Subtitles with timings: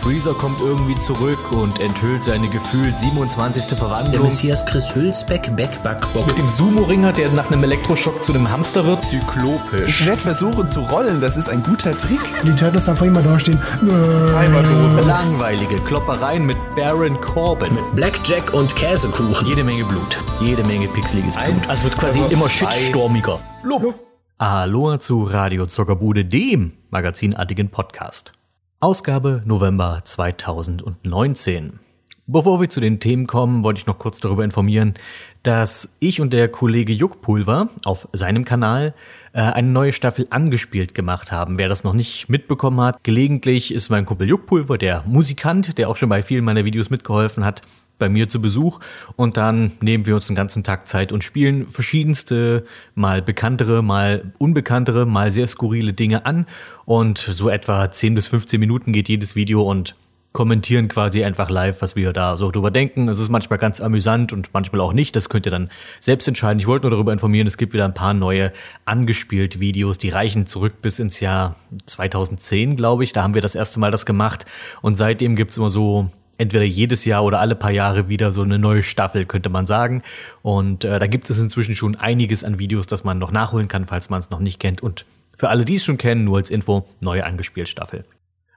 [0.00, 3.66] Freezer kommt irgendwie zurück und enthüllt seine gefühlt 27.
[3.66, 4.22] Der Verwandlung.
[4.22, 6.26] Messias Chris Hülsbeck, Backbackbock.
[6.26, 9.04] Mit dem Sumo-Ringer, der nach einem Elektroschock zu einem Hamster wird.
[9.04, 10.00] Zyklopisch.
[10.00, 12.18] Ich werde versuchen zu rollen, das ist ein guter Trick.
[12.44, 13.58] Die Turtles einfach immer dastehen.
[13.80, 15.00] Cyberdose.
[15.06, 17.76] Langweilige Kloppereien mit Baron Corbin.
[17.94, 19.46] Blackjack und Käsekuchen.
[19.46, 20.18] Jede Menge Blut.
[20.40, 21.68] Jede Menge pixeliges Blut.
[21.68, 23.38] Also wird quasi immer shitstormiger.
[24.38, 28.32] Aloha zu Radio Zuckerbude, dem magazinartigen Podcast.
[28.82, 31.80] Ausgabe November 2019.
[32.26, 34.94] Bevor wir zu den Themen kommen, wollte ich noch kurz darüber informieren,
[35.42, 38.94] dass ich und der Kollege Juckpulver auf seinem Kanal
[39.34, 41.58] äh, eine neue Staffel angespielt gemacht haben.
[41.58, 45.96] Wer das noch nicht mitbekommen hat, gelegentlich ist mein Kumpel Juckpulver, der Musikant, der auch
[45.96, 47.60] schon bei vielen meiner Videos mitgeholfen hat,
[48.00, 48.80] bei mir zu Besuch
[49.14, 52.64] und dann nehmen wir uns den ganzen Tag Zeit und spielen verschiedenste,
[52.96, 56.46] mal bekanntere, mal unbekanntere, mal sehr skurrile Dinge an
[56.84, 59.94] und so etwa 10 bis 15 Minuten geht jedes Video und
[60.32, 63.08] kommentieren quasi einfach live, was wir da so drüber denken.
[63.08, 65.16] Es ist manchmal ganz amüsant und manchmal auch nicht.
[65.16, 66.60] Das könnt ihr dann selbst entscheiden.
[66.60, 68.52] Ich wollte nur darüber informieren, es gibt wieder ein paar neue
[68.84, 73.12] angespielt Videos, die reichen zurück bis ins Jahr 2010, glaube ich.
[73.12, 74.46] Da haben wir das erste Mal das gemacht
[74.82, 76.10] und seitdem gibt's immer so
[76.40, 80.02] entweder jedes Jahr oder alle paar Jahre wieder so eine neue Staffel, könnte man sagen.
[80.42, 83.86] Und äh, da gibt es inzwischen schon einiges an Videos, das man noch nachholen kann,
[83.86, 84.82] falls man es noch nicht kennt.
[84.82, 85.04] Und
[85.36, 88.04] für alle, die es schon kennen, nur als Info, neue angespielt Staffel.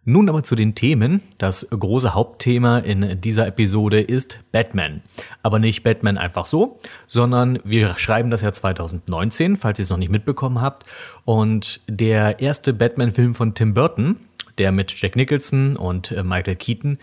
[0.06, 1.22] Nun aber zu den Themen.
[1.38, 5.02] Das große Hauptthema in dieser Episode ist Batman.
[5.44, 9.98] Aber nicht Batman einfach so, sondern wir schreiben das Jahr 2019, falls ihr es noch
[9.98, 10.86] nicht mitbekommen habt.
[11.24, 14.18] Und der erste Batman-Film von Tim Burton,
[14.58, 17.00] der mit Jack Nicholson und äh, Michael Keaton,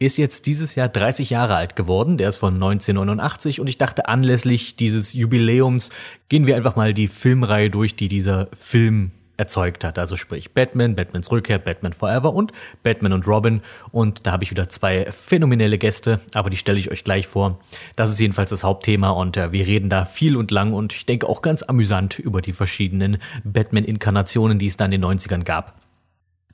[0.00, 2.16] ist jetzt dieses Jahr 30 Jahre alt geworden.
[2.16, 5.90] Der ist von 1989 und ich dachte, anlässlich dieses Jubiläums
[6.30, 9.98] gehen wir einfach mal die Filmreihe durch, die dieser Film erzeugt hat.
[9.98, 13.60] Also sprich Batman, Batmans Rückkehr, Batman Forever und Batman und Robin.
[13.92, 17.58] Und da habe ich wieder zwei phänomenelle Gäste, aber die stelle ich euch gleich vor.
[17.94, 21.04] Das ist jedenfalls das Hauptthema und äh, wir reden da viel und lang und ich
[21.04, 25.74] denke auch ganz amüsant über die verschiedenen Batman-Inkarnationen, die es da in den 90ern gab.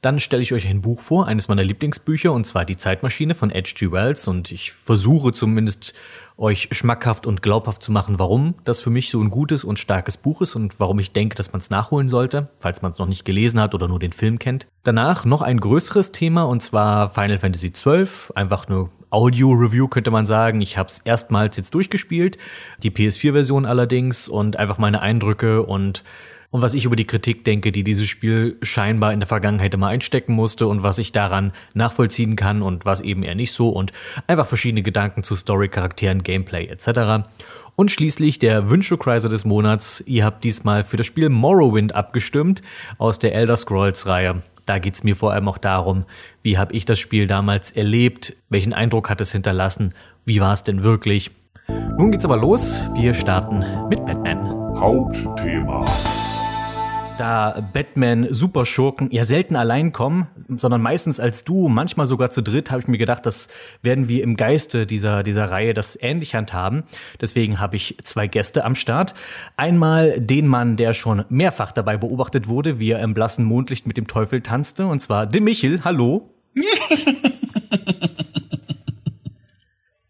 [0.07, 3.51] Dann stelle ich euch ein Buch vor, eines meiner Lieblingsbücher, und zwar Die Zeitmaschine von
[3.51, 3.91] H.G.
[3.91, 4.29] Wells.
[4.29, 5.95] Und ich versuche zumindest
[6.37, 10.17] euch schmackhaft und glaubhaft zu machen, warum das für mich so ein gutes und starkes
[10.17, 13.09] Buch ist und warum ich denke, dass man es nachholen sollte, falls man es noch
[13.09, 14.69] nicht gelesen hat oder nur den Film kennt.
[14.85, 18.07] Danach noch ein größeres Thema, und zwar Final Fantasy XII.
[18.37, 20.61] Einfach eine Audio-Review könnte man sagen.
[20.61, 22.39] Ich habe es erstmals jetzt durchgespielt,
[22.81, 26.05] die PS4-Version allerdings, und einfach meine Eindrücke und
[26.57, 29.89] und was ich über die Kritik denke, die dieses Spiel scheinbar in der Vergangenheit immer
[29.89, 33.93] einstecken musste und was ich daran nachvollziehen kann und was eben eher nicht so und
[34.27, 37.29] einfach verschiedene Gedanken zu Story, Charakteren, Gameplay etc.
[37.75, 40.03] Und schließlich der Wünschekreiser des Monats.
[40.07, 42.63] Ihr habt diesmal für das Spiel Morrowind abgestimmt
[42.97, 44.41] aus der Elder Scrolls Reihe.
[44.65, 46.07] Da geht's mir vor allem auch darum,
[46.43, 49.93] wie habe ich das Spiel damals erlebt, welchen Eindruck hat es hinterlassen,
[50.25, 51.33] wie war es denn wirklich.
[51.99, 52.83] Nun geht's aber los.
[52.95, 54.57] Wir starten mit Batman.
[54.81, 55.85] Hauptthema.
[57.19, 62.71] Da Batman Superschurken ja selten allein kommen, sondern meistens als du, manchmal sogar zu dritt,
[62.71, 63.49] habe ich mir gedacht, das
[63.83, 66.85] werden wir im Geiste dieser dieser Reihe das ähnlich handhaben.
[67.21, 69.15] Deswegen habe ich zwei Gäste am Start.
[69.57, 73.97] Einmal den Mann, der schon mehrfach dabei beobachtet wurde, wie er im blassen Mondlicht mit
[73.97, 75.85] dem Teufel tanzte, und zwar de Michel.
[75.85, 76.31] Hallo.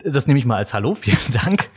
[0.08, 1.68] Das nehme ich mal als Hallo, vielen Dank.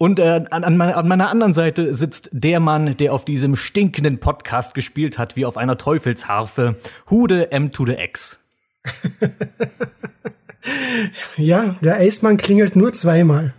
[0.00, 3.54] Und äh, an, an, meiner, an meiner anderen Seite sitzt der Mann, der auf diesem
[3.54, 6.76] stinkenden Podcast gespielt hat, wie auf einer Teufelsharfe.
[7.10, 8.40] Hude M to the X.
[11.38, 13.54] Ja, der Aceman klingelt nur zweimal.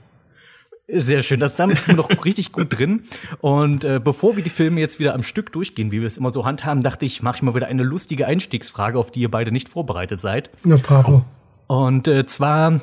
[0.87, 3.05] Sehr schön, das damit sind wir noch richtig gut drin.
[3.39, 6.29] Und äh, bevor wir die Filme jetzt wieder am Stück durchgehen, wie wir es immer
[6.29, 9.51] so handhaben, dachte ich, mache ich mal wieder eine lustige Einstiegsfrage, auf die ihr beide
[9.51, 10.51] nicht vorbereitet seid.
[10.63, 11.25] Na bravo.
[11.65, 12.81] Und äh, zwar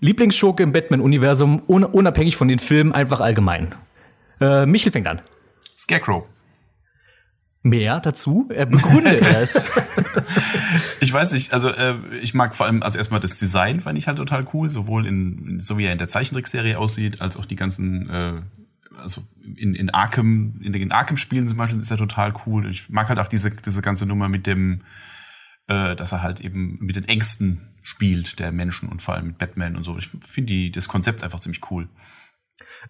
[0.00, 3.74] Lieblingsschurke im Batman-Universum, un unabhängig von den Filmen, einfach allgemein.
[4.40, 5.20] Äh, Michel fängt an.
[5.76, 6.24] Scarecrow.
[7.62, 8.48] Mehr dazu?
[8.54, 9.64] Er begründet es.
[11.00, 14.06] Ich weiß nicht, also äh, ich mag vor allem, also erstmal das Design fand ich
[14.06, 17.56] halt total cool, sowohl in, so wie er in der Zeichentrickserie aussieht, als auch die
[17.56, 18.42] ganzen, äh,
[18.96, 19.22] also
[19.56, 22.70] in, in Arkham, in den Arkham-Spielen zum Beispiel ist er total cool.
[22.70, 24.82] Ich mag halt auch diese, diese ganze Nummer mit dem,
[25.66, 29.38] äh, dass er halt eben mit den Ängsten spielt, der Menschen und vor allem mit
[29.38, 29.96] Batman und so.
[29.96, 31.88] Ich finde das Konzept einfach ziemlich cool.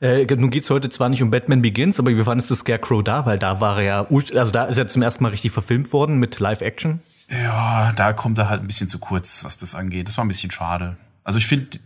[0.00, 3.02] Äh, nun geht's heute zwar nicht um Batman Begins, aber wir fanden es das Scarecrow
[3.02, 5.92] da, weil da war er ja, also da ist er zum ersten Mal richtig verfilmt
[5.92, 7.00] worden mit Live-Action.
[7.30, 10.08] Ja, da kommt er halt ein bisschen zu kurz, was das angeht.
[10.08, 10.96] Das war ein bisschen schade.
[11.24, 11.78] Also ich finde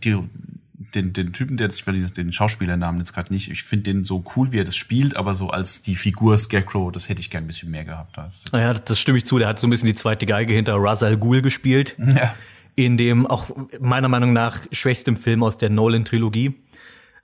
[0.95, 4.23] den, den Typen, der ich will den Schauspielernamen jetzt gerade nicht, ich finde den so
[4.35, 7.43] cool, wie er das spielt, aber so als die Figur Scarecrow, das hätte ich gern
[7.43, 8.15] ein bisschen mehr gehabt.
[8.51, 9.39] Naja, das stimme ich zu.
[9.39, 11.95] Der hat so ein bisschen die zweite Geige hinter Ra's al Ghul gespielt.
[12.13, 12.35] Ja.
[12.75, 16.55] In dem auch meiner Meinung nach schwächsten Film aus der Nolan-Trilogie.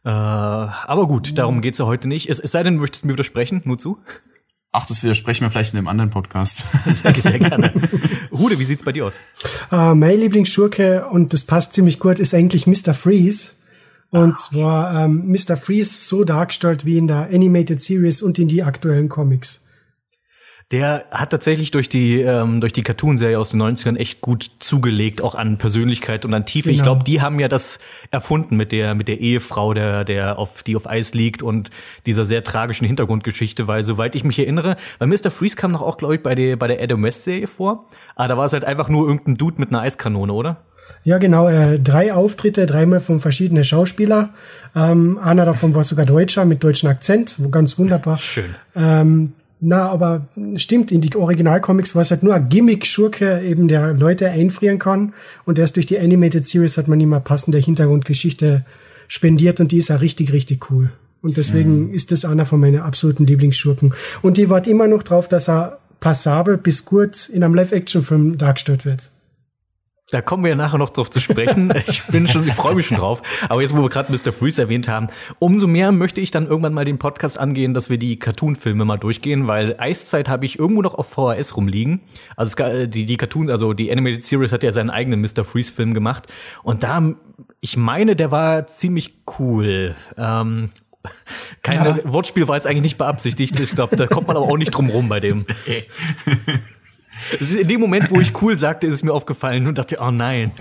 [0.03, 2.29] Äh, aber gut, darum geht's ja heute nicht.
[2.29, 3.97] Es, es sei denn, du möchtest mir widersprechen, nur zu.
[4.71, 6.65] Ach, das widersprechen wir vielleicht in einem anderen Podcast.
[6.85, 7.71] Sehr, sehr gerne.
[8.31, 9.19] Hude, wie sieht's bei dir aus?
[9.71, 12.93] Äh, mein Lieblingsschurke, und das passt ziemlich gut, ist eigentlich Mr.
[12.93, 13.53] Freeze.
[14.11, 15.57] Und zwar ähm, Mr.
[15.57, 19.65] Freeze so dargestellt wie in der Animated Series und in die aktuellen Comics.
[20.71, 25.19] Der hat tatsächlich durch die, ähm, durch die Cartoon-Serie aus den 90ern echt gut zugelegt,
[25.23, 26.69] auch an Persönlichkeit und an Tiefe.
[26.69, 26.91] Ich Genau.
[26.91, 27.79] glaube, die haben ja das
[28.11, 31.71] erfunden mit der, mit der Ehefrau, der, der auf, die auf Eis liegt und
[32.05, 35.31] dieser sehr tragischen Hintergrundgeschichte, weil soweit ich mich erinnere, weil Mr.
[35.31, 37.85] Freeze kam doch auch, glaube ich, bei der, bei der Adam West-Serie vor.
[38.15, 40.57] Aber da war es halt einfach nur irgendein Dude mit einer Eiskanone, oder?
[41.03, 41.47] Ja, genau.
[41.47, 44.29] Äh, drei Auftritte, dreimal von verschiedenen Schauspieler.
[44.75, 48.17] Ähm, einer davon war sogar Deutscher mit deutschem Akzent, wo ganz wunderbar.
[48.17, 48.53] Schön.
[48.75, 53.93] Ähm, na, aber stimmt, in die Originalcomics war es halt nur ein Gimmick-Schurke, eben der
[53.93, 55.13] Leute einfrieren kann.
[55.45, 58.65] Und erst durch die Animated Series hat man ihm eine passende Hintergrundgeschichte
[59.09, 60.91] spendiert und die ist ja richtig, richtig cool.
[61.21, 63.93] Und deswegen ist das einer von meinen absoluten Lieblingsschurken.
[64.21, 68.85] Und die wart immer noch drauf, dass er passabel bis gut in einem Live-Action-Film dargestellt
[68.85, 69.11] wird.
[70.11, 71.71] Da kommen wir ja nachher noch drauf zu sprechen.
[71.87, 73.21] Ich bin schon, ich freue mich schon drauf.
[73.47, 74.31] Aber jetzt, wo wir gerade Mr.
[74.33, 75.07] Freeze erwähnt haben,
[75.37, 78.97] umso mehr möchte ich dann irgendwann mal den Podcast angehen, dass wir die Cartoon-Filme mal
[78.97, 82.01] durchgehen, weil Eiszeit habe ich irgendwo noch auf VHS rumliegen.
[82.35, 85.43] Also es, ga- die, die Cartoon, also die Animated Series hat ja seinen eigenen Mr.
[85.43, 86.27] Freeze-Film gemacht.
[86.63, 87.13] Und da,
[87.61, 89.95] ich meine, der war ziemlich cool.
[90.17, 90.69] Ähm,
[91.63, 93.59] keine Wortspiel war jetzt eigentlich nicht beabsichtigt.
[93.59, 95.45] Ich glaube, da kommt man aber auch nicht drum rum bei dem.
[97.39, 100.51] In dem Moment, wo ich cool sagte, ist es mir aufgefallen und dachte, oh nein.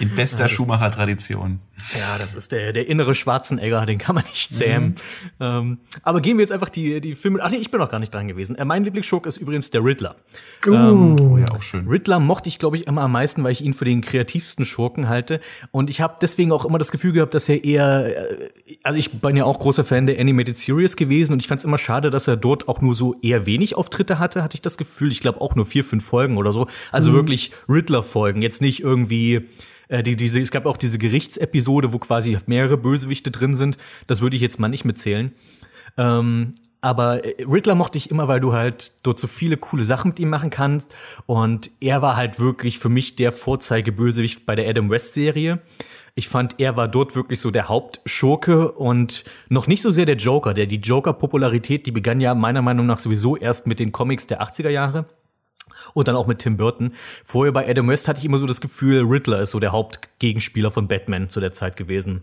[0.00, 1.60] In bester Schumacher-Tradition.
[1.96, 4.96] Ja, das ist der, der innere Schwarzenegger, den kann man nicht zähmen.
[5.40, 7.38] Ähm, aber gehen wir jetzt einfach die, die Filme.
[7.42, 8.56] Ach nee, ich bin noch gar nicht dran gewesen.
[8.56, 10.16] Äh, mein Lieblingsschurk ist übrigens der Riddler.
[10.66, 11.86] Ähm, Oh ja, auch schön.
[11.88, 15.08] Riddler mochte ich, glaube ich, immer am meisten, weil ich ihn für den kreativsten Schurken
[15.08, 15.40] halte.
[15.70, 18.48] Und ich habe deswegen auch immer das Gefühl gehabt, dass er eher, äh,
[18.82, 21.64] also ich bin ja auch großer Fan der Animated Series gewesen und ich fand es
[21.64, 24.76] immer schade, dass er dort auch nur so eher wenig Auftritte hatte, hatte ich das
[24.78, 25.10] Gefühl.
[25.10, 26.66] Ich glaube auch nur vier, fünf Folgen oder so.
[26.92, 29.48] Also wirklich Riddler-Folgen, jetzt nicht irgendwie
[29.88, 33.78] äh, die, diese, es gab auch diese Gerichtsepisode, wo quasi mehrere Bösewichte drin sind.
[34.06, 35.32] Das würde ich jetzt mal nicht mitzählen.
[35.96, 40.08] Ähm, aber äh, Riddler mochte ich immer, weil du halt dort so viele coole Sachen
[40.08, 40.90] mit ihm machen kannst.
[41.26, 45.60] Und er war halt wirklich für mich der Vorzeigebösewicht bei der Adam West Serie.
[46.14, 50.16] Ich fand, er war dort wirklich so der Hauptschurke und noch nicht so sehr der
[50.16, 50.52] Joker.
[50.52, 54.42] Der die Joker-Popularität, die begann ja meiner Meinung nach sowieso erst mit den Comics der
[54.42, 55.06] 80er Jahre
[55.94, 56.92] und dann auch mit Tim Burton.
[57.24, 60.70] Vorher bei Adam West hatte ich immer so das Gefühl, Riddler ist so der Hauptgegenspieler
[60.70, 62.22] von Batman zu der Zeit gewesen.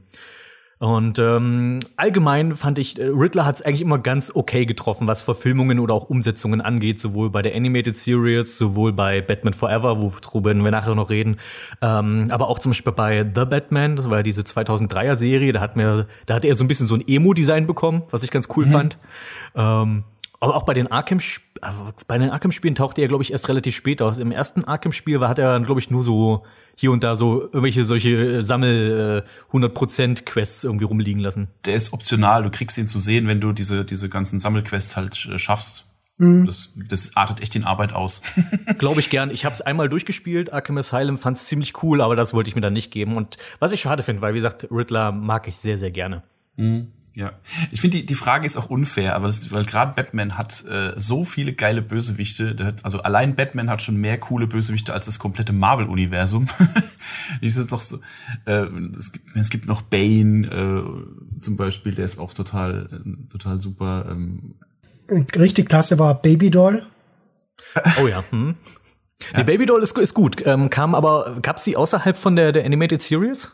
[0.78, 5.22] Und ähm, allgemein fand ich, äh, Riddler hat es eigentlich immer ganz okay getroffen, was
[5.22, 10.54] Verfilmungen oder auch Umsetzungen angeht, sowohl bei der Animated Series, sowohl bei Batman Forever, worüber
[10.54, 11.38] wir nachher noch reden,
[11.82, 15.62] ähm, aber auch zum Beispiel bei The Batman, das war ja diese 2003er Serie, da
[15.62, 18.50] hat mir, da hat er so ein bisschen so ein Emo-Design bekommen, was ich ganz
[18.56, 18.98] cool fand.
[19.56, 20.04] Ähm,
[20.40, 21.20] aber auch bei den Arkham,
[22.08, 24.20] bei den Arkham-Spielen tauchte er, glaube ich, erst relativ spät aus.
[24.20, 26.44] Im ersten Arkham-Spiel war, hat er, glaube ich, nur so
[26.76, 31.48] hier und da so irgendwelche solche äh, Sammel äh, 100% Quests irgendwie rumliegen lassen.
[31.66, 32.44] Der ist optional.
[32.44, 35.88] Du kriegst ihn zu sehen, wenn du diese, diese ganzen Sammelquests halt äh, schaffst.
[36.18, 38.22] Das, das artet echt in Arbeit aus.
[38.78, 39.30] Glaube ich gern.
[39.32, 40.54] Ich habe es einmal durchgespielt.
[40.54, 43.18] Arkham Asylum fand es ziemlich cool, aber das wollte ich mir dann nicht geben.
[43.18, 46.24] Und was ich schade finde, weil wie gesagt, Riddler mag ich sehr, sehr gerne.
[47.16, 47.32] Ja,
[47.72, 50.92] ich finde die, die Frage ist auch unfair, aber das, weil gerade Batman hat äh,
[50.98, 52.56] so viele geile Bösewichte.
[52.56, 56.48] Der hat, also allein Batman hat schon mehr coole Bösewichte als das komplette Marvel-Universum.
[57.42, 58.02] ist es noch so?
[58.46, 58.66] Äh,
[59.00, 63.62] es, gibt, es gibt noch Bane äh, zum Beispiel, der ist auch total äh, total
[63.62, 64.08] super.
[64.12, 64.56] Ähm,
[65.10, 66.86] richtig klasse war Baby Doll.
[68.02, 68.24] Oh ja.
[68.30, 68.56] Hm.
[69.38, 70.46] Die Baby Doll ist, ist gut.
[70.46, 73.54] Ähm, kam aber, gab's die außerhalb von der, der Animated Series?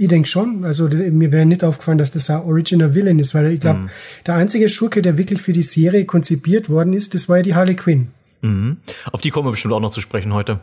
[0.00, 0.64] Ich denke schon.
[0.64, 3.90] Also mir wäre nicht aufgefallen, dass das ein Original Villain ist, weil ich glaube,
[4.24, 7.54] der einzige Schurke, der wirklich für die Serie konzipiert worden ist, das war ja die
[7.54, 8.08] Harley Quinn.
[8.40, 8.78] Mhm.
[9.12, 10.60] Auf die kommen wir bestimmt auch noch zu sprechen heute.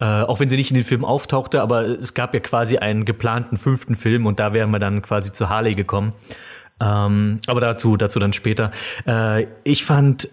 [0.00, 3.04] Äh, auch wenn sie nicht in den Film auftauchte, aber es gab ja quasi einen
[3.04, 6.12] geplanten fünften Film und da wären wir dann quasi zu Harley gekommen.
[6.80, 8.72] Ähm, aber dazu, dazu dann später.
[9.06, 10.28] Äh, ich fand,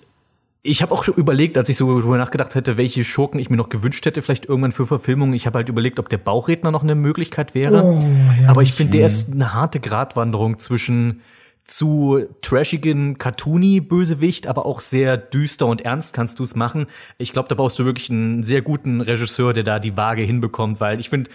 [0.62, 3.56] ich habe auch schon überlegt, als ich so darüber nachgedacht hätte, welche Schurken ich mir
[3.58, 5.34] noch gewünscht hätte, vielleicht irgendwann für Verfilmungen.
[5.34, 7.84] Ich habe halt überlegt, ob der Bauchredner noch eine Möglichkeit wäre.
[7.84, 8.04] Oh,
[8.42, 8.50] ja.
[8.50, 11.22] aber ich finde, der ist eine harte Gratwanderung zwischen
[11.64, 16.88] zu trashigen, cartoony Bösewicht, aber auch sehr düster und ernst kannst du es machen.
[17.20, 20.82] Ich glaube, da brauchst du wirklich einen sehr guten Regisseur, der da die Waage hinbekommt,
[20.82, 21.30] weil ich finde,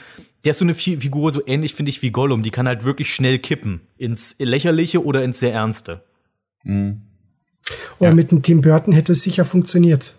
[0.44, 2.84] der ist so eine Fi- Figur so ähnlich finde ich wie Gollum, die kann halt
[2.84, 6.02] wirklich schnell kippen ins lächerliche oder ins sehr ernste.
[7.98, 10.14] Und mit dem Tim Burton hätte es sicher funktioniert.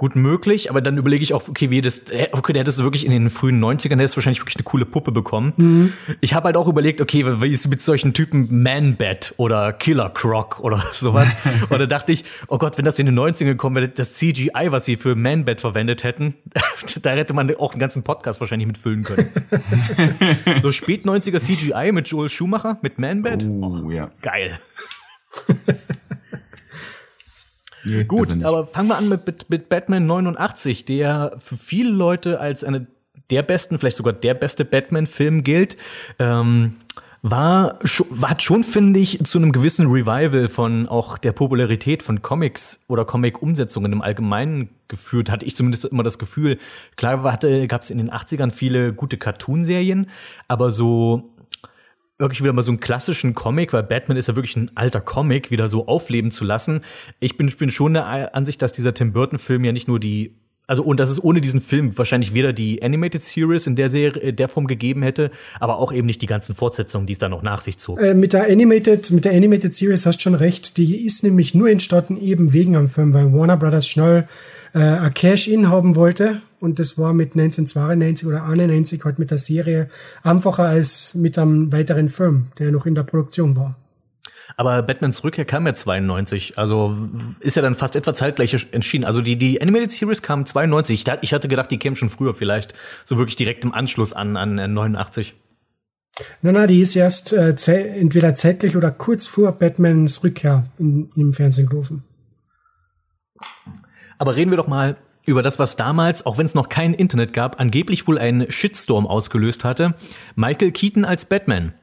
[0.00, 3.04] Gut möglich, aber dann überlege ich auch, okay, wie das, okay, der hättest du wirklich
[3.04, 5.54] in den frühen 90ern, der hättest wahrscheinlich wirklich eine coole Puppe bekommen.
[5.56, 5.92] Mhm.
[6.20, 10.60] Ich habe halt auch überlegt, okay, wie ist mit solchen Typen Man-Bat oder Killer Croc
[10.60, 11.34] oder sowas.
[11.68, 14.68] und da dachte ich, oh Gott, wenn das in den 90ern kommen wäre, das CGI,
[14.68, 16.34] was sie für Man-Bat verwendet hätten,
[17.02, 19.30] da hätte man auch einen ganzen Podcast wahrscheinlich mitfüllen können.
[20.62, 23.44] so spät 90er CGI mit Joel Schumacher, mit Man-Bat.
[23.46, 24.12] Oh, ja.
[24.22, 24.60] Geil.
[27.88, 32.40] Nee, Gut, aber fangen wir an mit, mit, mit Batman 89, der für viele Leute
[32.40, 32.86] als eine
[33.30, 35.76] der besten, vielleicht sogar der beste Batman-Film gilt.
[36.18, 36.76] Ähm,
[37.20, 37.80] war,
[38.22, 43.04] hat schon, finde ich, zu einem gewissen Revival von auch der Popularität von Comics oder
[43.04, 46.58] Comic-Umsetzungen im Allgemeinen geführt, hatte ich zumindest immer das Gefühl.
[46.96, 50.08] Klar gab es in den 80ern viele gute Cartoonserien,
[50.46, 51.30] aber so
[52.18, 55.50] wirklich wieder mal so einen klassischen Comic, weil Batman ist ja wirklich ein alter Comic,
[55.50, 56.80] wieder so aufleben zu lassen.
[57.20, 60.34] Ich bin, bin schon der Ansicht, dass dieser Tim Burton-Film ja nicht nur die
[60.68, 64.34] also und dass es ohne diesen Film wahrscheinlich weder die Animated Series in der Serie
[64.34, 67.40] der Form gegeben hätte, aber auch eben nicht die ganzen Fortsetzungen, die es da noch
[67.40, 67.98] nach sich zog.
[67.98, 71.70] Äh, mit der Animated mit der Animated Series hast schon recht, die ist nämlich nur
[71.70, 74.28] entstanden eben wegen am Film, weil Warner Brothers schnell
[74.74, 79.38] äh, ein Cash-In haben wollte und das war mit 1992 oder 91 halt mit der
[79.38, 79.88] Serie
[80.22, 83.76] einfacher als mit einem weiteren Film, der noch in der Produktion war.
[84.56, 86.96] Aber Batmans Rückkehr kam ja 92, also
[87.40, 89.04] ist ja dann fast etwa zeitgleich entschieden.
[89.04, 91.04] Also die, die Animated Series kam 92.
[91.20, 94.54] Ich hatte gedacht, die käme schon früher vielleicht, so wirklich direkt im Anschluss an, an
[94.54, 95.34] 89.
[96.42, 97.54] Nein, nein, die ist erst äh,
[98.00, 102.02] entweder zeitlich oder kurz vor Batmans Rückkehr in, im Fernsehen gelaufen.
[104.18, 107.32] Aber reden wir doch mal über das, was damals, auch wenn es noch kein Internet
[107.32, 109.94] gab, angeblich wohl einen Shitstorm ausgelöst hatte.
[110.36, 111.74] Michael Keaton als Batman.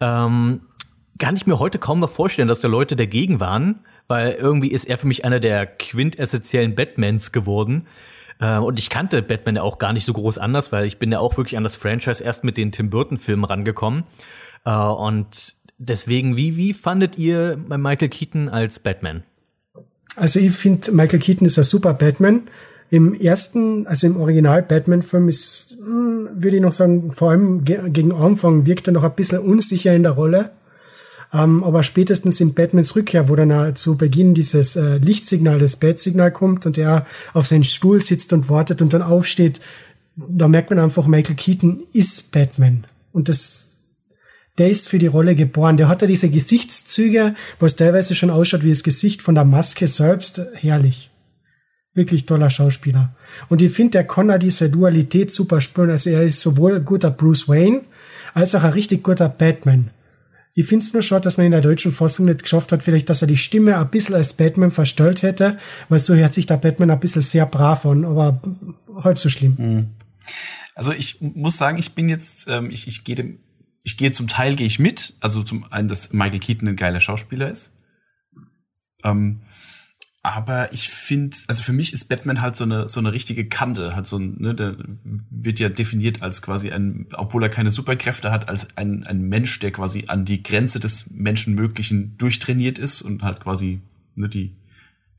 [0.00, 0.60] Ähm,
[1.18, 4.84] kann ich mir heute kaum noch vorstellen, dass da Leute dagegen waren, weil irgendwie ist
[4.84, 7.86] er für mich einer der quintessentiellen Batmans geworden.
[8.40, 11.12] Äh, und ich kannte Batman ja auch gar nicht so groß anders, weil ich bin
[11.12, 14.04] ja auch wirklich an das Franchise erst mit den Tim Burton-Filmen rangekommen.
[14.64, 19.24] Äh, und deswegen, wie, wie fandet ihr Michael Keaton als Batman?
[20.16, 22.42] Also ich finde, Michael Keaton ist ein super Batman.
[22.90, 28.12] Im ersten, also im Original Batman-Film ist, hm, würde ich noch sagen, vor allem gegen
[28.12, 30.50] Anfang wirkt er noch ein bisschen unsicher in der Rolle.
[31.32, 36.30] Ähm, aber spätestens in Batmans Rückkehr, wo dann zu Beginn dieses äh, Lichtsignal, das Bat-Signal
[36.30, 39.60] kommt und er auf seinen Stuhl sitzt und wartet und dann aufsteht,
[40.16, 42.84] da merkt man einfach, Michael Keaton ist Batman.
[43.12, 43.70] Und das,
[44.58, 45.76] der ist für die Rolle geboren.
[45.76, 49.88] Der hat ja diese Gesichtszüge, was teilweise schon ausschaut wie das Gesicht von der Maske
[49.88, 50.40] selbst.
[50.54, 51.10] Herrlich.
[51.92, 53.14] Wirklich toller Schauspieler.
[53.48, 55.90] Und ich finde, der auch diese Dualität super spüren.
[55.90, 57.82] Also er ist sowohl guter Bruce Wayne,
[58.32, 59.90] als auch ein richtig guter Batman.
[60.56, 63.10] Ich finde es nur schade, dass man in der deutschen Fassung nicht geschafft hat, vielleicht,
[63.10, 65.58] dass er die Stimme ein bisschen als Batman verstellt hätte,
[65.88, 68.40] weil so hört sich der Batman ein bisschen sehr brav an, aber
[69.02, 69.56] halb so schlimm.
[69.58, 69.86] Mhm.
[70.76, 73.38] Also ich muss sagen, ich bin jetzt, ähm, ich, ich gehe dem,
[73.84, 77.00] ich gehe zum Teil gehe ich mit, also zum einen, dass Michael Keaton ein geiler
[77.00, 77.76] Schauspieler ist.
[79.04, 79.42] Ähm,
[80.22, 83.94] aber ich finde, also für mich ist Batman halt so eine so eine richtige Kante,
[83.94, 88.32] halt so ein, ne, der wird ja definiert als quasi ein, obwohl er keine Superkräfte
[88.32, 93.22] hat, als ein ein Mensch, der quasi an die Grenze des Menschenmöglichen durchtrainiert ist und
[93.22, 93.82] halt quasi
[94.14, 94.56] ne, die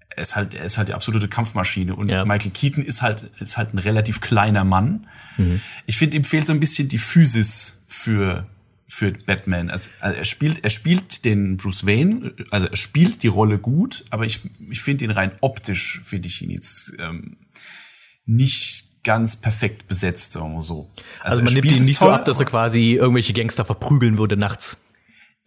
[0.10, 2.26] er ist halt er ist halt die absolute Kampfmaschine und ja.
[2.26, 5.06] Michael Keaton ist halt ist halt ein relativ kleiner Mann.
[5.38, 5.62] Mhm.
[5.86, 8.48] Ich finde ihm fehlt so ein bisschen die Physis für
[8.88, 9.70] für Batman.
[9.70, 14.06] Also, also, er spielt, er spielt den Bruce Wayne, also er spielt die Rolle gut,
[14.10, 17.38] aber ich, ich finde ihn rein optisch, finde ich ihn jetzt ähm,
[18.26, 20.90] nicht ganz perfekt besetzt, sagen wir so.
[21.22, 24.18] Also, also man nimmt ihn nicht toll, so ab, dass er quasi irgendwelche Gangster verprügeln
[24.18, 24.78] würde nachts.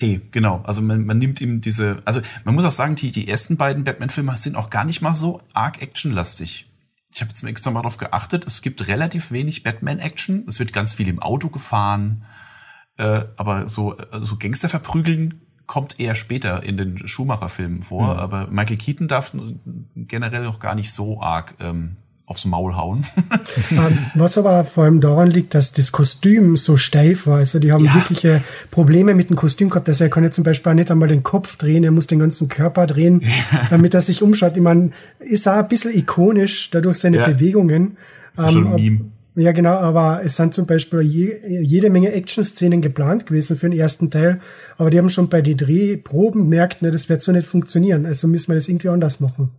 [0.00, 0.62] Eh, genau.
[0.64, 3.84] Also man, man nimmt ihm diese, also man muss auch sagen, die, die ersten beiden
[3.84, 6.66] Batman-Filme sind auch gar nicht mal so arg actionlastig.
[7.12, 10.44] Ich habe jetzt extra mal darauf geachtet, es gibt relativ wenig Batman-Action.
[10.46, 12.24] Es wird ganz viel im Auto gefahren.
[12.98, 18.14] Äh, aber so, äh, so Gangster verprügeln kommt eher später in den Schumacher-Filmen vor.
[18.14, 18.20] Mhm.
[18.20, 19.32] Aber Michael Keaton darf
[19.94, 23.04] generell noch gar nicht so arg ähm, aufs Maul hauen.
[23.70, 27.38] Ähm, was aber vor allem daran liegt, dass das Kostüm so steif war.
[27.38, 27.94] Also die haben ja.
[27.94, 29.88] wirkliche Probleme mit dem Kostüm gehabt.
[29.88, 32.18] Also er kann ja zum Beispiel auch nicht einmal den Kopf drehen, er muss den
[32.18, 33.66] ganzen Körper drehen, ja.
[33.70, 34.56] damit er sich umschaut.
[34.56, 37.28] Ich meine, ist auch ein bisschen ikonisch, dadurch seine ja.
[37.28, 37.98] Bewegungen.
[38.34, 39.00] Das ist ähm, schon ein Meme.
[39.38, 43.78] Ja, genau, aber es sind zum Beispiel je, jede Menge Action-Szenen geplant gewesen für den
[43.78, 44.40] ersten Teil,
[44.78, 48.26] aber die haben schon bei den Drehproben gemerkt, ne, das wird so nicht funktionieren, also
[48.26, 49.50] müssen wir das irgendwie anders machen.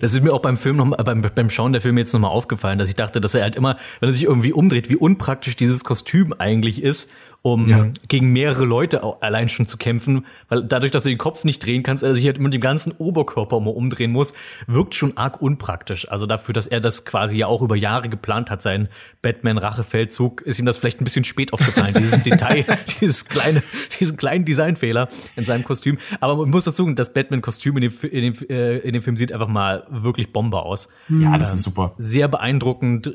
[0.00, 2.78] Das ist mir auch beim Film noch beim, beim Schauen der Filme jetzt nochmal aufgefallen,
[2.78, 5.84] dass ich dachte, dass er halt immer, wenn er sich irgendwie umdreht, wie unpraktisch dieses
[5.84, 7.10] Kostüm eigentlich ist,
[7.46, 7.86] um Ja.
[8.08, 11.82] gegen mehrere Leute allein schon zu kämpfen, weil dadurch, dass du den Kopf nicht drehen
[11.82, 14.32] kannst, er sich halt mit dem ganzen Oberkörper immer umdrehen muss,
[14.66, 16.10] wirkt schon arg unpraktisch.
[16.10, 18.88] Also dafür, dass er das quasi ja auch über Jahre geplant hat, seinen
[19.20, 22.64] Batman-Rachefeldzug, ist ihm das vielleicht ein bisschen spät aufgefallen, dieses Detail,
[23.00, 23.62] dieses kleine,
[24.00, 25.98] diesen kleinen Designfehler in seinem Kostüm.
[26.20, 29.16] Aber man muss dazu sagen, das Batman-Kostüm in dem, in, dem, äh, in dem Film
[29.16, 31.92] sieht einfach mal wirklich Bombe aus Ja, das ist super.
[31.98, 33.12] sehr beeindruckend.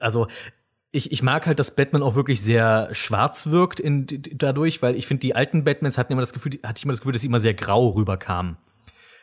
[0.00, 0.28] Also
[0.96, 5.06] ich, ich mag halt, dass Batman auch wirklich sehr schwarz wirkt in, dadurch, weil ich
[5.06, 7.28] finde, die alten Batmans hatten immer das Gefühl, hatte ich immer das Gefühl, dass sie
[7.28, 8.56] immer sehr grau rüberkamen.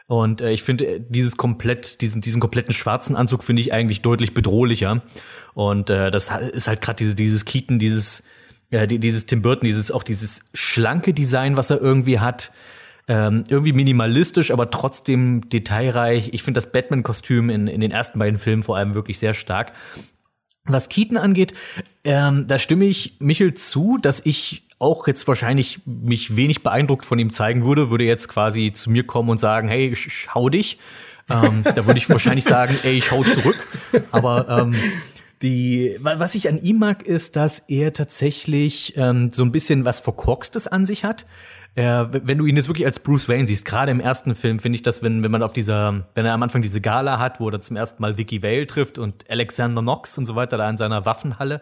[0.07, 4.01] Und äh, ich finde äh, dieses komplett, diesen, diesen kompletten schwarzen Anzug finde ich eigentlich
[4.01, 5.01] deutlich bedrohlicher.
[5.53, 8.23] Und äh, das ist halt gerade diese, dieses Keaton, dieses,
[8.69, 12.51] äh, die- dieses Tim Burton, dieses auch dieses schlanke Design, was er irgendwie hat.
[13.05, 16.29] Ähm, irgendwie minimalistisch, aber trotzdem detailreich.
[16.31, 19.73] Ich finde das Batman-Kostüm in, in den ersten beiden Filmen vor allem wirklich sehr stark.
[20.65, 21.53] Was Keaton angeht,
[22.03, 27.19] ähm, da stimme ich Michel zu, dass ich auch jetzt wahrscheinlich mich wenig beeindruckt von
[27.19, 30.79] ihm zeigen würde, würde jetzt quasi zu mir kommen und sagen, hey, sch- schau dich.
[31.29, 33.55] Ähm, da würde ich wahrscheinlich sagen, ey, ich hau zurück.
[34.11, 34.75] Aber ähm,
[35.41, 39.85] die, wa- was ich an ihm mag, ist, dass er tatsächlich ähm, so ein bisschen
[39.85, 41.25] was Verkorkstes an sich hat.
[41.75, 44.75] Er, wenn du ihn jetzt wirklich als Bruce Wayne siehst, gerade im ersten Film, finde
[44.75, 47.49] ich das, wenn, wenn man auf dieser, wenn er am Anfang diese Gala hat, wo
[47.49, 50.77] er zum ersten Mal Vicky Vale trifft und Alexander Knox und so weiter da in
[50.77, 51.61] seiner Waffenhalle,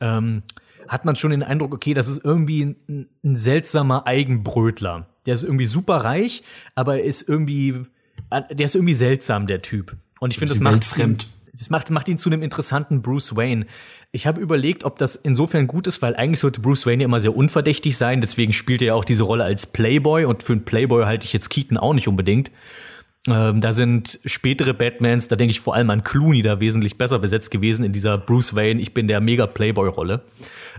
[0.00, 0.42] ähm,
[0.88, 5.06] hat man schon den Eindruck, okay, das ist irgendwie ein, ein seltsamer Eigenbrötler.
[5.24, 6.42] Der ist irgendwie super reich,
[6.74, 7.86] aber er ist irgendwie,
[8.30, 9.96] der ist irgendwie seltsam, der Typ.
[10.20, 11.28] Und ich finde, das macht weltfremd.
[11.54, 13.66] das macht, macht ihn zu einem interessanten Bruce Wayne.
[14.16, 17.20] Ich habe überlegt, ob das insofern gut ist, weil eigentlich sollte Bruce Wayne ja immer
[17.20, 18.22] sehr unverdächtig sein.
[18.22, 21.34] Deswegen spielt er ja auch diese Rolle als Playboy und für einen Playboy halte ich
[21.34, 22.50] jetzt Keaton auch nicht unbedingt.
[23.28, 27.18] Ähm, da sind spätere Batmans, da denke ich vor allem an Clooney, da wesentlich besser
[27.18, 30.22] besetzt gewesen in dieser Bruce Wayne, ich bin der mega Playboy-Rolle.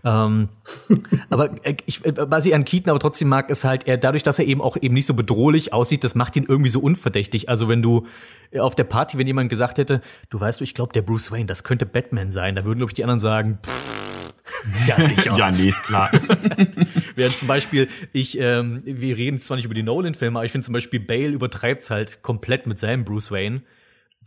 [0.03, 0.49] Ähm,
[1.29, 4.23] aber äh, ich, äh, was ich an Keaton aber trotzdem mag, ist halt, er dadurch,
[4.23, 7.49] dass er eben auch eben nicht so bedrohlich aussieht, das macht ihn irgendwie so unverdächtig.
[7.49, 8.05] Also wenn du
[8.51, 11.31] äh, auf der Party, wenn jemand gesagt hätte, du weißt du, ich glaube, der Bruce
[11.31, 14.07] Wayne, das könnte Batman sein, da würden, glaube ich, die anderen sagen, pff,
[14.87, 15.35] ja, sicher.
[15.35, 16.11] Ja, nee, ist klar.
[17.17, 20.65] Während zum Beispiel, ich, ähm, wir reden zwar nicht über die Nolan-Filme, aber ich finde
[20.65, 23.63] zum Beispiel Bale übertreibt's halt komplett mit seinem Bruce Wayne.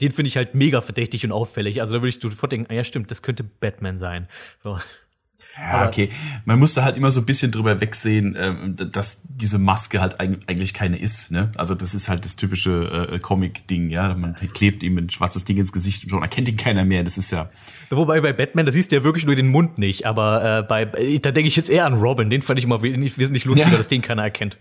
[0.00, 1.80] Den finde ich halt mega verdächtig und auffällig.
[1.80, 4.26] Also da würde ich sofort denken, ah, ja stimmt, das könnte Batman sein.
[4.64, 4.76] So.
[5.60, 6.08] Ja, okay.
[6.46, 10.18] Man muss da halt immer so ein bisschen drüber wegsehen, ähm, dass diese Maske halt
[10.20, 11.30] eig- eigentlich keine ist.
[11.30, 11.52] Ne?
[11.56, 14.14] Also das ist halt das typische äh, Comic-Ding, ja.
[14.14, 17.04] Man klebt ihm ein schwarzes Ding ins Gesicht und schon erkennt ihn keiner mehr.
[17.04, 17.50] Das ist ja.
[17.90, 20.84] Wobei bei Batman, da siehst du ja wirklich nur den Mund nicht, aber äh, bei,
[21.18, 22.30] da denke ich jetzt eher an Robin.
[22.30, 23.76] Den fand ich immer wesentlich lustiger, Ja.
[23.76, 24.56] dass den keiner erkennt.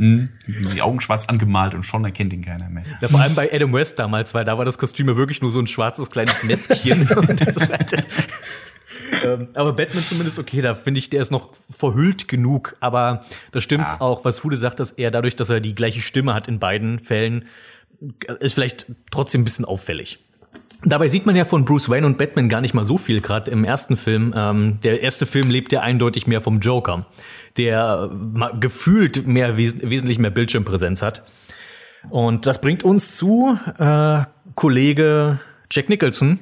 [0.00, 2.84] Die Augen schwarz angemalt und schon erkennt ihn keiner mehr.
[3.00, 5.50] Ja, vor allem bei Adam West damals, weil da war das Kostüm ja wirklich nur
[5.50, 7.08] so ein schwarzes kleines Mäskchen.
[7.16, 8.04] Und das ist halt,
[9.24, 12.76] ähm, aber Batman zumindest okay, da finde ich, der ist noch verhüllt genug.
[12.80, 14.00] Aber da stimmt's Ja.
[14.00, 16.98] auch, was Hude sagt, dass er dadurch, dass er die gleiche Stimme hat in beiden
[17.00, 17.46] Fällen,
[18.40, 20.20] ist vielleicht trotzdem ein bisschen auffällig.
[20.84, 23.50] Dabei sieht man ja von Bruce Wayne und Batman gar nicht mal so viel, gerade
[23.50, 24.32] im ersten Film.
[24.36, 27.06] Ähm, der erste Film lebt ja eindeutig mehr vom Joker,
[27.56, 31.24] der äh, gefühlt mehr wes wesentlich mehr Bildschirmpräsenz hat.
[32.10, 34.20] Und das bringt uns zu äh,
[34.54, 36.38] Kollege Jack Nicholson,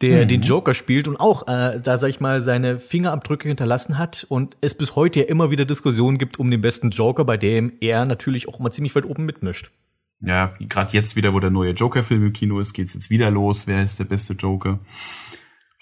[0.00, 4.26] der den Joker spielt und auch, äh, da sag ich mal, seine Fingerabdrücke hinterlassen hat
[4.28, 7.72] und es bis heute ja immer wieder Diskussionen gibt um den besten Joker, bei dem
[7.80, 9.70] er natürlich auch mal ziemlich weit oben mitmischt.
[10.20, 13.66] Ja, gerade jetzt wieder, wo der neue Joker-Film im Kino ist, geht's jetzt wieder los.
[13.66, 14.80] Wer ist der beste Joker?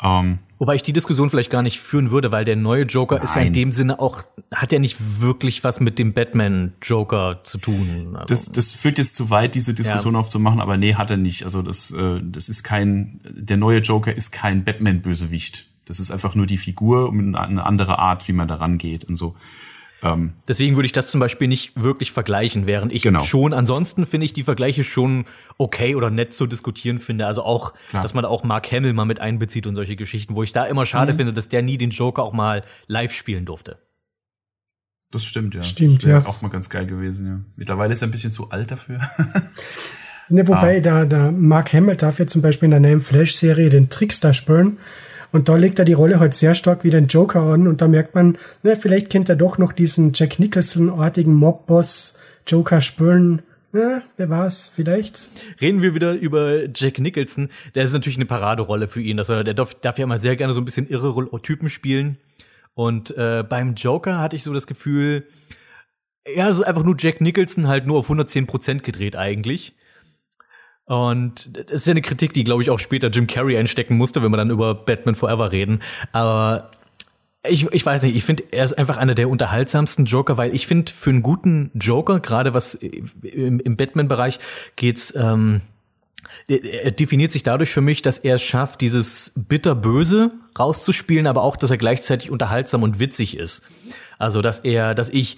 [0.02, 3.34] Ähm, Wobei ich die Diskussion vielleicht gar nicht führen würde, weil der neue Joker ist
[3.34, 3.52] ja in Nein.
[3.52, 4.22] dem Sinne auch,
[4.54, 8.12] hat ja nicht wirklich was mit dem Batman-Joker zu tun.
[8.14, 10.20] Also, das, das führt jetzt zu weit, diese Diskussion Ja.
[10.20, 11.44] aufzumachen, aber nee, hat er nicht.
[11.44, 15.66] Also das, äh, das ist kein, der neue Joker ist kein Batman-Bösewicht.
[15.84, 19.16] Das ist einfach nur die Figur und eine andere Art, wie man da rangeht und
[19.16, 19.36] so.
[20.02, 23.22] Ähm, Deswegen würde ich das zum Beispiel nicht wirklich vergleichen, während ich Genau.
[23.22, 25.24] schon, ansonsten finde ich die Vergleiche schon
[25.58, 27.26] okay oder nett zu diskutieren finde.
[27.26, 28.02] Also auch, Klar.
[28.02, 30.64] dass man da auch Mark Hamill mal mit einbezieht und solche Geschichten, wo ich da
[30.66, 31.16] immer schade Mhm.
[31.16, 33.78] finde, dass der nie den Joker auch mal live spielen durfte.
[35.12, 35.62] das stimmt, ja.
[35.62, 36.26] Stimmt, das ja.
[36.26, 37.40] Auch mal ganz geil gewesen, ja.
[37.56, 39.00] Mittlerweile ist er ein bisschen zu alt dafür.
[40.28, 40.48] Ne, Ah.
[40.48, 44.34] wobei, da, da Mark Hamill darf jetzt zum Beispiel in der neuen Flash-Serie den Trickster
[44.34, 44.78] spüren.
[45.36, 47.68] Und da legt er die Rolle halt sehr stark wie den Joker an.
[47.68, 52.80] Und da merkt man, ne, vielleicht kennt er doch noch diesen Jack Nicholson-artigen Mob-Boss Joker
[52.80, 53.42] spüren.
[53.74, 54.66] Ja, wer war's?
[54.74, 55.28] Vielleicht.
[55.60, 57.50] Reden wir wieder über Jack Nicholson.
[57.74, 59.18] Der ist natürlich eine Paraderolle für ihn.
[59.18, 62.16] Dass er, der darf, darf ja immer sehr gerne so ein bisschen irre Typen spielen.
[62.72, 65.26] Und äh, beim Joker hatte ich so das Gefühl,
[66.34, 69.74] ja, so einfach nur Jack Nicholson halt nur auf 110 Prozent gedreht eigentlich.
[70.86, 74.22] Und das ist ja eine Kritik, die, glaube ich, auch später Jim Carrey einstecken musste,
[74.22, 75.82] wenn wir dann über Batman Forever reden.
[76.12, 76.70] Aber
[77.48, 80.66] ich, ich weiß nicht, ich finde, er ist einfach einer der unterhaltsamsten Joker, weil ich
[80.66, 84.38] finde, für einen guten Joker, gerade was im, im Batman-Bereich
[84.76, 85.60] geht's, ähm,
[86.48, 91.56] er definiert sich dadurch für mich, dass er es schafft, dieses bitterböse rauszuspielen, aber auch,
[91.56, 93.62] dass er gleichzeitig unterhaltsam und witzig ist.
[94.18, 95.36] Also, dass er, dass ich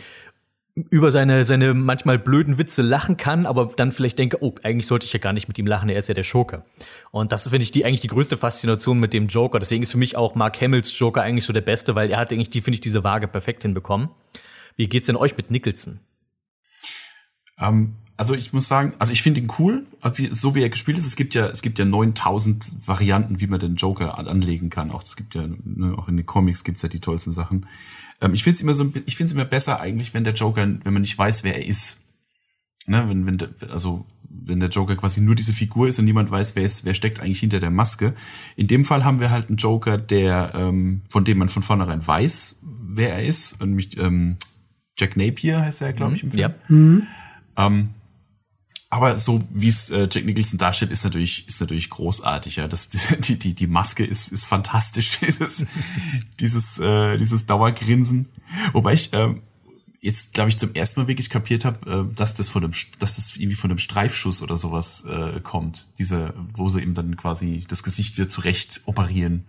[0.90, 5.06] über seine, seine manchmal blöden Witze lachen kann, aber dann vielleicht denke, oh, eigentlich sollte
[5.06, 6.64] ich ja gar nicht mit ihm lachen, er ist ja der Schurke.
[7.10, 9.58] Und das finde ich die eigentlich die größte Faszination mit dem Joker.
[9.58, 12.32] Deswegen ist für mich auch Mark Hamills Joker eigentlich so der beste, weil er hat
[12.32, 14.10] eigentlich die, finde ich, diese Waage perfekt hinbekommen.
[14.76, 16.00] Wie geht's denn euch mit Nicholson?
[17.60, 19.86] Ähm, also ich muss sagen, also ich finde ihn cool,
[20.32, 21.06] so wie er gespielt ist.
[21.06, 24.90] Es gibt ja, es gibt ja 9000 Varianten, wie man den Joker anlegen kann.
[24.90, 27.66] Auch es gibt ja, ne, auch in den Comics gibt's ja die tollsten Sachen.
[28.20, 30.62] Ähm, ich finde es immer so, ich finde es immer besser eigentlich, wenn der Joker,
[30.62, 32.00] wenn man nicht weiß, wer er ist.
[32.88, 33.38] Ne, wenn, wenn,
[33.70, 36.94] also wenn der Joker quasi nur diese Figur ist und niemand weiß, wer ist, wer
[36.94, 38.14] steckt eigentlich hinter der Maske.
[38.56, 42.04] In dem Fall haben wir halt einen Joker, der, ähm, von dem man von vornherein
[42.04, 43.62] weiß, wer er ist.
[43.62, 44.38] Und mich, ähm,
[44.98, 46.40] Jack Napier heißt er, glaube ich, im Film.
[46.40, 46.54] Ja.
[46.66, 47.06] Mhm.
[47.56, 47.90] Ähm,
[48.90, 52.56] aber so wie es äh, Jack Nicholson darstellt, ist natürlich ist natürlich großartig.
[52.56, 52.88] Ja, das
[53.20, 55.18] die die die Maske ist ist fantastisch.
[55.20, 55.66] Dieses
[56.40, 58.28] dieses äh, dieses Dauergrinsen.
[58.72, 59.42] Wobei ich ähm,
[60.00, 63.16] jetzt glaube ich zum ersten Mal wirklich kapiert habe, äh, dass das von einem dass
[63.16, 65.88] das irgendwie von einem Streifschuss oder sowas äh, kommt.
[65.98, 69.44] Diese wo sie ihm dann quasi das Gesicht wieder zurecht operieren.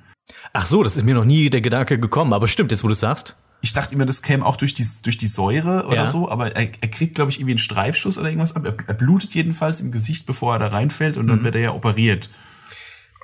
[0.52, 2.34] Ach so, das ist mir noch nie der Gedanke gekommen.
[2.34, 5.17] Aber stimmt, jetzt wo du sagst ich dachte immer, das käme auch durch die, durch
[5.17, 6.06] die Säure oder ja.
[6.06, 8.65] so, aber er, er kriegt, glaube ich, irgendwie einen Streifschuss oder irgendwas ab.
[8.65, 11.30] Er, er, blutet jedenfalls im Gesicht, bevor er da reinfällt und mhm.
[11.30, 12.30] dann wird er ja operiert.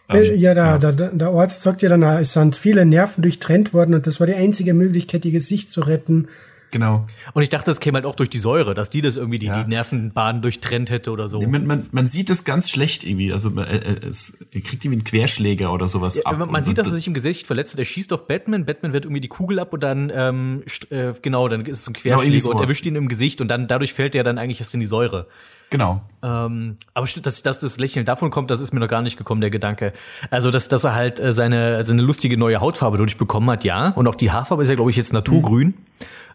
[0.09, 0.77] Ähm, ja, da, ja.
[0.77, 4.27] Da, der Arzt sagt ja dann, es sind viele Nerven durchtrennt worden und das war
[4.27, 6.27] die einzige Möglichkeit, ihr Gesicht zu retten.
[6.71, 7.05] Genau.
[7.33, 9.45] Und ich dachte, das käme halt auch durch die Säure, dass die das irgendwie die,
[9.45, 9.63] ja.
[9.63, 11.41] die Nervenbahn durchtrennt hätte oder so.
[11.41, 13.31] Man, man, man sieht es ganz schlecht irgendwie.
[13.31, 16.37] Also äh, äh, es er kriegt irgendwie einen Querschläger oder sowas ja, ab.
[16.37, 17.77] Man, man sieht, dass er sich im Gesicht verletzt.
[17.77, 18.65] Er schießt auf Batman.
[18.65, 21.91] Batman wird irgendwie die Kugel ab und dann ähm, äh, genau, dann ist es so
[21.91, 24.37] ein genau, Querschläger genau, und erwischt ihn im Gesicht und dann dadurch fällt er dann
[24.37, 25.27] eigentlich erst in die Säure.
[25.69, 26.01] Genau.
[26.21, 29.41] Ähm, aber dass, dass das Lächeln davon kommt, das ist mir noch gar nicht gekommen,
[29.41, 29.93] der Gedanke.
[30.29, 33.89] Also, dass, dass er halt äh, seine, seine lustige neue Hautfarbe durchbekommen hat, ja.
[33.89, 35.67] Und auch die Haarfarbe ist ja, glaube ich, jetzt naturgrün.
[35.67, 35.73] Mhm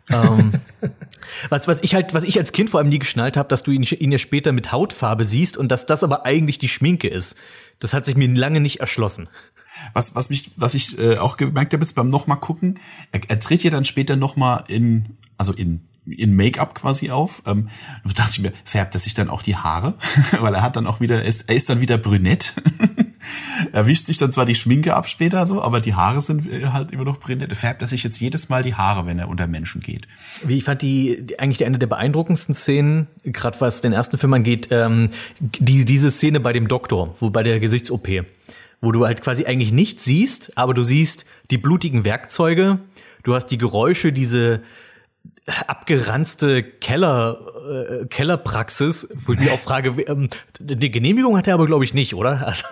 [0.09, 0.55] ähm,
[1.49, 3.71] was, was ich halt, was ich als Kind vor allem nie geschnallt habe, dass du
[3.71, 7.37] ihn, ihn ja später mit Hautfarbe siehst und dass das aber eigentlich die Schminke ist.
[7.79, 9.29] Das hat sich mir lange nicht erschlossen.
[9.95, 12.79] Was, was mich, was ich äh, auch gemerkt habe jetzt beim nochmal gucken,
[13.13, 17.43] er, er tritt ja dann später nochmal in, also in in Make-up quasi auf.
[17.47, 17.69] Ähm,
[18.05, 19.95] da dachte ich mir, färbt er sich dann auch die Haare?
[20.41, 22.55] Weil er hat dann auch wieder, er ist, er ist dann wieder brünett.
[23.73, 26.67] er wischt sich dann zwar die Schminke ab später so, aber die Haare sind äh,
[26.67, 27.55] halt immer noch brünett.
[27.57, 30.07] Färbt sich jetzt jedes Mal die Haare, wenn er unter Menschen geht.
[30.45, 34.35] Wie ich fand die, die eigentlich eine der beeindruckendsten Szenen, gerade was den ersten Film
[34.35, 38.09] angeht, ähm, die, diese Szene bei dem Doktor, wo bei der Gesichts-OP,
[38.81, 42.79] wo du halt quasi eigentlich nichts siehst, aber du siehst die blutigen Werkzeuge,
[43.23, 44.63] du hast die Geräusche, diese
[45.67, 51.67] abgeranzte Keller, äh, Kellerpraxis, wo ich mich auch frage, ähm, die Genehmigung hat er aber,
[51.67, 52.47] glaube ich, nicht, oder?
[52.51, 52.65] Also,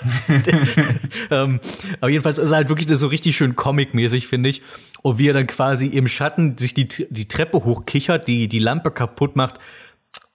[1.31, 1.61] ähm,
[2.01, 4.63] aber jedenfalls ist er halt wirklich so richtig schön comic-mäßig, finde ich.
[5.03, 8.91] Und wie er dann quasi im Schatten sich die, die Treppe hochkichert, die, die Lampe
[8.91, 9.59] kaputt macht.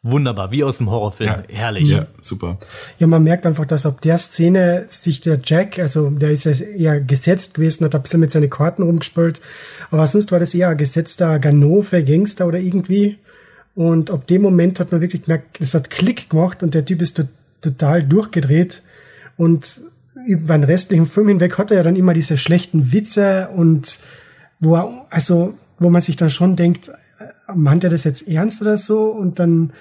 [0.05, 1.29] Wunderbar, wie aus dem Horrorfilm.
[1.29, 1.87] Ja, Herrlich.
[1.87, 2.57] Ja, super.
[2.99, 6.51] Ja, man merkt einfach, dass ab der Szene sich der Jack, also der ist ja
[6.51, 9.39] eher gesetzt gewesen, hat ein bisschen mit seinen Karten rumgespielt,
[9.93, 13.19] aber sonst war das eher ein gesetzter Ganove, Gangster oder irgendwie.
[13.75, 16.99] Und ab dem Moment hat man wirklich gemerkt, es hat Klick gemacht und der Typ
[16.99, 17.23] ist
[17.61, 18.81] total durchgedreht.
[19.37, 19.81] Und
[20.25, 23.99] über den restlichen Film hinweg hat er ja dann immer diese schlechten Witze und
[24.59, 28.63] wo er, also, wo man sich dann schon denkt, äh, meint er das jetzt ernst
[28.63, 29.11] oder so?
[29.11, 29.73] Und dann,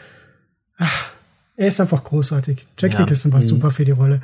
[0.76, 1.10] ach,
[1.56, 2.66] er ist einfach großartig.
[2.76, 3.00] Jack ja.
[3.00, 3.44] Nicholson war mhm.
[3.44, 4.20] super für die Rolle.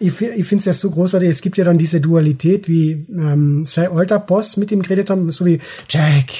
[0.00, 1.28] Ich, ich finde es ja so großartig.
[1.28, 5.30] Es gibt ja dann diese Dualität, wie ähm, sein alter Boss mit ihm geredet haben,
[5.30, 6.32] so wie Jack,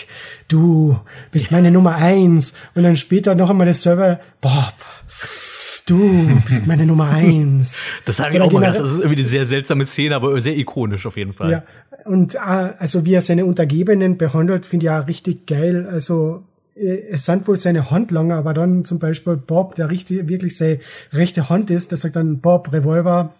[0.48, 0.98] du
[1.30, 2.54] bist meine Nummer eins.
[2.74, 4.74] Und dann später noch einmal dasselbe, Bob,
[5.86, 7.78] du bist meine Nummer eins.
[8.04, 8.80] Das habe ich auch mal gedacht.
[8.80, 11.50] Das ist irgendwie eine sehr seltsame Szene, aber sehr ikonisch auf jeden Fall.
[11.52, 11.62] Ja,
[12.04, 15.88] und äh, also wie er seine Untergebenen behandelt, finde ich ja richtig geil.
[15.90, 16.42] Also
[16.80, 20.80] es sind wohl seine Handlanger, aber dann zum Beispiel Bob, der richtig, wirklich seine
[21.12, 23.34] rechte Hand ist, der sagt dann Bob, Revolver,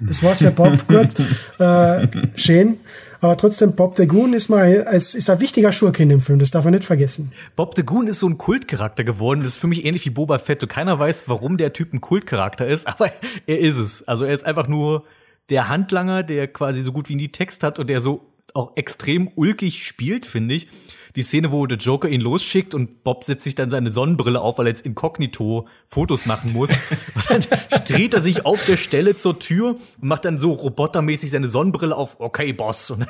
[0.00, 1.10] das war's für Bob, gut,
[1.58, 2.78] äh, schön.
[3.20, 6.40] Aber trotzdem, Bob the Goon ist mal, ist, ist ein wichtiger Schurke in dem Film,
[6.40, 7.32] das darf man nicht vergessen.
[7.54, 10.38] Bob the Goon ist so ein Kultcharakter geworden, das ist für mich ähnlich wie Boba
[10.38, 10.62] Fett.
[10.62, 13.12] Und keiner weiß, warum der Typ ein Kultcharakter ist, aber
[13.46, 14.06] er ist es.
[14.08, 15.04] Also er ist einfach nur
[15.50, 19.30] der Handlanger, der quasi so gut wie nie Text hat und der so auch extrem
[19.36, 20.68] ulkig spielt, finde ich
[21.16, 24.58] die Szene, wo der Joker ihn losschickt und Bob setzt sich dann seine Sonnenbrille auf,
[24.58, 26.70] weil er jetzt inkognito Fotos machen muss.
[27.30, 31.30] und dann dreht er sich auf der Stelle zur Tür und macht dann so robotermäßig
[31.30, 32.20] seine Sonnenbrille auf.
[32.20, 32.90] Okay, Boss.
[32.90, 33.06] Und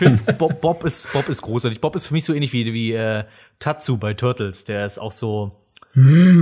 [0.00, 1.80] dann Bob, Bob ist Bob ist großartig.
[1.80, 3.24] Bob ist für mich so ähnlich wie wie äh,
[3.58, 4.64] Tatsu bei Turtles.
[4.64, 5.60] Der ist auch so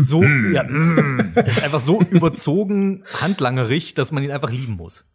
[0.00, 5.06] so ja, mm, ist einfach so überzogen handlangerig, dass man ihn einfach lieben muss.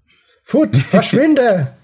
[0.43, 1.77] Foot, verschwinde!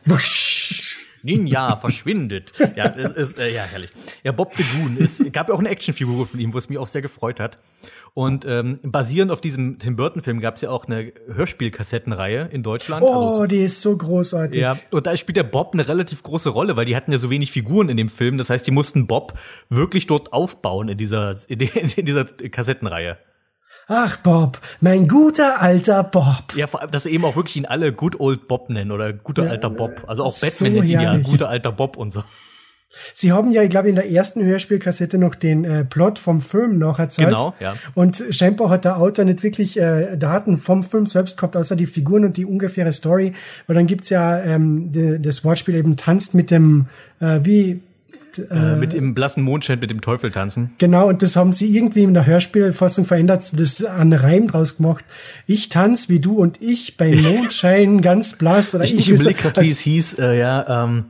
[1.23, 2.53] Ninja verschwindet.
[2.75, 3.89] Ja, es ist äh, ja herrlich.
[4.23, 4.97] Ja, Bob the Goon.
[4.99, 7.58] Es gab ja auch eine Actionfigur von ihm, was mich auch sehr gefreut hat.
[8.13, 13.03] Und ähm, basierend auf diesem Tim Burton-Film gab es ja auch eine Hörspielkassettenreihe in Deutschland.
[13.03, 14.60] Oh, also, die ist so großartig.
[14.60, 17.30] ja, und da spielt der Bob eine relativ große Rolle, weil die hatten ja so
[17.30, 18.38] wenig Figuren in dem Film.
[18.38, 19.34] Das heißt, die mussten Bob
[19.69, 23.17] wirklich dort aufbauen in dieser, in, die- in dieser Kassettenreihe.
[23.89, 26.56] Ach, Bob, mein guter alter Bob.
[26.56, 29.13] Ja, vor allem, dass sie eben auch wirklich ihn alle Good Old Bob nennen oder
[29.13, 30.04] guter Ja, alter Bob.
[30.08, 32.21] Also auch so Batman nennt ihn ja guter alter Bob und so.
[33.13, 36.80] Sie haben ja, ich glaube, in der ersten Hörspielkassette noch den äh, Plot vom Film
[36.80, 37.30] noch erzählt.
[37.30, 37.76] Genau, ja.
[37.95, 41.86] Und scheinbar hat der Autor nicht wirklich äh, Daten vom Film selbst gehabt, außer die
[41.86, 43.34] Figuren und die ungefähre Story.
[43.67, 46.88] Weil dann gibt's ja ähm, die, das Wortspiel eben tanzt mit dem,
[47.19, 47.82] äh, wie,
[48.39, 50.71] Äh, mit dem blassen Mondschein mit dem Teufel tanzen.
[50.78, 55.04] Genau, und das haben sie irgendwie in der Hörspielfassung verändert, das an Reim draus gemacht.
[55.45, 58.73] Ich tanz wie du und ich beim Mondschein ganz blass.
[58.76, 61.06] Oder Ich, ich überlege gerade, wie es hieß, äh, ja, ähm,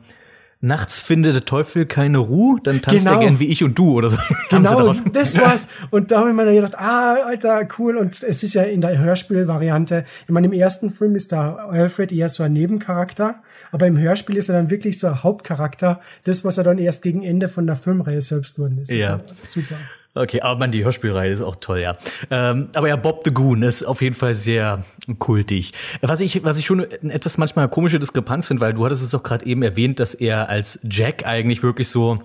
[0.60, 3.18] nachts findet der Teufel keine Ruhe, dann tanzt Genau.
[3.18, 4.18] er gern wie ich und du oder so.
[4.50, 5.68] Genau, das war's.
[5.90, 7.96] Und da habe ich mir dann gedacht, ah, Alter, cool.
[7.96, 12.10] Und es ist ja in der Hörspielvariante, ich meine, im ersten Film ist da Alfred
[12.12, 13.36] eher so ein Nebencharakter,
[13.72, 17.22] aber im Hörspiel ist er dann wirklich so Hauptcharakter, das, was er dann erst gegen
[17.22, 18.90] Ende von der Filmreihe selbst wurden ist.
[18.90, 19.20] Ja.
[19.30, 19.76] Ist super.
[20.14, 21.96] Okay, aber man, die Hörspielreihe ist auch toll, ja.
[22.30, 24.82] Ähm, aber ja, Bob the Goon ist auf jeden Fall sehr
[25.18, 25.74] kultig.
[26.00, 29.22] Was ich, was ich schon etwas manchmal komische Diskrepanz finde, weil du hattest es doch
[29.22, 32.18] gerade eben erwähnt, dass er als Jack eigentlich wirklich so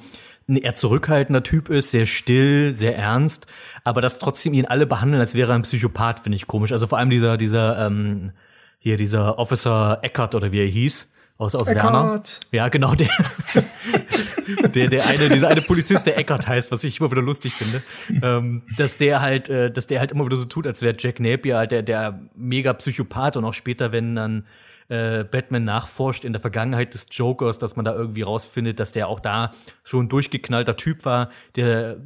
[0.48, 3.48] ein eher zurückhaltender Typ ist, sehr still, sehr ernst,
[3.84, 6.72] aber dass trotzdem ihn alle behandeln, als wäre er ein Psychopath, finde ich komisch.
[6.72, 8.32] Also vor allem dieser, dieser, ähm,
[8.80, 11.84] hier dieser Officer Eckert oder wie er hieß, aus, aus Eckert.
[11.84, 12.24] Werner.
[12.52, 13.10] Ja, genau, der,
[14.74, 17.82] der, der eine, dieser eine Polizist, der Eckert heißt, was ich immer wieder lustig finde,
[18.22, 21.20] ähm, dass der halt, äh, dass der halt immer wieder so tut, als wäre Jack
[21.20, 24.46] Napier halt der, der mega Psychopath und auch später, wenn dann
[24.90, 29.08] äh, Batman nachforscht in der Vergangenheit des Jokers, dass man da irgendwie rausfindet, dass der
[29.08, 29.52] auch da
[29.84, 31.98] schon ein durchgeknallter Typ war, der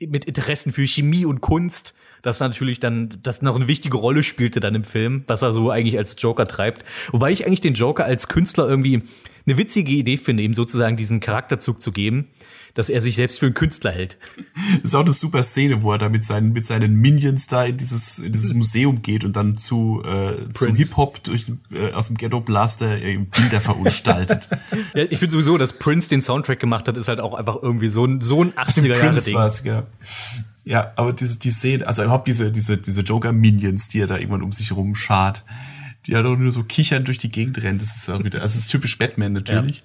[0.00, 4.60] mit Interessen für Chemie und Kunst, das natürlich dann, das noch eine wichtige Rolle spielte
[4.60, 6.84] dann im Film, was er so eigentlich als Joker treibt.
[7.10, 9.02] Wobei ich eigentlich den Joker als Künstler irgendwie
[9.46, 12.28] eine witzige Idee finde, ihm sozusagen diesen Charakterzug zu geben,
[12.74, 14.16] dass er sich selbst für einen Künstler hält.
[14.76, 17.64] Das ist auch eine super Szene, wo er da mit seinen, mit seinen Minions da
[17.64, 20.78] in dieses, in dieses Museum geht und dann zu, äh, zu Prince.
[20.78, 24.48] Hip-Hop durch, äh, aus dem Ghetto Blaster äh, Bilder verunstaltet.
[24.94, 27.88] Ja, ich finde sowieso, dass Prince den Soundtrack gemacht hat, ist halt auch einfach irgendwie
[27.88, 29.34] so ein, so ein 80er-Jahre-Ding.
[29.34, 29.86] war's, ja.
[30.64, 34.42] Ja, aber diese, die Szene, also überhaupt diese, diese, diese Joker-Minions, die er da irgendwann
[34.42, 35.44] um sich rumschart,
[36.06, 38.54] die er doch nur so kichern durch die Gegend rennt, das ist auch wieder, also
[38.54, 39.82] das ist typisch Batman natürlich.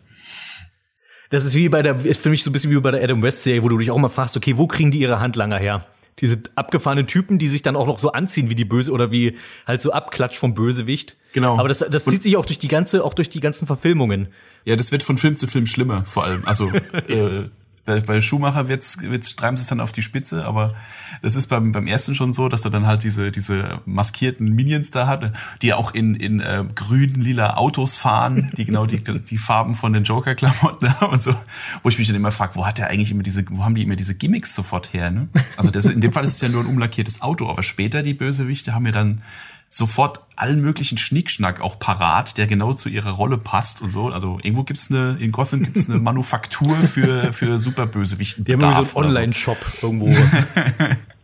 [1.30, 3.22] Das ist wie bei der, ist für mich so ein bisschen wie bei der Adam
[3.22, 5.86] West Serie, wo du dich auch mal fragst, okay, wo kriegen die ihre Handlanger her?
[6.20, 9.38] Diese abgefahrenen Typen, die sich dann auch noch so anziehen wie die Böse oder wie
[9.68, 11.16] halt so abklatsch vom Bösewicht.
[11.34, 11.60] Genau.
[11.60, 14.30] Aber das, das zieht sich auch durch die ganze, auch durch die ganzen Verfilmungen.
[14.66, 16.46] Ja, das wird von Film zu Film schlimmer, vor allem.
[16.46, 16.72] Also
[17.08, 17.50] äh,
[17.88, 20.76] bei, bei Schumacher wird's, wird's, treiben sie es dann auf die Spitze, aber
[21.22, 24.92] das ist beim, beim ersten schon so, dass er dann halt diese, diese maskierten Minions
[24.92, 29.38] da hat, die auch in, in äh, grün, lila Autos fahren, die genau die, die
[29.38, 31.34] Farben von den Joker-Klamotten haben und so,
[31.82, 33.84] wo ich mich dann immer frage, wo hat der eigentlich immer diese, wo haben die
[33.84, 35.30] immer diese Gimmicks sofort her, ne?
[35.56, 38.14] Also das, in dem Fall ist es ja nur ein umlackiertes Auto, aber später die
[38.14, 39.22] Bösewichte haben ja dann
[39.70, 44.08] sofort allen möglichen Schnickschnack auch parat, der genau zu ihrer Rolle passt und so.
[44.10, 48.46] Also irgendwo gibt's eine, in Gotham gibt's eine Manufaktur für, für Superbösewichten.
[48.46, 50.08] Die haben irgendwie so einen Online-Shop irgendwo.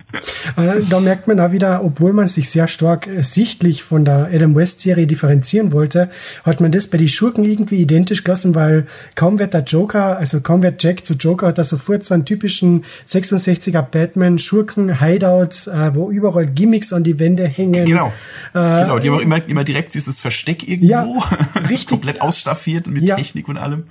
[0.58, 4.30] Äh, Da merkt man auch wieder, obwohl man sich sehr stark äh, sichtlich von der
[4.34, 6.10] Adam West Serie differenzieren wollte,
[6.43, 10.41] hat man das bei die Schurken irgendwie identisch gelassen, weil kaum wird der Joker, also
[10.41, 15.67] kaum wird Jack zu Joker, hat er sofort so einen typischen 66er Batman Schurken Hideout,
[15.71, 17.86] äh, wo überall Gimmicks an die Wände hängen.
[17.86, 18.12] Genau.
[18.54, 20.91] genau, die haben auch immer, immer direkt dieses Versteck irgendwo.
[20.91, 21.08] Ja,
[21.69, 21.88] richtig.
[21.88, 23.15] komplett ausstaffiert mit Ja.
[23.15, 23.84] Technik und allem.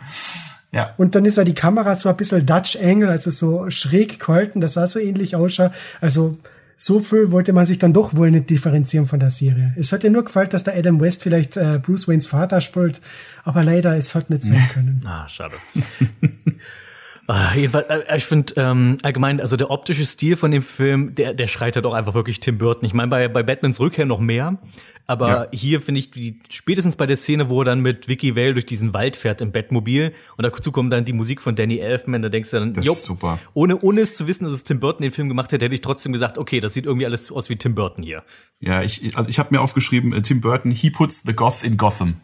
[0.73, 0.95] Ja.
[0.97, 4.61] Und dann ist ja die Kamera so ein bisschen Dutch Angle, also so schräg gehalten,
[4.61, 5.73] das sah so ähnlich ausschaut.
[6.01, 6.39] Also
[6.77, 9.75] so viel wollte man sich dann doch wohl nicht differenzieren von der Serie.
[9.79, 13.01] Es hat ja nur gefallen, dass der Adam West vielleicht äh, Bruce Waynes Vater spielt,
[13.45, 15.03] aber leider, es hat nicht sein können.
[15.07, 15.55] ah, schade.
[17.29, 21.35] Ah, jedenfalls, äh, ich finde ähm, allgemein, also der optische Stil von dem Film, der,
[21.35, 22.85] der schreit halt auch einfach wirklich Tim Burton.
[22.85, 24.59] Ich meine, bei, bei Batmans Rückkehr noch mehr.
[25.07, 25.47] Aber Ja.
[25.53, 28.67] hier finde ich, wie, spätestens bei der Szene, wo er dann mit Vicky Vale durch
[28.67, 32.29] diesen Wald fährt im Bettmobil und dazu kommt dann die Musik von Danny Elfman, da
[32.29, 33.39] denkst du dann, Das jo, ist super.
[33.53, 35.81] Ohne, ohne es zu wissen, dass es Tim Burton den Film gemacht hätte, hätte ich
[35.81, 38.23] trotzdem gesagt, okay, das sieht irgendwie alles aus wie Tim Burton hier.
[38.61, 41.77] Ja, ich, also ich habe mir aufgeschrieben, äh, Tim Burton, he puts the goth in
[41.77, 42.15] Gotham.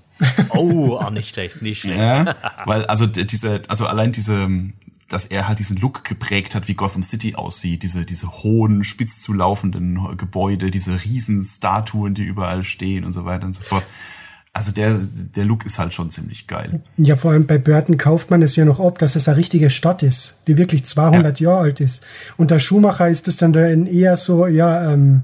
[0.51, 1.99] Oh, ah, nicht schlecht, nicht schlecht.
[2.01, 4.49] Ja, weil also diese, also allein diese,
[5.09, 9.19] dass er halt diesen Look geprägt hat, wie Gotham City aussieht, diese, diese hohen, spitz
[9.19, 13.85] zulaufenden Gebäude, diese riesen Statuen, die überall stehen und so weiter und so fort.
[14.53, 14.99] Also der,
[15.37, 16.83] der Look ist halt schon ziemlich geil.
[16.97, 19.71] Ja, vor allem bei Burton kauft man es ja noch ab, dass es eine richtige
[19.71, 22.05] Stadt ist, die wirklich 200 Jahre alt ist.
[22.37, 25.23] Und der Schumacher ist es dann da eher so, ja, ähm,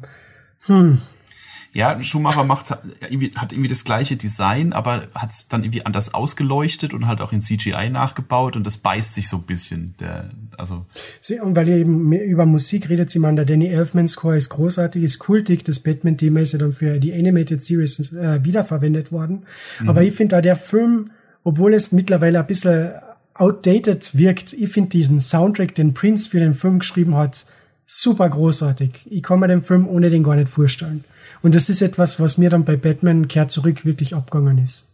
[1.74, 6.94] Ja, Schumacher macht hat irgendwie, das gleiche Design, aber hat es dann irgendwie anders ausgeleuchtet
[6.94, 9.94] und halt auch in CGI nachgebaut und das beißt sich so ein bisschen.
[9.98, 10.86] Der, also
[11.20, 14.50] sie- und weil ihr eben über Musik redet, sie meinen, der Danny Elfman Score ist
[14.50, 19.42] großartig, ist kultig, das Batman-Thema ist ja dann für die Animated Series äh, wiederverwendet worden.
[19.84, 21.10] Aber ich finde da der Film,
[21.42, 22.92] obwohl es mittlerweile ein bisschen
[23.34, 27.46] outdated wirkt, ich finde diesen Soundtrack, den Prince für den Film geschrieben hat,
[27.84, 29.06] super großartig.
[29.10, 31.04] Ich kann mir den Film ohne den gar nicht vorstellen.
[31.44, 34.88] Und das ist etwas, was mir dann bei Batman kehrt zurück wirklich abgegangen ist.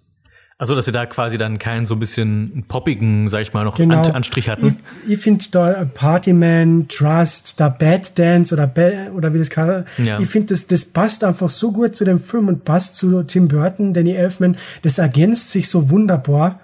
[0.59, 3.77] Also, dass sie da quasi dann keinen so ein bisschen poppigen, sag ich mal, noch
[3.77, 4.03] Genau.
[4.03, 4.79] An Anstrich hatten.
[5.07, 9.87] Ich, ich finde da Partyman, Trust, da Bad Dance oder ba oder wie das kann.
[9.99, 10.19] Ja.
[10.19, 13.47] Ich finde das das passt einfach so gut zu dem Film und passt zu Tim
[13.47, 14.57] Burton, Danny Elfman.
[14.83, 16.59] Das ergänzt sich so wunderbar.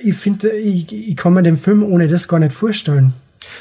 [0.00, 3.14] Ich finde, ich, ich kann mir den Film ohne das gar nicht vorstellen.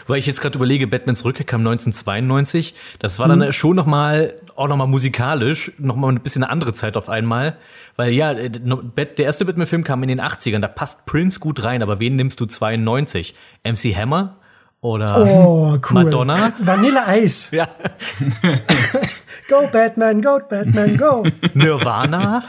[0.08, 2.74] Weil ich jetzt gerade überlege, Batmans Rückkehr kam 1992.
[3.00, 6.52] Das war dann schon noch mal auch noch mal musikalisch noch mal ein bisschen eine
[6.52, 7.56] andere Zeit auf einmal,
[7.96, 10.60] weil ja, äh, der erste Batman-Film kam in den 80ern.
[10.60, 13.36] Da passt Prince gut rein, aber wen nimmst du 92?
[13.64, 14.36] MC Hammer
[14.82, 16.04] oder Oh, cool.
[16.04, 16.52] Madonna?
[16.60, 17.52] Vanilla Eis.
[17.52, 17.68] Ja,
[19.50, 21.24] Go Batman, go Batman, go.
[21.54, 22.44] Nirvana?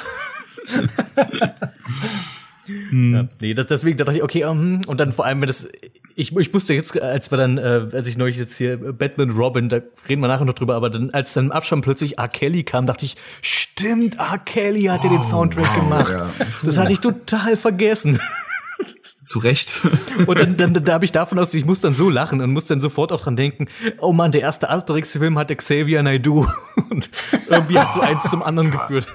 [2.93, 5.69] Ja, nee, das, deswegen dachte ich, okay, ähm, und dann vor allem, wenn das,
[6.17, 9.31] ich, ich musste jetzt, als wir dann, äh, als ich neulich jetzt hier äh, Batman
[9.31, 12.29] Robin, da reden wir nachher noch drüber, aber dann, als dann im Abspann plötzlich R.
[12.29, 14.39] Kelly kam, dachte ich, stimmt, R.
[14.39, 16.13] Kelly hat ja den Soundtrack gemacht.
[16.13, 16.31] ja.
[16.63, 18.19] Das hatte ich total vergessen.
[19.25, 19.83] zu Recht.
[20.27, 22.65] Und dann, dann da habe ich davon aus, ich muss dann so lachen und muss
[22.65, 23.67] dann sofort auch dran denken,
[24.01, 26.47] oh Mann, der erste Asterix-Film hat Xavier Naidoo.
[26.91, 27.11] Und
[27.49, 29.07] irgendwie hat so eins zum anderen geführt.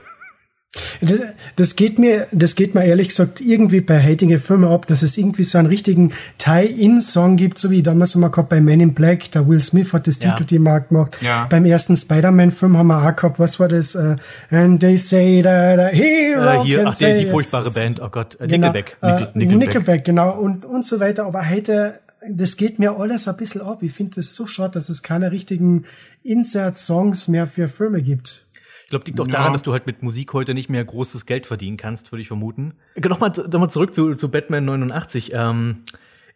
[1.02, 1.20] Das,
[1.56, 5.18] das geht mir, das geht mir ehrlich gesagt irgendwie bei Hating Filme ab, dass es
[5.18, 8.94] irgendwie so einen richtigen Tie-In-Song gibt, so wie damals haben wir gehabt bei Men in
[8.94, 10.32] Black, der Will Smith hat das Ja.
[10.32, 11.18] Titelthema gemacht.
[11.22, 11.46] Ja.
[11.50, 13.96] Beim ersten Spider-Man-Film haben wir auch gehabt, was war das?
[13.96, 14.16] Uh,
[14.52, 17.70] and they say that a hero Äh, hier, can ach, die, say die a furchtbare
[17.72, 18.98] Band, oh Gott, äh, Genau, Nickelback.
[19.02, 19.60] Äh, Nickel- Nickelback.
[19.60, 20.06] Nickelback.
[20.06, 21.26] genau, und, und so weiter.
[21.26, 23.80] Aber heute, das geht mir alles ein bisschen ab.
[23.82, 25.86] Ich finde das so schade, dass es keine richtigen
[26.24, 28.45] Insert-Songs mehr für Filme gibt.
[28.86, 29.34] Ich glaube, liegt auch Ja.
[29.34, 32.28] daran, dass du halt mit Musik heute nicht mehr großes Geld verdienen kannst, würde ich
[32.28, 32.76] vermuten.
[32.96, 35.32] Nochmal noch mal zurück zu, zu Batman 89.
[35.34, 35.84] Ähm,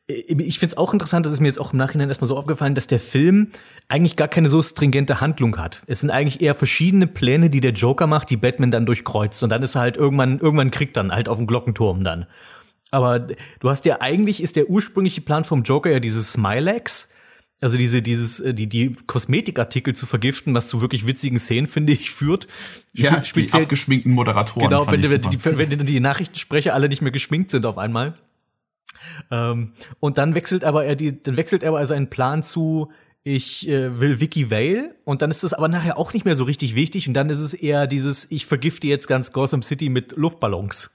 [0.07, 2.73] ich finde es auch interessant, das ist mir jetzt auch im Nachhinein erstmal so aufgefallen,
[2.73, 3.49] dass der Film
[3.87, 5.83] eigentlich gar keine so stringente Handlung hat.
[5.85, 9.43] Es sind eigentlich eher verschiedene Pläne, die der Joker macht, die Batman dann durchkreuzt.
[9.43, 12.25] Und dann ist er halt irgendwann, irgendwann kriegt dann halt auf dem Glockenturm dann.
[12.89, 13.19] Aber
[13.59, 17.11] du hast ja eigentlich ist der ursprüngliche Plan vom Joker ja dieses Smilex.
[17.61, 21.93] Also diese, dieses, äh, die, die Kosmetikartikel zu vergiften, was zu wirklich witzigen Szenen, finde
[21.93, 22.47] ich, führt.
[22.93, 24.69] ja, die abgeschminkten Moderatoren.
[24.69, 28.17] Genau, wenn, wenn, die, wenn die- Nachrichtensprecher alle nicht mehr geschminkt sind auf einmal.
[29.29, 32.91] Ähm, und dann wechselt aber er die, dann wechselt er aber seinen Plan zu,
[33.23, 36.45] ich äh, will Vicky Vale und dann ist das aber nachher auch nicht mehr so
[36.45, 40.13] richtig wichtig und dann ist es eher dieses, ich vergifte jetzt ganz Gotham City mit
[40.15, 40.91] Luftballons.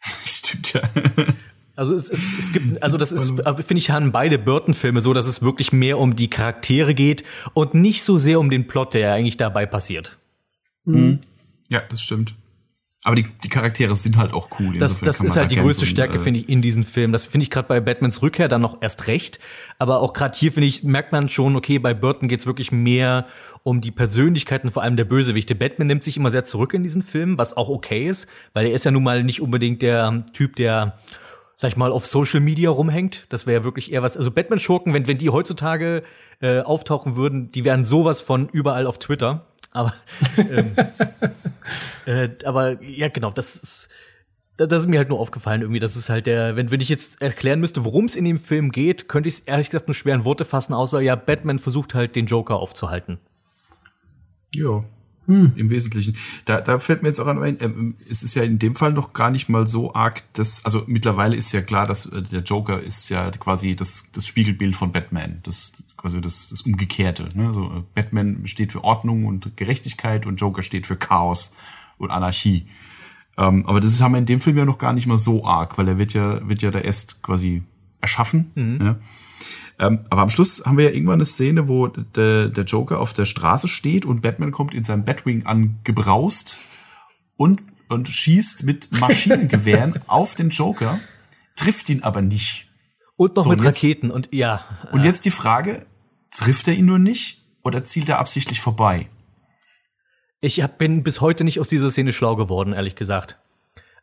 [0.24, 0.82] Stimmt ja.
[1.80, 5.14] Also es, es, es gibt, also das ist, äh, finde ich, haben beide Burton-Filme so,
[5.14, 8.92] dass es wirklich mehr um die Charaktere geht und nicht so sehr um den Plot,
[8.92, 10.18] der eigentlich dabei passiert.
[11.70, 12.34] Ja, das stimmt.
[13.02, 14.76] Aber die, die Charaktere sind halt auch cool.
[14.78, 17.12] Das, Insofern das ist halt die größte Stärke, äh, finde ich, in diesem Film.
[17.12, 19.40] Das finde ich gerade bei Batmans Rückkehr dann noch erst recht.
[19.78, 23.26] Aber auch gerade hier, finde ich, merkt man schon, okay, bei Burton geht's wirklich mehr
[23.62, 25.54] um die Persönlichkeiten, vor allem der Bösewichte.
[25.54, 28.74] Batman nimmt sich immer sehr zurück in diesen Film, was auch okay ist, weil er
[28.74, 30.98] ist ja nun mal nicht unbedingt der Typ, der
[31.60, 33.26] sag ich mal, auf Social Media rumhängt.
[33.28, 34.16] Das wäre ja wirklich eher was.
[34.16, 36.04] Also Batman-Schurken, wenn, wenn die heutzutage
[36.40, 39.44] äh, auftauchen würden, die wären sowas von überall auf Twitter.
[39.70, 39.92] Aber,
[40.38, 40.72] ähm,
[42.06, 43.88] äh, aber ja, genau, das ist.
[44.56, 47.22] Das ist mir halt nur aufgefallen irgendwie, das ist halt der, wenn, wenn ich jetzt
[47.22, 50.14] erklären müsste, worum es in dem Film geht, könnte ich es ehrlich gesagt nur schwer
[50.14, 53.18] in Worte fassen, außer ja, Batman versucht halt den Joker aufzuhalten.
[54.54, 54.84] Jo.
[55.30, 55.52] Hm.
[55.54, 56.16] im Wesentlichen.
[56.44, 57.70] Da, da fällt mir jetzt auch an, äh,
[58.10, 61.36] es ist ja in dem Fall noch gar nicht mal so arg, dass, also mittlerweile
[61.36, 65.38] ist ja klar, dass äh, der Joker ist ja quasi das, das Spiegelbild von Batman,
[65.44, 67.28] das quasi das, das Umgekehrte.
[67.34, 67.46] Ne?
[67.46, 71.54] Also Batman steht für Ordnung und Gerechtigkeit und Joker steht für Chaos
[71.96, 72.66] und Anarchie.
[73.38, 75.44] Ähm, aber das ist, haben wir in dem Film ja noch gar nicht mal so
[75.44, 77.62] arg, weil er wird ja, wird ja da erst quasi
[78.00, 78.50] erschaffen.
[78.56, 78.78] Mhm.
[78.80, 78.96] Ja?
[79.80, 83.14] Ähm, aber am Schluss haben wir ja irgendwann eine Szene, wo der, der Joker auf
[83.14, 86.60] der Straße steht und Batman kommt in seinem Batwing angebraust
[87.38, 91.00] und, und schießt mit Maschinengewehren auf den Joker,
[91.56, 92.68] trifft ihn aber nicht.
[93.16, 94.66] Und noch so, mit und jetzt, Raketen und ja.
[94.92, 95.86] Und jetzt die Frage,
[96.30, 99.08] trifft er ihn nur nicht oder zielt er absichtlich vorbei?
[100.42, 103.38] Ich hab, bin bis heute nicht aus dieser Szene schlau geworden, ehrlich gesagt.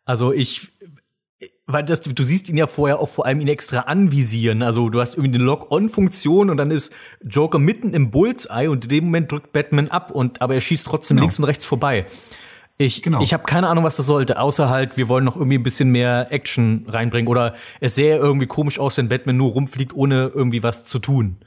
[0.06, 0.72] Also ich
[1.68, 4.64] weil das, du siehst ihn ja vorher auch vor allem ihn extra anvisieren.
[4.64, 8.90] Also du hast irgendwie eine Lock-on-Funktion und dann ist Joker mitten im Bullseye und in
[8.90, 11.26] dem Moment drückt Batman ab und aber er schießt trotzdem genau.
[11.26, 12.08] links und rechts vorbei.
[12.80, 13.22] Ich, genau.
[13.22, 15.90] ich habe keine Ahnung, was das sollte, außer halt, wir wollen noch irgendwie ein bisschen
[15.90, 20.62] mehr Action reinbringen oder es sähe irgendwie komisch aus, wenn Batman nur rumfliegt, ohne irgendwie
[20.62, 21.38] was zu tun.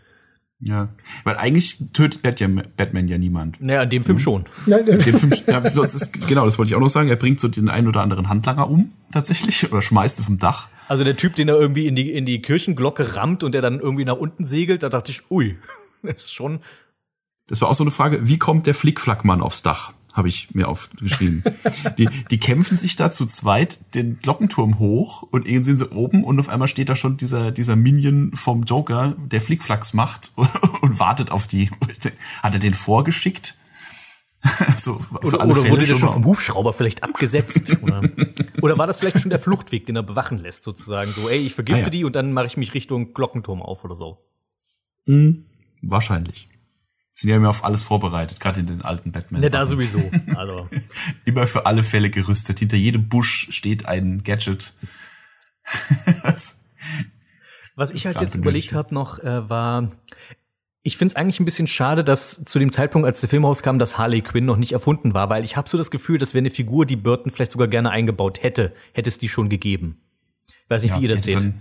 [0.63, 0.91] Ja,
[1.25, 3.63] weil eigentlich tötet Batman ja niemand.
[3.63, 4.21] Naja, in dem Film mhm.
[4.21, 4.45] schon.
[4.67, 7.09] In dem Film, ja, das ist, genau, das wollte ich auch noch sagen.
[7.09, 10.69] Er bringt so den einen oder anderen Handlanger um, tatsächlich, oder schmeißt ihn vom Dach.
[10.87, 13.81] Also der Typ, den er irgendwie in die, in die Kirchenglocke rammt und der dann
[13.81, 15.57] irgendwie nach unten segelt, da dachte ich, ui,
[16.03, 16.61] das ist schon.
[17.47, 19.95] Das war auch so eine Frage, wie kommt der Flickflackmann aufs Dach?
[20.13, 21.45] Habe ich mir aufgeschrieben.
[21.99, 26.25] die, die kämpfen sich da zu zweit den Glockenturm hoch und irgendwann sind sie oben
[26.25, 30.51] und auf einmal steht da schon dieser, dieser Minion vom Joker, der Flickflacks macht und,
[30.83, 31.71] und wartet auf die.
[32.43, 33.57] Hat er den vorgeschickt?
[34.79, 37.77] so, oder oder wurde der schon vom Hubschrauber vielleicht abgesetzt?
[37.83, 38.03] oder,
[38.63, 41.11] oder war das vielleicht schon der Fluchtweg, den er bewachen lässt, sozusagen?
[41.11, 41.91] So, ey, ich vergifte ah, ja.
[41.91, 44.25] die und dann mache ich mich Richtung Glockenturm auf oder so.
[45.05, 45.45] Mhm,
[45.83, 46.49] wahrscheinlich
[47.21, 49.43] sind ja immer auf alles vorbereitet, gerade in den alten Batman.
[49.43, 50.01] Ja, da sowieso.
[50.37, 50.69] Also.
[51.25, 52.59] immer für alle Fälle gerüstet.
[52.61, 54.75] Hinter jedem Busch steht ein Gadget.
[57.77, 59.91] Was ich halt jetzt überlegt habe noch, äh, war,
[60.83, 63.79] ich finde es eigentlich ein bisschen schade, dass zu dem Zeitpunkt, als der Film rauskam,
[63.79, 66.41] dass Harley Quinn noch nicht erfunden war, weil ich habe so das Gefühl, das wäre
[66.41, 70.01] eine Figur, die Burton vielleicht sogar gerne eingebaut hätte, hätte es die schon gegeben.
[70.69, 71.53] weiß nicht, ja, wie ihr das seht.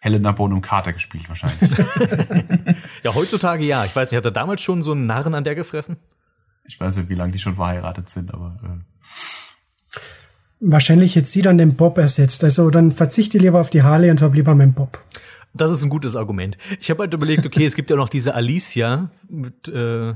[0.00, 1.70] Helena Bonham Carter gespielt wahrscheinlich.
[3.04, 3.84] ja, heutzutage ja.
[3.84, 5.98] Ich weiß nicht, hat er damals schon so einen Narren an der gefressen?
[6.64, 8.58] Ich weiß nicht, wie lange die schon verheiratet sind, aber.
[8.64, 9.10] Äh.
[10.60, 12.42] Wahrscheinlich jetzt sie dann den Bob ersetzt.
[12.42, 14.98] Also dann verzichte lieber auf die Harley und hab lieber meinen Bob.
[15.52, 16.56] Das ist ein gutes Argument.
[16.80, 20.14] Ich habe halt überlegt, okay, es gibt ja noch diese Alicia mit, äh,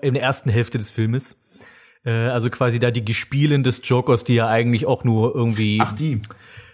[0.00, 1.40] in der ersten Hälfte des Filmes.
[2.04, 5.78] Äh, also quasi da die Gespielin des Jokers, die ja eigentlich auch nur irgendwie.
[5.80, 6.22] Ach, die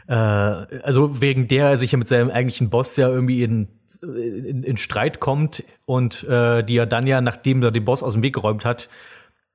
[0.08, 3.68] äh, also wegen der er sich ja mit seinem eigentlichen Boss ja irgendwie in,
[4.02, 8.14] in, in Streit kommt und äh, die er dann ja, nachdem er den Boss aus
[8.14, 8.88] dem Weg geräumt hat,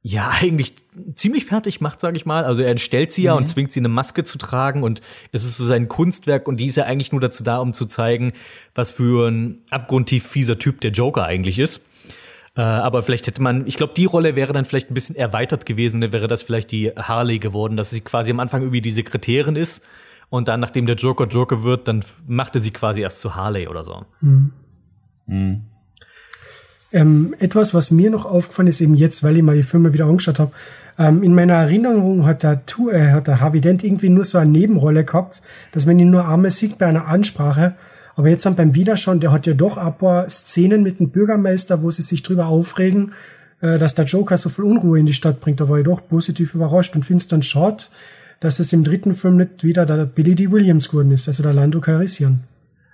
[0.04, 0.76] ja eigentlich
[1.16, 2.44] ziemlich fertig macht, sage ich mal.
[2.44, 3.40] Also er entstellt sie ja mhm.
[3.40, 5.02] und zwingt sie eine Maske zu tragen und
[5.32, 7.86] es ist so sein Kunstwerk und die ist ja eigentlich nur dazu da, um zu
[7.86, 8.34] zeigen,
[8.76, 11.84] was für ein abgrundtief fieser Typ der Joker eigentlich ist.
[12.56, 15.66] Äh, aber vielleicht hätte man, ich glaube, die Rolle wäre dann vielleicht ein bisschen erweitert
[15.66, 18.92] gewesen, dann wäre das vielleicht die Harley geworden, dass sie quasi am Anfang irgendwie die
[18.92, 19.84] Sekretärin ist
[20.34, 23.68] und dann, nachdem der Joker Joker wird, dann macht er sie quasi erst zu Harley
[23.68, 24.04] oder so.
[24.20, 24.52] Mhm.
[25.28, 25.62] Mhm.
[26.92, 30.08] Ähm, etwas, was mir noch aufgefallen ist, eben jetzt, weil ich mal die Filme wieder
[30.08, 30.52] angeschaut habe,
[30.98, 34.40] ähm, in meiner Erinnerung hat der, tu äh, hat der Harvey Dent irgendwie nur so
[34.40, 37.76] eine Nebenrolle gehabt, dass man ihn nur einmal sieht bei einer Ansprache.
[38.16, 41.84] Aber jetzt dann beim Wiederschauen, der hat ja doch ein paar Szenen mit dem Bürgermeister,
[41.84, 43.12] wo sie sich drüber aufregen,
[43.62, 45.60] äh, dass der Joker so viel Unruhe in die Stadt bringt.
[45.60, 47.84] Da war ich doch positiv überrascht und finde es dann schade,
[48.40, 50.52] dass es im dritten Film nicht wieder der Billy D.
[50.52, 52.44] Williams geworden ist, also der Lando Calrissian.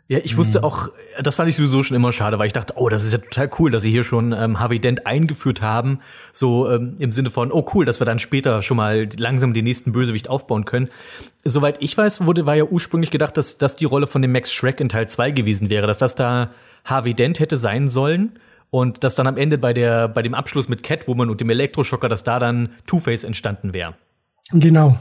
[0.10, 0.64] Ja, ich wusste mhm.
[0.66, 0.90] auch,
[1.22, 3.48] das fand ich sowieso schon immer schade, weil ich dachte, oh, das ist ja total
[3.60, 6.00] cool, dass sie hier schon ähm, Harvey Dent eingeführt haben,
[6.34, 9.66] so ähm, im Sinne von, oh cool, dass wir dann später schon mal langsam den
[9.66, 10.90] nächsten Bösewicht aufbauen können.
[11.44, 14.52] Soweit ich weiß, wurde war ja ursprünglich gedacht, dass das die Rolle von dem Max
[14.52, 16.50] Shrek in Teil 2 gewesen wäre, dass das da
[16.86, 18.32] Harvey Dent hätte sein sollen
[18.72, 22.10] und dass dann am Ende bei der bei dem Abschluss mit Catwoman und dem Elektroschocker,
[22.10, 23.94] dass da dann Two-Face entstanden wäre.
[24.52, 24.98] Genau.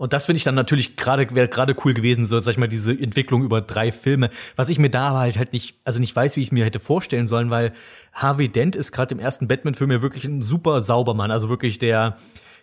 [0.00, 2.68] Und das finde ich dann natürlich gerade wäre gerade cool gewesen, so sag ich mal
[2.68, 4.30] diese Entwicklung über drei Filme.
[4.56, 6.80] Was ich mir da halt halt nicht, also nicht weiß, wie ich es mir hätte
[6.80, 7.74] vorstellen sollen, weil
[8.14, 12.16] Harvey Dent ist gerade im ersten Batman-Film ja wirklich ein super Saubermann, also wirklich der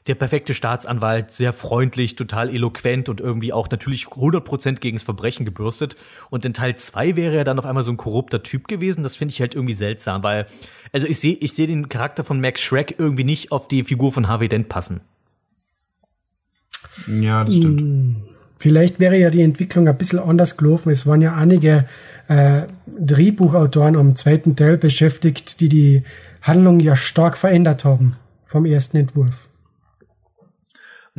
[0.08, 5.96] der perfekte Staatsanwalt, sehr freundlich, total eloquent und irgendwie auch natürlich 100% gegens Verbrechen gebürstet.
[6.32, 9.04] Und in Teil zwei wäre er dann auf einmal so ein korrupter Typ gewesen.
[9.04, 10.48] Das finde ich halt irgendwie seltsam, weil,
[10.92, 14.12] also ich sehe ich sehe den Charakter von Max Shrek irgendwie nicht auf die Figur
[14.12, 15.02] von Harvey Dent passen.
[17.22, 17.82] Ja, das stimmt.
[17.82, 18.16] Hm,
[18.60, 20.92] vielleicht wäre ja die Entwicklung ein bisschen anders gelaufen.
[20.92, 21.86] Es waren ja einige
[22.28, 26.04] äh, Drehbuchautoren am zweiten Teil beschäftigt, die die
[26.42, 28.14] Handlung ja stark verändert haben.
[28.46, 29.50] vom ersten Entwurf.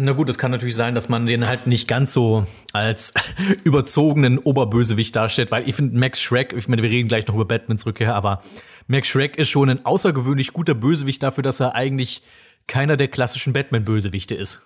[0.00, 3.12] Na gut, es kann natürlich sein, dass man den halt nicht ganz so als
[3.64, 7.44] überzogenen Oberbösewicht darstellt, weil ich finde Max Schreck, ich meine, wir reden gleich noch über
[7.44, 8.42] Batmans Rückkehr, aber
[8.86, 12.22] Max Schreck ist schon ein außergewöhnlich guter Bösewicht dafür, dass er eigentlich
[12.68, 14.62] keiner der klassischen Batman-Bösewichte ist.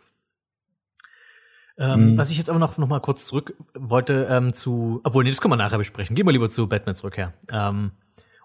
[1.79, 2.19] Ähm, mhm.
[2.19, 5.41] Was ich jetzt aber noch, noch mal kurz zurück wollte ähm, zu, obwohl, nee, das
[5.41, 6.15] können wir nachher besprechen.
[6.15, 7.33] Gehen wir lieber zu Batmans Rückkehr.
[7.51, 7.93] Ähm,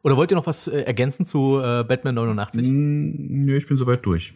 [0.04, 2.66] oder wollt ihr noch was äh, ergänzen zu äh, Batman 89?
[2.66, 4.34] Mm, nö, ich bin soweit durch.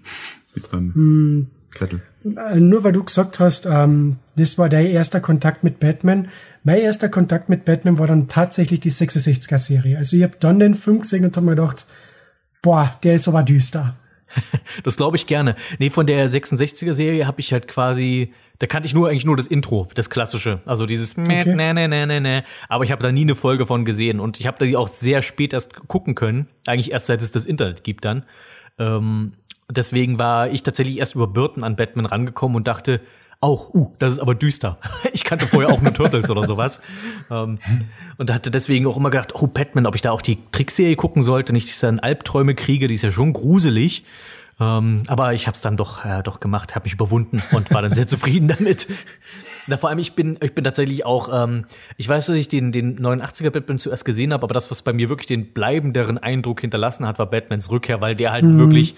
[0.54, 2.02] Mit meinem mm, Zettel.
[2.26, 6.30] Äh, nur weil du gesagt hast, ähm, das war dein erster Kontakt mit Batman.
[6.64, 9.98] Mein erster Kontakt mit Batman war dann tatsächlich die 66er-Serie.
[9.98, 11.86] Also ich habe dann den Film gesehen und habe mir gedacht,
[12.62, 13.96] boah, der ist aber düster.
[14.84, 15.56] das glaube ich gerne.
[15.80, 19.48] Nee, von der 66er-Serie habe ich halt quasi da kannte ich nur eigentlich nur das
[19.48, 21.46] Intro, das klassische, also dieses okay.
[21.46, 22.44] ne ne ne ne ne.
[22.70, 24.88] Aber ich habe da nie eine Folge von gesehen und ich habe da die auch
[24.88, 28.24] sehr spät erst gucken können, eigentlich erst seit es das Internet gibt dann.
[28.78, 29.34] Ähm,
[29.68, 33.02] deswegen war ich tatsächlich erst über Burton an Batman rangekommen und dachte,
[33.40, 34.78] auch, uh, das ist aber düster.
[35.14, 36.82] ich kannte vorher auch nur Turtles oder sowas.
[37.32, 37.58] Ähm,
[38.18, 41.24] und hatte deswegen auch immer gedacht, oh, Batman, ob ich da auch die Trickserie gucken
[41.24, 44.06] sollte, nicht, dass ich dann Albträume kriege, die ist ja schon gruselig.
[44.62, 47.82] Ähm, aber ich habe es dann doch, äh, doch gemacht, habe mich überwunden und war
[47.82, 48.88] dann sehr zufrieden damit.
[49.66, 51.66] Na, vor allem, ich bin, ich bin tatsächlich auch, ähm,
[51.98, 54.94] ich weiß, dass ich den, den 89er Batman zuerst gesehen habe, aber das, was bei
[54.94, 58.60] mir wirklich den bleibenderen Eindruck hinterlassen hat, war Batmans Rückkehr, weil der halt mhm.
[58.60, 58.96] wirklich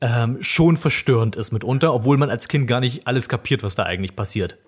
[0.00, 3.84] ähm, schon verstörend ist mitunter, obwohl man als Kind gar nicht alles kapiert, was da
[3.84, 4.58] eigentlich passiert.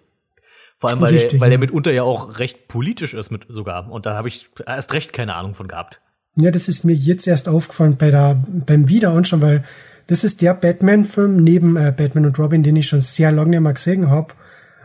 [0.78, 3.90] Vor allem, weil, Richtig, der, weil der mitunter ja auch recht politisch ist mit sogar.
[3.90, 6.00] Und da habe ich erst recht keine Ahnung von gehabt.
[6.36, 9.64] Ja, das ist mir jetzt erst aufgefallen bei der, beim Wiederanschauen, weil
[10.06, 13.60] das ist der Batman-Film neben äh, Batman und Robin, den ich schon sehr lange nicht
[13.60, 14.34] mehr gesehen habe.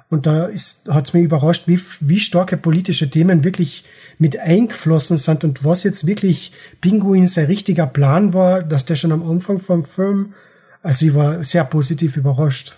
[0.10, 3.84] Und da ist, hat's mich überrascht, wie, wie starke politische Themen wirklich
[4.18, 6.52] mit eingeflossen sind und was jetzt wirklich
[6.82, 10.34] Pinguin sein richtiger Plan war, dass der schon am Anfang vom Film,
[10.82, 12.76] also ich war sehr positiv überrascht.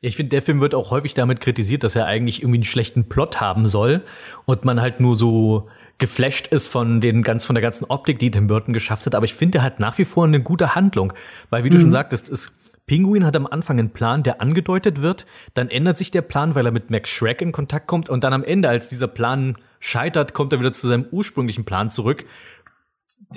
[0.00, 3.08] Ich finde, der Film wird auch häufig damit kritisiert, dass er eigentlich irgendwie einen schlechten
[3.08, 4.02] Plot haben soll
[4.44, 5.68] und man halt nur so
[5.98, 9.14] geflasht ist von den ganz, von der ganzen Optik, die Tim Burton geschafft hat.
[9.14, 11.12] Aber ich finde, er hat nach wie vor eine gute Handlung.
[11.50, 11.74] Weil, wie mhm.
[11.74, 12.52] du schon sagtest, ist,
[12.86, 15.26] Pinguin hat am Anfang einen Plan, der angedeutet wird.
[15.54, 18.08] Dann ändert sich der Plan, weil er mit Max Shrek in Kontakt kommt.
[18.08, 21.90] Und dann am Ende, als dieser Plan scheitert, kommt er wieder zu seinem ursprünglichen Plan
[21.90, 22.26] zurück.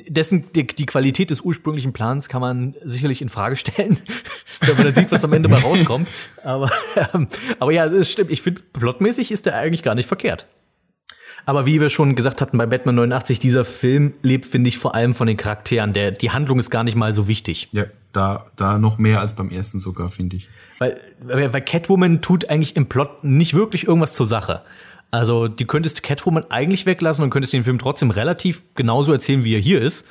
[0.08, 3.98] Dessen, die, die Qualität des ursprünglichen Plans kann man sicherlich in Frage stellen,
[4.60, 6.08] wenn man dann sieht, was am Ende mal rauskommt.
[6.44, 6.70] Aber,
[7.14, 8.30] ähm, aber ja, es stimmt.
[8.30, 10.46] Ich finde, plotmäßig ist der eigentlich gar nicht verkehrt.
[11.50, 14.94] Aber wie wir schon gesagt hatten bei Batman 89, dieser Film lebt, finde ich, vor
[14.94, 15.94] allem von den Charakteren.
[15.94, 17.70] Der, die Handlung ist gar nicht mal so wichtig.
[17.72, 20.48] Ja, da, da noch mehr als beim ersten sogar, finde ich.
[20.78, 24.62] Weil, weil Catwoman tut eigentlich im Plot nicht wirklich irgendwas zur Sache.
[25.10, 29.56] Also, du könntest Catwoman eigentlich weglassen und könntest den Film trotzdem relativ genauso erzählen, wie
[29.56, 30.06] er hier ist.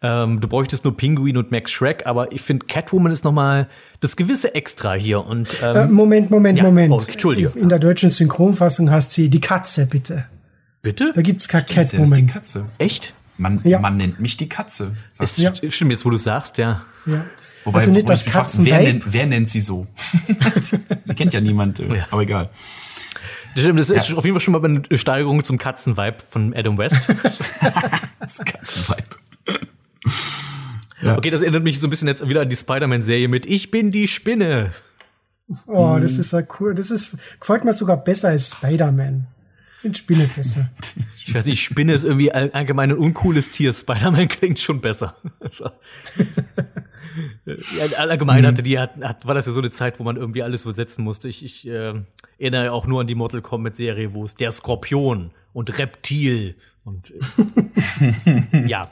[0.00, 3.68] Ähm, du bräuchtest nur Pinguin und Max Shrek, aber ich finde, Catwoman ist noch mal
[4.00, 5.22] das gewisse Extra hier.
[5.22, 6.94] Und ähm, äh, Moment, Moment, ja, Moment.
[6.94, 7.52] Oh, Entschuldige.
[7.56, 10.24] In der deutschen Synchronfassung hast sie die Katze, bitte.
[10.82, 11.12] Bitte?
[11.14, 12.00] Da gibt's kein Catwoman.
[12.00, 12.66] Das ist die Katze.
[12.78, 13.14] Echt?
[13.36, 13.78] Man, ja.
[13.78, 14.96] man nennt mich die Katze.
[15.18, 15.52] Ist, ja.
[15.70, 16.82] Stimmt, jetzt wo du sagst, ja.
[17.06, 17.24] ja.
[17.64, 19.86] Wobei, also nicht das Katzen wer, nennt, wer nennt sie so?
[21.16, 22.06] kennt ja niemand, äh, ja.
[22.10, 22.50] aber egal.
[23.54, 26.78] Das stimmt, das ist auf jeden Fall schon mal eine Steigerung zum Katzenvibe von Adam
[26.78, 27.08] West.
[28.20, 29.02] das Katzenvibe.
[31.02, 31.16] Ja.
[31.16, 33.90] Okay, das erinnert mich so ein bisschen jetzt wieder an die Spider-Man-Serie mit Ich bin
[33.90, 34.72] die Spinne.
[35.66, 36.20] Oh, das hm.
[36.20, 36.74] ist ja cool.
[36.74, 39.26] Das ist, gefällt mir sogar besser als Spider-Man.
[39.82, 40.70] In Spinnefässer.
[41.28, 43.74] Ich weiß nicht, Spinne ist irgendwie allgemein ein uncooles Tier.
[43.74, 45.16] Spider-Man klingt schon besser.
[45.44, 45.70] Also,
[47.96, 50.62] allgemein hatte die, hat, hat, war das ja so eine Zeit, wo man irgendwie alles
[50.62, 51.28] übersetzen musste.
[51.28, 51.94] Ich, ich äh,
[52.38, 56.54] erinnere auch nur an die Mortal Kombat Serie, wo es der Skorpion und Reptil
[56.84, 57.12] und
[58.52, 58.88] äh, ja.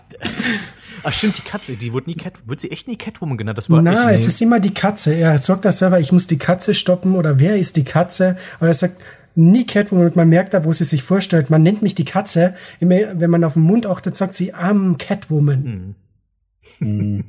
[1.03, 3.59] Ach stimmt, die Katze, die wird nie Cat, wird sie echt nie Catwoman genannt?
[3.59, 5.14] Das war Na, es ist immer die Katze.
[5.14, 8.37] Er sagt das selber, ich muss die Katze stoppen oder wer ist die Katze?
[8.59, 9.01] Aber er sagt,
[9.37, 12.55] nie Catwoman und man merkt da, wo sie sich vorstellt, man nennt mich die Katze.
[12.80, 15.95] Wenn man auf den Mund achtet, sagt sie, am Catwoman.
[16.78, 17.24] Hm.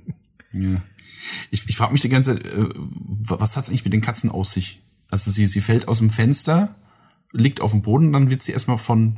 [0.53, 0.81] ja.
[1.51, 4.53] Ich, ich frage mich die ganze Zeit, äh, was hat's eigentlich mit den Katzen aus
[4.53, 4.81] sich?
[5.09, 6.75] Also sie, sie fällt aus dem Fenster,
[7.31, 9.17] liegt auf dem Boden, dann wird sie erstmal von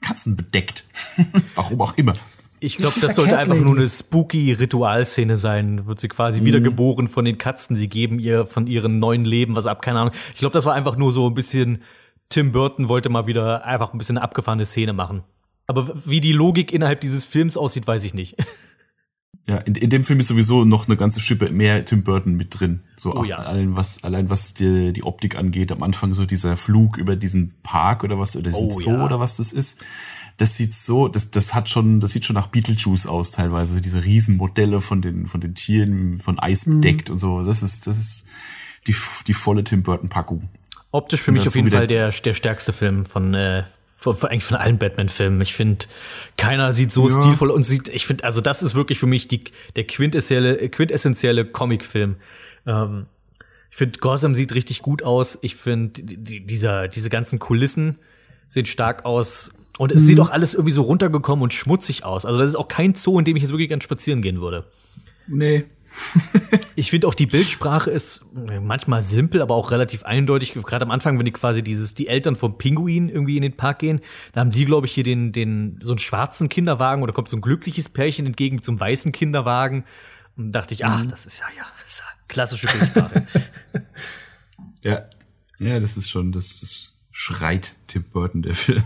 [0.00, 0.84] Katzen bedeckt.
[1.54, 2.14] Warum auch immer.
[2.60, 5.86] Ich glaube, das, das sollte einfach nur eine spooky Ritualszene sein.
[5.86, 6.46] Wird sie quasi mhm.
[6.46, 7.76] wiedergeboren von den Katzen.
[7.76, 10.14] Sie geben ihr von ihrem neuen Leben was ab, keine Ahnung.
[10.32, 11.82] Ich glaube, das war einfach nur so ein bisschen
[12.30, 15.22] Tim Burton wollte mal wieder einfach ein bisschen eine abgefahrene Szene machen.
[15.66, 18.36] Aber wie die Logik innerhalb dieses Films aussieht, weiß ich nicht.
[19.46, 22.60] Ja, in, in dem Film ist sowieso noch eine ganze Schippe mehr Tim Burton mit
[22.60, 22.82] drin.
[22.96, 23.36] So Oh auch ja.
[23.36, 27.54] allein was allein was die, die Optik angeht, am Anfang so dieser Flug über diesen
[27.62, 29.04] Park oder was oder diesen Oh Zoo ja.
[29.06, 29.82] oder was das ist.
[30.36, 34.04] Das sieht so, das das hat schon, das sieht schon nach Beetlejuice aus teilweise, diese
[34.04, 36.82] Riesenmodelle von den von den Tieren von Eis Mhm.
[36.82, 37.42] bedeckt und so.
[37.42, 38.26] Das ist das ist
[38.86, 38.94] die
[39.26, 40.50] die volle Tim Burton Packung.
[40.90, 43.64] Optisch für mich auf jeden Fall der, der stärkste Film von, äh,
[43.94, 45.40] von, von eigentlich von allen Batman-Filmen.
[45.40, 45.86] Ich finde,
[46.36, 47.20] keiner sieht so Ja.
[47.20, 49.44] stilvoll und sieht, ich finde, also das ist wirklich für mich die,
[49.76, 52.16] der quintessentielle, quintessentielle Comic-Film.
[52.66, 53.06] Ähm,
[53.70, 55.38] ich finde, Gotham sieht richtig gut aus.
[55.42, 57.98] Ich finde, die, die, dieser, diese ganzen Kulissen
[58.48, 59.52] sehen stark aus.
[59.76, 62.24] Und es sieht auch alles irgendwie so runtergekommen und schmutzig aus.
[62.24, 64.64] Also das ist auch kein Zoo, in dem ich jetzt wirklich gern spazieren gehen würde.
[65.28, 65.66] Nee.
[66.76, 70.54] Ich finde auch die Bildsprache ist manchmal simpel, aber auch relativ eindeutig.
[70.54, 73.80] Gerade am Anfang, wenn die quasi dieses, die Eltern vom Pinguin irgendwie in den Park
[73.80, 74.00] gehen,
[74.32, 77.36] da haben sie, glaube ich, hier den, den, so einen schwarzen Kinderwagen oder kommt so
[77.36, 79.84] ein glückliches Pärchen entgegen mit so einem weißen Kinderwagen.
[80.36, 83.26] Und dachte ich, ach, das ist ja, ja, das ist ja klassische Bildsprache.
[84.84, 85.08] Ja.
[85.58, 88.84] Ja, das ist schon, das ist, schreit Tim Burton der Film.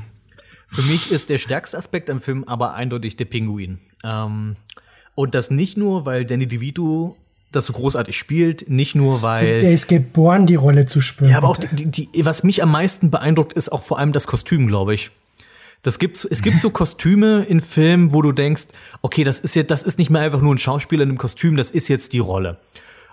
[0.68, 3.78] Für mich ist der stärkste Aspekt am Film aber eindeutig der Pinguin.
[4.05, 4.57] Ähm,
[5.14, 7.16] und das nicht nur, weil Danny DeVito
[7.52, 11.30] das so großartig spielt, nicht nur, weil Der ist geboren, die Rolle zu spielen.
[11.30, 14.12] Ja, aber auch die, die, die, was mich am meisten beeindruckt, ist auch vor allem
[14.12, 15.10] das Kostüm, glaube ich.
[15.82, 18.66] Das gibt's, es gibt so Kostüme in Filmen, wo du denkst,
[19.02, 21.56] okay, das ist jetzt, das ist nicht mehr einfach nur ein Schauspieler in einem Kostüm,
[21.56, 22.58] das ist jetzt die Rolle.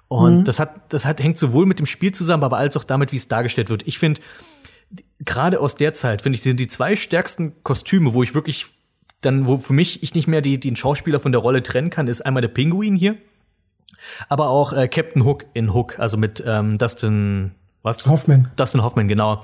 [0.07, 3.11] Und das hat, das hat, hängt sowohl mit dem Spiel zusammen, aber als auch damit,
[3.11, 3.87] wie es dargestellt wird.
[3.87, 4.21] Ich finde,
[5.19, 8.67] gerade aus der Zeit, finde ich, sind die zwei stärksten Kostüme, wo ich wirklich
[9.21, 12.07] dann, wo für mich ich nicht mehr die, den Schauspieler von der Rolle trennen kann,
[12.07, 13.17] ist einmal der Pinguin hier,
[14.29, 17.51] aber auch äh, Captain Hook in Hook, also mit ähm, Dustin,
[17.81, 18.05] was?
[18.07, 18.49] Hoffman.
[18.55, 19.43] Dustin Hoffman, genau.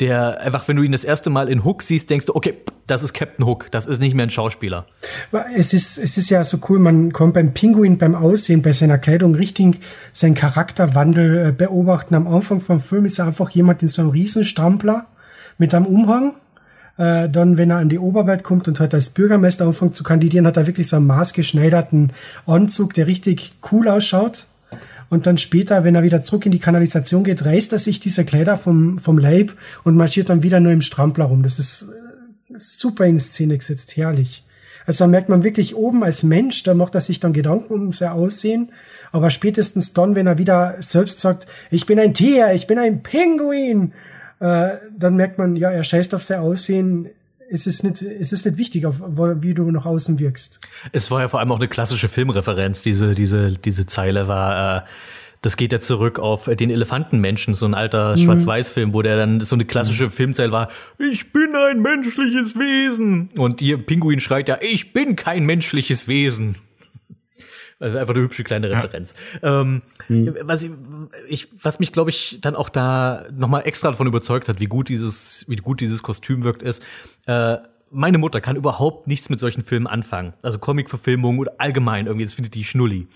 [0.00, 2.54] Der einfach, wenn du ihn das erste Mal in Hook siehst, denkst du, okay,
[2.86, 4.86] das ist Captain Hook, das ist nicht mehr ein Schauspieler.
[5.54, 8.98] Es ist, es ist ja so cool, man kommt beim Pinguin beim Aussehen, bei seiner
[8.98, 9.80] Kleidung richtig
[10.12, 12.14] seinen Charakterwandel äh, beobachten.
[12.14, 15.06] Am Anfang vom Film ist er einfach jemand in so einem Riesenstrampler
[15.58, 16.34] mit einem Umhang.
[16.96, 20.46] Äh, dann, wenn er an die Oberwelt kommt und halt als Bürgermeister anfängt zu kandidieren,
[20.46, 22.12] hat er wirklich so einen maßgeschneiderten
[22.46, 24.46] Anzug, der richtig cool ausschaut.
[25.10, 28.24] Und dann später, wenn er wieder zurück in die Kanalisation geht, reißt er sich diese
[28.24, 31.42] Kleider vom, vom Leib und marschiert dann wieder nur im Strampler rum.
[31.42, 34.44] Das ist äh, super in Szene gesetzt, herrlich.
[34.86, 37.92] Also da merkt man wirklich oben als Mensch, da macht er sich dann Gedanken um
[37.92, 38.70] sein Aussehen.
[39.12, 43.02] Aber spätestens dann, wenn er wieder selbst sagt, ich bin ein Tier, ich bin ein
[43.02, 43.92] Pinguin,
[44.40, 47.08] äh, dann merkt man, ja, er scheißt auf sein Aussehen.
[47.50, 50.60] Es ist nicht, es ist nicht wichtig, auf, wie du nach außen wirkst.
[50.92, 52.82] Es war ja vor allem auch eine klassische Filmreferenz.
[52.82, 54.82] Diese, diese, diese Zeile war, äh,
[55.44, 59.54] das geht ja zurück auf den Elefantenmenschen, so ein alter Schwarz-Weiß-Film, wo der dann so
[59.54, 63.28] eine klassische Filmzeile war, ich bin ein menschliches Wesen.
[63.36, 66.56] Und ihr Pinguin schreit ja, ich bin kein menschliches Wesen.
[67.84, 69.14] Also einfach eine hübsche kleine Referenz.
[69.42, 70.70] Ähm, was, ich,
[71.28, 74.88] ich, was mich, glaube ich, dann auch da nochmal extra davon überzeugt hat, wie gut
[74.88, 76.82] dieses, wie gut dieses Kostüm wirkt, ist,
[77.26, 77.58] äh,
[77.90, 80.32] meine Mutter kann überhaupt nichts mit solchen Filmen anfangen.
[80.40, 83.06] Also Comic-Verfilmungen oder allgemein irgendwie, das findet die schnulli.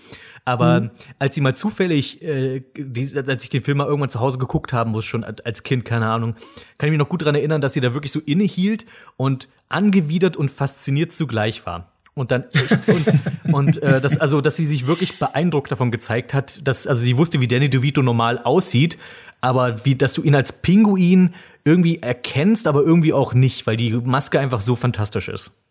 [0.45, 4.37] Aber als sie mal zufällig, äh, die, als ich den Film mal irgendwann zu Hause
[4.37, 6.35] geguckt haben muss, schon als Kind, keine Ahnung,
[6.77, 8.85] kann ich mich noch gut dran erinnern, dass sie da wirklich so innehielt
[9.17, 11.91] und angewidert und fasziniert zugleich war.
[12.13, 12.45] Und dann
[12.87, 17.01] und, und äh, das, also, dass sie sich wirklich beeindruckt davon gezeigt hat, dass, also
[17.01, 18.97] sie wusste, wie Danny DeVito normal aussieht,
[19.41, 21.33] aber wie, dass du ihn als Pinguin
[21.63, 25.61] irgendwie erkennst, aber irgendwie auch nicht, weil die Maske einfach so fantastisch ist.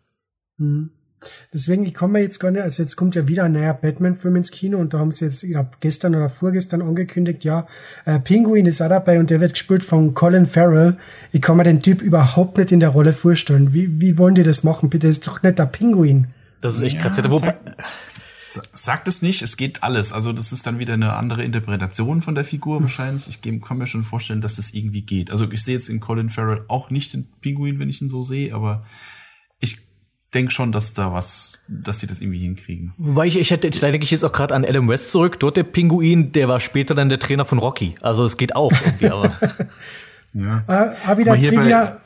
[1.53, 4.51] Deswegen, ich komme jetzt gar nicht, also jetzt kommt ja wieder ein neuer Batman-Film ins
[4.51, 7.67] Kino und da haben sie jetzt, ich glaube, gestern oder vorgestern angekündigt, ja,
[8.05, 10.97] äh, Pinguin ist auch dabei und der wird gespielt von Colin Farrell.
[11.31, 13.73] Ich kann mir den Typ überhaupt nicht in der Rolle vorstellen.
[13.73, 14.89] Wie, wie wollen die das machen?
[14.89, 16.27] Bitte, ist doch nicht der Pinguin.
[16.61, 17.23] Das ist echt Ja, krass.
[17.29, 17.75] Wobei, sag-
[18.47, 20.11] Sa- Sagt es nicht, es geht alles.
[20.11, 23.27] Also das ist dann wieder eine andere Interpretation von der Figur wahrscheinlich.
[23.27, 25.29] Ich geh- kann mir schon vorstellen, dass es irgendwie geht.
[25.29, 28.23] Also ich sehe jetzt in Colin Farrell auch nicht den Pinguin, wenn ich ihn so
[28.23, 28.83] sehe, aber
[30.33, 32.93] denke schon, dass da was, dass sie das irgendwie hinkriegen.
[32.97, 35.39] wobei ich, ich hätte, da denke ich jetzt auch gerade an Adam West zurück.
[35.39, 37.95] Dort der Pinguin, der war später dann der Trainer von Rocky.
[38.01, 39.31] Also es geht auch irgendwie, aber.
[40.31, 40.63] Ja.
[40.67, 41.97] Ah, ah wieder Aber hier bei- Trivia,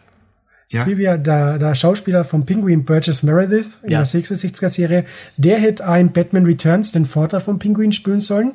[0.69, 0.83] Ja.
[0.85, 3.99] Trivia, der, der Schauspieler vom Pinguin Burgess Meredith in Ja.
[4.01, 5.03] der 66er-Serie,
[5.35, 8.53] der hätte auch in Batman Returns den Vater vom Pinguin spielen sollen.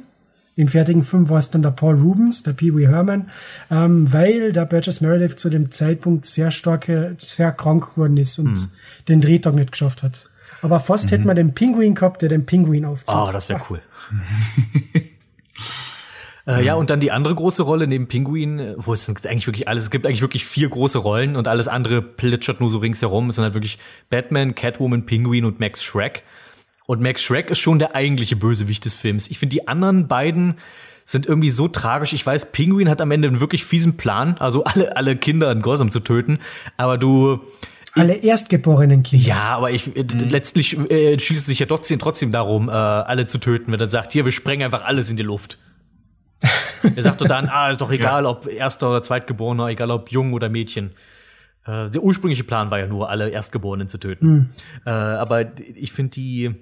[0.59, 3.30] Im fertigen Film war es dann der Paul Rubens, der Pee Wee Herman,
[3.70, 8.52] ähm, weil der Burgess Meredith zu dem Zeitpunkt sehr starke, sehr krank geworden ist und
[8.54, 8.68] Mhm.
[9.09, 10.28] den Drehtag nicht geschafft hat.
[10.61, 13.14] Aber fast hätte man den Pinguin gehabt, der den Pinguin aufzieht.
[13.16, 13.80] Oh, das wäre cool.
[16.46, 19.68] äh, ja, und dann die andere große Rolle neben Pinguin, äh, wo es eigentlich wirklich
[19.68, 23.28] alles, es gibt eigentlich wirklich vier große Rollen und alles andere plätschert nur so ringsherum.
[23.28, 23.78] Es sind halt wirklich
[24.11, 26.24] Batman, Catwoman, Pinguin und Max Shrek.
[26.89, 29.28] Und Max Shrek ist schon der eigentliche Bösewicht des Films.
[29.28, 30.55] Ich finde, die anderen beiden
[31.05, 32.14] sind irgendwie so tragisch.
[32.14, 35.61] Ich weiß, Penguin hat am Ende einen wirklich fiesen Plan, also alle, alle Kinder in
[35.61, 36.39] Gotham zu töten.
[36.78, 37.41] Aber du,
[37.93, 39.22] Alle erstgeborenen Kinder.
[39.22, 43.36] ja, aber ich, äh, letztlich äh, entschließt sich ja trotzdem, trotzdem darum, äh, alle zu
[43.36, 45.59] töten, wenn er sagt, hier, wir sprengen einfach alles in die Luft.
[46.97, 50.32] er sagt doch dann, ah, ist doch egal, ob erster oder zweitgeborener, egal ob jung
[50.32, 50.93] oder Mädchen.
[51.66, 54.55] Äh, der ursprüngliche Plan war ja nur, alle Erstgeborenen zu töten.
[54.86, 56.55] Äh, aber ich finde die,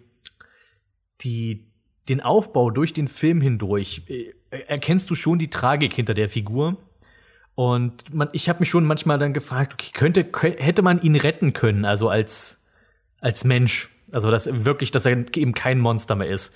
[1.23, 1.67] die,
[2.09, 4.33] den Aufbau durch den Film hindurch, äh,
[4.69, 6.77] erkennst du schon die Tragik hinter der Figur.
[7.55, 11.17] Und man, ich habe mich schon manchmal dann gefragt, okay, könnte, kö- hätte man ihn
[11.17, 12.65] retten können, also als,
[13.21, 13.89] als Mensch.
[14.13, 16.55] Also, dass wirklich, dass er eben kein Monster mehr ist.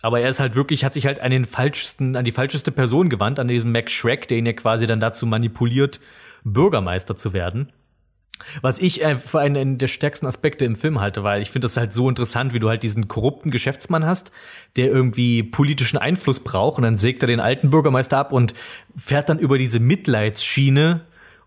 [0.00, 3.08] Aber er ist halt wirklich, hat sich halt an den falschesten, an die falscheste Person
[3.08, 6.00] gewandt, an diesen Max Shrek, der ihn ja quasi dann dazu manipuliert,
[6.44, 7.72] Bürgermeister zu werden.
[8.62, 11.76] Was ich äh, für einen der stärksten Aspekte im Film halte, weil ich finde das
[11.76, 14.32] halt so interessant, wie du halt diesen korrupten Geschäftsmann hast,
[14.76, 18.54] der irgendwie politischen Einfluss braucht und dann sägt er den alten Bürgermeister ab und
[18.96, 21.02] fährt dann über diese Mitleidsschiene,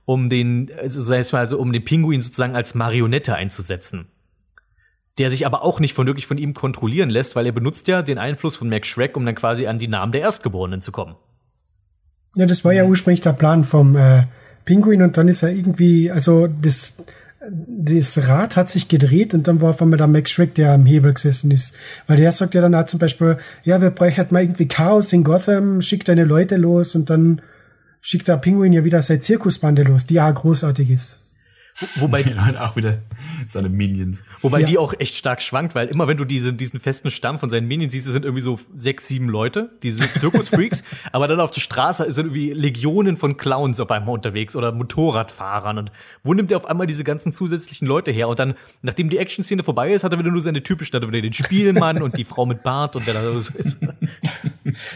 [0.06, 4.08] um den, also sag ich mal, also um den Pinguin sozusagen als Marionette einzusetzen.
[5.18, 8.02] Der sich aber auch nicht von wirklich von ihm kontrollieren lässt, weil er benutzt ja
[8.02, 11.16] den Einfluss von Max Shrek, um dann quasi an die Namen der Erstgeborenen zu kommen.
[12.36, 14.28] Ja, das war ja ursprünglich der Plan vom äh,
[14.68, 16.98] Pinguin und dann ist er irgendwie, also das,
[17.50, 20.86] das Rad hat sich gedreht und dann war auf einmal der Max Shrek, der am
[20.86, 21.74] Hebel gesessen ist.
[22.06, 25.24] Weil der sagt ja dann auch zum Beispiel, ja, wir bräuchten mal irgendwie Chaos in
[25.24, 27.42] Gotham, schickt deine Leute los und dann
[28.02, 31.20] schickt der Pinguin ja wieder seine Zirkusbande los, die ja großartig ist.
[31.96, 33.00] Wobei Die Leute auch wieder
[33.46, 34.24] seine Minions.
[34.42, 34.68] Wobei Ja.
[34.68, 37.68] die auch echt stark schwankt, weil immer wenn du diese, diesen festen Stamm von seinen
[37.68, 41.62] Minions siehst, das sind irgendwie so sechs, sieben Leute, diese Zirkusfreaks, aber dann auf der
[41.62, 45.92] Straße sind irgendwie Legionen von Clowns auf einmal unterwegs oder Motorradfahrern und
[46.24, 48.28] wo nimmt er auf einmal diese ganzen zusätzlichen Leute her?
[48.28, 51.10] Und dann, nachdem die Action-Szene vorbei ist, hat er wieder nur seine typischen, hat er
[51.10, 53.78] wieder den Spielmann und die Frau mit Bart und der da so ist.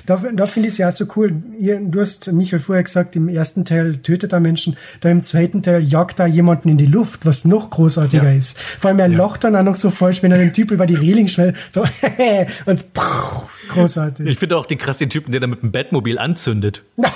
[0.05, 1.31] Da, da finde ich es ja so cool.
[1.31, 5.81] Du hast, Michael, vorher gesagt, im ersten Teil tötet er Menschen, da im zweiten Teil
[5.81, 8.37] jagt er jemanden in die Luft, was noch großartiger Ja.
[8.37, 8.57] ist.
[8.57, 10.95] Vor allem, er lacht dann auch noch so falsch, wenn er den Typ über die
[10.95, 11.81] Reling schmelzt, so,
[12.65, 14.25] und pff, großartig.
[14.27, 16.83] Ich finde auch den krass den Typen, der da mit dem Batmobil anzündet.
[16.97, 17.11] ja,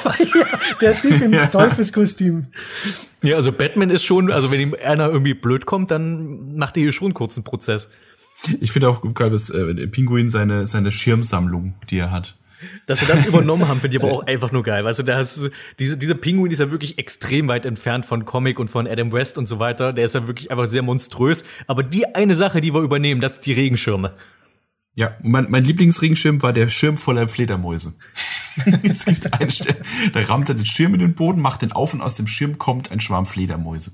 [0.81, 2.47] der Typ im Teufelskostüm.
[3.21, 6.83] Ja, also Batman ist schon, also wenn ihm einer irgendwie blöd kommt, dann macht er
[6.83, 7.89] hier schon einen kurzen Prozess.
[8.59, 12.35] Ich finde auch geil, dass äh, Pinguin seine, seine Schirmsammlung, die er hat.
[12.85, 14.83] Dass sie das übernommen haben, finde ich aber auch einfach nur geil.
[14.83, 15.49] Weißt du, da hast du,
[15.79, 19.37] diese, dieser Pinguin ist ja wirklich extrem weit entfernt von Comic und von Adam West
[19.37, 19.93] und so weiter.
[19.93, 21.43] Der ist ja wirklich einfach sehr monströs.
[21.67, 24.13] Aber die eine Sache, die wir übernehmen, das sind die Regenschirme.
[24.93, 27.95] Ja, mein, mein Lieblingsregenschirm war der Schirm voller Fledermäuse.
[28.83, 29.51] es gibt einen
[30.13, 32.57] da rammt er den Schirm in den Boden, macht den auf und aus dem Schirm
[32.57, 33.91] kommt ein Schwarm Fledermäuse.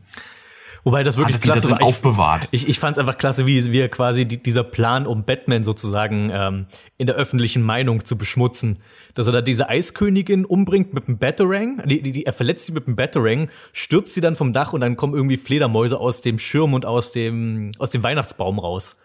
[0.84, 1.82] Wobei das wirklich klasse war.
[1.82, 2.47] Aufbewahrt.
[2.51, 5.63] Ich, ich fand es einfach klasse, wie, wie er quasi die, dieser Plan, um Batman
[5.63, 6.65] sozusagen ähm,
[6.97, 8.79] in der öffentlichen Meinung zu beschmutzen,
[9.13, 12.71] dass er da diese Eiskönigin umbringt mit einem Batarang, die, die, die, er verletzt sie
[12.71, 16.39] mit einem Batarang, stürzt sie dann vom Dach und dann kommen irgendwie Fledermäuse aus dem
[16.39, 18.99] Schirm und aus dem aus dem Weihnachtsbaum raus.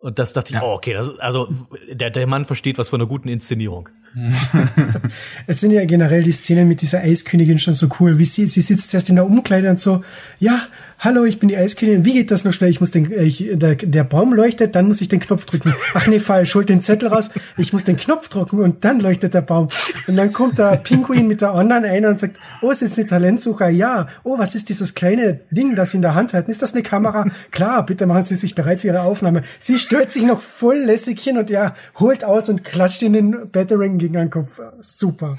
[0.00, 0.62] Und das dachte ich, Ja.
[0.62, 1.48] oh, okay, das ist, also
[1.90, 3.88] der, der Mann versteht was von einer guten Inszenierung.
[5.46, 8.60] Es sind ja generell die Szenen mit dieser Eiskönigin schon so cool, wie sie, sie
[8.60, 10.04] sitzt erst in der Umkleide und so,
[10.38, 10.62] ja,
[10.98, 12.70] hallo, ich bin die Eiskönigin, wie geht das noch schnell?
[12.70, 15.74] Ich muss den, ich, der, der Baum leuchtet, dann muss ich den Knopf drücken.
[15.94, 19.34] Ach nee, falsch, holt den Zettel raus, ich muss den Knopf drücken und dann leuchtet
[19.34, 19.68] der Baum.
[20.06, 23.68] Und dann kommt der Pinguin mit der anderen einer und sagt, oh, sind Sie Talentsucher?
[23.68, 24.08] Ja.
[24.24, 26.50] Oh, was ist dieses kleine Ding, das Sie in der Hand halten?
[26.50, 27.26] Ist das eine Kamera?
[27.50, 29.42] Klar, bitte machen Sie sich bereit für Ihre Aufnahme.
[29.60, 33.50] Sie stört sich noch voll lässig hin und er holt aus und klatscht in den
[33.52, 34.60] Battering gegen den Kopf.
[34.80, 35.38] Super.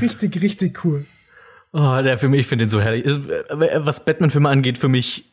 [0.00, 1.04] Richtig, richtig cool.
[1.78, 3.04] Oh, der Film, ich finde den so herrlich.
[3.04, 5.26] Ist, äh, Was Batman-Filme angeht, für mich,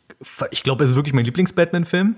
[0.51, 2.17] ich glaube, es ist wirklich mein Lieblings-Batman-Film,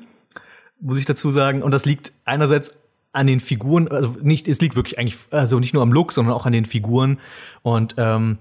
[0.81, 1.61] muss ich dazu sagen.
[1.61, 2.73] Und das liegt einerseits
[3.11, 6.33] an den Figuren, also nicht, es liegt wirklich eigentlich, also nicht nur am Look, sondern
[6.33, 7.19] auch an den Figuren
[7.61, 8.39] und ähm,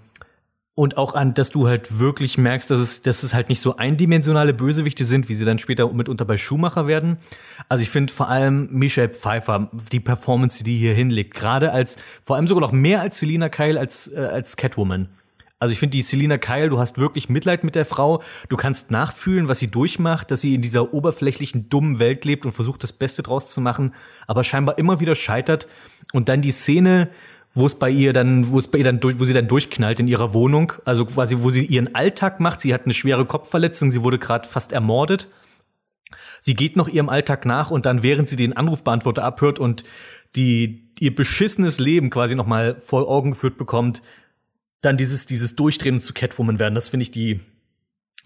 [0.74, 3.76] und auch an, dass du halt wirklich merkst, dass es, dass es halt nicht so
[3.76, 7.18] eindimensionale Bösewichte sind, wie sie dann später mitunter bei Schumacher werden.
[7.68, 11.96] Also ich finde vor allem Michelle Pfeiffer, die Performance, die die hier hinlegt, gerade als,
[12.24, 15.10] vor allem sogar noch mehr als Selina Kyle als, äh, als Catwoman.
[15.64, 18.22] Also ich finde die Selina Kyle, du hast wirklich Mitleid mit der Frau.
[18.50, 22.52] Du kannst nachfühlen, was sie durchmacht, dass sie in dieser oberflächlichen, dummen Welt lebt und
[22.52, 23.94] versucht, das Beste draus zu machen,
[24.26, 25.66] aber scheinbar immer wieder scheitert.
[26.12, 27.08] Und dann die Szene,
[27.54, 30.00] wo es bei ihr dann, wo es bei ihr dann durch, wo sie dann durchknallt
[30.00, 32.60] in ihrer Wohnung, also quasi, wo sie ihren Alltag macht.
[32.60, 35.28] Sie hat eine schwere Kopfverletzung, sie wurde gerade fast ermordet.
[36.42, 39.82] Sie geht noch ihrem Alltag nach und dann, während sie den Anrufbeantworter abhört und
[40.36, 44.02] die ihr beschissenes Leben quasi noch mal vor Augen geführt bekommt,
[44.84, 46.74] dann dieses dieses Durchdrehen zu Catwoman werden.
[46.74, 47.40] Das finde ich die,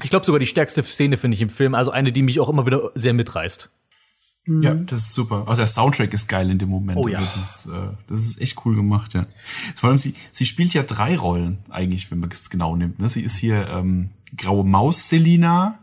[0.02, 1.74] ich glaube sogar die stärkste Szene finde ich im Film.
[1.74, 3.70] Also eine, die mich auch immer wieder sehr mitreißt.
[4.48, 5.44] Ja, das ist super.
[5.46, 6.98] Auch der Soundtrack ist geil in dem Moment.
[6.98, 7.18] Oh ja.
[7.18, 9.26] Also das, äh, das ist echt cool gemacht, ja.
[9.74, 12.98] Vor allem, sie, sie spielt ja drei Rollen, eigentlich, wenn man es genau nimmt.
[12.98, 13.10] Ne?
[13.10, 15.78] Sie ist hier ähm, Graue Maus Selina,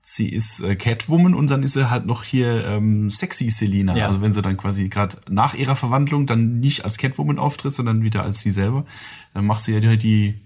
[0.00, 3.96] sie ist äh, Catwoman und dann ist sie halt noch hier ähm, Sexy Selina.
[3.96, 4.06] Ja.
[4.06, 8.02] Also wenn sie dann quasi gerade nach ihrer Verwandlung dann nicht als Catwoman auftritt, sondern
[8.02, 8.86] wieder als sie selber,
[9.34, 10.40] dann macht sie ja die, die,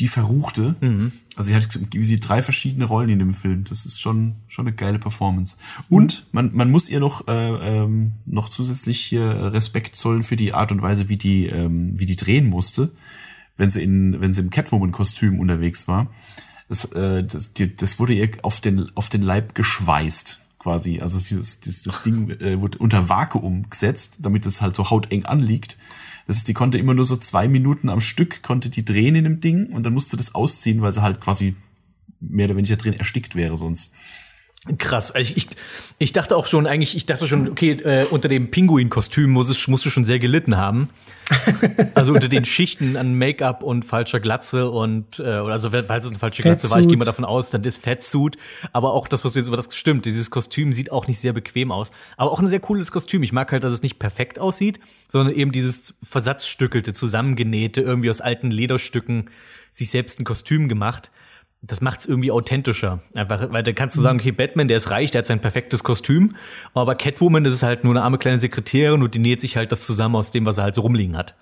[0.00, 0.76] die Verruchte.
[1.36, 3.64] Also sie hat wie sie drei verschiedene Rollen in dem Film.
[3.64, 5.56] Das ist schon schon eine geile Performance.
[5.88, 7.32] Und man man muss ihr noch äh,
[7.82, 12.06] ähm, noch zusätzlich hier Respekt zollen für die Art und Weise, wie die ähm, wie
[12.06, 12.90] die drehen musste,
[13.56, 16.08] wenn sie in wenn sie im Catwoman Kostüm unterwegs war.
[16.70, 21.00] Das, äh, das, die, das wurde ihr auf den auf den Leib geschweißt quasi.
[21.00, 25.24] Also das, das, das Ding äh, wurde unter Vakuum gesetzt, damit es halt so hauteng
[25.24, 25.76] anliegt.
[26.28, 29.24] Das ist, die konnte immer nur so zwei Minuten am Stück, konnte die drehen in
[29.24, 31.56] dem Ding und dann musste das ausziehen, weil sie halt quasi
[32.20, 33.92] mehr oder weniger drin erstickt wäre sonst.
[34.76, 35.10] Krass.
[35.10, 35.46] Also ich, ich,
[35.98, 39.66] ich dachte auch schon, eigentlich, ich dachte schon, okay, äh, unter dem Pinguin-Kostüm muss es,
[39.68, 40.90] musst du schon sehr gelitten haben.
[41.94, 46.10] Also unter den Schichten an Make-up und falscher Glatze und, äh, oder also falls es
[46.10, 48.36] eine falsche Glatze war, ich gehe mal davon aus, dann ist Fettsuit.
[48.72, 51.32] Aber auch das, was du jetzt über das stimmt, dieses Kostüm sieht auch nicht sehr
[51.32, 51.92] bequem aus.
[52.16, 53.22] Aber auch ein sehr cooles Kostüm.
[53.22, 58.20] Ich mag halt, dass es nicht perfekt aussieht, sondern eben dieses versatzstückelte, zusammengenähte, irgendwie aus
[58.20, 59.30] alten Lederstücken
[59.70, 61.10] sich selbst ein Kostüm gemacht
[61.62, 63.00] das macht's irgendwie authentischer.
[63.14, 65.84] Einfach, weil da kannst du sagen, okay, Batman, der ist reich, der hat sein perfektes
[65.84, 66.36] Kostüm,
[66.74, 69.70] aber Catwoman, das ist halt nur eine arme kleine Sekretärin und die näht sich halt
[69.72, 71.34] das zusammen aus dem, was er halt so rumliegen hat.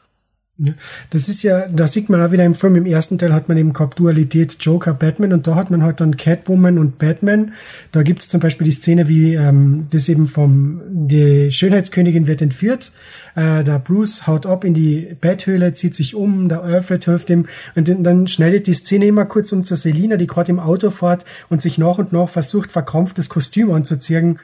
[0.60, 0.72] Ja,
[1.10, 3.56] das ist ja, da sieht man auch wieder im Film, im ersten Teil hat man
[3.56, 7.52] eben gehabt Dualität Joker, Batman und da hat man halt dann Catwoman und Batman.
[7.92, 12.42] Da gibt es zum Beispiel die Szene, wie ähm, das eben vom, die Schönheitskönigin wird
[12.42, 12.90] entführt,
[13.36, 17.46] äh, der Bruce haut ab in die Betthöhle, zieht sich um, der Alfred hilft ihm
[17.76, 21.24] und dann, schneidet die Szene immer kurz um zur Selina, die gerade im Auto fährt
[21.48, 24.40] und sich nach und nach versucht, verkrampft das Kostüm anzuziehen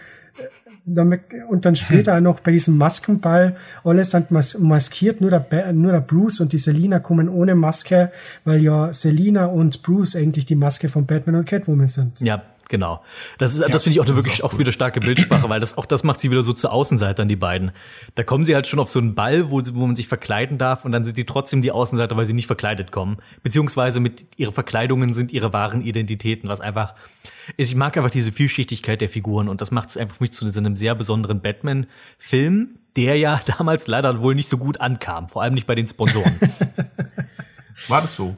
[0.87, 5.73] damit, und dann später auch noch bei diesem Maskenball, alle sind mas maskiert, nur der,
[5.73, 8.11] nur der Bruce und die Selina kommen ohne Maske,
[8.45, 12.21] weil ja Selina und Bruce eigentlich die Maske von Batman und Catwoman sind.
[12.21, 13.03] Ja, genau.
[13.39, 15.77] Das ist, das finde ich auch eine wirklich auch auch, wieder starke Bildsprache, weil das
[15.79, 17.73] auch das macht sie wieder so zu Außenseitern, die beiden.
[18.15, 20.59] Da kommen sie halt schon auf so einen Ball, wo, sie- wo man sich verkleiden
[20.59, 23.19] darf und dann sind sie trotzdem die Außenseiter, weil sie nicht verkleidet kommen.
[23.43, 26.95] Beziehungsweise mit ihre Verkleidungen sind ihre wahren Identitäten, was einfach
[27.57, 27.71] ist.
[27.71, 30.47] Ich mag einfach diese Vielschichtigkeit der Figuren und das macht es einfach für mich zu
[30.47, 35.55] einem sehr besonderen Batman-Film, der ja damals leider wohl nicht so gut ankam, vor allem
[35.55, 36.39] nicht bei den Sponsoren.
[37.89, 38.37] War das so?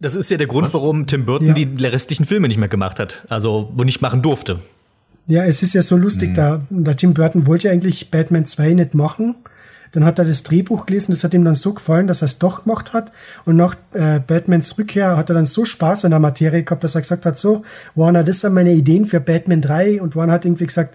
[0.00, 1.54] Das ist ja der Grund, warum Tim Burton Ja.
[1.54, 3.24] die restlichen Filme nicht mehr gemacht hat.
[3.28, 4.60] Also, wo nicht machen durfte.
[5.26, 8.74] Ja, es ist ja so lustig, da, der Tim Burton wollte ja eigentlich Batman 2
[8.74, 9.34] nicht machen.
[9.92, 12.38] Dann hat er das Drehbuch gelesen, das hat ihm dann so gefallen, dass er es
[12.38, 13.10] doch gemacht hat.
[13.46, 16.94] Und nach äh, Batmans Rückkehr hat er dann so Spaß an der Materie gehabt, dass
[16.94, 17.62] er gesagt hat, so,
[17.94, 20.00] Warner, das sind meine Ideen für Batman 3.
[20.02, 20.94] Und Warner hat irgendwie gesagt,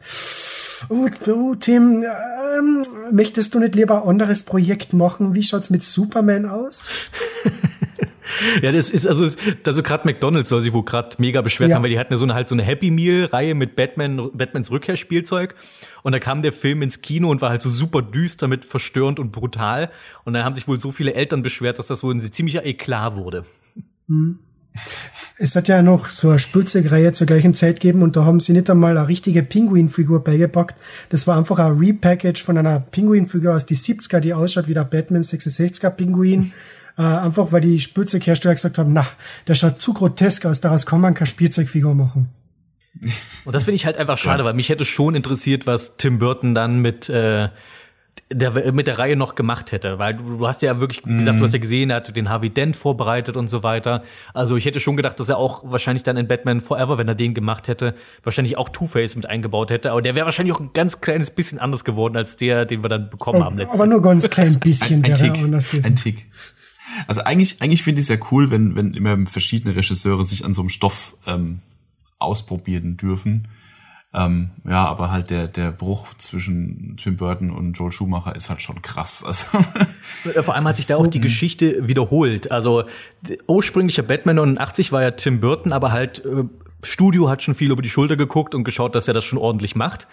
[0.89, 5.33] oh, oh Tim, ähm, möchtest du nicht lieber ein anderes Projekt machen?
[5.33, 6.87] Wie schaut's mit Superman aus?
[8.61, 9.25] Ja, das ist also,
[9.63, 11.75] also gerade McDonalds soll sich wohl gerade mega beschwert Ja.
[11.75, 14.29] haben, weil die hatten ja so eine halt so eine Happy Meal Reihe mit Batman,
[14.33, 15.55] Batmans Rückkehrspielzeug
[16.03, 19.19] und da kam der Film ins Kino und war halt so super düster mit verstörend
[19.19, 19.89] und brutal
[20.23, 23.15] und dann haben sich wohl so viele Eltern beschwert, dass das wohl ein ziemlicher Eklat
[23.15, 23.45] wurde.
[25.37, 28.53] Es hat ja noch so eine Spielzeugreihe zur gleichen Zeit gegeben und da haben sie
[28.53, 30.75] nicht einmal eine richtige Pinguinfigur beigepackt.
[31.09, 34.83] Das war einfach ein Repackage von einer Pinguinfigur aus die 70er, die ausschaut wie der
[34.83, 36.53] Batman 66er Pinguin.
[36.97, 39.07] Äh, einfach weil die Spielzeughersteller gesagt haben, na,
[39.47, 42.29] der schaut zu grotesk aus, daraus kann man keine Spielzeugfigur machen.
[43.45, 46.53] Und das finde ich halt einfach schade, weil mich hätte schon interessiert, was Tim Burton
[46.53, 47.49] dann mit äh,
[48.31, 51.39] der, mit der Reihe noch gemacht hätte, weil du, du hast ja wirklich wie gesagt,
[51.39, 54.03] du hast ja gesehen, er hat den Harvey Dent vorbereitet und so weiter.
[54.33, 57.15] Also ich hätte schon gedacht, dass er auch wahrscheinlich dann in Batman Forever, wenn er
[57.15, 59.91] den gemacht hätte, wahrscheinlich auch Two-Face mit eingebaut hätte.
[59.91, 62.89] Aber der wäre wahrscheinlich auch ein ganz kleines bisschen anders geworden als der, den wir
[62.89, 63.79] dann bekommen haben letztens.
[63.79, 65.37] Aber nur ganz klein bisschen Ein, ein wäre Tick.
[65.37, 65.85] er anders gewesen.
[65.85, 66.31] Ein Tick.
[67.07, 70.53] Also eigentlich, eigentlich finde ich es ja cool, wenn, wenn immer verschiedene Regisseure sich an
[70.53, 71.59] so einem Stoff ähm,
[72.19, 73.47] ausprobieren dürfen.
[74.15, 78.61] Ähm, ja, aber halt der, der Bruch zwischen Tim Burton und Joel Schumacher ist halt
[78.61, 79.23] schon krass.
[80.23, 82.51] Also, Vor allem hat sich da auch die Geschichte wiederholt.
[82.51, 82.83] Also
[83.47, 86.43] ursprünglicher Batman 89 war ja Tim Burton, aber halt äh,
[86.83, 89.75] Studio hat schon viel über die Schulter geguckt und geschaut, dass er das schon ordentlich
[89.75, 90.07] macht.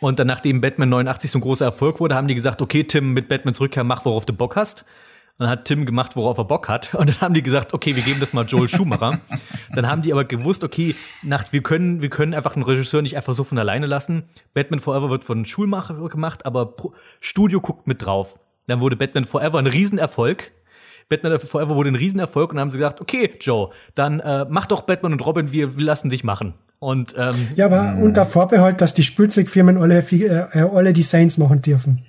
[0.00, 3.12] Und dann, nachdem Batman 89 so ein großer Erfolg wurde, haben die gesagt, okay, Tim,
[3.12, 4.84] mit Batmans Rückkehr mach, worauf du Bock hast.
[5.38, 6.94] Dann hat Tim gemacht, worauf er Bock hat.
[6.94, 9.20] Und dann haben die gesagt, okay, wir geben das mal Joel Schumacher.
[9.74, 13.16] dann haben die aber gewusst, okay, nach, wir können, wir können einfach einen Regisseur nicht
[13.16, 14.24] einfach so von alleine lassen.
[14.52, 18.38] Batman Forever wird von Schulmacher gemacht, aber Pro Studio guckt mit drauf.
[18.66, 20.50] Dann wurde Batman Forever ein Riesenerfolg.
[21.08, 24.66] Batman Forever wurde ein Riesenerfolg und dann haben sie gesagt, okay, Joe, dann äh, mach
[24.66, 26.54] doch Batman und Robin, wir, wir lassen dich machen.
[26.80, 32.04] Und, ähm, Ja, aber unter Vorbehalt, dass die Spielzeugfirmen alle, äh, alle Designs machen dürfen.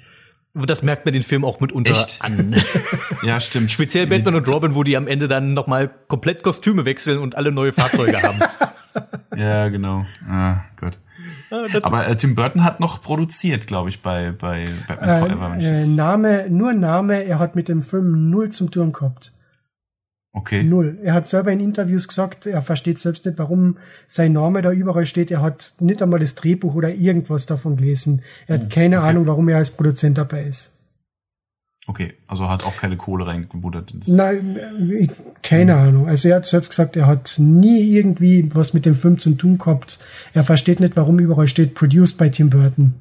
[0.53, 2.21] Das merkt man den Film auch mitunter Echt?
[2.23, 2.55] an.
[3.23, 3.69] Ja, stimmt.
[3.71, 7.51] Speziell Batman und Robin, wo die am Ende dann nochmal komplett Kostüme wechseln und alle
[7.51, 8.39] neue Fahrzeuge haben.
[9.35, 10.05] Ja, genau.
[10.29, 10.97] Ah, Gott.
[11.49, 15.55] das- Aber äh, Tim Burton hat noch produziert, glaube ich, bei, bei Batman Forever.
[15.57, 19.33] Äh, äh, das- Name, nur Name, er hat mit dem Film null zum tun gehabt.
[20.33, 20.63] Okay.
[20.63, 20.97] Null.
[21.03, 23.77] Er hat selber in Interviews gesagt, er versteht selbst nicht, warum
[24.07, 25.31] sein Name da überall steht.
[25.31, 28.21] Er hat nicht einmal das Drehbuch oder irgendwas davon gelesen.
[28.47, 30.73] Er Hm, hat keine Ahnung, warum er als Produzent dabei ist.
[31.87, 33.93] Okay, also hat auch keine Kohle reingebuddert.
[34.07, 35.07] Nein, äh,
[35.41, 36.07] keine Ahnung.
[36.07, 39.57] Also er hat selbst gesagt, er hat nie irgendwie was mit dem Film zu tun
[39.57, 39.97] gehabt.
[40.33, 42.93] Er versteht nicht, warum überall steht Produced by Tim Burton.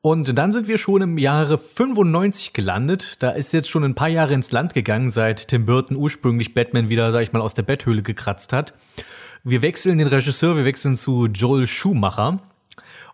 [0.00, 3.16] Und dann sind wir schon im Jahre 95 gelandet.
[3.18, 6.88] Da ist jetzt schon ein paar Jahre ins Land gegangen, seit Tim Burton ursprünglich Batman
[6.88, 8.74] wieder, sag ich mal, aus der Betthöhle gekratzt hat.
[9.42, 12.40] Wir wechseln den Regisseur, wir wechseln zu Joel Schumacher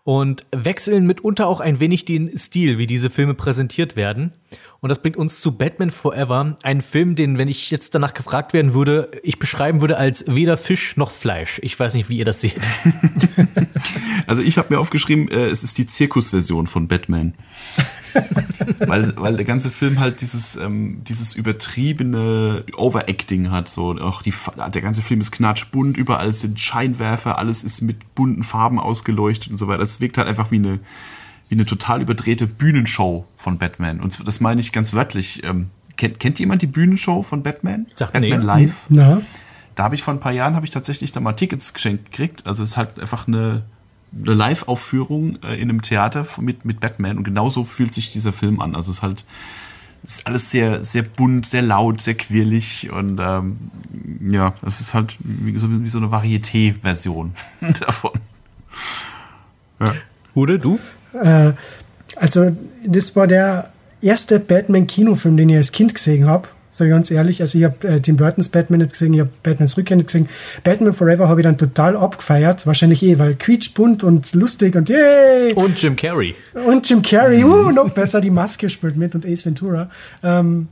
[0.05, 4.33] und wechseln mitunter auch ein wenig den Stil, wie diese Filme präsentiert werden.
[4.85, 8.53] Und das bringt uns zu Batman Forever, ein Film, den, wenn ich jetzt danach gefragt
[8.53, 11.59] werden würde, ich beschreiben würde als weder Fisch noch Fleisch.
[11.63, 12.61] Ich weiß nicht, wie ihr das seht.
[14.27, 17.35] Also ich habe mir aufgeschrieben, äh, es ist die Zirkusversion von Batman.
[18.79, 23.69] weil, weil der ganze Film halt dieses, ähm, dieses übertriebene Overacting hat.
[23.69, 24.33] So auch die,
[24.73, 29.57] der ganze Film ist knatschbunt, überall sind Scheinwerfer, alles ist mit bunten Farben ausgeleuchtet und
[29.57, 29.83] so weiter.
[29.83, 30.81] Es wirkt halt einfach wie eine,
[31.55, 34.01] wie eine total überdrehte Bühnenshow von Batman.
[34.01, 35.45] Und das meine ich ganz wörtlich.
[35.45, 37.87] Ähm, kennt, kennt jemand die Bühnenshow von Batman?
[37.95, 38.45] Sagt Batman nee.
[38.45, 38.87] Live?
[38.89, 39.23] Na,
[39.77, 42.49] Da habe ich vor ein paar Jahren habe ich tatsächlich da mal Tickets geschenkt gekriegt.
[42.49, 43.63] Also es ist halt einfach eine,
[44.21, 48.61] eine Live-Aufführung äh, in einem Theater mit, mit Batman und genauso fühlt sich dieser Film
[48.61, 48.75] an.
[48.75, 49.25] Also es ist halt
[50.03, 53.71] es ist alles sehr, sehr bunt, sehr laut, sehr quirlig und ähm,
[54.29, 57.33] ja, es ist halt wie so, wie so eine Varieté-Version
[57.81, 58.11] davon.
[60.35, 60.81] Hude, du?
[62.17, 62.57] Also
[62.87, 66.49] das war der erste Batman-Kinofilm, den ich als Kind gesehen habe.
[66.71, 69.31] Sag ich ganz ehrlich, also ich habe äh, Tim Burtons Batman nicht gesehen, ich habe
[69.45, 70.29] Batmans Rückkehr nicht gesehen.
[70.65, 75.53] Batman Forever habe ich dann total abgefeiert, wahrscheinlich eh, weil quietschbunt und lustig und yay!
[75.55, 76.35] Und Jim Carrey.
[76.53, 79.89] Und Jim Carrey, uh, noch besser, die Maske spielt mit und Ace Ventura.
[80.25, 80.67] Ähm,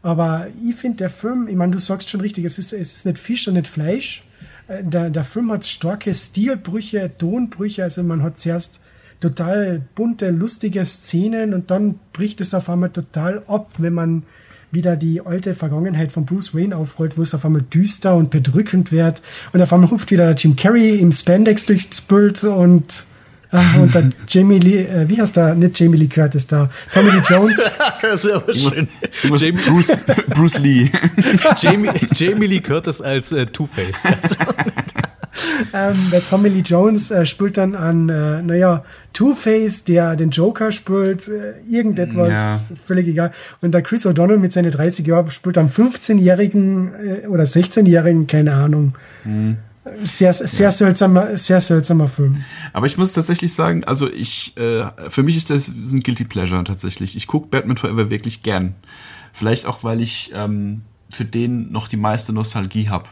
[0.00, 3.04] aber ich finde der Film, ich meine, du sagst schon richtig, es ist, es ist
[3.04, 4.24] nicht Fisch und nicht Fleisch.
[4.66, 8.80] Äh, Der, der Film hat starke Stilbrüche, Tonbrüche, also man hat zuerst
[9.20, 14.22] total bunte, lustige Szenen und dann bricht es auf einmal total ab, wenn man
[14.70, 18.92] wieder die alte Vergangenheit von Bruce Wayne aufrollt, wo es auf einmal düster und bedrückend
[18.92, 23.04] wird und auf einmal hupft wieder der Jim Carrey im Spandex durchs Bild und
[23.50, 25.54] Ah, und dann Jamie Lee, äh, wie heißt der?
[25.54, 27.70] Nicht Jamie Lee Curtis, da Tommy Lee Jones.
[28.02, 28.88] Das ist aber schön.
[29.22, 29.98] irgendwas Jamie, Bruce,
[30.34, 30.90] Bruce Lee.
[31.60, 34.04] Jamie, Jamie Lee Curtis als äh, Two-Face.
[35.72, 40.70] ähm, der Tommy Lee Jones äh, spielt dann an, äh, naja, Two-Face, der den Joker
[40.72, 42.60] spielt, äh, irgendetwas, Ja.
[42.86, 43.32] völlig egal.
[43.60, 48.54] Und der Chris O'Donnell mit seinen 30 Jahren spielt am 15-jährigen äh, oder 16-jährigen, keine
[48.54, 48.94] Ahnung.
[50.04, 52.44] Sehr, sehr seltsamer, sehr seltsamer Film.
[52.74, 56.62] Aber ich muss tatsächlich sagen, also ich, äh, für mich ist das ein Guilty Pleasure
[56.64, 57.16] tatsächlich.
[57.16, 58.74] Ich gucke Batman Forever wirklich gern.
[59.32, 60.82] Vielleicht auch, weil ich ähm,
[61.12, 63.06] für den noch die meiste Nostalgie habe.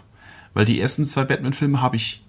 [0.53, 2.26] Weil die ersten zwei Batman-Filme habe ich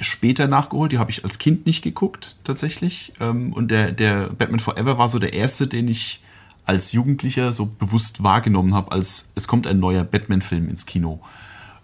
[0.00, 3.12] später nachgeholt, die habe ich als Kind nicht geguckt, tatsächlich.
[3.20, 6.22] Ähm, und der, der Batman Forever war so der erste, den ich
[6.66, 11.20] als Jugendlicher so bewusst wahrgenommen habe, als es kommt ein neuer Batman-Film ins Kino.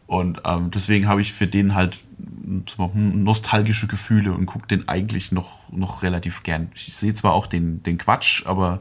[0.07, 2.03] Und ähm, deswegen habe ich für den halt
[2.69, 6.73] so nostalgische Gefühle und gucke den eigentlich noch, noch relativ gern.
[6.75, 8.81] Ich sehe zwar auch den, den Quatsch, aber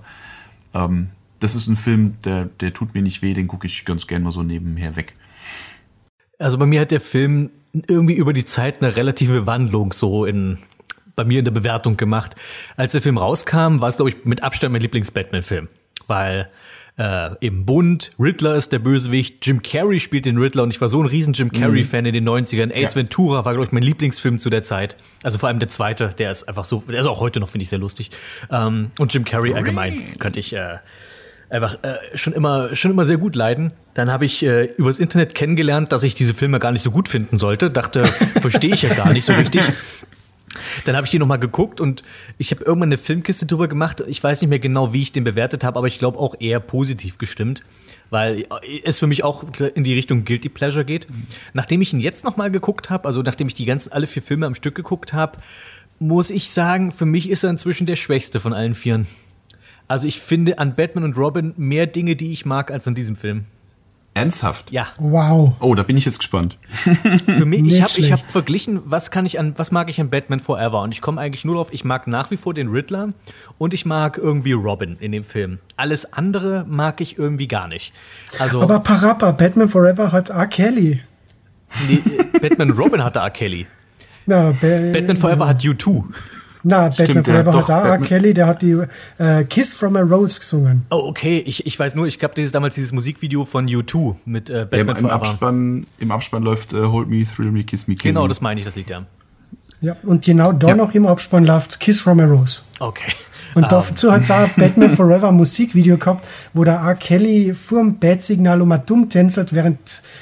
[0.74, 1.10] ähm,
[1.40, 4.24] das ist ein Film, der, der tut mir nicht weh, den gucke ich ganz gern
[4.24, 5.16] mal so nebenher weg.
[6.40, 10.60] Also bei mir hat der Film irgendwie über die Zeit eine relative Wandlung so in
[11.16, 12.36] bei mir in der Bewertung gemacht.
[12.78, 15.68] Als der Film rauskam, war es glaube ich mit Abstand mein Lieblings-Batman-Film,
[16.08, 16.50] weil
[17.00, 20.90] äh, eben bunt, Riddler ist der Bösewicht, Jim Carrey spielt den Riddler und ich war
[20.90, 22.76] so ein riesen Jim Carrey-Fan in den 90ern.
[22.76, 24.98] Ace Ventura war, glaube ich, mein Lieblingsfilm zu der Zeit.
[25.24, 27.64] Also vor allem der zweite, der ist einfach so, der ist auch heute noch, finde
[27.64, 28.12] ich, sehr lustig.
[28.52, 30.80] Ähm, und Jim Carrey allgemein könnte ich äh,
[31.50, 33.72] einfach äh, schon immer schon immer sehr gut leiden.
[33.94, 37.08] Dann habe ich äh, übers Internet kennengelernt, dass ich diese Filme gar nicht so gut
[37.08, 37.72] finden sollte.
[37.72, 38.06] Dachte,
[38.42, 39.62] verstehe ich ja gar nicht so richtig.
[40.86, 42.04] Dann habe ich die noch mal geguckt und
[42.38, 44.04] ich habe irgendwann eine Filmkiste drüber gemacht.
[44.08, 46.60] Ich weiß nicht mehr genau, wie ich den bewertet habe, aber ich glaube auch eher
[46.60, 47.64] positiv gestimmt,
[48.10, 48.46] weil
[48.84, 49.46] es für mich auch
[49.76, 51.08] in die Richtung Guilty Pleasure geht.
[51.54, 54.22] Nachdem ich ihn jetzt noch mal geguckt habe, also nachdem ich die ganzen alle vier
[54.22, 55.38] Filme am Stück geguckt habe,
[56.00, 59.08] muss ich sagen, für mich ist er inzwischen der schwächste von allen vieren.
[59.90, 63.18] Also ich finde an Batman und Robin mehr Dinge, die ich mag, als an diesem
[63.18, 63.46] Film.
[64.14, 64.72] Ernsthaft?
[64.72, 64.88] Ja.
[64.98, 65.54] Wow.
[65.60, 66.58] Oh, da bin ich jetzt gespannt.
[67.26, 70.10] Für mich, ich habe ich hab verglichen, was kann ich an, was mag ich an
[70.10, 70.82] Batman Forever?
[70.82, 73.14] Und ich komme eigentlich nur drauf, ich mag nach wie vor den Riddler
[73.58, 75.60] und ich mag irgendwie Robin in dem Film.
[75.78, 77.94] Alles andere mag ich irgendwie gar nicht.
[78.40, 80.48] Also Aber Parappa, Batman Forever hat R.
[80.48, 81.02] Kelly.
[81.88, 83.30] nee, äh, Batman und Robin hatte R.
[83.30, 83.68] Kelly.
[84.26, 86.04] Na, Ba- Batman Forever hat U2.
[86.64, 87.90] Na, Batman Stimmt, ja, Forever doch, hat auch R.
[87.92, 88.78] Batman- Kelly, der hat die
[89.18, 90.86] äh, Kiss from a Rose gesungen.
[90.90, 91.42] Oh, okay.
[91.46, 94.70] Ich, ich weiß nur, ich gab dieses damals dieses Musikvideo von U2 mit äh, Im,
[94.70, 95.14] Batman im, Forever.
[95.16, 98.28] Abspann, Im Abspann läuft äh, Hold Me, Thrill Me, Kiss Me, Kill Genau, Me.
[98.28, 99.06] das meine ich, das Lied, ja.
[99.82, 100.76] Ja, und genau da Ja.
[100.76, 102.62] noch im Abspann läuft Kiss from a Rose.
[102.80, 103.14] Okay.
[103.56, 106.96] Und Ähm, dazu hat es auch Batman Forever ein Musikvideo gehabt, wo der R.
[106.96, 109.80] Kelly vor dem Bat-Signal um dumm tänzelt, während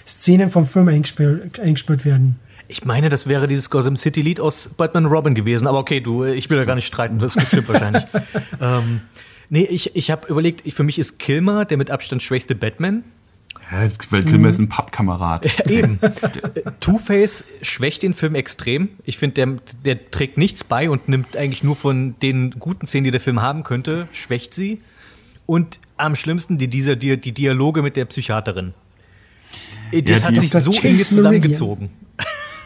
[0.07, 2.39] Szenen vom Film eingespielt, eingespielt werden.
[2.67, 6.23] Ich meine, das wäre dieses Gotham City Lied aus Batman Robin gewesen, aber okay, du,
[6.23, 8.03] äh, ich will da gar nicht streiten, das stimmt wahrscheinlich.
[8.61, 9.01] ähm,
[9.49, 13.03] nee, ich, ich habe überlegt, ich, für mich ist Kilmer der mit Abstand schwächste Batman.
[13.71, 15.45] Ja, weil Kilmer ist ein Pappkamerad.
[15.45, 15.99] Ja, eben.
[16.01, 18.89] Äh, Two-Face schwächt den Film extrem.
[19.03, 23.05] Ich finde, der, der trägt nichts bei und nimmt eigentlich nur von den guten Szenen,
[23.05, 24.81] die der Film haben könnte, schwächt sie.
[25.45, 28.73] Und am schlimmsten die, dieser, die, die Dialoge mit der Psychiaterin.
[29.91, 31.89] Äh, Das Ja, hat sich so eng zusammengezogen.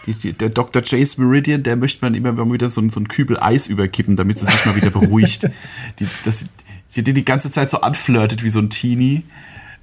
[0.07, 0.81] Die, die, der Dr.
[0.81, 4.15] Chase Meridian, der möchte man immer mal wieder so, ein- so einen Kübel Eis überkippen,
[4.15, 5.49] damit sie sich mal wieder beruhigt.
[5.99, 6.47] Die, das,
[6.95, 9.23] die, die die ganze Zeit so anflirtet wie so ein Teenie.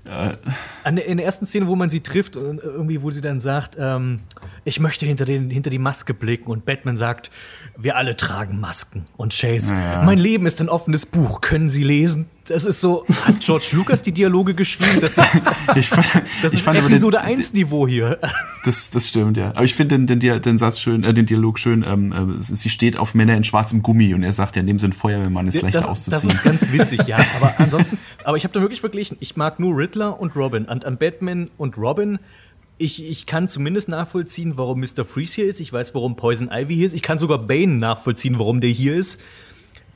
[0.06, 0.38] Der,
[0.84, 4.20] in der ersten Szene, wo man sie trifft, und irgendwie, wo sie dann sagt, ähm,
[4.64, 7.30] ich möchte hinter, den, hinter die Maske blicken und Batman sagt,
[7.76, 9.04] wir alle tragen Masken.
[9.16, 10.02] Und Chase, Ja.
[10.04, 12.26] mein Leben ist ein offenes Buch, können Sie lesen?
[12.48, 15.00] Das ist so, hat George Lucas die Dialoge geschrieben?
[15.00, 15.26] Das ist,
[15.76, 16.06] Ich fand,
[16.42, 18.18] das ich ist fand den- Episode 1 Niveau hier.
[18.64, 19.50] Das, das stimmt, ja.
[19.50, 21.84] Aber ich finde den, den, den Satz schön, äh, den Dialog schön.
[21.86, 24.86] Ähm, äh, sie steht auf Männer in schwarzem Gummi und er sagt, ja, nehmen Sie
[24.86, 26.30] einen Feuerwehrmann, ist leichter das, das auszuziehen.
[26.34, 27.16] ist ganz witzig, ja.
[27.40, 29.16] Aber ansonsten, aber ich habe da wirklich verglichen.
[29.20, 30.64] Ich mag nur Riddler und Robin.
[30.64, 32.18] Und an Batman und Robin,
[32.78, 35.04] ich, ich kann zumindest nachvollziehen, warum Mr.
[35.04, 35.60] Freeze hier ist.
[35.60, 36.94] Ich weiß, warum Poison Ivy hier ist.
[36.94, 39.20] Ich kann sogar Bane nachvollziehen, warum der hier ist.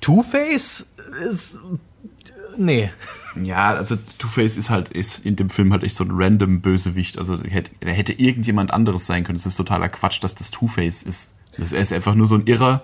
[0.01, 0.89] Two-Face
[1.31, 1.61] ist.
[2.57, 2.91] Nee.
[3.43, 7.19] Ja, also Two-Face ist halt ist in dem Film halt echt so ein random Bösewicht.
[7.19, 9.37] Also hätte, er hätte irgendjemand anderes sein können.
[9.37, 11.35] Das ist totaler Quatsch, dass das Two-Face ist.
[11.57, 12.83] Das, er ist einfach nur so ein Irrer,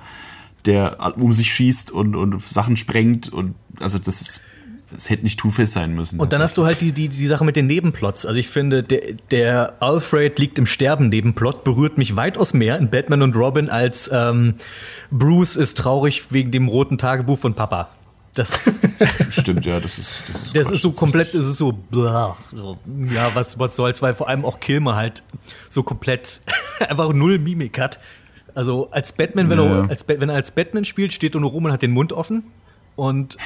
[0.66, 3.32] der um sich schießt und, und Sachen sprengt.
[3.32, 4.42] Und also das ist.
[4.96, 6.18] Es hätte nicht Two-Face sein müssen.
[6.18, 8.24] Und dann hast du halt die, die, die Sache mit den Nebenplots.
[8.24, 12.88] Also ich finde, der, der Alfred liegt im Sterben Nebenplot, berührt mich weitaus mehr in
[12.88, 14.54] Batman und Robin als ähm,
[15.10, 17.90] Bruce ist traurig wegen dem roten Tagebuch von Papa.
[18.38, 18.80] Das,
[19.30, 20.22] Stimmt, ja, das ist.
[20.28, 20.74] Das ist, das Quatsch.
[20.76, 22.78] ist so komplett, das ist so, blah, so
[23.12, 25.22] ja, was, was soll's, weil vor allem auch Kilmer halt
[25.68, 26.40] so komplett
[26.88, 27.98] einfach null Mimik hat.
[28.54, 29.82] Also als Batman, wenn, Ja.
[29.84, 32.12] er, als, wenn er als Batman spielt, steht er nur rum und hat den Mund
[32.12, 32.44] offen.
[32.96, 33.36] Und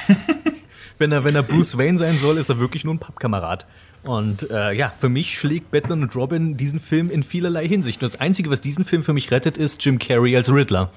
[0.97, 3.65] wenn er, wenn er Bruce Wayne sein soll, ist er wirklich nur ein Pappkamerad.
[4.03, 8.01] Und äh, ja, für mich schlägt Batman und Robin diesen Film in vielerlei Hinsicht.
[8.03, 10.89] Und das Einzige, was diesen Film für mich rettet, ist Jim Carrey als Riddler.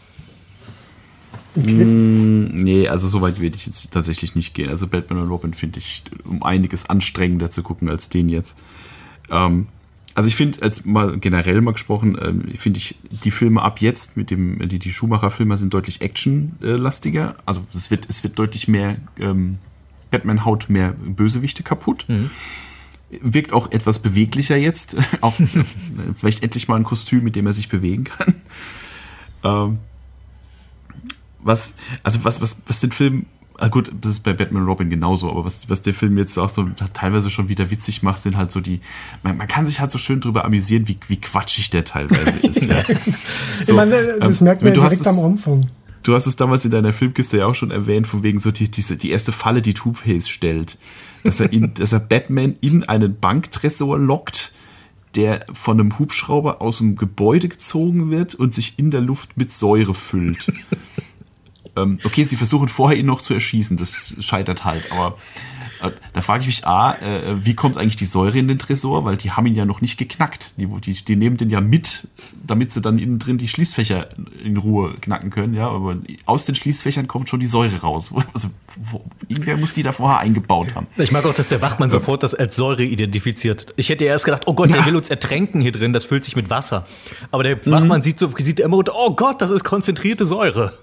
[1.57, 4.71] Nee, also so weit würde ich jetzt tatsächlich nicht gehen.
[4.71, 8.59] Also Batman und Robin finde ich um einiges anstrengender zu gucken als den jetzt.
[9.31, 9.67] Ähm,
[10.15, 14.17] also ich finde, jetzt mal generell mal gesprochen, ähm, finde ich die Filme ab jetzt
[14.17, 17.37] mit dem, die, die Schumacher-Filme sind deutlich actionlastiger.
[17.45, 19.59] Also es wird, es wird deutlich mehr, ähm,
[20.11, 22.07] Batman haut mehr Bösewichte kaputt.
[23.21, 24.97] Wirkt auch etwas beweglicher jetzt.
[25.21, 25.35] auch
[26.15, 28.35] vielleicht endlich mal ein Kostüm, mit dem er sich bewegen kann.
[29.45, 29.79] Ähm,
[31.47, 33.27] was, also was, was, was den Film,
[33.59, 36.49] ah gut, das ist bei Batman Robin genauso, aber was, was der Film jetzt auch
[36.49, 38.81] so teilweise schon wieder witzig macht, sind halt so die,
[39.23, 42.67] man, man kann sich halt so schön drüber amüsieren, wie, wie quatschig der teilweise ist.
[42.67, 42.83] ja.
[43.61, 45.69] ich meine, das ähm, merkt man du ja direkt am Anfang.
[46.03, 48.71] Du hast es damals in deiner Filmkiste ja auch schon erwähnt, von wegen so die,
[48.71, 50.79] diese, die erste Falle, die Two-Face stellt.
[51.25, 54.53] Dass er, in, dass er Batman in einen Banktresor lockt,
[55.17, 59.53] der von einem Hubschrauber aus dem Gebäude gezogen wird und sich in der Luft mit
[59.53, 60.53] Säure füllt.
[61.77, 65.17] Ähm, okay, sie versuchen vorher ihn noch zu erschießen, das scheitert halt, aber
[65.83, 69.05] äh, da frage ich mich, A, äh, wie kommt eigentlich die Säure in den Tresor?
[69.05, 70.55] Weil die haben ihn ja noch nicht geknackt.
[70.57, 72.09] Die, die, die nehmen den ja mit,
[72.47, 74.09] damit sie dann innen drin die Schließfächer
[74.43, 75.55] in Ruhe knacken können.
[75.55, 78.13] Ja, aber aus den Schließfächern kommt schon die Säure raus.
[78.37, 78.49] Also,
[78.79, 80.87] wo, irgendwer muss die da vorher eingebaut haben.
[80.99, 83.73] Ich mag auch, dass der Wachmann sofort das als Säure identifiziert.
[83.77, 84.87] Ich hätte ja erst gedacht, oh Gott, der Ja.
[84.87, 86.87] will uns ertränken hier drin, das füllt sich mit Wasser.
[87.31, 90.75] Aber der Wachmann sieht so, sieht immer oh Gott, das ist konzentrierte Säure.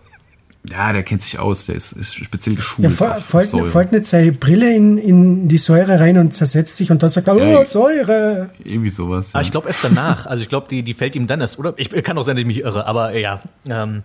[0.70, 2.88] Ja, der kennt sich aus, der ist, ist speziell Ja, geschult.
[2.90, 7.04] fol- auf folgt, nicht seine Brille in, in die Säure rein und zersetzt sich und
[7.04, 8.50] dann sagt er, Ja, oh, Säure.
[8.64, 9.36] Irgendwie sowas.
[9.36, 9.46] Aber Ja.
[9.46, 10.26] ich glaube erst danach.
[10.26, 11.60] Also ich glaube, die, die fällt ihm dann erst.
[11.60, 13.42] Oder ich kann auch sein, dass ich mich irre, aber ja.
[13.68, 14.04] Ähm,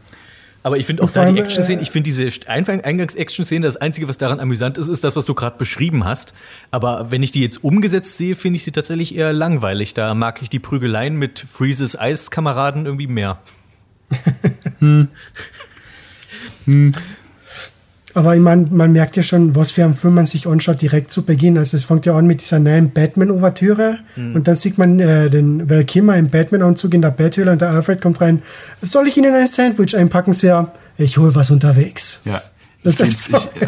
[0.64, 4.08] Aber ich finde auch da die Action-Szenen, äh, ich finde diese Eingang- Eingangs-Action-Szene, das Einzige,
[4.08, 6.34] was daran amüsant ist, ist das, was du gerade beschrieben hast.
[6.72, 9.94] Aber wenn ich die jetzt umgesetzt sehe, finde ich sie tatsächlich eher langweilig.
[9.94, 13.38] Da mag ich die Prügeleien mit Freezes Eiskameraden irgendwie mehr.
[18.14, 21.12] Aber ich meine, man merkt ja schon, was für einen Film man sich anschaut direkt
[21.12, 21.56] zu Beginn.
[21.58, 25.68] Also es fängt ja an mit dieser neuen Batman-Ouvertüre und dann sieht man äh, den
[25.70, 28.42] Val Kilmer im Batman-Anzug in der Betthöhle und der Alfred kommt rein.
[28.82, 30.72] Soll ich Ihnen ein Sandwich einpacken, Sir?
[30.96, 32.20] Ich hol was unterwegs.
[32.24, 32.42] Ja.
[32.82, 33.66] Das Ich, ist so- ich, äh,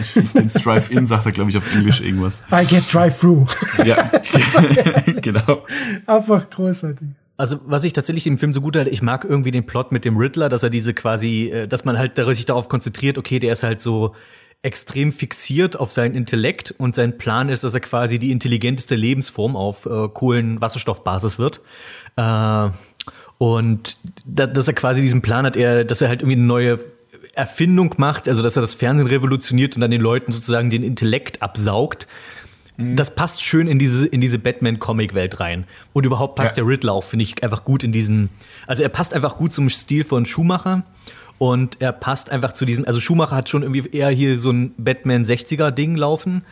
[0.00, 2.44] ich, ich kenn's Drive-In, sagt er, glaube ich, auf Englisch irgendwas.
[2.50, 3.46] I get drive-through.
[3.84, 4.10] Ja,
[5.20, 5.64] genau.
[6.06, 7.08] Einfach großartig.
[7.42, 10.04] Also, was ich tatsächlich dem Film so gut halte, ich mag irgendwie den Plot mit
[10.04, 13.52] dem Riddler, dass er diese quasi, äh, dass man halt sich darauf konzentriert, okay, der
[13.52, 14.14] ist halt so
[14.62, 19.56] extrem fixiert auf seinen Intellekt und sein Plan ist, dass er quasi die intelligenteste Lebensform
[19.56, 21.62] auf äh, Kohlenwasserstoffbasis wird.
[22.14, 22.68] Äh,
[23.38, 26.78] und da, dass er quasi diesen Plan hat, er, dass er halt irgendwie eine neue
[27.34, 31.42] Erfindung macht, also dass er das Fernsehen revolutioniert und dann den Leuten sozusagen den Intellekt
[31.42, 32.06] absaugt.
[32.96, 35.64] Das passt schön in diese, in diese Batman-Comic-Welt rein.
[35.92, 36.54] Und überhaupt passt Ja.
[36.56, 38.28] der Riddler auch, finde ich, einfach gut in diesen.
[38.66, 40.82] Also er passt einfach gut zum Stil von Schumacher.
[41.38, 42.86] Und er passt einfach zu diesem.
[42.86, 46.42] Also Schumacher hat schon irgendwie eher hier so ein Batman 60er-Ding laufen.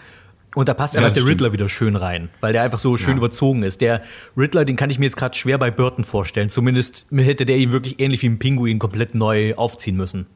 [0.56, 1.30] Und da passt Ja, einfach der stimmt.
[1.42, 3.18] Riddler wieder schön rein, weil der einfach so schön Ja.
[3.18, 3.80] überzogen ist.
[3.80, 4.02] Der
[4.36, 6.48] Riddler, den kann ich mir jetzt gerade schwer bei Burton vorstellen.
[6.48, 10.26] Zumindest hätte der ihn wirklich ähnlich wie ein Pinguin komplett neu aufziehen müssen.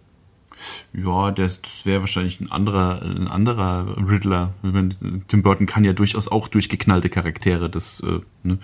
[0.93, 4.53] Ja, das, das wäre wahrscheinlich ein anderer, ein anderer Riddler.
[5.29, 7.69] Tim Burton kann ja durchaus auch durchgeknallte Charaktere.
[7.71, 8.59] Das äh, ne,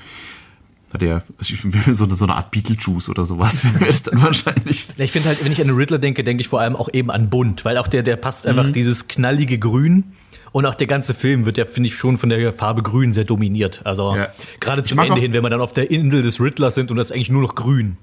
[0.92, 1.54] hat er ja also
[1.92, 3.64] so eine, so eine Art Beetlejuice oder sowas.
[3.78, 4.88] wäre es dann wahrscheinlich.
[4.96, 7.10] Ich finde halt, wenn ich an den Riddler denke, denke ich vor allem auch eben
[7.10, 8.72] an Bunt, weil auch der, der passt einfach Mhm.
[8.72, 10.12] dieses knallige Grün.
[10.52, 13.22] Und auch der ganze Film wird ja, finde ich, schon von der Farbe Grün sehr
[13.22, 13.82] dominiert.
[13.84, 14.30] Also Ja.
[14.58, 17.06] gerade zum Ende hin, wenn wir dann auf der Insel des Riddlers sind und das
[17.06, 17.96] ist eigentlich nur noch grün.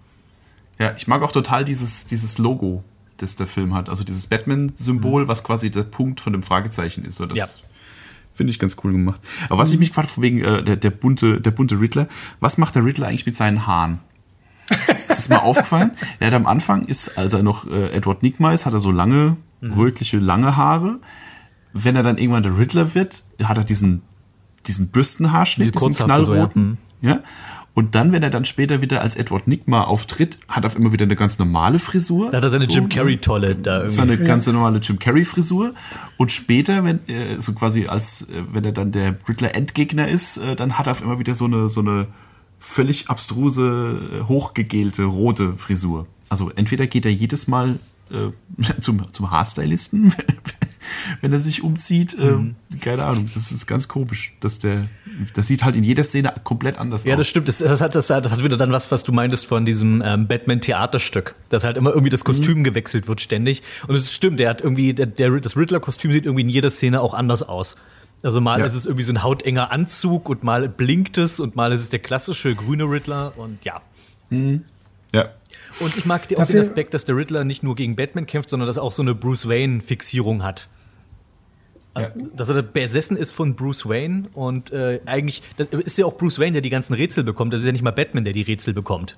[0.79, 2.85] Ja, ich mag auch total dieses, dieses Logo,
[3.17, 3.89] das der Film hat.
[3.89, 7.17] Also dieses Batman-Symbol, was quasi der Punkt von dem Fragezeichen ist.
[7.17, 7.47] So, das Ja.
[8.33, 9.19] finde ich ganz cool gemacht.
[9.49, 12.07] Aber was ich mich gefragt wegen äh, der, der, bunte, der bunte Riddler,
[12.39, 13.99] was macht der Riddler eigentlich mit seinen Haaren?
[15.09, 15.91] Ist es mal aufgefallen?
[16.19, 18.91] Er hat am Anfang ist, als er noch äh, Edward Nigma ist, hat er so
[18.91, 20.99] lange, rötliche, lange Haare.
[21.73, 24.01] Wenn er dann irgendwann der Riddler wird, hat er diesen,
[24.67, 26.47] diesen Bürstenhaarschnitt, Diese diesen Kurzhaarfrisur, ja.
[26.47, 26.77] knallroten.
[27.01, 27.19] Ja.
[27.77, 30.91] Und dann, wenn er dann später wieder als Edward Nigma auftritt, hat er auf immer
[30.93, 32.31] wieder eine ganz normale Frisur.
[32.31, 33.93] Da hat er seine So, Jim Carrey-Tolle da irgendwie.
[33.93, 35.75] seine ganz normale Jim Carrey Frisur
[36.17, 40.37] und später wenn äh, so quasi als äh, wenn er dann der Riddler Endgegner ist
[40.37, 42.07] äh, dann hat er auf immer wieder so eine so eine
[42.57, 47.77] völlig abstruse hochgegelte rote Frisur also entweder geht er jedes Mal
[48.79, 50.15] zum zum Haarstylisten
[51.21, 52.55] wenn er sich umzieht Mhm.
[52.81, 54.87] keine Ahnung das ist ganz komisch dass der
[55.33, 57.47] das sieht halt in jeder Szene komplett anders Ja, aus das stimmt.
[57.47, 60.27] Das, das, hat, das, das hat wieder dann was, was du meintest von diesem ähm,
[60.27, 63.63] Batman-Theaterstück, dass halt immer irgendwie das Kostüm gewechselt wird ständig.
[63.87, 67.01] Und es stimmt, der hat irgendwie, der, der, das Riddler-Kostüm sieht irgendwie in jeder Szene
[67.01, 67.77] auch anders aus.
[68.23, 68.65] Also mal Ja.
[68.65, 71.89] ist es irgendwie so ein hautenger Anzug und mal blinkt es und mal ist es
[71.89, 73.81] der klassische grüne Riddler und ja.
[74.31, 75.29] ja
[75.79, 78.49] Und ich mag auch Dafür- den Aspekt, dass der Riddler nicht nur gegen Batman kämpft,
[78.49, 80.67] sondern dass er auch so eine Bruce Wayne-Fixierung hat.
[81.99, 82.11] Ja.
[82.35, 86.39] Dass er besessen ist von Bruce Wayne und äh, eigentlich, das ist ja auch Bruce
[86.39, 87.53] Wayne, der die ganzen Rätsel bekommt.
[87.53, 89.17] Das ist ja nicht mal Batman, der die Rätsel bekommt.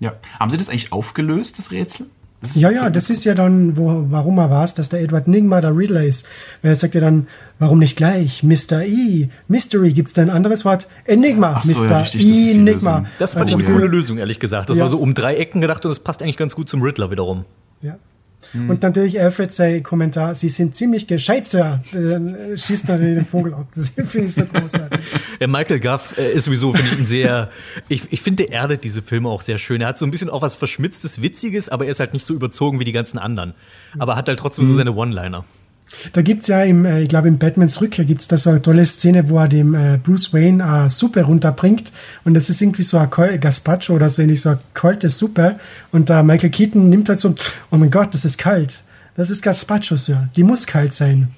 [0.00, 2.06] ja haben Sie das eigentlich aufgelöst das Rätsel
[2.40, 5.60] das Ja, ja, das ist ja dann, wo, warum er weiß, dass der Edward Nigma
[5.60, 6.24] der Riddler ist.
[6.62, 7.26] Weil er sagt ja dann,
[7.58, 8.44] warum nicht gleich?
[8.44, 8.82] Mr.
[8.84, 9.28] E.
[9.48, 10.86] Mystery, gibt's da ein anderes Wort?
[11.04, 11.90] Enigma, Ach so, Mr.
[11.90, 12.98] ja, richtig, das die Enigma.
[12.98, 13.06] Lösung.
[13.18, 14.70] Das fand Also ich eine coole Lösung, ehrlich gesagt.
[14.70, 14.82] Das Ja.
[14.82, 17.44] war so um drei Ecken gedacht und es passt eigentlich ganz gut zum Riddler wiederum.
[17.82, 17.96] Ja.
[18.52, 18.70] Hm.
[18.70, 21.80] Und natürlich Alfred sein Kommentar, sie sind ziemlich gescheit, Sir.
[21.92, 23.66] Dann äh, schießt er den Vogel ab.
[23.74, 25.00] Das finde ich so großartig.
[25.46, 27.50] Michael Guff äh, ist sowieso, finde ich, ein sehr,
[27.88, 29.80] ich, ich finde, der erdet diese Filme auch sehr schön.
[29.80, 32.34] Er hat so ein bisschen auch was Verschmitztes, Witziges, aber er ist halt nicht so
[32.34, 33.54] überzogen wie die ganzen anderen.
[33.98, 35.44] Aber hat halt trotzdem so seine One-Liner.
[36.12, 38.84] Da gibt's ja im, äh, ich glaube, in Batmans Rückkehr gibt's da so eine tolle
[38.84, 41.92] Szene, wo er dem äh, Bruce Wayne äh, Suppe runterbringt.
[42.24, 45.56] Und das ist irgendwie so ein Kol Gazpacho oder so ähnlich, so eine kalte Suppe.
[45.92, 47.34] Und da Michael Keaton nimmt halt so,
[47.70, 48.82] oh mein Gott, das ist kalt.
[49.16, 50.28] Das ist Gazpacho, Sir.
[50.36, 51.28] Die muss kalt sein.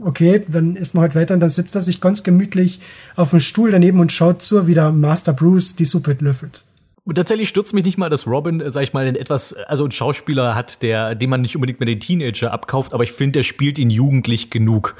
[0.00, 2.80] Okay, dann ist man halt weiter und dann sitzt er sich ganz gemütlich
[3.16, 6.62] auf dem Stuhl daneben und schaut zu, wie der Master Bruce die Suppe löffelt.
[7.06, 9.84] Und tatsächlich stürzt mich nicht mal, dass Robin, äh, sag ich mal, einen etwas, also
[9.84, 13.38] einen Schauspieler hat, der, dem man nicht unbedingt mehr den Teenager abkauft, aber ich finde,
[13.38, 14.96] der spielt ihn jugendlich genug.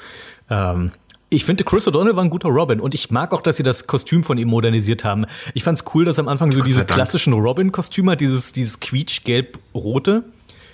[0.49, 0.93] Ähm,
[1.29, 3.89] ich finde, Chris O'Donnell war ein guter Robin und ich mag auch, dass sie das
[3.89, 5.27] Kostüm von ihm modernisiert haben.
[5.55, 10.23] Ich fand's cool, dass am Anfang so diese klassischen Robin-Kostüme hat, dieses, dieses quietsch-gelb-rote,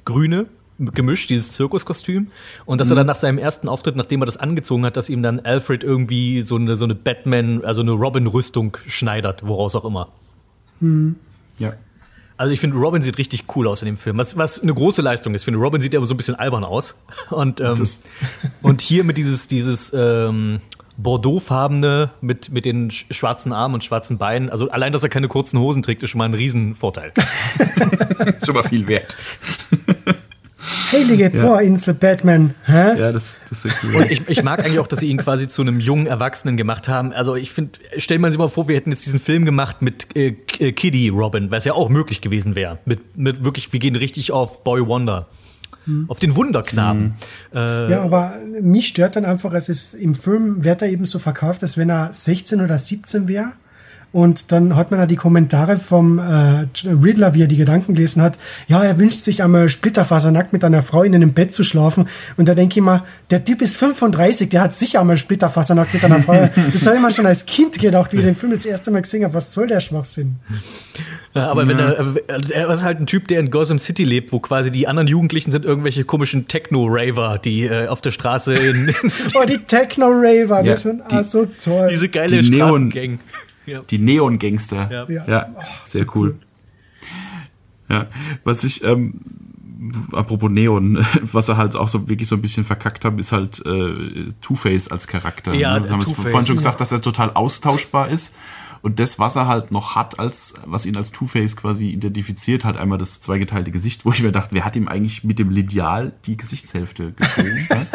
[0.04, 0.46] grüne,
[0.78, 2.26] gemischt, dieses Zirkuskostüm.
[2.66, 5.22] Und dass er dann nach seinem ersten Auftritt, nachdem er das angezogen hat, dass ihm
[5.22, 10.08] dann Alfred irgendwie so eine, so eine Batman, also eine Robin-Rüstung schneidert, woraus auch immer.
[11.58, 11.72] Ja
[12.36, 15.00] Also ich finde, Robin sieht richtig cool aus in dem Film, was, was eine große
[15.02, 15.42] Leistung ist.
[15.42, 16.96] Ich finde, Robin sieht ja aber so ein bisschen albern aus.
[17.30, 17.74] Und, ähm,
[18.62, 20.60] und hier mit dieses, dieses ähm,
[20.98, 24.50] Bordeauxfarbene mit, mit den sch- schwarzen Armen und schwarzen Beinen.
[24.50, 27.12] Also allein, dass er keine kurzen Hosen trägt, ist schon mal ein Riesenvorteil.
[28.38, 29.16] Ist schon mal viel wert.
[30.92, 32.54] Heilige Bohrinsel, Batman.
[32.64, 32.98] Hä?
[32.98, 33.96] Ja, das, das ist ja cool.
[34.02, 36.88] Und ich, ich mag eigentlich auch, dass sie ihn quasi zu einem jungen Erwachsenen gemacht
[36.88, 37.12] haben.
[37.12, 40.06] Also ich finde, stell man sich mal vor, wir hätten jetzt diesen Film gemacht mit
[40.16, 42.78] äh, äh, Kiddy Robin, weil es ja auch möglich gewesen wäre.
[42.84, 45.28] Mit, mit wirklich, wir gehen richtig auf Boy Wonder.
[46.06, 47.14] Auf den Wunderknaben.
[47.52, 51.18] Äh, Ja, aber mich stört dann einfach, es ist im Film wird er eben so
[51.18, 53.52] verkauft, als wenn er 16 oder 17 wäre.
[54.12, 58.20] Und dann hat man da die Kommentare vom äh, Riddler, wie er die Gedanken gelesen
[58.20, 58.34] hat.
[58.68, 62.08] Ja, er wünscht sich einmal splitterfasernackt mit einer Frau in einem Bett zu schlafen.
[62.36, 66.04] Und da denke ich mal, der Typ ist 35, der hat sicher einmal splitterfasernackt mit
[66.04, 66.50] einer Frau.
[66.72, 69.00] Das habe ich mir schon als Kind gedacht, wie ich den Film das erste Mal
[69.02, 69.32] gesehen habe.
[69.34, 70.36] Was soll der Schwachsinn?
[71.34, 74.32] Ja, aber wenn er, äh, er ist halt ein Typ, der in Gotham City lebt,
[74.32, 78.94] wo quasi die anderen Jugendlichen sind irgendwelche komischen Techno-Raver, die äh, auf der Straße in
[79.34, 81.88] Oh, die Techno-Raver, Ja, das sind die- ah, so toll.
[81.90, 83.18] diese geile Die Neon- Straßengang.
[83.66, 83.82] Ja.
[83.82, 85.06] Die Neon-Gangster.
[85.08, 85.24] Ja.
[85.26, 85.54] Ja.
[85.84, 86.38] Sehr cool.
[87.88, 88.06] Ja,
[88.44, 89.20] was ich, ähm,
[90.12, 93.64] apropos Neon, was er halt auch so wirklich so ein bisschen verkackt haben, ist halt
[93.66, 95.52] äh, Two-Face als Charakter.
[95.54, 95.82] Ja, ne?
[95.82, 96.30] Das haben wir Two-Face.
[96.30, 98.34] vorhin schon gesagt, dass er total austauschbar ist.
[98.82, 102.76] Und das, was er halt noch hat, als was ihn als Two-Face quasi identifiziert, hat
[102.76, 106.12] einmal das zweigeteilte Gesicht, wo ich mir dachte, wer hat ihm eigentlich mit dem Lineal
[106.24, 107.66] die Gesichtshälfte gezogen?
[107.70, 107.86] ne?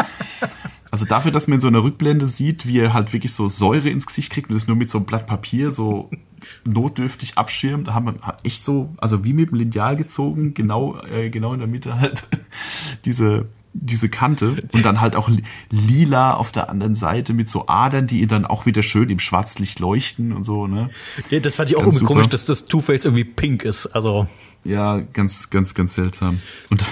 [0.97, 3.89] Also dafür, dass man in so einer Rückblende sieht, wie er halt wirklich so Säure
[3.89, 6.09] ins Gesicht kriegt und das nur mit so einem Blatt Papier so
[6.65, 11.29] notdürftig abschirmt, da haben wir echt so, also wie mit dem Lineal gezogen, genau, äh,
[11.29, 12.23] genau in der Mitte halt
[13.05, 17.67] diese, diese Kante und dann halt auch li- lila auf der anderen Seite mit so
[17.67, 20.89] Adern, die dann auch wieder schön im Schwarzlicht leuchten und so, ne?
[21.29, 23.85] Ja, das fand ich auch irgendwie komisch, dass das Two-Face irgendwie pink ist.
[23.87, 24.27] Also,
[24.63, 26.39] Ja, ganz, ganz, ganz seltsam.
[26.69, 26.83] Und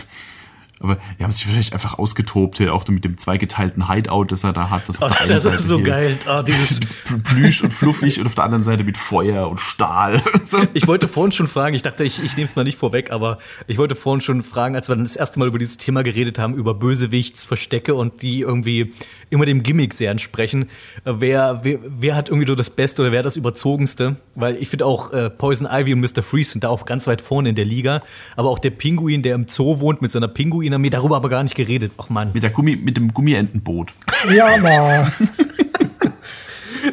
[0.81, 4.51] aber die haben sich vielleicht einfach ausgetobt, hier, auch mit dem zweigeteilten Hideout, das er
[4.51, 4.89] da hat.
[4.89, 6.17] Das, oh, das ist so geil.
[6.27, 6.79] Oh, dieses,
[7.11, 10.21] mit Plüsch und fluffig und auf der anderen Seite mit Feuer und Stahl.
[10.45, 10.59] So.
[10.73, 13.39] ich wollte vorhin schon fragen, ich dachte, ich, ich nehme es mal nicht vorweg, aber
[13.65, 16.37] ich wollte vorhin schon fragen, als wir dann das erste Mal über dieses Thema geredet
[16.37, 18.93] haben, über Bösewichtsverstecke und die irgendwie
[19.31, 20.69] immer dem Gimmick sehr entsprechen,
[21.03, 24.17] äh, wer, wer, wer hat irgendwie so das Beste oder wer das Überzogenste?
[24.35, 26.21] Weil ich finde auch äh, Poison Ivy und Mr.
[26.21, 28.01] Freeze sind da auch ganz weit vorne in der Liga,
[28.35, 30.27] aber auch der Pinguin, der im Zoo wohnt mit seiner
[30.65, 31.91] Pinguinarmee, darüber aber gar nicht geredet.
[31.97, 32.31] Ach man.
[32.33, 33.93] Mit, der Gummi, mit dem Gummientenboot.
[34.33, 35.11] Ja, ma.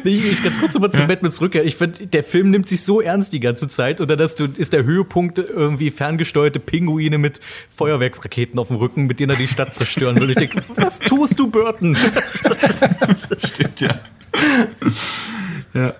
[0.05, 1.67] Ich, ich ganz kurz nochmal zu Batman zurückkehren.
[1.67, 4.47] Ich finde, der Film nimmt sich so ernst die ganze Zeit und dann hast du,
[4.57, 7.39] ist der Höhepunkt irgendwie ferngesteuerte Pinguine mit
[7.77, 10.31] Feuerwerksraketen auf dem Rücken, mit denen er die Stadt zerstören will.
[10.31, 11.95] Ich denke, was tust du, Burton?
[13.29, 13.99] Das stimmt, ja.
[15.75, 15.93] ja.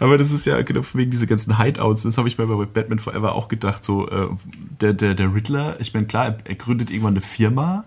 [0.00, 2.02] Aber das ist ja genau wegen diese ganzen Hideouts.
[2.02, 3.84] Das habe ich mir bei Batman Forever auch gedacht.
[3.84, 4.28] So, äh,
[4.80, 7.84] der, der, der Riddler, ich meine, klar, er, er gründet irgendwann eine Firma.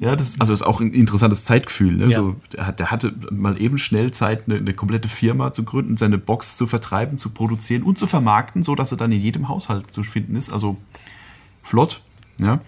[0.00, 1.96] Ja, das also ist auch ein interessantes Zeitgefühl.
[1.96, 2.06] Ne?
[2.06, 2.18] Ja.
[2.18, 5.96] So, der, hat, der hatte mal eben schnell Zeit, eine, eine komplette Firma zu gründen,
[5.96, 9.48] seine Box zu vertreiben, zu produzieren und zu vermarkten, so dass er dann in jedem
[9.48, 10.52] Haushalt zu finden ist.
[10.52, 10.76] Also
[11.62, 12.02] flott.
[12.38, 12.60] Ja.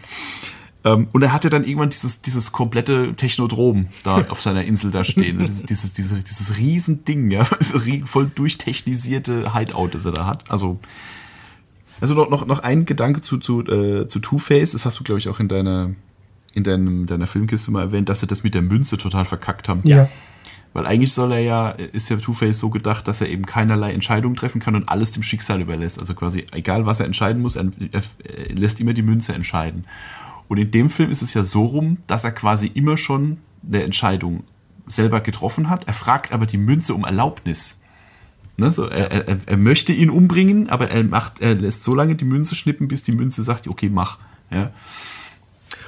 [0.84, 5.02] Ähm, und er hatte dann irgendwann dieses, dieses komplette Technodrom da auf seiner Insel da
[5.02, 5.38] stehen.
[5.38, 7.44] Dieses, dieses, diese, dieses Riesending, ja.
[8.04, 10.50] Voll durchtechnisierte Hideout, das er da hat.
[10.50, 10.78] Also,
[12.00, 14.72] also noch, noch, noch ein Gedanke zu, zu, äh, zu Two-Face.
[14.72, 15.90] Das hast du, glaube ich, auch in deiner,
[16.52, 19.80] in deinem, deiner Filmkiste mal erwähnt, dass sie das mit der Münze total verkackt haben.
[19.84, 20.08] Ja.
[20.74, 24.34] Weil eigentlich soll er ja, ist ja Two-Face so gedacht, dass er eben keinerlei Entscheidungen
[24.34, 25.98] treffen kann und alles dem Schicksal überlässt.
[26.00, 28.02] Also quasi, egal was er entscheiden muss, er, er
[28.54, 29.84] lässt immer die Münze entscheiden.
[30.48, 33.82] Und in dem Film ist es ja so rum, dass er quasi immer schon eine
[33.82, 34.44] Entscheidung
[34.86, 35.86] selber getroffen hat.
[35.86, 37.80] Er fragt aber die Münze um Erlaubnis.
[38.56, 42.14] Ne, so, er, er, er möchte ihn umbringen, aber er macht, er lässt so lange
[42.14, 44.18] die Münze schnippen, bis die Münze sagt, okay, mach.
[44.50, 44.70] Ja.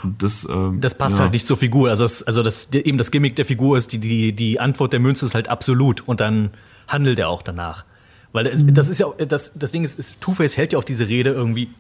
[0.02, 1.22] Und das, ähm, Das passt ja.
[1.22, 1.90] halt nicht zur Figur.
[1.90, 5.00] Also, das, also das, eben das Gimmick der Figur ist, die, die, die Antwort der
[5.00, 6.50] Münze ist halt absolut und dann
[6.88, 7.84] handelt er auch danach.
[8.32, 10.84] Weil das, das ist ja, auch- das, das Ding ist, ist Two-Face hält ja auf
[10.84, 11.70] diese Rede irgendwie,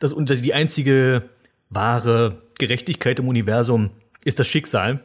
[0.00, 1.28] dass und die einzige
[1.70, 3.90] wahre Gerechtigkeit im Universum
[4.24, 5.00] ist das Schicksal.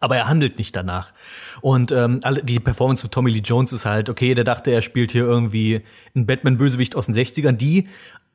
[0.00, 1.12] Aber er handelt nicht danach.
[1.60, 5.10] Und ähm, die Performance von Tommy Lee Jones ist halt, okay, der dachte, er spielt
[5.10, 5.80] hier irgendwie
[6.14, 7.88] einen Batman-Bösewicht aus den 60ern, die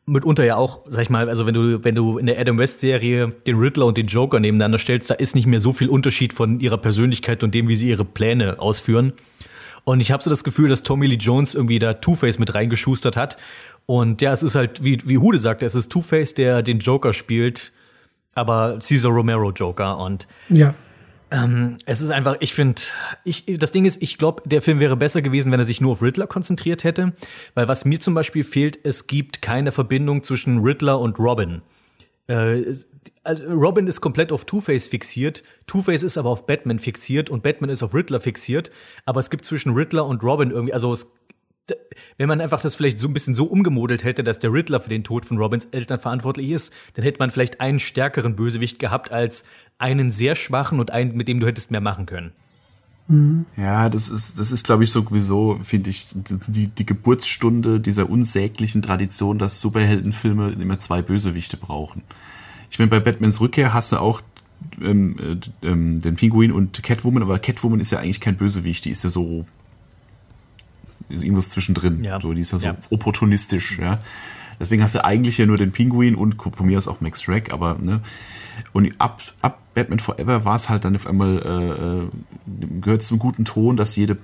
[0.06, 3.30] mitunter ja auch, sag ich mal, also wenn du, wenn du in der Adam West-Serie
[3.48, 6.60] den Riddler und den Joker nebeneinander stellst, da ist nicht mehr so viel Unterschied von
[6.60, 9.14] ihrer Persönlichkeit und dem, wie sie ihre Pläne ausführen.
[9.86, 13.18] Und ich habe so das Gefühl, dass Tommy Lee Jones irgendwie da Two-Face mit reingeschustert
[13.18, 13.38] hat.
[13.86, 17.14] Und ja, es ist halt, wie, wie Hude sagte, es ist Two-Face, der den Joker
[17.14, 17.72] spielt,
[18.34, 19.98] aber Caesar Romero Joker.
[19.98, 20.74] Und Ja.
[21.34, 22.80] Ähm, es ist einfach, ich finde,
[23.24, 25.94] ich, das Ding ist, ich glaube, der Film wäre besser gewesen, wenn er sich nur
[25.94, 27.14] auf Riddler konzentriert hätte.
[27.56, 31.64] Weil was mir zum Beispiel fehlt, es gibt keine Verbindung zwischen Riddler und Robin.
[32.28, 32.76] Äh,
[33.24, 37.70] also Robin ist komplett auf Two-Face fixiert, Two-Face ist aber auf Batman fixiert und Batman
[37.70, 38.70] ist auf Riddler fixiert.
[39.06, 41.16] Aber es gibt zwischen Riddler und Robin irgendwie, also es
[42.18, 44.90] wenn man einfach das vielleicht so ein bisschen so umgemodelt hätte, dass der Riddler für
[44.90, 49.12] den Tod von Robins Eltern verantwortlich ist, dann hätte man vielleicht einen stärkeren Bösewicht gehabt
[49.12, 49.46] als
[49.78, 52.34] einen sehr schwachen und einen, mit dem du hättest mehr machen können.
[53.58, 58.82] Ja, das ist, das ist, glaube ich, sowieso, finde ich, die, die Geburtsstunde dieser unsäglichen
[58.82, 62.02] Tradition, dass Superheldenfilme immer zwei Bösewichte brauchen.
[62.70, 64.22] Ich meine, bei Batmans Rückkehr hast du auch
[64.82, 68.90] ähm, äh, ähm, den Pinguin und Catwoman, aber Catwoman ist ja eigentlich kein Bösewicht, die
[68.90, 69.46] ist ja so
[71.10, 72.04] irgendwas zwischendrin.
[72.04, 72.20] Ja.
[72.22, 72.76] So, die ist ja so Ja.
[72.90, 74.00] opportunistisch, ja.
[74.60, 77.52] Deswegen hast du eigentlich ja nur den Pinguin und von mir aus auch Max Shrek,
[77.54, 78.02] aber ne.
[78.72, 83.18] Und ab, ab Batman Forever war es halt dann auf einmal, äh, äh, gehört zum
[83.18, 84.18] guten Ton, dass jede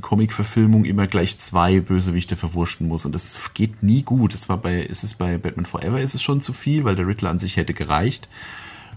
[0.00, 3.04] Comic-Verfilmung immer gleich zwei Bösewichte verwurschten muss.
[3.04, 4.32] Und das geht nie gut.
[4.32, 7.06] Das war bei, ist es bei Batman Forever ist es schon zu viel, weil der
[7.06, 8.28] Riddler an sich hätte gereicht.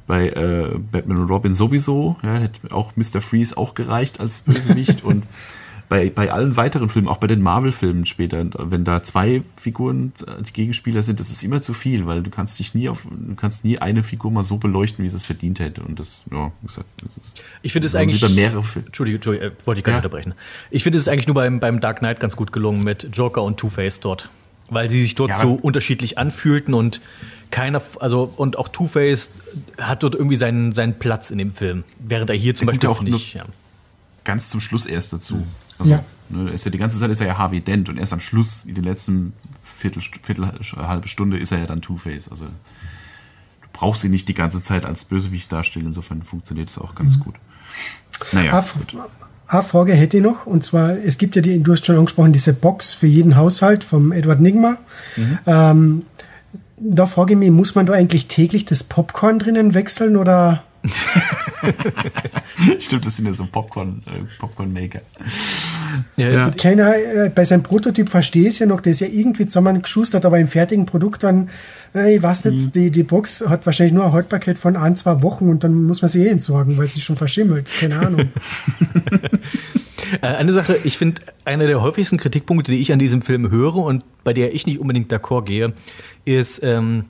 [0.08, 3.22] Bei äh, Batman und Robin sowieso, ja, hätte auch Mr.
[3.22, 5.24] Freeze auch gereicht als Bösewicht und
[5.90, 10.42] bei, bei allen weiteren Filmen, auch bei den Marvel-Filmen später, wenn da zwei Figuren äh,
[10.42, 13.36] die Gegenspieler sind, das ist immer zu viel, weil du kannst dich nie auf, du
[13.36, 15.82] kannst nie eine Figur mal so beleuchten, wie sie es verdient hätte.
[15.84, 18.22] Und das, ja, wie gesagt, das ist, Ich finde es eigentlich.
[18.22, 18.88] bei mehrere Filme.
[18.88, 20.08] Entschuldigung, Entschuldigung äh, wollte ich gar nicht Ja.
[20.10, 20.34] unterbrechen.
[20.72, 23.58] Ich finde es eigentlich nur beim, beim Dark Knight ganz gut gelungen mit Joker und
[23.58, 24.30] Two-Face dort.
[24.70, 27.02] Weil sie sich dort Ja, so unterschiedlich anfühlten und
[27.52, 29.30] keiner, also, und auch Two-Face
[29.80, 31.84] hat dort irgendwie seinen, seinen Platz in dem Film.
[32.00, 33.36] Während er hier zum Beispiel auch auch nicht.
[33.36, 33.44] Ja.
[34.24, 35.46] ganz zum Schluss erst dazu.
[35.80, 36.04] Also, Ja.
[36.30, 38.66] ne, ist ja die ganze Zeit ist er ja Harvey Dent und erst am Schluss,
[38.66, 40.48] in den letzten Viertel, Viertel
[40.78, 42.30] halbe Stunde, ist er ja dann Two-Face.
[42.30, 45.88] Also du brauchst ihn nicht die ganze Zeit als Bösewicht darstellen.
[45.88, 47.36] Insofern funktioniert es auch ganz gut.
[48.32, 49.04] Naja, Eine
[49.48, 52.34] eine Frage hätte ich noch, und zwar, es gibt ja die, du hast schon angesprochen,
[52.34, 54.78] diese Box für jeden Haushalt vom Edward Nigma.
[55.46, 56.04] Ähm,
[56.78, 60.64] da frage ich mich, muss man da eigentlich täglich das Popcorn drinnen wechseln oder?
[62.80, 65.02] stimmt, das sind ja so Popcorn, äh, Popcorn-Maker.
[66.18, 66.52] Ja.
[66.52, 70.26] Keiner, äh, bei seinem Prototyp verstehe ich es ja noch, der ist ja irgendwie zusammengeschustert,
[70.26, 71.50] aber im fertigen Produkt dann,
[71.96, 75.22] äh, ich weiß nicht, die, die Box hat wahrscheinlich nur eine Haltbarkeit von ein, zwei
[75.22, 77.70] Wochen und dann muss man sie eh entsorgen, weil sie schon verschimmelt.
[77.80, 78.30] Keine Ahnung.
[80.22, 83.78] Äh, Eine Sache, ich finde, einer der häufigsten Kritikpunkte, die ich an diesem Film höre
[83.78, 85.74] und bei der ich nicht unbedingt d'accord gehe,
[86.24, 87.06] ist, ähm,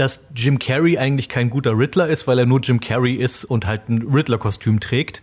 [0.00, 3.66] dass Jim Carrey eigentlich kein guter Riddler ist, weil er nur Jim Carrey ist und
[3.66, 5.20] halt ein Riddler-Kostüm trägt.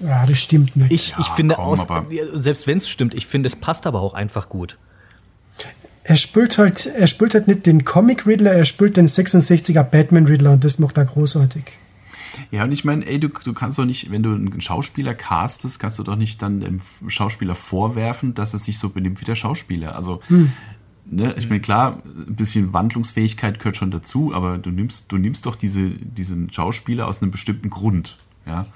[0.00, 0.90] ja, das stimmt nicht.
[0.90, 1.86] Ich, ich finde, komm, aus,
[2.32, 4.78] selbst wenn es stimmt, ich finde, es passt aber auch einfach gut.
[6.02, 10.26] Er spielt halt, er spielt halt nicht den Comic Riddler, er spielt den 66er Batman
[10.26, 11.64] Riddler und das macht er großartig.
[12.50, 15.78] Ja, und ich meine, ey, du, du kannst doch nicht, wenn du einen Schauspieler castest,
[15.78, 19.36] kannst du doch nicht dann dem Schauspieler vorwerfen, dass er sich so benimmt wie der
[19.36, 19.96] Schauspieler.
[19.96, 20.20] Also,
[21.08, 25.46] ne, ich meine, klar, ein bisschen Wandlungsfähigkeit gehört schon dazu, aber du nimmst, du nimmst
[25.46, 28.66] doch diese, diesen Schauspieler aus einem bestimmten Grund, ja.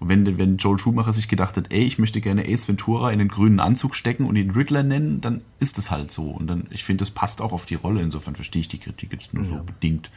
[0.00, 3.18] Und wenn, wenn Joel Schumacher sich gedacht hat, ey, ich möchte gerne Ace Ventura in
[3.18, 6.30] den grünen Anzug stecken und ihn Riddler nennen, dann ist es halt so.
[6.30, 8.00] Und dann, ich finde, das passt auch auf die Rolle.
[8.00, 10.12] Insofern verstehe ich die Kritik jetzt nur so bedingt.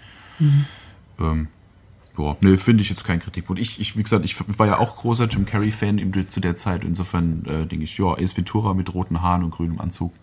[1.19, 1.48] Ähm,
[2.18, 3.62] ja, nee, finde ich jetzt kein Kritikpunkt.
[3.62, 6.84] Ich, ich, wie gesagt, ich war ja auch großer Jim Carrey-Fan zu der Zeit.
[6.84, 10.14] Insofern äh, denke ich, ja, Ace Ventura mit roten Haaren und grünem Anzug.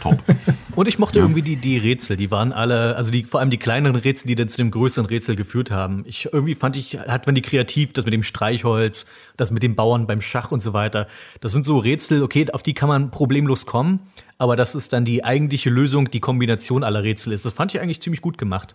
[0.00, 0.22] Top.
[0.76, 3.58] Und ich mochte irgendwie die, die Rätsel, die waren alle, also die, vor allem die
[3.58, 6.04] kleineren Rätsel, die dann zu dem größeren Rätsel geführt haben.
[6.06, 9.74] Ich, irgendwie fand ich, hat man die kreativ, das mit dem Streichholz, das mit den
[9.74, 11.08] Bauern beim Schach und so weiter.
[11.40, 14.00] Das sind so Rätsel, okay, auf die kann man problemlos kommen,
[14.38, 17.44] aber das ist dann die eigentliche Lösung, die Kombination aller Rätsel ist.
[17.44, 18.74] Das fand ich eigentlich ziemlich gut gemacht.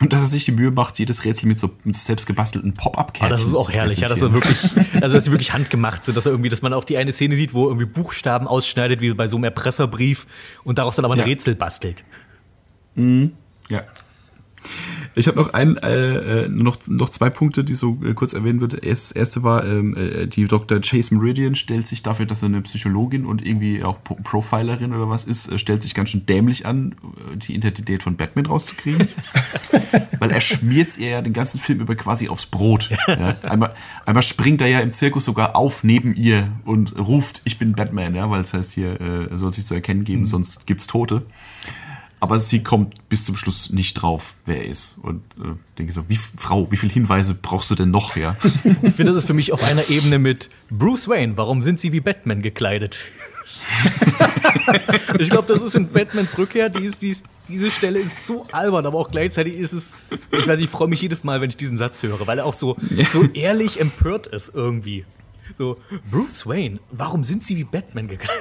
[0.00, 3.26] Und dass er sich die Mühe macht, jedes Rätsel mit so mit selbst gebastelten Pop-Up-Kärtchen
[3.26, 4.56] Ah, das ist auch herrlich, ja, dass er wirklich,
[5.02, 7.34] also dass sie wirklich handgemacht sind, dass er irgendwie, dass man auch die eine Szene
[7.34, 10.26] sieht, wo er irgendwie Buchstaben ausschneidet, wie bei so einem Erpresserbrief
[10.62, 11.24] und daraus dann aber ein Ja.
[11.24, 12.04] Rätsel bastelt.
[12.96, 13.82] Ja.
[15.18, 18.60] Ich habe noch ein, äh, äh, noch, noch zwei Punkte, die so äh, kurz erwähnen
[18.60, 18.76] würde.
[18.76, 20.80] Das erste war, ähm, äh, die Dr.
[20.80, 25.10] Chase Meridian stellt sich dafür, dass er eine Psychologin und irgendwie auch Pro Profilerin oder
[25.10, 26.92] was ist, äh, stellt sich ganz schön dämlich an,
[27.32, 29.08] äh, die Identität von Batman rauszukriegen.
[30.20, 32.90] Weil er schmiert's ihr ja den ganzen Film über quasi aufs Brot.
[33.08, 33.36] Ja.
[33.42, 33.74] Einmal,
[34.06, 38.14] einmal springt er ja im Zirkus sogar auf neben ihr und ruft, ich bin Batman,
[38.14, 41.22] ja, weil es heißt hier, äh, er soll sich zu erkennen geben, sonst gibt's Tote.
[42.20, 44.98] Aber sie kommt bis zum Schluss nicht drauf, wer er ist.
[45.02, 48.36] Und äh, denke so, wie, Frau, wie viele Hinweise brauchst du denn noch, ja?
[48.64, 51.36] Ich finde, das ist für mich auf einer Ebene mit Bruce Wayne.
[51.36, 52.98] Warum sind sie wie Batman gekleidet?
[55.18, 58.46] ich glaube, das ist in Batmans Rückkehr, die ist, die ist diese Stelle ist so
[58.52, 59.92] albern, aber auch gleichzeitig ist es,
[60.32, 62.54] ich weiß, ich freue mich jedes Mal, wenn ich diesen Satz höre, weil er auch
[62.54, 62.76] so,
[63.10, 65.04] so ehrlich empört ist irgendwie.
[65.56, 65.78] So,
[66.10, 68.38] Bruce Wayne, warum sind Sie wie Batman gegangen?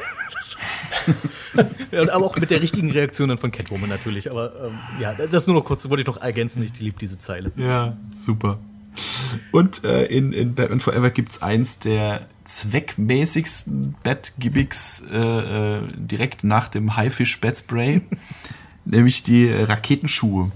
[1.92, 4.30] Aber auch mit der richtigen Reaktion dann von Catwoman natürlich.
[4.30, 7.52] Aber ähm, ja, das nur noch kurz, wollte ich noch ergänzen, ich liebe diese Zeile.
[7.56, 8.60] Ja, super.
[9.52, 16.68] Und äh, in, in Batman Forever gibt's eins der zweckmäßigsten Bat-Gimmicks äh, äh, direkt nach
[16.68, 18.02] dem Haifisch Bat Spray,
[18.86, 20.52] nämlich die Raketenschuhe.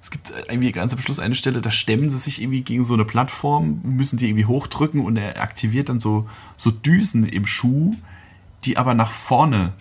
[0.00, 2.94] Es gibt irgendwie ganz am Schluss eine Stelle, da stemmen sie sich irgendwie gegen so
[2.94, 7.94] eine Plattform, müssen die irgendwie hochdrücken und er aktiviert dann so, so Düsen im Schuh,
[8.64, 9.72] die aber nach vorne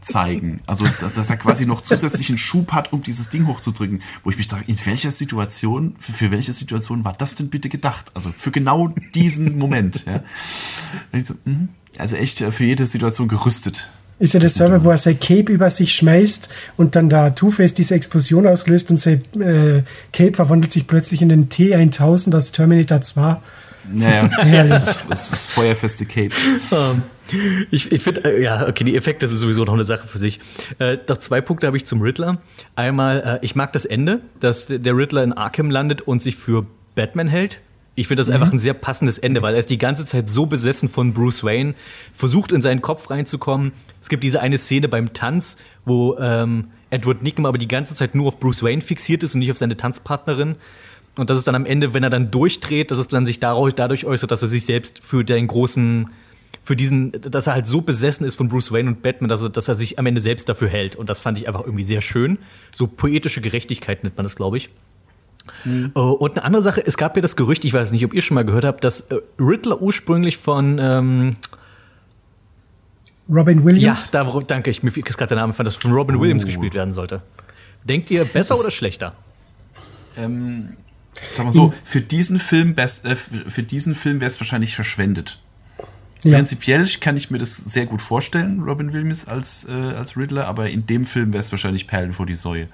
[0.00, 0.60] zeigen.
[0.66, 4.02] Also, dass, er quasi noch zusätzlichen Schub hat, um dieses Ding hochzudrücken.
[4.22, 7.68] Wo ich mich dachte, in welcher Situation, für, für welche Situation war das denn bitte
[7.68, 8.06] gedacht?
[8.14, 10.04] Also für genau diesen Moment.
[10.06, 10.22] Ja.
[11.22, 11.68] So, mh,
[11.98, 13.90] also echt äh, für jede Situation gerüstet.
[14.18, 17.94] Ist ja dasselbe, wo er sein Cape über sich schmeißt und dann da Two-Face diese
[17.94, 19.82] Explosion auslöst und sein äh,
[20.12, 23.36] Cape verwandelt sich plötzlich in den T1000 aus Terminator 2.
[23.92, 24.28] Naja,
[24.68, 26.30] das ist, das ist feuerfeste Cape.
[26.70, 27.02] Um,
[27.70, 30.40] ich ich finde, äh, ja, okay, die Effekte sind sowieso noch eine Sache für sich.
[30.78, 32.38] Äh, noch zwei Punkte habe ich zum Riddler.
[32.76, 36.66] Einmal, äh, ich mag das Ende, dass der Riddler in Arkham landet und sich für
[36.94, 37.60] Batman hält.
[37.94, 38.34] Ich finde das mhm.
[38.34, 41.44] einfach ein sehr passendes Ende, weil er ist die ganze Zeit so besessen von Bruce
[41.44, 41.74] Wayne,
[42.14, 43.72] versucht in seinen Kopf reinzukommen.
[44.00, 48.14] Es gibt diese eine Szene beim Tanz, wo ähm, Edward Nickham aber die ganze Zeit
[48.14, 50.56] nur auf Bruce Wayne fixiert ist und nicht auf seine Tanzpartnerin.
[51.20, 53.74] Und das ist dann am Ende, wenn er dann durchdreht, dass es dann sich dadurch,
[53.74, 56.08] dadurch äußert, dass er sich selbst für den großen,
[56.62, 59.50] für diesen, dass er halt so besessen ist von Bruce Wayne und Batman, dass er,
[59.50, 60.96] dass er sich am Ende selbst dafür hält.
[60.96, 62.38] Und das fand ich einfach irgendwie sehr schön.
[62.70, 64.70] So poetische Gerechtigkeit nennt man das, glaube ich.
[65.66, 65.90] Mhm.
[65.92, 68.36] Und eine andere Sache, es gab ja das Gerücht, ich weiß nicht, ob ihr schon
[68.36, 71.36] mal gehört habt, dass äh, Riddler ursprünglich von ähm,
[73.30, 74.08] Robin Williams?
[74.10, 76.20] Ja, da, danke, ich mir ist gerade der Name fand, dass von Robin oh.
[76.22, 77.20] Williams gespielt werden sollte.
[77.84, 79.12] Denkt ihr besser das, oder schlechter?
[80.16, 80.76] Ähm,
[81.36, 85.40] Sag mal so, für diesen Film, äh, für diesen Film wäre es wahrscheinlich verschwendet.
[86.22, 86.36] Ja.
[86.36, 90.68] Prinzipiell kann ich mir das sehr gut vorstellen, Robin Williams als, äh, als Riddler, aber
[90.68, 92.66] in dem Film wäre es wahrscheinlich Perlen vor die Säue.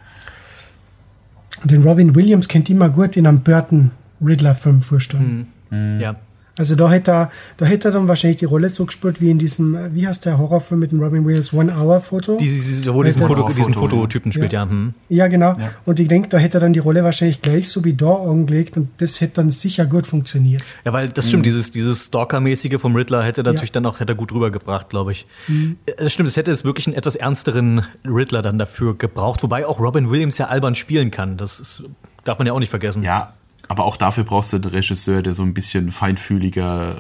[1.65, 3.93] Den Robin Williams kennt immer gut in einem Burton
[4.25, 5.47] Riddler-Film vorstellen.
[5.71, 6.01] Mhm.
[6.01, 6.17] Ja.
[6.59, 9.39] Also da hätte er, da hätte er dann wahrscheinlich die Rolle so gespielt wie in
[9.39, 12.39] diesem, wie heißt der Horrorfilm mit dem Robin Williams One-Hour-Foto?
[12.39, 14.65] Dieses, wo diesen, Foto, diesen Fototypen spielt, ja.
[14.65, 14.95] Ja, hm.
[15.09, 15.55] ja genau.
[15.59, 15.73] Ja.
[15.85, 18.77] Und ich denke, da hätte er dann die Rolle wahrscheinlich gleich so wie da angelegt
[18.77, 20.63] und das hätte dann sicher gut funktioniert.
[20.85, 21.45] Ja, weil das stimmt, mhm.
[21.45, 25.27] dieses, dieses Stalker-mäßige vom Riddler hätte natürlich dann auch, hätte er gut rübergebracht, glaube ich.
[25.49, 25.77] Mhm.
[25.99, 29.79] Das stimmt, es hätte es wirklich einen etwas ernsteren Riddler dann dafür gebraucht, wobei auch
[29.79, 31.37] Robin Williams ja albern spielen kann.
[31.37, 31.85] Das ist,
[32.25, 33.03] darf man ja auch nicht vergessen.
[33.03, 33.35] Ja,
[33.69, 36.97] aber auch dafür brauchst du einen Regisseur, der so ein bisschen feinfühliger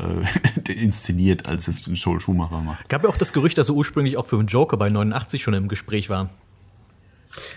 [0.67, 2.89] äh, inszeniert, als es Joel Schumacher macht.
[2.89, 5.55] Gab ja auch das Gerücht, dass er ursprünglich auch für einen Joker bei 89 schon
[5.55, 6.31] im Gespräch war.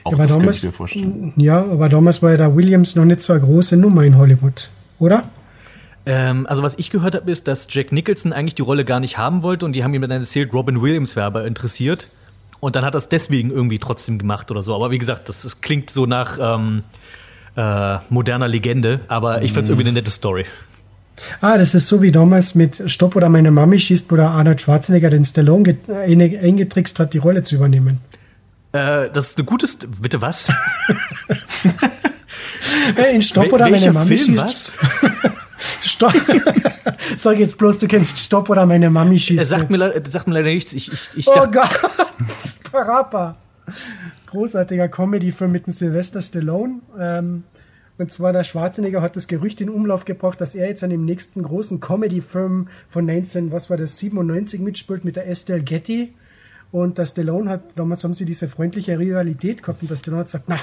[0.03, 1.33] Auch ja, das damals, ich mir vorstellen.
[1.37, 4.69] Ja, aber damals war ja da Williams noch nicht so eine große Nummer in Hollywood,
[4.99, 5.23] oder?
[6.05, 9.17] Ähm, also was ich gehört habe, ist, dass Jack Nicholson eigentlich die Rolle gar nicht
[9.17, 12.09] haben wollte und die haben ihm dann erzählt, Robin Williams wäre aber interessiert.
[12.59, 14.75] Und dann hat er es deswegen irgendwie trotzdem gemacht oder so.
[14.75, 16.83] Aber wie gesagt, das, das klingt so nach ähm,
[17.59, 20.45] äh, moderner Legende, aber ich fand es irgendwie eine nette Story.
[21.41, 24.61] Ah, das ist so wie damals mit Stopp oder meine Mami schießt, wo der Arnold
[24.61, 27.99] Schwarzenegger den Stallone eingetrickst hat, die Rolle zu übernehmen.
[28.71, 29.67] Äh, das ist eine gute.
[29.67, 30.47] St Bitte was?
[33.13, 34.71] In Stopp oder meine Mami Film, schießt.
[35.81, 36.13] Stopp.
[37.17, 39.39] Sag jetzt bloß, du kennst Stopp oder meine Mami schießt.
[39.39, 40.71] Er sagt, mir, sagt mir leider nichts.
[40.71, 41.69] Ich, ich, ich oh Gott.
[42.71, 43.35] Parappa
[44.29, 46.79] großartiger Comedy-Film mit dem Sylvester Stallone.
[46.99, 47.43] Ähm,
[47.97, 51.03] und zwar der Schwarzenegger hat das Gerücht in Umlauf gebracht, dass er jetzt an dem
[51.03, 56.13] nächsten großen Comedy-Film von 19, was war das, 97 mitspielt mit der Estelle Getty.
[56.71, 60.27] Und der Stallone hat, damals haben sie diese freundliche Rivalität gehabt und der Stallone hat
[60.27, 60.59] gesagt, na,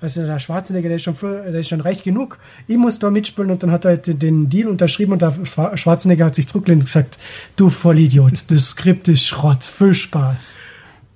[0.00, 3.50] also der Schwarzenegger, der ist schon, der ist schon reich genug, ich muss da mitspielen
[3.50, 5.34] und dann hat er halt den Deal unterschrieben und der
[5.76, 7.18] Schwarzenegger hat sich zurückgelehnt und gesagt,
[7.56, 10.56] du Vollidiot, das Skript ist Schrott, viel Spaß.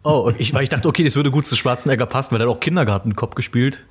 [0.04, 2.48] Oh, und ich, weil ich dachte, okay, das würde gut zu Schwarzenegger passen, weil er
[2.48, 3.84] hat auch Kindergartenkopf gespielt.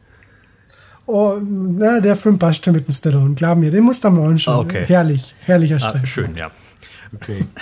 [1.06, 4.30] Oh, na, der Film passt schon mit dem Stallone, glaub mir, den musst du mal
[4.30, 4.66] anschauen.
[4.66, 4.86] Okay.
[4.88, 6.02] Herrlich, herrlicher Streifen.
[6.04, 6.52] Ah, schön, ja.
[7.14, 7.46] Okay.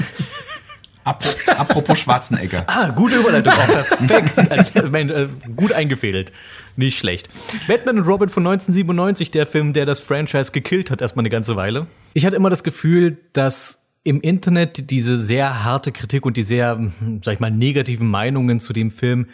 [1.03, 2.63] Apropos Schwarzenegger.
[2.67, 3.53] Ah, gute Überleitung.
[3.53, 4.51] Auch perfekt.
[4.51, 6.31] Als, mein, äh, gut eingefädelt.
[6.75, 7.27] Nicht schlecht.
[7.67, 11.55] Batman und Robin von 1997, der Film, der das Franchise gekillt hat, erstmal eine ganze
[11.55, 11.87] Weile.
[12.13, 16.91] Ich hatte immer das Gefühl, dass im Internet diese sehr harte Kritik und die sehr,
[17.23, 19.27] sag ich mal, negativen Meinungen zu dem Film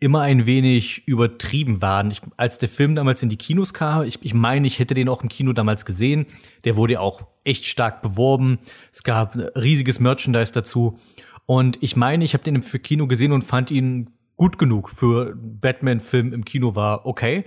[0.00, 2.10] immer ein wenig übertrieben waren.
[2.10, 5.08] Ich, als der Film damals in die Kinos kam, ich, ich meine, ich hätte den
[5.08, 6.26] auch im Kino damals gesehen.
[6.64, 8.58] Der wurde auch echt stark beworben.
[8.92, 10.98] Es gab riesiges Merchandise dazu.
[11.46, 15.34] Und ich meine, ich habe den im Kino gesehen und fand ihn gut genug für
[15.36, 17.44] Batman-Film im Kino war, okay.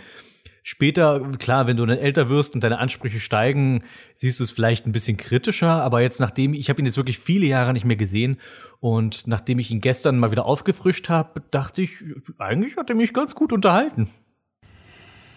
[0.63, 3.83] Später, klar, wenn du dann älter wirst und deine Ansprüche steigen,
[4.15, 5.81] siehst du es vielleicht ein bisschen kritischer.
[5.81, 8.37] Aber jetzt, nachdem ich habe ihn jetzt wirklich viele Jahre nicht mehr gesehen
[8.79, 12.03] und nachdem ich ihn gestern mal wieder aufgefrischt habe, dachte ich,
[12.37, 14.09] eigentlich hat er mich ganz gut unterhalten.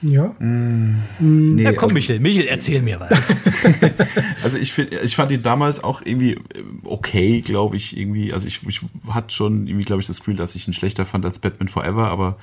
[0.02, 0.34] Ja.
[0.38, 3.36] Nee, ja, komm, also, Michel, Michel, erzähl mir was.
[4.42, 6.38] also ich finde, ich fand ihn damals auch irgendwie äh,
[6.84, 8.32] okay, glaube ich, irgendwie.
[8.32, 11.24] Also ich, ich hatte schon irgendwie, glaube ich, das Gefühl, dass ich ihn schlechter fand
[11.24, 12.36] als Batman Forever, aber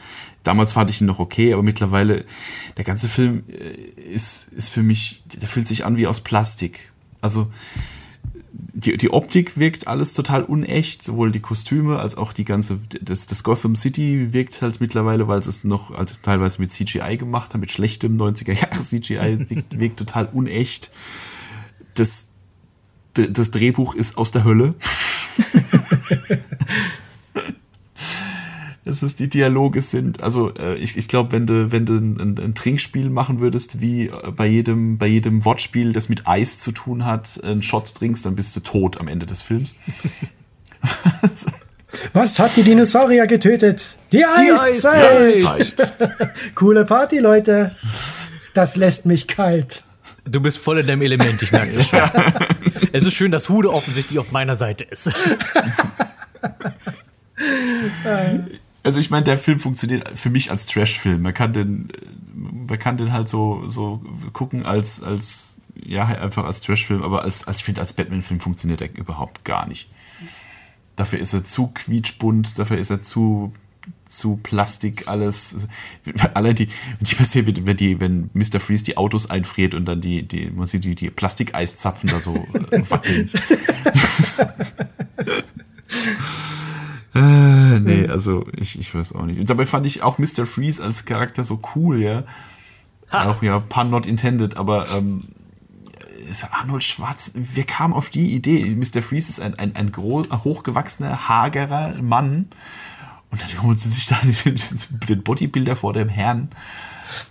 [0.44, 2.26] damals fand ich ihn noch okay, aber mittlerweile,
[2.78, 6.80] der ganze Film äh, ist, ist für mich, der fühlt sich an wie aus Plastik.
[7.22, 7.52] Also
[8.74, 13.28] die, die Optik wirkt alles total unecht, sowohl die Kostüme als auch die ganze, das,
[13.28, 17.62] das Gotham City wirkt halt mittlerweile, weil es noch also teilweise mit CGI gemacht haben,
[17.62, 20.92] mit schlechtem 90er Jahre CGI, wirkt, wirkt total unecht.
[21.96, 22.30] Das,
[23.14, 24.76] das Drehbuch ist aus der Hölle.
[28.92, 30.22] dass es die Dialoge sind.
[30.22, 34.08] Also äh, ich, ich glaube, wenn du wenn du ein, ein, Trinkspiel machen würdest, wie
[34.08, 38.26] äh, bei jedem bei jedem Wortspiel, das mit Eis zu tun hat, einen Shot trinkst,
[38.26, 39.76] dann bist du tot am Ende des Films.
[42.14, 43.96] Was hat die Dinosaurier getötet?
[44.12, 45.26] Die Eiszeit!
[45.26, 45.96] Die Eiszeit.
[46.56, 47.72] Coole Party, Leute.
[48.54, 49.84] Das lässt mich kalt.
[50.26, 52.00] Du bist voll in deinem Element, ich merke das schon.
[52.94, 55.12] es ist schön, dass Hude offensichtlich auf meiner Seite ist.
[58.84, 61.22] also ich meine, der Film funktioniert für mich als Trash-Film.
[61.22, 61.90] Man kann den,
[62.34, 64.02] man kann den halt so, so
[64.34, 68.82] gucken als, als, ja, einfach als Trash-Film, aber als, als ich finde, als Batman-Film funktioniert
[68.82, 69.90] er überhaupt gar nicht.
[70.96, 73.54] Dafür ist er zu quietschbunt, dafür ist er zu,
[74.08, 75.68] zu Plastik, alles.
[76.34, 78.60] Allein die, wenn ich mal sehe, wenn die, wenn Mr.
[78.60, 82.46] Freeze die Autos einfriert und dann die, die, man sieht die, die Plastikeiszapfen da so
[82.90, 83.30] wackeln.
[87.14, 89.40] Äh, nee, also ich, ich weiß auch nicht.
[89.40, 90.46] Und dabei fand ich auch Mr.
[90.46, 92.24] Freeze als Charakter so cool, ja.
[93.12, 93.30] Ha.
[93.30, 95.28] Auch ja, pun not intended, aber ähm,
[96.52, 99.02] Arnold Schwarz, wir kamen auf die Idee, Mr.
[99.02, 102.50] Freeze ist ein, ein, ein groß, hochgewachsener, hagerer Mann.
[103.30, 104.18] Und dann holen sie sich da
[105.08, 106.50] den Bodybuilder vor dem Herrn.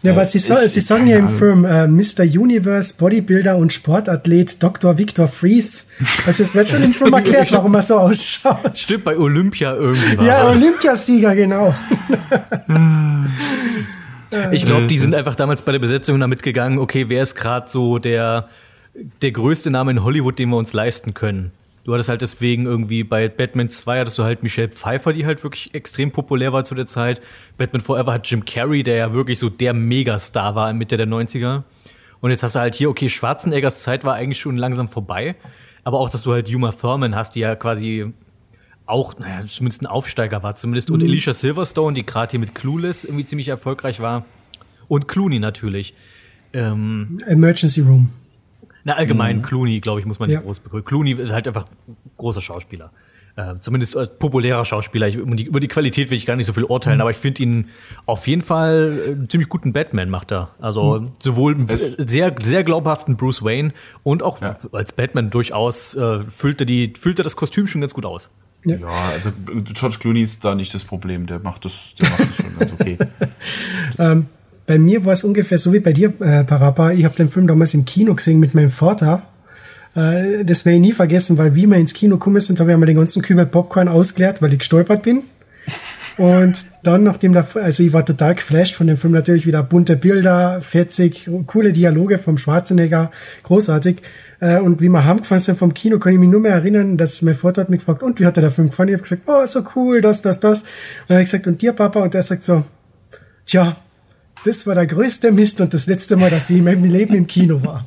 [0.03, 2.23] Ja, aber äh, Sie, so, Sie sagen ja im Film äh, Mr.
[2.23, 4.99] Universe, Bodybuilder und Sportathlet Dr.
[4.99, 5.85] Victor Freeze.
[6.27, 8.79] Also es wird schon im Film erklärt, warum er so ausschaut.
[8.79, 11.75] Stimmt, bei Olympia irgendwie war Ja, Olympiasieger, genau.
[14.53, 17.69] ich glaube, die sind einfach damals bei der Besetzung damit gegangen, okay, wer ist gerade
[17.69, 18.49] so der,
[19.23, 21.53] der größte Name in Hollywood, den wir uns leisten können.
[21.85, 25.43] Du hattest halt deswegen irgendwie bei Batman 2 hattest du halt Michelle Pfeiffer, die halt
[25.43, 27.23] wirklich extrem populär war zu der Zeit.
[27.57, 31.63] Batman Forever hat Jim Carrey, der ja wirklich so der Megastar war Mitte der 90er.
[32.21, 35.37] Und jetzt hast du halt hier, okay, Schwarzeneggers Zeit war eigentlich schon langsam vorbei.
[35.83, 38.13] Aber auch, dass du halt Uma Thurman hast, die ja quasi
[38.85, 40.91] auch, naja, zumindest ein Aufsteiger war zumindest.
[40.91, 41.09] Und mhm.
[41.09, 44.27] Alicia Silverstone, die gerade hier mit Clueless irgendwie ziemlich erfolgreich war.
[44.89, 45.95] Und Clooney natürlich.
[46.53, 48.11] Ähm, Emergency Room.
[48.85, 49.43] Na, allgemein, mhm.
[49.43, 50.39] Clooney, glaube ich, muss man ja.
[50.39, 50.85] nicht groß begrüßen.
[50.85, 51.67] Clooney ist halt einfach
[52.17, 52.91] großer Schauspieler.
[53.37, 55.09] Äh, zumindest als populärer Schauspieler.
[55.09, 57.03] Ich, über, die, über, die, Qualität will ich gar nicht so viel urteilen, mhm.
[57.03, 57.69] aber ich finde ihn
[58.07, 60.51] auf jeden Fall äh, einen ziemlich guten Batman macht er.
[60.61, 61.13] Also mhm.
[61.21, 64.59] sowohl einen sehr, sehr glaubhaften Bruce Wayne und auch ja.
[64.73, 68.31] als Batman durchaus äh, füllt, er die, füllt er das Kostüm schon ganz gut aus.
[68.65, 68.77] Ja.
[68.77, 69.31] ja, also
[69.73, 72.73] George Clooney ist da nicht das Problem, der macht das, der macht das schon ganz
[72.73, 72.99] okay.
[73.99, 74.27] ähm,
[74.71, 76.93] bei mir war es ungefähr so wie bei dir, äh, Parappa.
[76.93, 79.25] Ich habe den Film damals im Kino gesehen mit meinem Vater.
[79.97, 82.75] Äh, das werde ich nie vergessen, weil wie wir ins Kino gekommen sind, habe ich
[82.75, 85.25] einmal den ganzen Kübel Popcorn ausgeleert, weil ich gestolpert bin.
[86.19, 89.97] Und dann, nachdem da, also ich war total geflasht von dem Film, natürlich wieder bunte
[89.97, 93.11] Bilder, fetzig, coole Dialoge vom Schwarzenegger,
[93.43, 93.97] großartig.
[94.39, 97.23] Äh, und wie wir heimgefahren sind vom Kino, kann ich mich nur mehr erinnern, dass
[97.23, 98.91] mein Vater hat mich gefragt, und wie hat er der Film gefallen?
[98.91, 100.61] Ich habe gesagt, oh, so cool, das, das, das.
[100.61, 100.69] Und
[101.09, 102.01] dann habe ich gesagt, und dir, Papa?
[102.01, 102.63] Und der sagt so,
[103.47, 103.77] tja,
[104.45, 107.27] das war der größte Mist und das letzte Mal, dass ich in meinem Leben im
[107.27, 107.87] Kino war.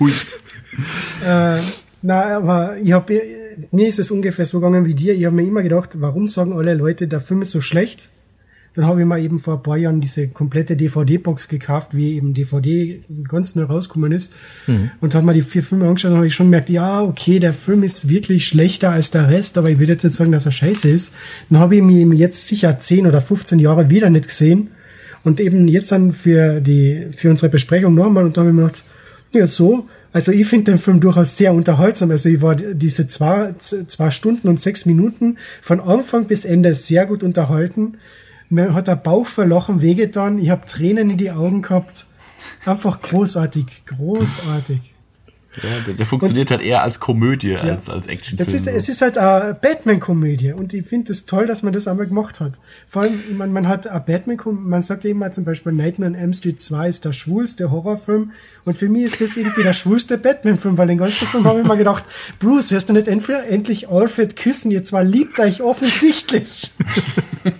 [0.00, 0.12] Ui.
[1.24, 1.58] Äh,
[2.02, 5.14] na, aber ich hab, mir ist es ungefähr so gegangen wie dir.
[5.14, 8.10] Ich habe mir immer gedacht, warum sagen alle Leute, der Film ist so schlecht?
[8.74, 12.32] Dann habe ich mal eben vor ein paar Jahren diese komplette DVD-Box gekauft, wie eben
[12.32, 14.34] DVD ganz neu rausgekommen ist.
[14.66, 14.90] Mhm.
[15.00, 17.52] Und habe mal die vier Filme angeschaut und habe ich schon gemerkt, ja, okay, der
[17.52, 20.52] Film ist wirklich schlechter als der Rest, aber ich will jetzt nicht sagen, dass er
[20.52, 21.14] scheiße ist.
[21.50, 24.68] Dann habe ich ihn jetzt sicher 10 oder 15 Jahre wieder nicht gesehen.
[25.22, 28.62] Und eben jetzt dann für die, für unsere Besprechung nochmal und da habe ich mir
[28.62, 28.84] gedacht,
[29.32, 32.10] ja, so, also ich finde den Film durchaus sehr unterhaltsam.
[32.10, 37.06] Also ich war diese zwei, zwei Stunden und sechs Minuten von Anfang bis Ende sehr
[37.06, 37.94] gut unterhalten.
[38.52, 40.38] Mir hat der Bauch verlochen wehgetan.
[40.38, 42.04] Ich habe Tränen in die Augen gehabt.
[42.66, 44.91] Einfach großartig, großartig.
[45.62, 47.60] Ja, der, der funktioniert und, halt eher als Komödie ja.
[47.60, 48.50] als als Actionfilm.
[48.50, 51.74] Das ist, es ist halt eine Batman-Komödie und ich finde es das toll, dass man
[51.74, 52.54] das einmal gemacht hat.
[52.88, 56.12] Vor allem, ich meine, man hat eine Batman, man sagt eben mal zum Beispiel Nightmare
[56.12, 58.32] on Elm Street 2 ist der schwulste Horrorfilm
[58.64, 61.66] und für mich ist das irgendwie der schwulste Batman-Film, weil den ganzen Film habe ich
[61.66, 62.04] mir gedacht,
[62.38, 64.70] Bruce, wirst du nicht endlich Alfred küssen?
[64.70, 66.70] Ihr zwar liebt euch offensichtlich.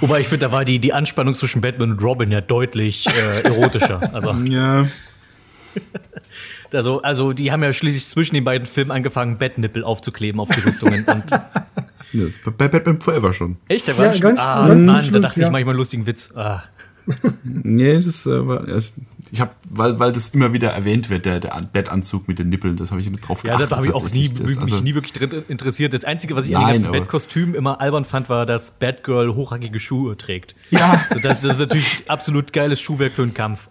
[0.00, 3.42] Wobei ich finde, da war die, die Anspannung zwischen Batman und Robin ja deutlich äh,
[3.42, 4.14] erotischer.
[4.14, 4.32] Also.
[4.48, 4.86] Ja.
[6.72, 10.60] Also, also die haben ja schließlich zwischen den beiden Filmen angefangen, Bettnippel aufzukleben auf die
[10.60, 11.04] Rüstungen.
[11.04, 11.24] Und
[12.12, 13.56] das bei Batman Forever schon.
[13.68, 13.88] Echt?
[13.88, 15.46] Da war ja, ganz, ah, ganz Mann, da dachte ja.
[15.46, 16.32] ich manchmal einen lustigen Witz.
[16.34, 16.64] Ah.
[17.44, 18.92] nee, das äh, war, also,
[19.34, 22.76] ich habe, weil, weil das immer wieder erwähnt wird, der, der Bettanzug mit den Nippeln,
[22.76, 23.62] das habe ich mit drauf geachtet.
[23.62, 25.92] Ja, da habe ich auch nie, das, also, mich nie wirklich drin interessiert.
[25.92, 29.34] Das Einzige, was ich Nein, an den ganzen Bettkostümen immer albern fand, war, dass Batgirl
[29.34, 30.54] hochhackige Schuhe trägt.
[30.70, 31.04] Ja.
[31.10, 33.68] Also das, das ist natürlich absolut geiles Schuhwerk für einen Kampf.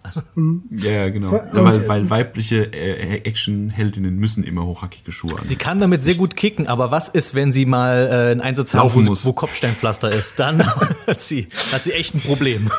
[0.70, 1.32] Ja, genau.
[1.32, 5.48] Ja, weil, weil weibliche äh, Actionheldinnen müssen immer hochhackige Schuhe haben.
[5.48, 8.74] Sie kann damit sehr gut kicken, aber was ist, wenn sie mal äh, einen Einsatz
[8.74, 10.38] haben, wo, wo Kopfsteinpflaster ist?
[10.38, 10.62] Dann
[11.06, 12.70] hat sie, hat sie echt ein Problem.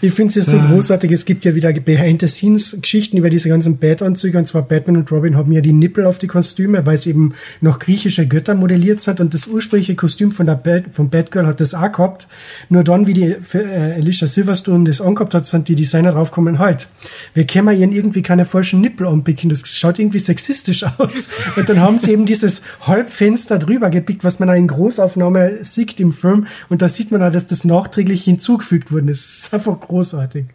[0.00, 0.70] Ich finde es ja so ah.
[0.70, 5.36] großartig, es gibt ja wieder Behind-the-Scenes-Geschichten über diese ganzen Bat-Anzüge, und zwar Batman und Robin
[5.36, 9.20] haben ja die Nippel auf die Kostüme, weil es eben noch griechische Götter modelliert sind
[9.20, 12.28] und das ursprüngliche Kostüm von der Bat, von Batgirl hat das auch gehabt.
[12.68, 16.88] Nur dann, wie die äh, Alicia Silverstone das angehabt hat, sind die Designer draufgekommen, halt,
[17.34, 21.30] wir können ihren irgendwie keine falschen Nippel anpicken, das schaut irgendwie sexistisch aus.
[21.56, 25.98] Und dann haben sie eben dieses Halbfenster drüber gepickt, was man auch in Großaufnahme sieht
[25.98, 30.46] im Film und da sieht man auch, dass das nachträglich hinzugefügt worden ist einfach großartig.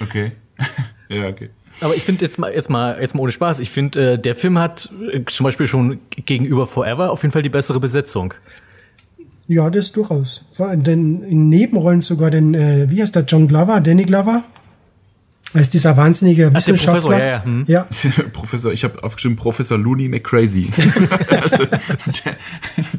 [0.00, 0.32] Okay.
[1.08, 1.50] ja, okay.
[1.80, 3.60] Aber ich finde jetzt mal, jetzt mal, jetzt mal ohne Spaß.
[3.60, 7.42] Ich finde, äh, der Film hat äh, zum Beispiel schon gegenüber Forever auf jeden Fall
[7.42, 8.34] die bessere Besetzung.
[9.46, 10.44] Ja, das durchaus.
[10.58, 14.42] Denn in Nebenrollen sogar den, äh, wie heißt der, John Glover, Danny Glover,
[15.54, 17.00] als dieser wahnsinnige Wissenschaftler.
[17.00, 17.44] Professor, ja, ja.
[17.44, 17.64] Hm.
[17.66, 17.88] ja.
[18.32, 20.70] Professor, ich habe aufgeschrieben Professor Looney McCrazy.
[21.42, 22.36] also der,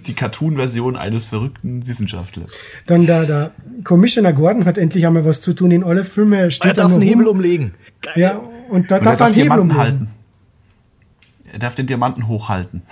[0.05, 2.55] die Cartoon-Version eines verrückten Wissenschaftlers.
[2.87, 3.51] Dann da, da
[3.83, 6.51] Commissioner Gordon hat endlich einmal was zu tun in alle Filme.
[6.51, 7.73] Steht er darf einen Hebel umlegen.
[8.01, 8.13] Geil.
[8.15, 9.79] Ja, und da und darf er einen Hebel umlegen.
[9.79, 10.07] Halten.
[11.51, 12.83] Er darf den Diamanten hochhalten.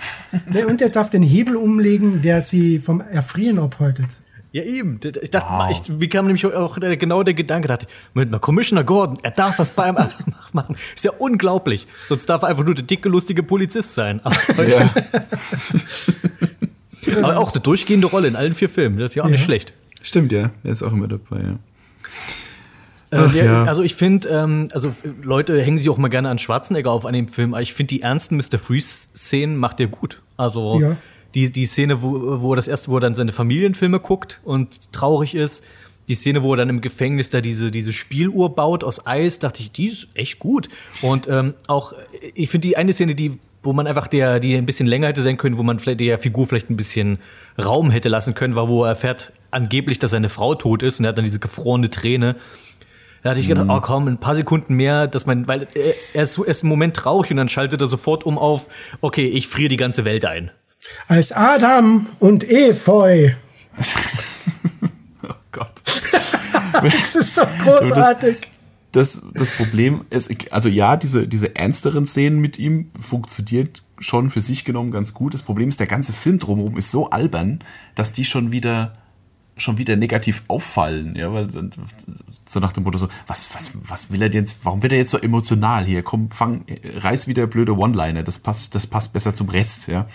[0.68, 4.20] und er darf den Hebel umlegen, der sie vom Erfrieren abhaltet.
[4.50, 4.98] Ja, eben.
[5.20, 5.70] Ich dachte, wow.
[5.70, 9.30] ich, wie kam nämlich auch genau der Gedanke, dachte ich, mit einer Commissioner Gordon, er
[9.30, 9.94] darf was beim
[10.52, 10.76] machen.
[10.94, 11.86] Ist ja unglaublich.
[12.06, 14.20] Sonst darf er einfach nur der dicke, lustige Polizist sein.
[14.24, 14.36] Aber,
[14.68, 14.90] ja.
[17.22, 18.98] Aber auch eine durchgehende Rolle in allen vier Filmen.
[18.98, 19.32] Das ist ja auch ja.
[19.32, 19.74] nicht schlecht.
[20.00, 20.50] Stimmt, ja.
[20.64, 21.58] Er ist auch immer dabei, ja.
[23.10, 23.64] Äh, Ach, der, ja.
[23.64, 27.14] Also ich finde, ähm, also Leute hängen sich auch mal gerne an Schwarzenegger auf an
[27.14, 28.58] dem Film, aber ich finde die ernsten Mr.
[28.58, 30.22] Freeze-Szenen macht er gut.
[30.36, 30.96] Also ja
[31.34, 35.34] die, die Szene, wo, wo das erste, wo er dann seine Familienfilme guckt und traurig
[35.34, 35.64] ist,
[36.08, 39.60] die Szene, wo er dann im Gefängnis da diese, diese Spieluhr baut aus Eis, dachte
[39.60, 40.68] ich, die ist echt gut.
[41.02, 41.92] Und ähm, auch,
[42.34, 45.20] ich finde die eine Szene, die, wo man einfach der, die ein bisschen länger hätte
[45.20, 47.18] sein können, wo man vielleicht der Figur vielleicht ein bisschen
[47.62, 51.04] Raum hätte lassen können, war, wo er erfährt angeblich, dass seine Frau tot ist und
[51.04, 52.36] er hat dann diese gefrorene Träne.
[53.22, 53.72] Da hatte ich gedacht, mhm.
[53.72, 56.70] oh komm, ein paar Sekunden mehr, dass man, weil er, er, ist, er ist im
[56.70, 58.68] Moment traurig und dann schaltet er sofort um auf,
[59.02, 60.50] okay, ich friere die ganze Welt ein
[61.06, 63.30] als Adam und Efeu.
[65.22, 65.82] oh Gott.
[66.82, 68.48] das ist so großartig.
[68.92, 74.40] Das, das, Problem ist, also ja, diese, diese ernsteren Szenen mit ihm funktioniert schon für
[74.40, 75.34] sich genommen ganz gut.
[75.34, 77.58] Das Problem ist, der ganze Film drumherum ist so albern,
[77.94, 78.92] dass die schon wieder
[79.60, 81.48] schon wieder negativ auffallen, ja, weil
[82.44, 85.10] so nach dem Motto so, was, was, was will er jetzt, warum wird er jetzt
[85.10, 86.02] so emotional hier?
[86.02, 86.64] Komm, fang,
[86.96, 90.06] reiß wieder blöde One-Liner, das passt, das passt besser zum Rest, ja.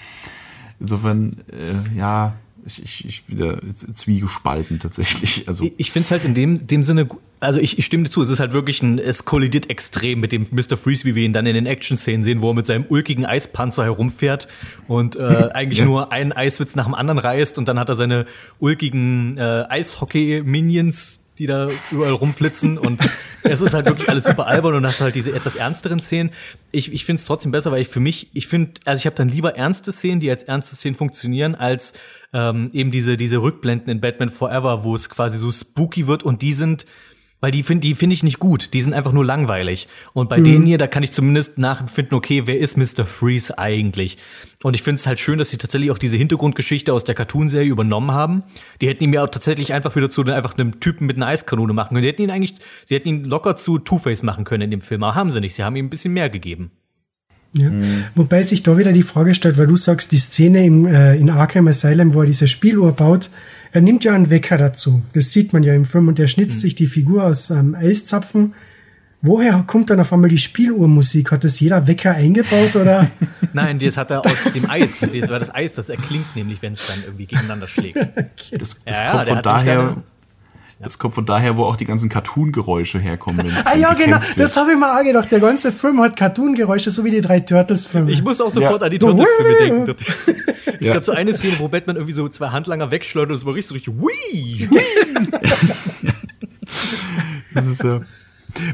[0.80, 2.34] Insofern, äh, ja,
[2.66, 3.60] ich, ich, ich wieder
[3.94, 5.48] zwiegespalten tatsächlich.
[5.48, 7.08] Also ich finde es halt in dem, dem Sinne,
[7.40, 10.32] also ich, ich stimme dir zu, es ist halt wirklich ein, es kollidiert extrem mit
[10.32, 10.78] dem Mr.
[10.78, 13.84] Freeze, wie wir ihn dann in den Action-Szenen sehen, wo er mit seinem ulkigen Eispanzer
[13.84, 14.48] herumfährt
[14.88, 15.20] und äh,
[15.54, 15.86] eigentlich ja.
[15.86, 18.26] nur einen Eiswitz nach dem anderen reißt und dann hat er seine
[18.60, 23.02] ulkigen äh, Eishockey-Minions die da überall rumflitzen und
[23.44, 26.32] es ist halt wirklich alles super albern und hast halt diese etwas ernsteren Szenen.
[26.72, 29.18] Ich, ich finde es trotzdem besser, weil ich für mich, ich finde, also ich habe
[29.18, 31.94] dann lieber ernste Szenen, die als ernste Szenen funktionieren, als
[32.32, 36.42] ähm, eben diese, diese Rückblenden in Batman Forever, wo es quasi so spooky wird und
[36.42, 36.86] die sind
[37.44, 38.74] weil die finde die finde ich nicht gut.
[38.74, 39.90] Die sind einfach nur langweilig.
[40.14, 40.44] Und bei mhm.
[40.46, 43.06] denen hier, da kann ich zumindest nachempfinden, okay, wer ist Mr.
[43.06, 44.18] Freeze eigentlich?
[44.64, 47.70] Und ich finde es halt schön, dass sie tatsächlich auch diese Hintergrundgeschichte aus der Cartoon-Serie
[47.70, 48.44] übernommen haben.
[48.80, 51.74] Die hätten ihn ja auch tatsächlich einfach wieder zu einfach einem Typen mit einer Eiskanone
[51.74, 52.04] machen können.
[52.04, 52.54] Die hätten ihn eigentlich,
[52.88, 55.54] sie hätten ihn locker zu Two-Face machen können in dem Film, aber haben sie nicht.
[55.54, 56.72] Sie haben ihm ein bisschen mehr gegeben.
[57.52, 57.70] Ja.
[57.70, 58.06] Mhm.
[58.16, 61.30] Wobei sich da wieder die Frage stellt, weil du sagst, die Szene im, äh, in
[61.30, 63.30] Arkham Asylum, wo er diese Spieluhr baut,
[63.74, 65.02] er nimmt ja einen Wecker dazu.
[65.14, 66.62] Das sieht man ja im Film und er schnitzt mhm.
[66.62, 68.54] sich die Figur aus einem Eiszapfen
[69.26, 71.32] Woher kommt dann auf einmal die Spieluhrmusik?
[71.32, 73.10] Hat das jeder Wecker eingebaut oder?
[73.54, 75.00] Nein, das hat er aus dem Eis.
[75.14, 77.96] Das war das Eis, das erklingt nämlich, wenn es dann irgendwie gegeneinander schlägt.
[78.52, 80.04] Das, das Ja, ja, kommt der von daher.
[80.80, 83.50] Das kommt von daher, wo auch die ganzen Cartoon-Geräusche herkommen.
[83.66, 84.18] ah ja, genau.
[84.22, 84.38] wird.
[84.38, 85.32] Das habe ich mir auch gedacht.
[85.32, 88.12] Der ganze Film hat Cartoon-Geräusche, so wie die drei Turtles-Filme.
[88.12, 88.86] Ich muss auch sofort Ja.
[88.88, 89.96] an die Turtles-Filme denken.
[90.80, 90.96] Es Ja.
[90.96, 93.76] gab so eine Szene, wo Batman irgendwie so zwei Handlanger wegschleudert und es war richtig,
[93.76, 94.68] richtig, hui!
[97.54, 98.02] Das ist, äh,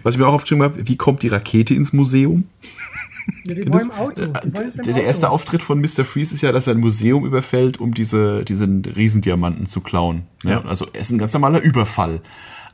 [0.03, 2.45] was ich mir auch aufgeschrieben habe, wie kommt die Rakete ins Museum?
[3.45, 4.25] Ja, die Auto.
[4.25, 5.35] Die Der, der erste Auto.
[5.35, 6.05] Auftritt von Mr.
[6.05, 10.23] Freeze ist ja, dass er ein Museum überfällt, um diese, diesen Riesendiamanten zu klauen.
[10.43, 10.61] Ja.
[10.65, 12.21] Also er ist ein ganz normaler Überfall.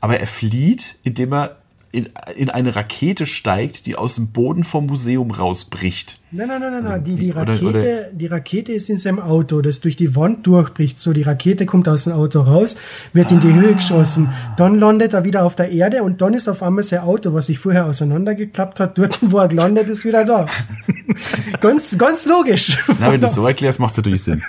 [0.01, 1.57] Aber er flieht, indem er
[1.91, 6.19] in, in eine Rakete steigt, die aus dem Boden vom Museum rausbricht.
[6.35, 7.03] Nein, nein, nein, nein, nein.
[7.03, 10.15] Die, die- die, oder- Rakete, oder- die Rakete ist in seinem Auto, das durch die
[10.15, 10.99] Wand durchbricht.
[10.99, 12.75] So, die Rakete kommt aus dem Auto raus,
[13.13, 14.29] wird in die Höhe geschossen.
[14.57, 17.47] Dann landet er wieder auf der Erde und dann ist auf einmal sein Auto, was
[17.47, 20.45] sich vorher auseinandergeklappt hat, dort, wo er gelandet ist, wieder da.
[21.61, 22.77] ganz, ganz logisch.
[22.99, 24.41] Na, wenn du es so erklärst, macht es natürlich Sinn.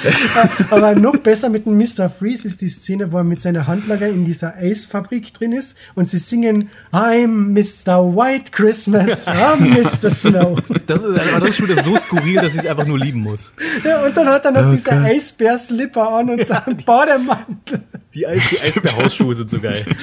[0.70, 2.08] Aber noch besser mit dem Mr.
[2.10, 6.08] Freeze ist die Szene, wo er mit seiner Handlager in dieser Eisfabrik drin ist und
[6.08, 8.14] sie singen I'm Mr.
[8.16, 10.10] White Christmas, I'm Mr.
[10.10, 10.58] Snow.
[10.86, 13.20] Das ist, aber das ist schon wieder so skurril, dass ich es einfach nur lieben
[13.20, 13.52] muss.
[13.84, 17.82] Ja, und dann hat er noch diese Eisbär-Slipper an und seinen Bademantel.
[18.14, 19.84] Die, Eis, die Eisbär-Hausschuhe sind so geil.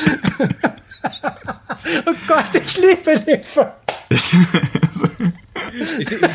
[2.06, 3.72] Oh Gott, ich liebe Lippe.
[4.10, 4.36] Ich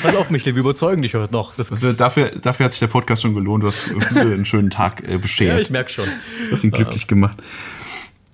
[0.02, 1.54] pass auf mich, wir überzeugen dich heute noch.
[1.56, 3.62] Das, Also dafür, dafür hat sich der Podcast schon gelohnt.
[3.62, 5.60] Du hast Hude einen schönen Tag äh, ja, beschert.
[5.60, 6.04] ich merk schon.
[6.04, 7.36] du hast ihn glücklich gemacht.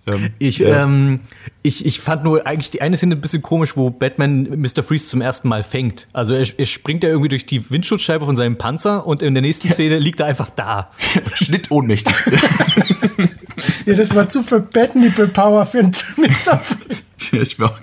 [0.07, 1.21] Ähm, Ich, äh, ähm,
[1.63, 4.83] ich, ich fand nur eigentlich die eine Szene ein bisschen komisch, wo Batman Mr.
[4.83, 6.09] Freeze zum ersten Mal fängt.
[6.13, 9.43] Also er, er springt ja irgendwie durch die Windschutzscheibe von seinem Panzer und in der
[9.43, 10.91] nächsten Szene liegt er einfach da.
[11.35, 12.15] Schnitt ohnmächtig.
[13.87, 16.59] Ja, das war zu viel Nipple Power für einen Mr.
[16.59, 17.03] Freeze.
[17.33, 17.79] Ja, ich auch,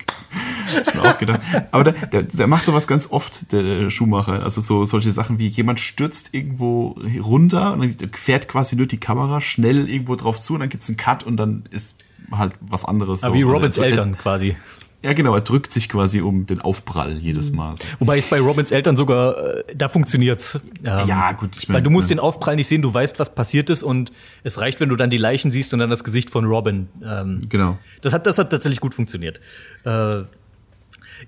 [0.70, 1.40] ich mir auch gedacht.
[1.72, 4.44] Aber der, der, der macht sowas ganz oft, der Schuhmacher.
[4.44, 9.00] Also so solche Sachen wie jemand stürzt irgendwo runter und dann fährt quasi nur die
[9.00, 12.86] Kamera schnell irgendwo drauf zu und dann gibt's einen Cut und dann ist halt was
[12.86, 13.24] anderes.
[13.24, 13.40] Aber so.
[13.40, 14.56] wie Also Robins er- Eltern quasi.
[15.04, 17.76] Ja, genau, er drückt sich quasi um den Aufprall jedes Mal.
[17.76, 17.84] So.
[18.02, 20.60] Wobei es bei Robins Eltern sogar, äh, da funktioniert's.
[20.86, 23.34] Ähm, Ja, gut, ich meine- Weil du musst den Aufprall nicht sehen, du weißt, was
[23.34, 24.12] passiert ist und
[24.44, 26.88] es reicht, wenn du dann die Leichen siehst und dann das Gesicht von Robin.
[27.04, 27.80] Ähm, Genau.
[28.02, 29.42] Das hat, das hat tatsächlich gut funktioniert.
[29.86, 30.22] Äh,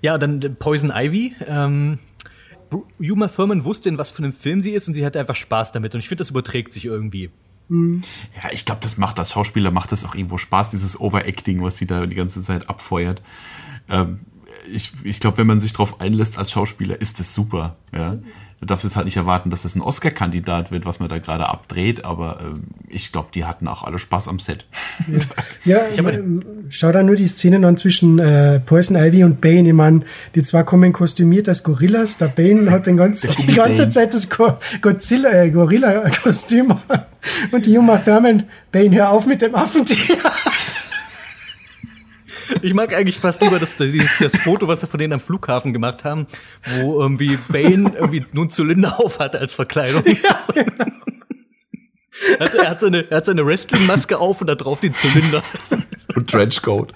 [0.02, 1.34] ja, dann Poison Ivy.
[1.48, 1.98] Ähm,
[3.00, 5.72] Uma Thurman wusste, in was für einem Film sie ist und sie hatte einfach Spaß
[5.72, 5.94] damit.
[5.96, 7.32] Und ich finde, das überträgt sich irgendwie.
[8.42, 11.78] Ja, ich glaube, das macht als Schauspieler macht das auch irgendwo Spaß, dieses Overacting, was
[11.78, 13.22] sie da die ganze Zeit abfeuert.
[13.90, 14.20] Ähm,
[14.72, 17.78] ich ich glaube, wenn man sich darauf einlässt als Schauspieler, ist das super.
[17.94, 18.18] Ja?
[18.64, 21.50] Du darfst jetzt halt nicht erwarten, dass es ein Oscar-Kandidat wird, was man da gerade
[21.50, 24.66] abdreht, aber ähm, ich glaube, die hatten auch alle Spaß am Set.
[25.66, 29.68] Ja, ähm, schau da nur die Szenen an zwischen äh, Poison Ivy und Bane.
[29.68, 32.20] Ich mein, die zwei kommen kostümiert als Gorillas.
[32.20, 33.92] Der Bane hat den ganzen, die ganze Bane.
[33.92, 36.74] Zeit das Go Godzilla, äh, Gorilla-Kostüm.
[37.52, 40.16] Und die Uma Thurman, Bane, hör auf mit dem Affentier.
[42.62, 45.74] Ich mag eigentlich fast lieber das, das, das Foto, was wir von denen am Flughafen
[45.74, 46.28] gemacht haben,
[46.80, 50.04] wo irgendwie Bane irgendwie einen Zylinder auf hatte als Verkleidung.
[52.40, 55.44] Also er, hat seine, er hat seine Wrestling-Maske auf und da drauf den Zylinder.
[56.16, 56.94] Und Trenchcoat.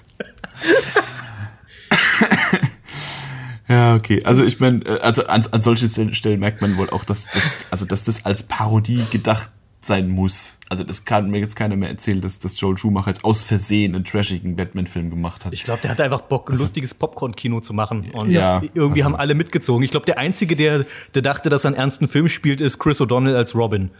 [3.68, 4.22] ja, okay.
[4.24, 7.42] Also ich meine, äh, also an, an solchen Stellen merkt man wohl auch, dass, dass,
[7.70, 9.50] also dass das als Parodie gedacht
[9.80, 10.58] sein muss.
[10.68, 13.94] Also das kann mir jetzt keiner mehr erzählen, dass, dass Joel Schumacher jetzt aus Versehen
[13.94, 15.52] einen trashigen Batman-Film gemacht hat.
[15.52, 18.10] Ich glaube, der hatte einfach Bock, ein lustiges Popcorn-Kino zu machen.
[18.12, 19.84] Und Ja, irgendwie also- haben alle mitgezogen.
[19.84, 20.84] Ich glaube, der Einzige, der,
[21.14, 23.90] der dachte, dass er einen ernsten Film spielt, ist Chris O'Donnell als Robin.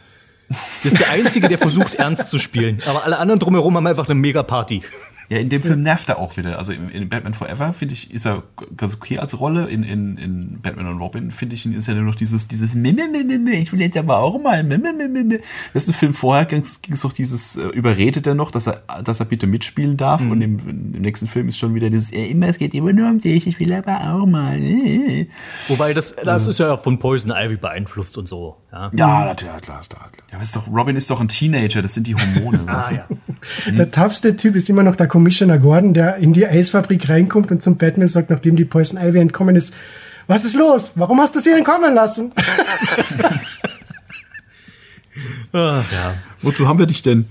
[0.49, 2.79] Das ist der Einzige, der versucht, ernst zu spielen.
[2.87, 4.83] Aber alle anderen drumherum haben einfach eine Mega-Party.
[5.31, 6.57] Ja, in dem Film nervt er auch wieder.
[6.57, 8.45] Also in, in Batman Forever, finde ich, ist er
[8.77, 9.69] ganz okay als Rolle.
[9.69, 13.73] In, in, in Batman und Robin, finde ich, ist er nur noch dieses, dieses ich
[13.73, 14.65] will jetzt aber auch mal.
[14.65, 18.83] Das ist ein Film vorher, ging es doch dieses, äh, überredet er noch, dass er,
[19.03, 20.23] dass er bitte mitspielen darf.
[20.23, 23.09] Und im, im nächsten Film ist schon wieder dieses, äh, immer, es geht immer nur
[23.11, 24.59] um dich, ich will aber auch mal.
[24.59, 25.29] äh.
[25.69, 28.57] Wobei, das, das ist ja von Poison Ivy beeinflusst und so.
[28.73, 28.91] Ja.
[28.95, 30.11] Ja, natürlich, klar, klar.
[30.31, 32.95] Ja, aber ist doch, Robin ist doch ein Teenager, das sind die Hormone, du?
[32.95, 33.07] ja.
[33.73, 37.61] Der toughste Typ ist immer noch der Commissioner Gordon, der in die Eisfabrik reinkommt und
[37.61, 39.75] zum Batman sagt, nachdem die Poison Ivy entkommen ist,
[40.29, 40.93] was ist los?
[40.95, 42.33] Warum hast du sie entkommen lassen?
[45.53, 46.15] Ah, ja.
[46.43, 47.27] Wozu haben wir dich denn?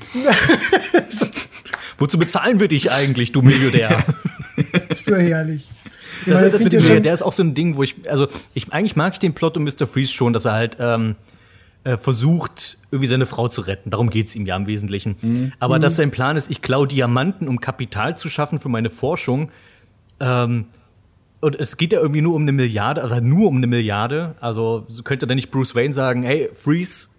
[1.98, 4.04] Wozu bezahlen wir dich eigentlich, du Millionär?
[4.96, 5.64] so herrlich.
[6.26, 8.74] Das, Ja, das mit dem der ist auch so ein Ding, wo ich, also ich
[8.74, 9.88] eigentlich mag ich den Plot um Mr.
[9.88, 11.16] Freeze schon, dass er halt ähm,
[11.88, 13.90] äh, versucht, irgendwie seine Frau zu retten.
[13.90, 15.54] Darum geht's ihm ja im Wesentlichen.
[15.60, 19.52] Aber dass sein Plan ist, ich klaue Diamanten, um Kapital zu schaffen für meine Forschung,
[20.20, 20.66] Ähm,
[21.40, 24.36] und es geht ja irgendwie nur um eine Milliarde, also nur um eine Milliarde.
[24.40, 27.10] Also so könnte dann nicht Bruce Wayne sagen, hey, Freeze,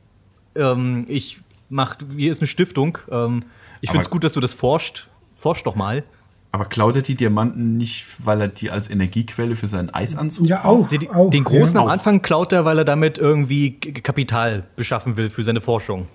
[0.57, 2.99] ähm, ich mach, hier ist eine Stiftung.
[3.11, 3.45] Ähm,
[3.81, 5.09] ich finde es gut, dass du das forscht.
[5.35, 6.03] Forsch doch mal.
[6.51, 10.65] Aber klaut er die Diamanten nicht, weil er die als Energiequelle für seinen Eisanzug Ja,
[10.65, 10.89] auch.
[10.89, 11.83] Den, auch den großen ja.
[11.83, 16.07] am Anfang klaut er, weil er damit irgendwie Kapital beschaffen will für seine Forschung.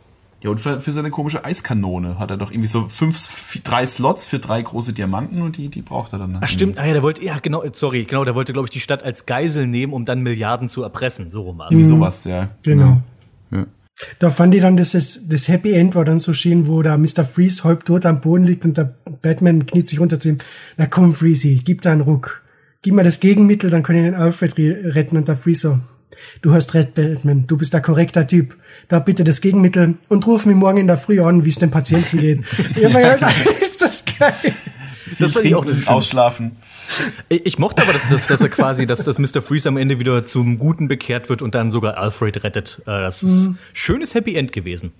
[0.41, 3.85] Ja, und für, für seine komische Eiskanone hat er doch irgendwie so fünf, vi- drei
[3.85, 6.37] Slots für drei große Diamanten und die, die braucht er dann.
[6.41, 8.81] Ach stimmt, ah ja, der wollte, ja genau, sorry, genau, der wollte, glaube ich, die
[8.81, 11.31] Stadt als Geisel nehmen, um dann Milliarden zu erpressen.
[11.31, 11.71] So rum war's.
[11.71, 12.49] Irgendwie sowas, ja.
[12.63, 12.97] Genau.
[14.19, 16.97] Da fand ich dann, dass es, das Happy End war dann so schön, wo da
[16.97, 17.23] Mr.
[17.23, 20.37] Freeze halb tot am Boden liegt und der Batman kniet sich runter zu ihm.
[20.77, 22.41] Na komm, Freezy, gib da einen Ruck.
[22.81, 25.15] Gib mir das Gegenmittel, dann kann ich den Alfred re- retten.
[25.15, 25.79] Und der Freeze so,
[26.41, 28.55] du hast recht, Batman, du bist der korrekter Typ.
[28.89, 31.71] Da bitte das Gegenmittel und ruf mich morgen in der Früh an, wie es dem
[31.71, 32.39] Patienten geht.
[32.81, 33.11] ja, ja,
[33.61, 34.33] ist das geil.
[35.15, 36.57] Viel trinken, ausschlafen.
[37.29, 39.41] Ich, ich mochte aber, dass, dass, dass er quasi, dass, dass Mr.
[39.41, 42.81] Freeze am Ende wieder zum Guten bekehrt wird und dann sogar Alfred rettet.
[42.81, 44.91] Äh, Das ist schönes Happy End gewesen.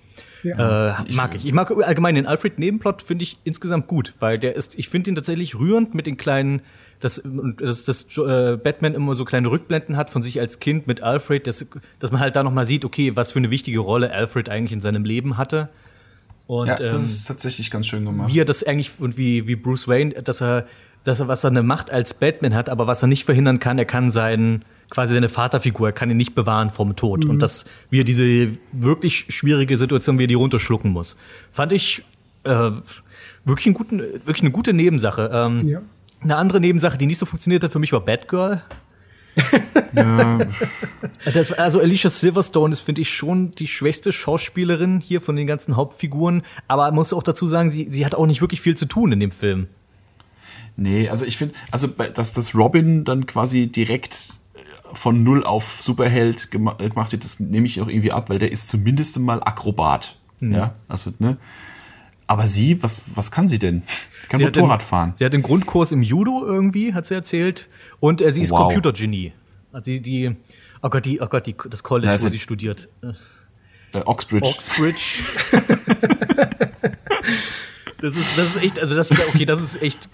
[0.44, 1.46] Äh, mag ich.
[1.46, 5.14] Ich mag allgemein den Alfred-Nebenplot, finde ich insgesamt gut, weil der ist, ich finde ihn
[5.14, 6.60] tatsächlich rührend mit den kleinen,
[7.00, 11.02] dass, dass, dass äh, Batman immer so kleine Rückblenden hat von sich als Kind mit
[11.02, 11.66] Alfred, dass,
[11.98, 14.80] dass man halt da nochmal sieht, okay, was für eine wichtige Rolle Alfred eigentlich in
[14.80, 15.70] seinem Leben hatte.
[16.46, 18.32] Und, Ja, das ähm, ist tatsächlich ganz schön gemacht.
[18.32, 20.66] wie er das eigentlich und wie, wie Bruce Wayne, dass er,
[21.04, 23.78] dass er, was er eine Macht als Batman hat, aber was er nicht verhindern kann,
[23.78, 27.24] er kann seinen, quasi seine Vaterfigur, er kann ihn nicht bewahren vom Tod.
[27.24, 31.16] Und das, wie er diese wirklich schwierige Situation, wie er die runterschlucken muss.
[31.50, 32.04] Fand ich
[32.44, 32.70] äh,
[33.44, 35.30] wirklich, einen guten, wirklich eine gute Nebensache.
[35.32, 35.82] Ähm, Ja.
[36.20, 38.62] Eine andere Nebensache, die nicht so funktioniert hat für mich, war Batgirl.
[41.32, 45.76] Das, also Alicia Silverstone ist, finde ich, schon die schwächste Schauspielerin hier von den ganzen
[45.76, 46.42] Hauptfiguren.
[46.68, 49.12] Aber man muss auch dazu sagen, sie, sie hat auch nicht wirklich viel zu tun
[49.12, 49.68] in dem Film.
[50.76, 54.58] Nee, also ich finde, also dass das Robin dann quasi direkt äh,
[54.92, 58.50] von null auf Superheld äh, gemacht wird, das nehme ich auch irgendwie ab, weil der
[58.50, 60.16] ist zumindest mal Akrobat.
[60.40, 60.54] Mhm.
[60.54, 61.36] Ja, also, ne?
[62.26, 63.82] Aber sie, was, was kann sie denn?
[64.30, 65.12] Kann Sie Motorrad den, fahren.
[65.16, 67.68] Sie hat den Grundkurs im Judo irgendwie, hat sie erzählt.
[68.04, 68.64] Und äh, sie ist Wow.
[68.68, 69.32] Computergenie.
[69.72, 70.36] Also Die, die,
[70.82, 72.88] oh Gott, die, oh Gott, die, das College, Na, wo sie- studiert.
[73.02, 74.46] Äh, Oxbridge.
[74.48, 75.22] Oxbridge.
[77.98, 80.10] Das ist, das ist echt, also das okay, das ist echt,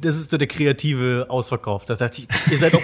[0.00, 1.84] das ist so der kreative Ausverkauf.
[1.84, 2.82] Da dachte ich, ihr seid auf,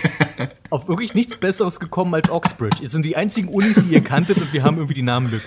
[0.70, 2.78] auf wirklich nichts Besseres gekommen als Oxbridge.
[2.82, 5.40] Es sind die einzigen Unis, die ihr kanntet und wir haben irgendwie die Namen ge-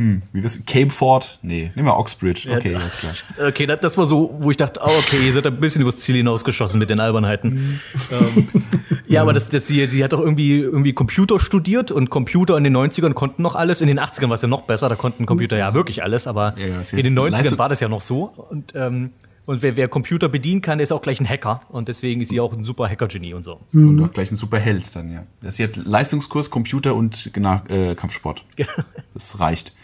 [0.00, 0.28] gemixt.
[0.32, 0.64] Wie wir's?
[0.66, 1.38] Cameford?
[1.42, 2.48] Nee, nehmen wir Oxbridge.
[2.54, 2.78] Okay, Ja.
[2.78, 3.12] alles klar.
[3.48, 5.98] Okay, das, das war so, wo ich dachte, oh, okay, ihr seid ein bisschen übers
[5.98, 7.80] Ziel hinausgeschossen mit den Albernheiten.
[8.10, 8.48] ähm,
[9.06, 12.64] ja, aber das, das, sie, sie hat doch irgendwie, irgendwie Computer studiert und Computer in
[12.64, 13.80] den 90ern konnten noch alles.
[13.80, 16.54] In den 80ern war es ja noch besser, da konnten Computer ja wirklich alles, aber
[16.58, 18.24] Ja, in den ist 90ern Leistung- war das ja noch so.
[18.50, 19.10] Und, ähm,
[19.46, 21.60] und wer, wer Computer bedienen kann, der ist auch gleich ein Hacker.
[21.70, 23.58] Und deswegen ist sie auch ein super Hacker-Genie und so.
[23.72, 25.24] Und auch gleich ein Superheld dann, ja.
[25.50, 28.44] Sie hat Leistungskurs, Computer und genau, äh, Kampfsport.
[29.14, 29.74] Das reicht.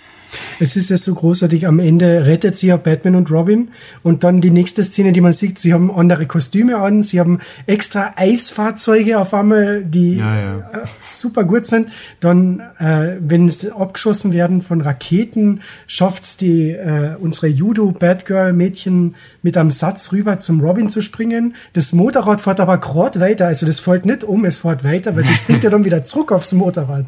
[0.58, 3.68] Es ist ja so großartig, am Ende rettet sie ja Batman und Robin
[4.02, 7.40] und dann die nächste Szene, die man sieht, sie haben andere Kostüme an, sie haben
[7.66, 10.58] extra Eisfahrzeuge auf einmal, die Ja, ja.
[10.72, 11.88] äh, super gut sind.
[12.20, 19.70] Dann, äh, wenn es abgeschossen werden von Raketen, schafft's die äh, unsere Judo-Batgirl-Mädchen mit einem
[19.70, 21.54] Satz rüber zum Robin zu springen.
[21.72, 25.24] Das Motorrad fährt aber gerade weiter, also das fällt nicht um, es fährt weiter, weil
[25.24, 27.06] sie springt ja dann wieder zurück aufs Motorrad.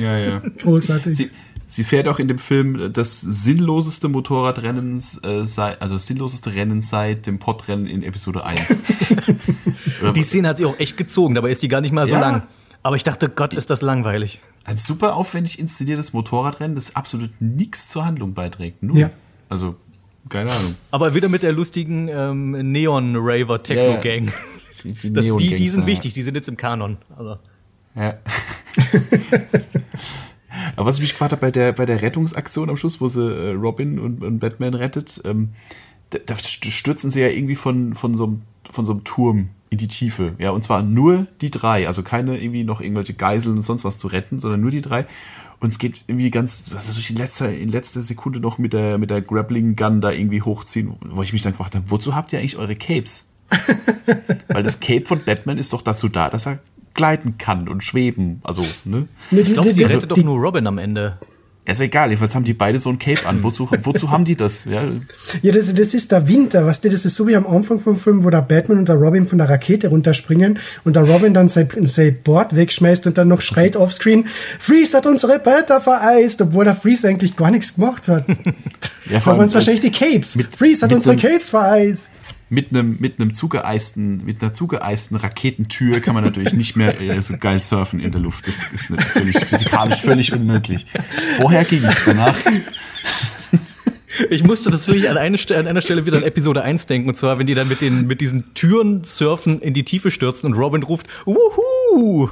[0.00, 0.42] Ja, ja.
[0.62, 1.16] Großartig.
[1.16, 1.30] Sie,
[1.66, 6.80] sie fährt auch in dem Film das sinnloseste Motorradrennen, äh, sei, also das sinnloseste Rennen
[6.80, 8.60] seit dem Podrennen in Episode 1.
[10.00, 12.14] Oder, Die Szene hat sie auch echt gezogen, dabei ist die gar nicht mal so
[12.14, 12.20] Ja.
[12.20, 12.42] lang.
[12.82, 14.40] Aber ich dachte, Gott, ist das langweilig.
[14.64, 18.82] ein super aufwendig inszeniertes Motorradrennen, das absolut nichts zur Handlung beiträgt.
[18.82, 18.96] Nur.
[18.96, 19.10] Ja.
[19.48, 19.74] Also,
[20.28, 20.74] keine Ahnung.
[20.92, 24.32] Aber wieder mit der lustigen ähm, Neon-Raver-Techno-Gang.
[24.84, 25.86] Die, die die, die sind ja.
[25.88, 26.98] wichtig, die sind jetzt im Kanon.
[27.16, 27.38] Also.
[27.96, 28.14] Ja.
[30.76, 33.22] Aber was ich mich gefragt habe bei der, bei der Rettungsaktion am Schluss, wo sie
[33.22, 35.50] äh, Robin und, und Batman rettet, ähm,
[36.10, 39.48] da, da st- stürzen sie ja irgendwie von, von, so einem, von so einem Turm
[39.70, 40.34] in die Tiefe.
[40.38, 41.86] Ja, und zwar nur die drei.
[41.88, 45.06] Also keine irgendwie noch irgendwelche Geiseln und sonst was zu retten, sondern nur die drei.
[45.58, 48.98] Und es geht irgendwie ganz, was ist in letzter, in letzter Sekunde noch mit der,
[48.98, 52.32] mit der Grappling Gun da irgendwie hochziehen, wo ich mich dann gefragt habe, wozu habt
[52.32, 53.26] ihr eigentlich eure Capes?
[54.48, 56.58] Weil das Cape von Batman ist doch dazu da, dass er
[56.96, 58.40] gleiten kann und schweben.
[58.42, 59.06] Also, ne?
[59.30, 61.18] Ich glaube, sie rettet doch nur Robin am Ende.
[61.66, 63.42] Ja, ist egal, jedenfalls haben die beide so ein Cape an.
[63.42, 64.66] Wozu, wozu haben die das?
[64.66, 64.84] Ja,
[65.42, 68.22] Ja, das, das ist der Winter, was das ist so wie am Anfang vom Film,
[68.22, 71.68] wo der Batman und der Robin von der Rakete runterspringen und der Robin dann sein,
[71.86, 74.28] sein Board wegschmeißt und dann noch schreit offscreen,
[74.60, 78.26] Freeze hat unsere Blätter vereist, obwohl der Freeze eigentlich gar nichts gemacht hat.
[79.10, 80.36] ja waren es wahrscheinlich die Capes.
[80.36, 82.10] mit- Freeze hat unsere so- Capes vereist.
[82.48, 87.20] Mit einem mit einem zugeeisten mit einer zugeeisten Raketentür kann man natürlich nicht mehr äh,
[87.20, 88.46] so geil surfen in der Luft.
[88.46, 90.86] Das ist natürlich physikalisch völlig unmöglich.
[91.36, 92.36] Vorher ging es danach.
[94.30, 97.38] Ich musste tatsächlich an, eine, an einer Stelle wieder an Episode 1 denken, und zwar,
[97.38, 100.82] wenn die dann mit, den, mit diesen Türen surfen, in die Tiefe stürzen und Robin
[100.82, 102.30] ruft, Wuhu!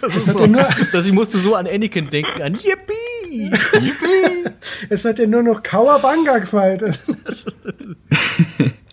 [0.00, 3.50] Das ist so, dass ich musste so an Anakin denken, an Yippie!
[3.80, 4.50] Yippie!
[4.90, 6.96] es hat ja nur noch Kawabanga gefallen.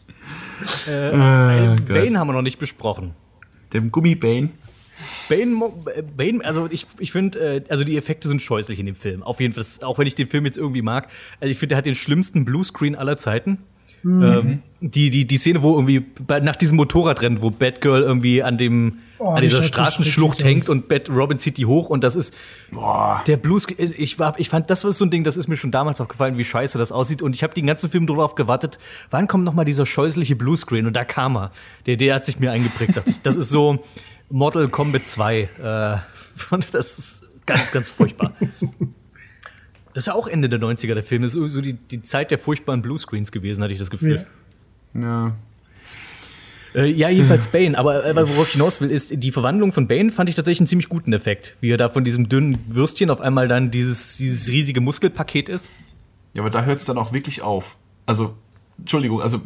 [0.87, 3.13] äh, äh, Bane haben wir noch nicht besprochen.
[3.73, 4.49] Dem Gummi Bane.
[5.29, 5.71] Bane,
[6.15, 9.23] Bane, also ich, ich finde, äh, also die Effekte sind scheußlich in dem Film.
[9.23, 11.09] Auf jeden Fall, auch wenn ich den Film jetzt irgendwie mag.
[11.39, 13.59] Also ich finde, der hat den schlimmsten Bluescreen aller Zeiten.
[14.03, 14.23] Mhm.
[14.23, 18.57] Ähm, die, die, die Szene, wo irgendwie bei, nach diesem Motorradrennen, wo Batgirl irgendwie an
[18.57, 22.33] dem oh, an dieser Straßenschlucht hängt und Bat, Robin zieht die hoch und das ist
[22.71, 23.21] Boah.
[23.27, 23.93] der Bluescreen.
[23.95, 26.37] Ich, war, ich fand, das war so ein Ding, das ist mir schon damals aufgefallen,
[26.39, 27.21] wie scheiße das aussieht.
[27.21, 28.79] Und ich habe den ganzen Film darauf gewartet,
[29.11, 30.87] wann kommt noch mal dieser scheußliche Bluescreen?
[30.87, 31.51] Und da kam er.
[31.85, 33.03] Der, der hat sich mir eingeprägt.
[33.21, 33.83] Das ist so
[34.31, 35.41] Mortal Kombat 2.
[35.41, 35.47] Äh,
[36.71, 38.33] das ist ganz, ganz furchtbar.
[39.93, 41.23] Das ist ja auch Ende der 90er, der Film.
[41.23, 44.25] Das ist so die, die Zeit der furchtbaren Bluescreens gewesen, hatte ich das Gefühl.
[44.93, 45.01] Ja.
[45.01, 45.35] ja.
[46.73, 47.77] Äh, ja, jedenfalls Bane.
[47.77, 50.67] Aber äh, worauf ich hinaus will, ist, die Verwandlung von Bane fand ich tatsächlich einen
[50.67, 51.57] ziemlich guten Effekt.
[51.59, 55.71] Wie er da von diesem dünnen Würstchen auf einmal dann dieses, dieses riesige Muskelpaket ist.
[56.33, 57.77] Ja, aber da hört es dann auch wirklich auf.
[58.05, 58.35] Also,
[58.77, 59.39] Entschuldigung, also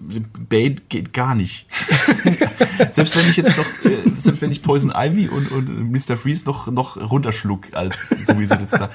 [0.50, 1.68] Bane geht gar nicht.
[2.92, 6.16] selbst wenn ich jetzt noch, äh, selbst wenn ich Poison Ivy und, und Mr.
[6.16, 8.90] Freeze noch, noch runterschluck, als so wie sie jetzt da.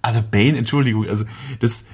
[0.00, 1.24] Also Bane, Entschuldigung, also
[1.60, 1.84] das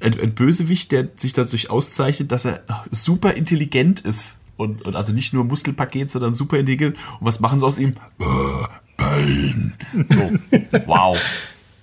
[0.00, 4.38] ein, ein Bösewicht, der sich dadurch auszeichnet, dass er super intelligent ist.
[4.56, 6.96] Und, und also nicht nur Muskelpaket, sondern super intelligent.
[7.20, 7.94] Und was machen sie aus ihm?
[8.96, 9.72] Bane.
[9.92, 10.32] So,
[10.86, 11.18] wow.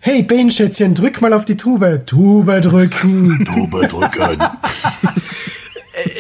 [0.06, 2.06] Hey Bane, Schätzchen, drück mal auf die Tube.
[2.06, 3.46] Tube drücken.
[3.46, 4.38] Tube drücken.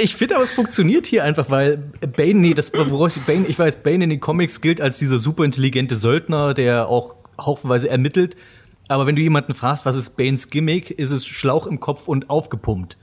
[0.01, 1.80] Ich finde aber, es funktioniert hier einfach, weil
[2.15, 5.19] Bane, nee, das, woraus ich, Bane, ich weiß, Bane in den Comics gilt als dieser
[5.19, 8.38] super intelligente Söldner, der auch haufenweise ermittelt.
[8.88, 12.30] Aber wenn du jemanden fragst, was ist Banes Gimmick, ist es Schlauch im Kopf und
[12.30, 12.97] aufgepumpt.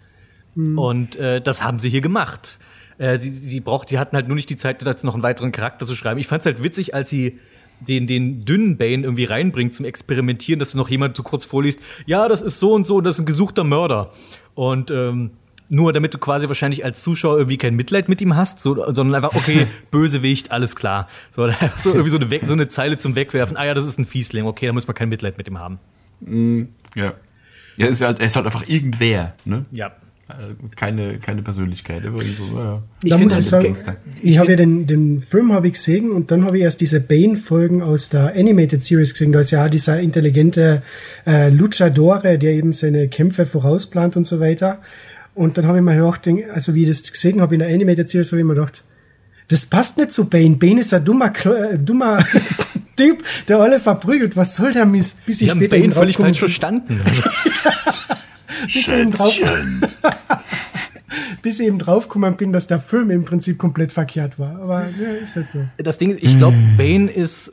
[0.55, 0.78] Mhm.
[0.78, 2.59] Und äh, das haben sie hier gemacht.
[2.97, 5.52] Äh, sie, sie braucht, die hatten halt nur nicht die Zeit, dazu noch einen weiteren
[5.52, 6.19] Charakter zu schreiben.
[6.19, 7.39] Ich fand es halt witzig, als sie
[7.81, 12.28] den, den dünnen Bane irgendwie reinbringt zum Experimentieren, dass noch jemand so kurz vorliest, ja,
[12.28, 14.12] das ist so und so und das ist ein gesuchter Mörder.
[14.55, 15.31] Und ähm,
[15.69, 19.15] nur damit du quasi wahrscheinlich als Zuschauer irgendwie kein Mitleid mit ihm hast, so, sondern
[19.15, 21.09] einfach, okay, Bösewicht, alles klar.
[21.35, 21.48] So,
[21.78, 23.57] so irgendwie so eine, so eine Zeile zum Wegwerfen.
[23.57, 25.78] Ah ja, das ist ein Fiesling, okay, da muss man kein Mitleid mit ihm haben.
[26.20, 26.65] Mm,
[26.97, 27.15] ja.
[27.77, 29.65] Ja, ist halt, er ist halt einfach irgendwer, ne?
[29.70, 29.93] Ja.
[30.39, 32.02] Äh, keine, keine Persönlichkeit.
[32.05, 32.82] So, ja.
[33.02, 33.74] Ich, muss ich, sagen,
[34.23, 37.01] ich habe ja den, den Film habe ich gesehen und dann habe ich erst diese
[37.01, 39.32] Bane-Folgen aus der Animated Series gesehen.
[39.32, 40.82] Da ist ja dieser intelligente
[41.27, 44.81] äh, Luchadore, der eben seine Kämpfe vorausplant und so weiter.
[45.35, 48.11] Und dann habe ich mir gedacht, also wie ich das gesehen habe in der Animated
[48.11, 48.85] Series, habe ich mir gedacht,
[49.48, 50.57] das passt nicht zu Bane.
[50.57, 52.24] Bane ist ein dummer, äh, dummer
[52.97, 54.36] Typ, der alle verprügelt.
[54.36, 55.27] Was soll der Mist?
[55.27, 57.01] Bis ich später Bane völlig falsch verstanden.
[58.64, 59.40] bis eben drauf,
[61.43, 64.60] bis ich eben draufgekommen bin, dass der Film im Prinzip komplett verkehrt war.
[64.60, 65.64] Aber ja, ist halt so.
[65.78, 67.52] Das Ding ist, ich glaube, Bane ist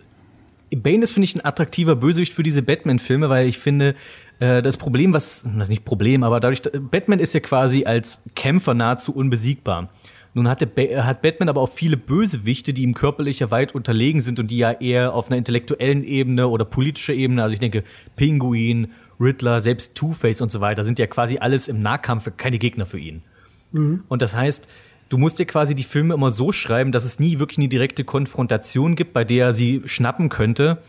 [0.75, 3.95] Bane ist, finde ich, ein attraktiver Bösewicht für diese Batman-Filme, weil ich finde,
[4.39, 8.21] äh, das Problem, was, das ist nicht Problem, aber dadurch, Batman ist ja quasi als
[8.35, 9.89] Kämpfer nahezu unbesiegbar.
[10.33, 10.69] Nun hatte,
[11.03, 14.71] hat Batman aber auch viele Bösewichte, die ihm körperlicher weit unterlegen sind und die ja
[14.71, 17.83] eher auf einer intellektuellen Ebene oder politischer Ebene, also ich denke,
[18.15, 22.85] Pinguin, Riddler, selbst Two-Face und so weiter, sind ja quasi alles im Nahkampf keine Gegner
[22.85, 23.23] für ihn.
[23.71, 24.03] Mhm.
[24.07, 24.67] Und das heißt,
[25.09, 28.03] du musst dir quasi die Filme immer so schreiben, dass es nie wirklich eine direkte
[28.03, 30.79] Konfrontation gibt, bei der er sie schnappen könnte.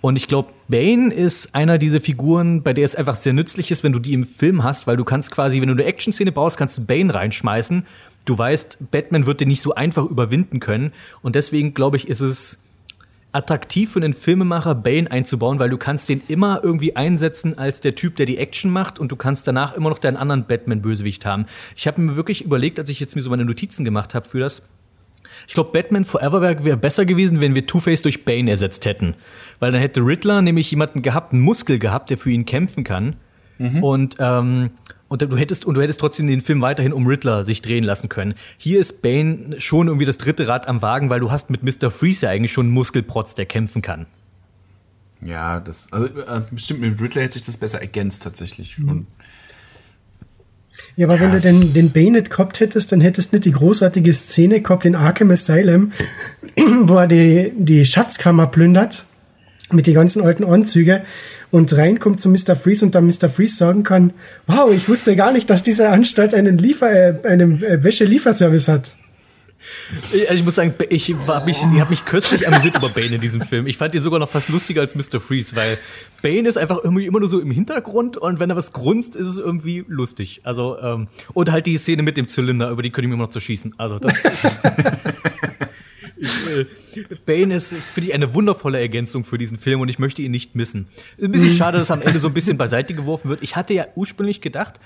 [0.00, 3.84] Und ich glaube, Bane ist einer dieser Figuren, bei der es einfach sehr nützlich ist,
[3.84, 6.56] wenn du die im Film hast, weil du kannst quasi, wenn du eine Action-Szene brauchst,
[6.56, 7.86] kannst du Bane reinschmeißen.
[8.24, 10.92] Du weißt, Batman wird den nicht so einfach überwinden können.
[11.22, 12.58] Und deswegen, glaube ich, ist es
[13.32, 17.94] attraktiv für einen Filmemacher, Bane einzubauen, weil du kannst den immer irgendwie einsetzen als der
[17.94, 21.46] Typ, der die Action macht und du kannst danach immer noch deinen anderen Batman-Bösewicht haben.
[21.74, 24.40] Ich habe mir wirklich überlegt, als ich jetzt mir so meine Notizen gemacht habe für
[24.40, 24.68] das,
[25.48, 29.14] ich glaube, Batman Forever wäre wär besser gewesen, wenn wir Two-Face durch Bane ersetzt hätten.
[29.60, 33.16] Weil dann hätte Riddler nämlich jemanden gehabt, einen Muskel gehabt, der für ihn kämpfen kann.
[33.58, 33.82] Mhm.
[33.82, 34.70] Und, ähm,
[35.12, 38.08] und du hättest, und du hättest trotzdem den Film weiterhin um Riddler sich drehen lassen
[38.08, 38.32] können.
[38.56, 41.90] Hier ist Bane schon irgendwie das dritte Rad am Wagen, weil du hast mit Mr.
[41.90, 44.06] Freeze ja eigentlich schon einen Muskelprotz, der kämpfen kann.
[45.22, 48.78] Ja, das, also äh, bestimmt mit Riddler hätte sich das besser ergänzt tatsächlich.
[48.78, 49.06] Mhm.
[50.96, 51.44] Ja, aber Krass.
[51.44, 54.62] wenn du den, den Bane nicht gehabt hättest, dann hättest du nicht die großartige Szene
[54.62, 55.92] gehabt in Arkham Asylum,
[56.84, 59.04] wo er die, die Schatzkammer plündert
[59.72, 61.02] mit den ganzen alten Anzügen
[61.52, 62.56] und reinkommt zu Mr.
[62.56, 63.28] Freeze und dann Mr.
[63.28, 64.14] Freeze sagen kann,
[64.46, 68.96] wow, ich wusste gar nicht, dass diese Anstalt einen Liefer, äh, einen äh, Wäschelieferservice hat.
[70.12, 73.14] Ich, also ich muss sagen, ich war mich, ich habe mich kürzlich amüsiert über Bane
[73.14, 73.66] in diesem Film.
[73.66, 75.20] Ich fand ihn sogar noch fast lustiger als Mr.
[75.20, 75.78] Freeze, weil
[76.22, 79.28] Bane ist einfach irgendwie immer nur so im Hintergrund und wenn er was grunzt, ist
[79.28, 80.40] es irgendwie lustig.
[80.44, 83.24] Also ähm, und halt die Szene mit dem Zylinder, über die könnte ich mir immer
[83.24, 83.74] noch zerschießen.
[83.76, 84.14] Also das.
[87.26, 90.54] Bane ist, finde ich, eine wundervolle Ergänzung für diesen Film und ich möchte ihn nicht
[90.54, 90.88] missen.
[91.20, 93.42] Ein bisschen schade, dass am Ende so ein bisschen beiseite geworfen wird.
[93.42, 94.80] Ich hatte ja ursprünglich gedacht,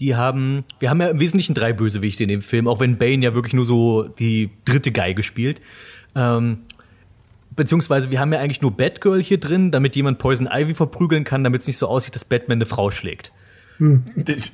[0.00, 3.24] die haben, wir haben ja im Wesentlichen drei Bösewichte in dem Film, auch wenn Bane
[3.24, 5.60] ja wirklich nur so die dritte Geige spielt.
[6.14, 6.58] Ähm,
[7.56, 11.44] beziehungsweise wir haben ja eigentlich nur Batgirl hier drin, damit jemand Poison Ivy verprügeln kann,
[11.44, 13.32] damit es nicht so aussieht, dass Batman eine Frau schlägt.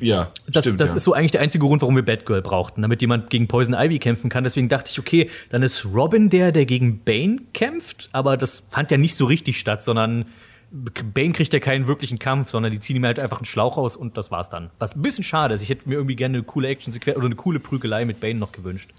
[0.00, 0.80] Ja, Das, stimmt.
[0.80, 0.96] das ja.
[0.96, 3.98] ist so eigentlich der einzige Grund, warum wir Batgirl brauchten, damit jemand gegen Poison Ivy
[3.98, 4.44] kämpfen kann.
[4.44, 8.90] Deswegen dachte ich, okay, dann ist Robin der, der gegen Bane kämpft, aber das fand
[8.90, 10.26] ja nicht so richtig statt, sondern
[11.14, 13.96] Bane kriegt ja keinen wirklichen Kampf, sondern die ziehen ihm halt einfach einen Schlauch aus
[13.96, 14.70] und das war's dann.
[14.78, 15.62] Was ein bisschen schade ist.
[15.62, 18.52] Ich hätte mir irgendwie gerne eine coole Action-Sequenz oder eine coole Prügelei mit Bane noch
[18.52, 18.90] gewünscht.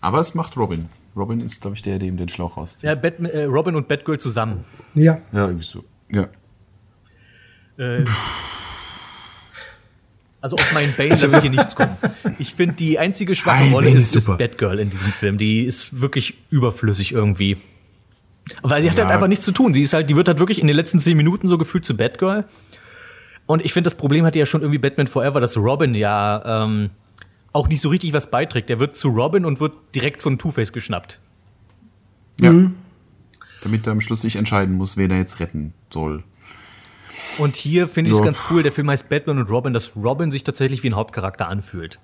[0.00, 0.86] Aber es macht Robin.
[1.14, 2.82] Robin ist, glaube ich, der, der ihm den Schlauch rauszieht.
[2.82, 4.64] Ja, Batman, äh, Robin und Batgirl zusammen.
[4.94, 5.18] Ja.
[5.30, 5.84] Ja, irgendwie so.
[6.10, 6.28] Ja.
[7.78, 8.04] Äh,
[10.42, 11.96] also auf meinen Bane lasse ich hier nichts kommen.
[12.38, 14.36] Ich finde, die einzige schwache Rolle Bane ist, ist ist.
[14.38, 15.38] Batgirl in diesem Film.
[15.38, 17.56] Die ist wirklich überflüssig irgendwie.
[18.62, 19.04] Weil sie hat Ja.
[19.04, 19.72] halt einfach nichts zu tun.
[19.72, 21.96] Sie ist halt, die wird halt wirklich in den letzten zehn Minuten so gefühlt zu
[21.96, 22.44] Batgirl.
[23.46, 26.90] Und ich finde, das Problem hatte ja schon irgendwie Batman Forever, dass Robin ja ähm,
[27.52, 28.68] auch nicht so richtig was beiträgt.
[28.68, 31.18] Der wird zu Robin und wird direkt von Two-Face geschnappt.
[32.40, 32.52] ja.
[33.62, 36.24] Damit er am Schluss sich entscheiden muss, wen er jetzt retten soll.
[37.38, 38.24] Und hier finde ich es Ja.
[38.24, 41.48] ganz cool, der Film heißt Batman und Robin, dass Robin sich tatsächlich wie ein Hauptcharakter
[41.48, 41.98] anfühlt.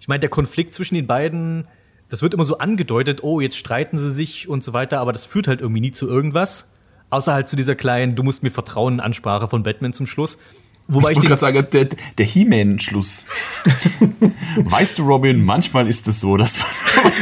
[0.00, 1.68] Ich meine, der Konflikt zwischen den beiden,
[2.08, 5.26] das wird immer so angedeutet, oh, jetzt streiten sie sich und so weiter, aber das
[5.26, 6.70] führt halt irgendwie nie zu irgendwas.
[7.10, 10.38] Außer halt zu dieser kleinen, du musst mir vertrauen, Ansprache von Batman zum Schluss.
[10.88, 13.26] Wobei ich wollte gerade sagen, der, der He-Man-Schluss.
[14.56, 17.12] weißt du, Robin, manchmal ist es so, dass man.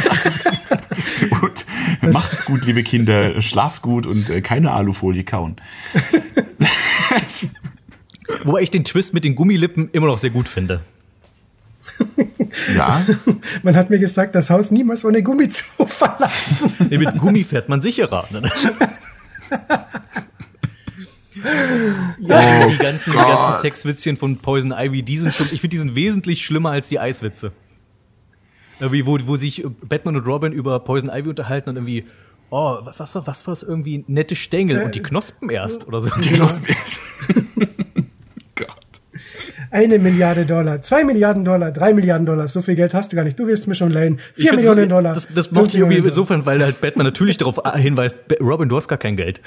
[1.42, 1.66] und
[2.12, 5.56] macht's gut, liebe Kinder, schlaft gut und äh, keine Alufolie kauen.
[8.44, 10.82] wobei ich den Twist mit den Gummilippen immer noch sehr gut finde.
[12.74, 13.06] ja,
[13.62, 16.72] Man hat mir gesagt, das Haus niemals ohne Gummi zu verlassen.
[16.90, 18.26] Nee, mit Gummi fährt man sicherer.
[18.30, 18.42] Ne?
[22.20, 25.78] ja, die ganzen, die ganzen Sexwitzchen von Poison Ivy, die sind schon, ich finde, die
[25.78, 27.52] sind wesentlich schlimmer als die Eiswitze.
[28.80, 32.06] Irgendwie, wo, wo sich Batman und Robin über Poison Ivy unterhalten und irgendwie,
[32.50, 36.10] oh, was, was, war- was war's irgendwie, nette Stängel und die Knospen erst oder so.
[36.20, 36.74] die Knospen.
[38.54, 38.76] Gott.
[39.70, 42.48] Eine Milliarde Dollar, zwei Milliarden Dollar, drei Milliarden Dollar.
[42.48, 43.38] So viel Geld hast du gar nicht.
[43.38, 44.20] Du wirst mir schon leihen.
[44.34, 45.14] Vier Millionen Dollar.
[45.14, 48.88] Das, das mochte ich irgendwie insofern, weil halt Batman natürlich darauf hinweist, Robin, du hast
[48.88, 49.40] gar kein Geld.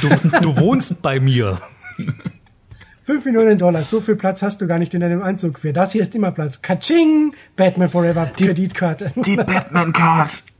[0.00, 1.60] Du, du wohnst bei mir.
[3.02, 5.60] Fünf Millionen Dollar, so viel Platz hast du gar nicht in deinem Anzug.
[5.60, 6.60] Für das hier ist immer Platz.
[6.60, 7.34] Kaching!
[7.54, 9.12] Batman Forever Kreditkarte.
[9.14, 9.36] Die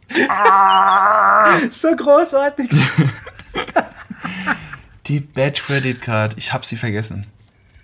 [0.08, 1.74] Batman-Card.
[1.74, 2.70] so großartig.
[5.06, 6.34] Die Bad Credit Card.
[6.36, 7.26] Ich hab sie vergessen.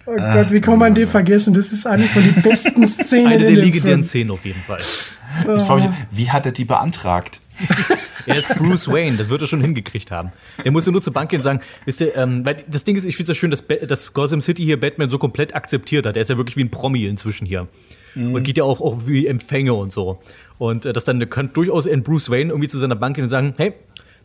[0.05, 1.55] Oh Gott, wie kann man den vergessen?
[1.55, 4.03] Das ist eine von den besten Szenen Eine der legendären.
[4.03, 4.81] Szenen auf jeden Fall.
[4.81, 7.41] Ich frage mich, wie hat er die beantragt?
[8.25, 10.31] Er ist Bruce Wayne, das wird er schon hingekriegt haben.
[10.63, 13.05] Er muss nur zur Bank gehen und sagen, wisst ihr, ähm, weil das Ding ist,
[13.05, 16.15] ich finde es ja schön, dass, dass Gotham City hier Batman so komplett akzeptiert hat.
[16.17, 17.67] Er ist ja wirklich wie ein Promi inzwischen hier.
[18.15, 20.19] Und geht ja auch, auch wie Empfänger und so.
[20.59, 23.31] Und äh, das dann kann durchaus ein Bruce Wayne irgendwie zu seiner Bank gehen und
[23.31, 23.75] sagen, hey,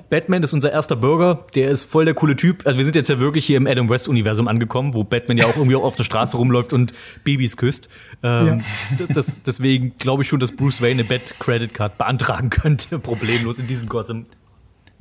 [0.10, 2.66] Batman ist unser erster Bürger, der ist voll der coole Typ.
[2.66, 5.48] Also wir sind jetzt ja wirklich hier im Adam West Universum angekommen, wo Batman ja
[5.48, 6.94] auch irgendwie auch auf der Straße rumläuft und
[7.24, 7.90] Babys küsst.
[8.24, 8.64] Ähm,
[9.10, 13.60] das, deswegen glaube ich schon, dass Bruce Wayne eine Bat Credit Card beantragen könnte, problemlos
[13.60, 14.26] in diesem Gotham.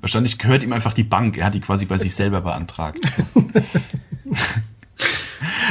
[0.01, 1.39] Wahrscheinlich gehört ihm einfach die Bank.
[1.39, 3.01] Er hat die quasi bei sich selber beantragt.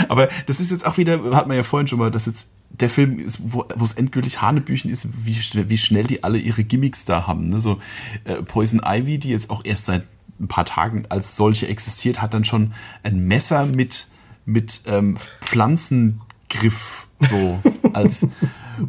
[0.08, 2.90] Aber das ist jetzt auch wieder, hat man ja vorhin schon mal, dass jetzt der
[2.90, 7.06] Film ist, wo es endgültig Hanebüchen ist, wie schnell, wie schnell die alle ihre Gimmicks
[7.06, 7.46] da haben.
[7.46, 7.60] Ne?
[7.60, 7.80] So
[8.26, 10.04] äh, Poison Ivy, die jetzt auch erst seit
[10.40, 12.74] ein paar Tagen als solche existiert, hat dann schon
[13.04, 14.08] ein Messer mit,
[14.46, 17.60] mit ähm, Pflanzengriff so
[17.94, 18.28] als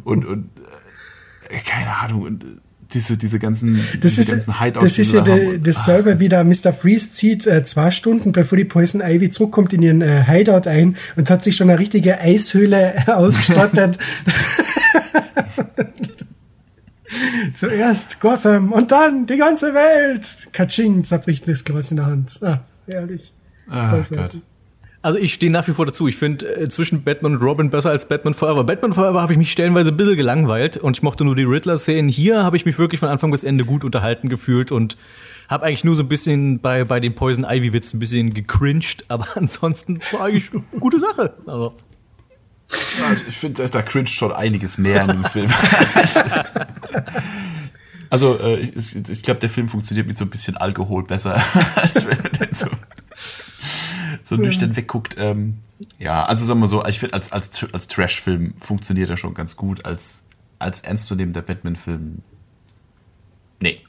[0.03, 0.49] und, und
[1.49, 2.47] äh, keine Ahnung und äh,
[2.93, 6.29] diese, diese ganzen, Das diese ist, ganzen Hideouts, das ist ja der, Und- dasselbe, wie
[6.29, 6.71] der Mr.
[6.73, 10.95] Freeze zieht äh, zwei Stunden, bevor die Poison Ivy zurückkommt in ihren äh, Hideout ein
[11.15, 13.97] und hat sich schon eine richtige Eishöhle ausgestattet.
[17.53, 20.49] Zuerst Gotham und dann die ganze Welt.
[20.51, 22.37] Katsching, zerbricht das Glas in der Hand.
[22.43, 22.59] Ah,
[22.89, 23.31] herrlich.
[23.69, 24.41] Ah, Großartig.
[24.41, 24.41] Gott.
[25.07, 26.09] Also ich stehe nach wie vor dazu.
[26.09, 28.65] Ich finde äh, zwischen Batman und Robin besser als Batman Forever.
[28.65, 32.09] Batman Forever habe ich mich stellenweise ein bisschen gelangweilt und ich mochte nur die Riddler-Szenen.
[32.09, 34.97] Hier habe ich mich wirklich von Anfang bis Ende gut unterhalten gefühlt und
[35.47, 39.27] habe eigentlich nur so ein bisschen bei, bei den Poison Ivy-Witz ein bisschen gecringed, aber
[39.35, 41.35] ansonsten war eigentlich eine gute Sache.
[41.45, 41.73] Also,
[43.07, 45.49] Also ich finde, da cringe schon einiges mehr in dem Film.
[48.09, 51.43] Also äh, ich, ich glaube, der Film funktioniert mit so ein bisschen Alkohol besser,
[51.75, 52.67] als wenn man den so,
[54.23, 55.15] so nüchtern wegguckt.
[55.19, 55.57] Ähm,
[55.99, 59.55] ja, also sagen wir so, ich finde, als, als, als Trash-Film funktioniert er schon ganz
[59.55, 59.85] gut.
[59.85, 60.23] Als,
[60.59, 62.19] als ernstzunehmender Batman-Film,
[63.61, 63.81] nee.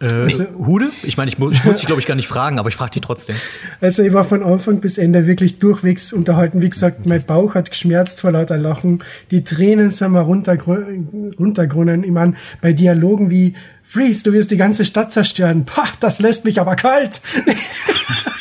[0.00, 0.90] Äh, also, Hude?
[1.04, 2.92] Ich meine, ich, mu ich muss dich, glaube ich, gar nicht fragen, aber ich frage
[2.92, 3.36] dich trotzdem.
[3.80, 6.60] Also ich war von Anfang bis Ende wirklich durchwegs unterhalten.
[6.60, 9.02] Wie gesagt, mein Bauch hat geschmerzt vor lauter Lachen.
[9.30, 12.04] Die Tränen sind mal runtergrunnen.
[12.04, 15.64] Ich meine, bei Dialogen wie Freeze, du wirst die ganze Stadt zerstören.
[15.64, 17.22] Pah, das lässt mich aber kalt.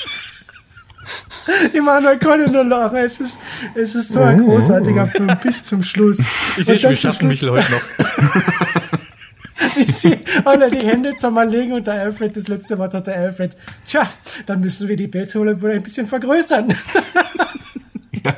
[1.74, 2.98] ich kann ich nur lachen.
[2.98, 3.40] Es ist,
[3.76, 4.46] es ist so ein oh.
[4.46, 6.20] großartiger Film bis zum Schluss.
[6.58, 7.82] Ich sehe schon, wir schaffen Michel heute noch.
[9.78, 13.56] wie sie alle die Hände zusammenlegen und der Alfred, das letzte Wort hat der Alfred,
[13.86, 14.10] tja,
[14.46, 16.74] dann müssen wir die Betthole wohl ein bisschen vergrößern.
[18.24, 18.34] Ja.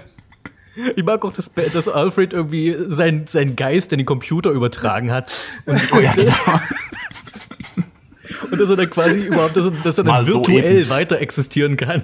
[0.96, 5.32] Ich mag auch, dass, dass Alfred irgendwie sein, sein Geist in den Computer übertragen hat.
[5.66, 6.34] Und, oh ja, genau.
[8.52, 11.78] und dass er dann quasi überhaupt, dass er, dass er dann virtuell so weiter existieren
[11.78, 12.04] kann.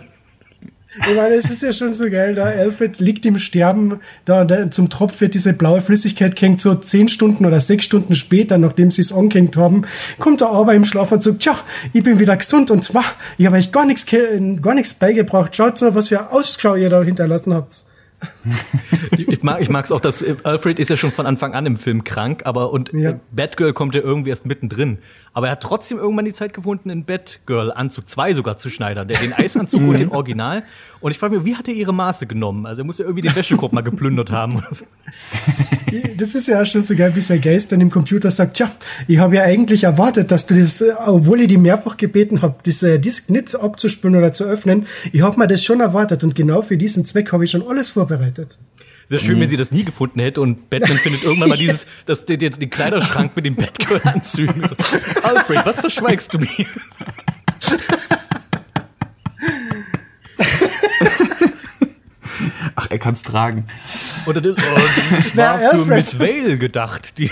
[0.95, 4.69] Ich meine, es ist ja schon so geil, da Alfred liegt im Sterben, da, da
[4.69, 8.91] zum Tropf wird diese blaue Flüssigkeit gehängt, so zehn Stunden oder sechs Stunden später, nachdem
[8.91, 9.85] sie es angehängt haben,
[10.19, 11.55] kommt er aber im Schlaf und sagt, tja,
[11.93, 13.05] ich bin wieder gesund und zwar,
[13.39, 15.55] ich habe euch gar nichts, gar nichts beigebracht.
[15.55, 17.73] Schaut so, was für Ausschau ihr da hinterlassen habt.
[19.17, 22.03] ich mag ich mag's auch, dass Alfred ist ja schon von Anfang an im Film
[22.03, 23.19] krank, aber und ja.
[23.31, 24.99] Batgirl kommt ja irgendwie erst mittendrin.
[25.33, 29.17] Aber er hat trotzdem irgendwann die Zeit gefunden, einen Batgirl-Anzug 2 sogar zu schneidern, der
[29.17, 30.63] den Eisanzug und den Original.
[31.01, 32.65] Und ich frage mich, wie hat er ihre Maße genommen?
[32.65, 34.63] Also er muss ja irgendwie den Wäschekorb mal geplündert haben.
[36.17, 38.71] das ist ja auch schon so geil, wie sein Geist dann im Computer sagt, tja,
[39.07, 42.99] ich habe ja eigentlich erwartet, dass du das, obwohl ich die mehrfach gebeten habe, diese
[42.99, 46.77] Disk nicht abzuspülen oder zu öffnen, ich habe mir das schon erwartet und genau für
[46.77, 48.57] diesen Zweck habe ich schon alles vorbereitet.
[49.13, 49.41] Wäre schön, mhm.
[49.41, 52.69] wenn sie das nie gefunden hätte und Batman findet irgendwann mal dieses, das, den, den
[52.71, 54.63] Kleiderschrank mit den Batgirl-Anzügen.
[55.23, 56.47] Alfred, was verschweigst du mir?
[62.75, 63.65] Ach, er kann's tragen.
[64.25, 64.81] Oder das, oh,
[65.11, 67.19] das war Na, für Miss Vale gedacht.
[67.19, 67.29] Die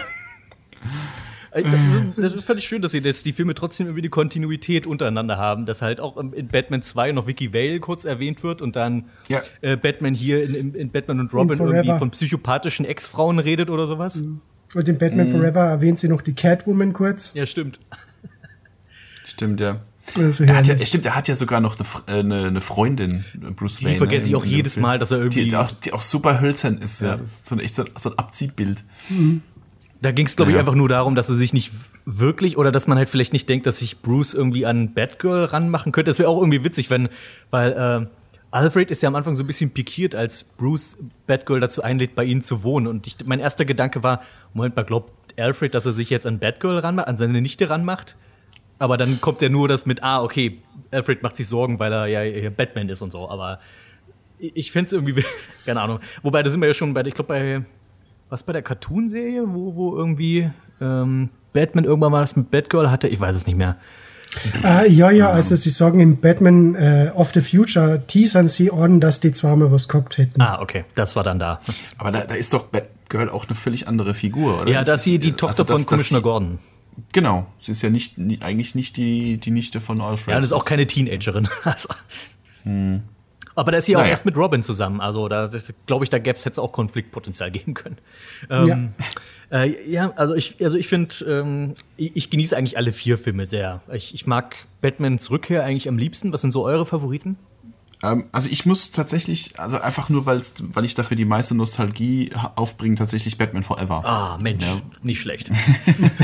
[1.52, 5.66] das ist völlig schön, dass sie jetzt die Filme trotzdem irgendwie die Kontinuität untereinander haben,
[5.66, 9.42] dass halt auch in Batman 2 noch Vicky Vale kurz erwähnt wird und dann ja.
[9.62, 14.22] äh, Batman hier in, in, Batman und Robin irgendwie von psychopathischen Ex-Frauen redet oder sowas.
[14.22, 14.42] Mhm.
[14.74, 15.38] Und in Batman mhm.
[15.38, 17.34] Forever erwähnt sie noch die Catwoman kurz.
[17.34, 17.80] Ja, stimmt.
[19.26, 19.82] Stimmt, ja.
[20.16, 23.24] Er hat ja, stimmt, er hat ja sogar noch eine, eine, eine Freundin,
[23.56, 23.94] Bruce Wayne.
[23.94, 25.42] Die vergesse ich ne, auch jedes Mal, dass er irgendwie.
[25.42, 27.02] Die, ist auch, die auch super hölzern ist.
[27.02, 27.10] Ja.
[27.10, 27.18] ja.
[27.18, 28.84] Das ist so ein, echt so, so ein Abziehbild.
[29.10, 29.42] Mhm.
[30.02, 31.72] Da ging es, glaube ich, einfach nur darum, dass er sich nicht
[32.06, 35.92] wirklich oder dass man halt vielleicht nicht denkt, dass sich Bruce irgendwie an Batgirl ranmachen
[35.92, 36.10] könnte.
[36.10, 37.10] Das wäre auch irgendwie witzig, wenn,
[37.52, 38.08] weil äh,
[38.50, 40.98] Alfred ist ja am Anfang so ein bisschen pikiert, als Bruce
[41.28, 42.88] Batgirl dazu einlädt, bei ihnen zu wohnen.
[42.88, 44.24] Und ich, mein erster Gedanke war,
[44.54, 48.18] Moment mal, glaubt Alfred, dass er sich jetzt an Batgirl ranmacht, an seine Nichte ranmacht?
[48.80, 50.58] Aber dann kommt er nur das mit, ah, okay,
[50.90, 53.30] Alfred macht sich Sorgen, weil er ja Batman ist und so.
[53.30, 53.60] Aber
[54.40, 55.24] ich fände es irgendwie,
[55.66, 56.00] keine Ahnung.
[56.24, 57.64] Wobei, da sind wir ja schon bei, ich glaube, bei
[58.32, 60.50] was bei der Cartoon-Serie, wo, wo irgendwie
[60.80, 63.08] ähm, Batman irgendwann mal das mit Batgirl hatte?
[63.10, 63.76] Ich weiß es nicht mehr.
[64.64, 69.02] Uh, ja, ja, also sie sagen im Batman uh, of the Future teasern sie an,
[69.02, 70.42] dass die zweimal was gehabt hätten.
[70.42, 71.60] Ah, okay, das war dann da.
[71.98, 74.72] Aber da, da ist doch Batgirl auch eine völlig andere Figur, oder?
[74.72, 76.60] Ja, da ist sie die Tochter also das, von Commissioner Gordon.
[77.12, 80.34] Genau, sie ist ja nicht, nie, eigentlich nicht die, die Nichte von Alfred.
[80.34, 81.50] Ja, das ist auch keine Teenagerin.
[81.66, 81.90] Also.
[82.64, 83.02] Hm.
[83.56, 84.06] Aber da ist sie naja.
[84.06, 85.02] auch erst mit Robin zusammen.
[85.02, 85.50] Also da
[85.86, 87.98] glaube ich, da gäbe es jetzt auch Konfliktpotenzial geben können.
[88.50, 88.94] Ähm,
[89.50, 89.64] ja.
[89.64, 93.46] Äh, ja, also ich, also ich finde, ähm, ich, ich, genieße eigentlich alle vier Filme
[93.46, 93.82] sehr.
[93.92, 96.32] Ich, ich mag Batmans Rückkehr eigentlich am liebsten.
[96.32, 97.38] Was sind so eure Favoriten?
[98.04, 102.32] Ähm, also ich muss tatsächlich, also einfach nur, weil's, weil ich dafür die meiste Nostalgie
[102.56, 104.04] aufbringe, tatsächlich Batman Forever.
[104.06, 104.82] Ah, Mensch, ja.
[105.04, 105.52] nicht schlecht.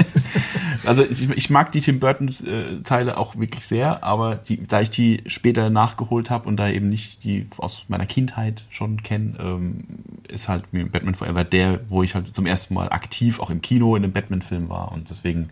[0.86, 4.82] also ich, ich, mag die Tim Burton äh, Teile auch wirklich sehr, aber die, da
[4.82, 9.34] ich die später nachgeholt habe und da eben nicht die aus meiner Kindheit schon kenne,
[9.40, 9.84] ähm,
[10.28, 13.96] ist halt Batman Forever der, wo ich halt zum ersten Mal aktiv auch im Kino
[13.96, 15.50] in einem Batman-Film war und deswegen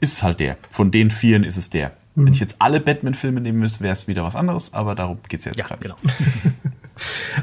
[0.00, 0.58] ist es halt der.
[0.70, 1.92] Von den vieren ist es der.
[2.14, 2.26] Mhm.
[2.26, 5.40] Wenn ich jetzt alle Batman-Filme nehmen müsste, wäre es wieder was anderes, aber darum geht
[5.40, 5.82] es ja jetzt ja, gerade.
[5.82, 5.96] Genau.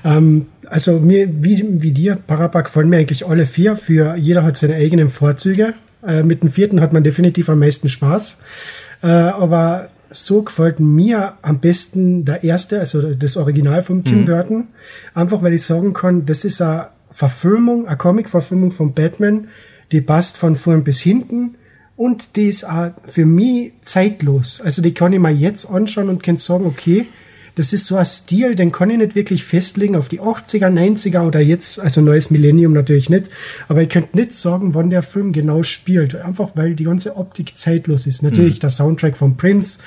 [0.18, 3.76] ähm, also mir, wie, wie dir, Parabak, gefallen mir eigentlich alle vier.
[3.76, 5.74] Für jeder hat seine eigenen Vorzüge.
[6.06, 8.42] Äh, mit dem vierten hat man definitiv am meisten Spaß.
[9.04, 14.26] Äh, aber so gefällt mir am besten der erste, also das Original von Tim mhm.
[14.26, 14.68] Burton.
[15.14, 19.50] Einfach weil ich sagen kann, das ist eine Verfilmung, eine Comic-Verfilmung von Batman,
[19.92, 21.56] die passt von vorn bis hinten
[22.02, 24.60] und die ist auch für mich zeitlos.
[24.60, 27.06] Also die kann ich mir jetzt anschauen und kann sagen, okay,
[27.54, 31.28] das ist so ein Stil, den kann ich nicht wirklich festlegen auf die 80er, 90er
[31.28, 33.26] oder jetzt, also neues Millennium natürlich nicht,
[33.68, 37.60] aber ich könnte nicht sagen, wann der Film genau spielt, einfach weil die ganze Optik
[37.60, 38.24] zeitlos ist.
[38.24, 38.62] Natürlich mhm.
[38.62, 39.78] der Soundtrack von Prince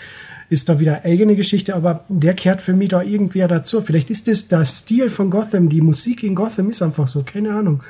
[0.50, 3.80] ist da wieder eigene Geschichte, aber der kehrt für mich da irgendwie dazu.
[3.80, 7.56] Vielleicht ist das der Stil von Gotham, die Musik in Gotham ist einfach so, keine
[7.56, 7.82] Ahnung.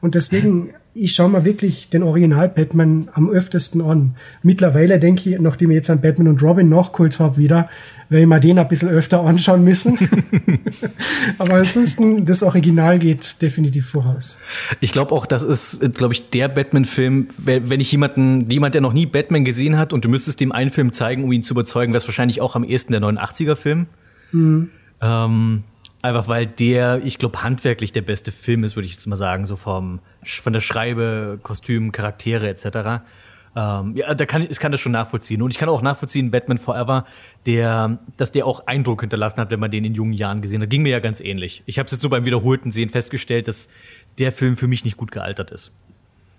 [0.00, 4.16] Und deswegen, ich schaue mal wirklich den Original Batman am öftesten an.
[4.42, 7.68] Mittlerweile denke ich, nachdem ich jetzt an Batman und Robin nachgeholt habe wieder,
[8.08, 9.98] werde ich mir den ein bisschen öfter anschauen müssen.
[11.38, 14.38] Aber ansonsten, das Original geht definitiv voraus.
[14.80, 18.92] Ich glaube auch, das ist, glaube ich, der Batman-Film, wenn ich jemanden, jemand, der noch
[18.92, 21.92] nie Batman gesehen hat und du müsstest ihm einen Film zeigen, um ihn zu überzeugen,
[21.92, 23.86] wäre es wahrscheinlich auch am ehesten der 89er-Film.
[24.32, 24.70] Mhm.
[25.00, 25.64] Ähm,
[26.02, 29.46] einfach weil der, ich glaube, handwerklich der beste Film ist, würde ich jetzt mal sagen,
[29.46, 33.02] so vom, von der Schreibe, Kostüm, Charaktere etc.
[33.56, 35.42] Ähm, ja, da kann ich, kann das schon nachvollziehen.
[35.42, 37.06] Und ich kann auch nachvollziehen, Batman Forever,
[37.46, 40.70] der, dass der auch Eindruck hinterlassen hat, wenn man den in jungen Jahren gesehen hat.
[40.70, 41.62] Ging mir ja ganz ähnlich.
[41.66, 43.68] Ich habe es jetzt so beim wiederholten Sehen festgestellt, dass
[44.18, 45.72] der Film für mich nicht gut gealtert ist.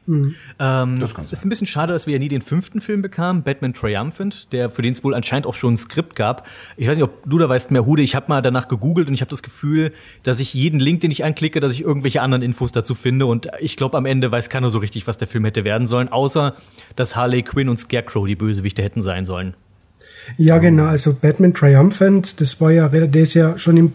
[0.09, 0.33] Mhm.
[0.57, 3.75] Ähm, das ist ein bisschen schade, dass wir ja nie den fünften Film bekamen, Batman
[3.75, 6.47] Triumphant, der für den es wohl anscheinend auch schon ein Skript gab.
[6.77, 8.01] Ich weiß nicht, ob du da weißt mehr, Hude.
[8.01, 11.11] Ich habe mal danach gegoogelt und ich habe das Gefühl, dass ich jeden Link, den
[11.11, 13.27] ich anklicke, dass ich irgendwelche anderen Infos dazu finde.
[13.27, 16.09] Und ich glaube, am Ende weiß keiner so richtig, was der Film hätte werden sollen,
[16.09, 16.55] außer
[16.95, 19.53] dass Harley Quinn und Scarecrow die Bösewichte hätten sein sollen.
[20.37, 20.85] Ja, genau.
[20.85, 23.93] Also Batman Triumphant, das war ja, der ist ja schon in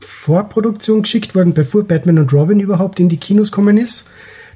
[0.00, 4.08] Vorproduktion geschickt worden, bevor Batman und Robin überhaupt in die Kinos kommen ist.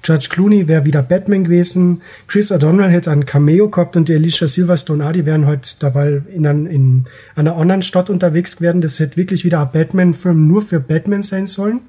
[0.06, 2.00] George Clooney wäre wieder Batman gewesen.
[2.28, 6.22] Chris O'Donnell hätte ein Cameo gehabt und die Alicia Silverstone auch, die wären heute dabei
[6.32, 8.80] in, ein, in einer anderen Stadt unterwegs werden.
[8.80, 11.80] Das hätte wirklich wieder ein Batman-Film nur für Batman sein sollen.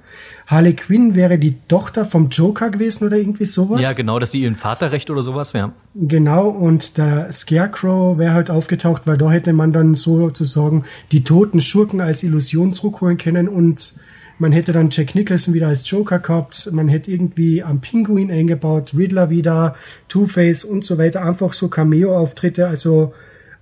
[0.48, 3.82] Harley Quinn wäre die Tochter vom Joker gewesen oder irgendwie sowas.
[3.82, 5.74] Ja, genau, dass die ihren Vater recht oder sowas, ja.
[5.94, 11.62] Genau, und der Scarecrow wäre halt aufgetaucht, weil da hätte man dann sozusagen die toten
[11.62, 13.94] Schurken als Illusion zurückholen können und
[14.40, 16.70] man hätte dann Jack Nicholson wieder als Joker gehabt.
[16.72, 19.76] Man hätte irgendwie am Pinguin eingebaut, Riddler wieder,
[20.08, 21.24] Two-Face und so weiter.
[21.24, 22.68] Einfach so Cameo-Auftritte.
[22.68, 23.14] Also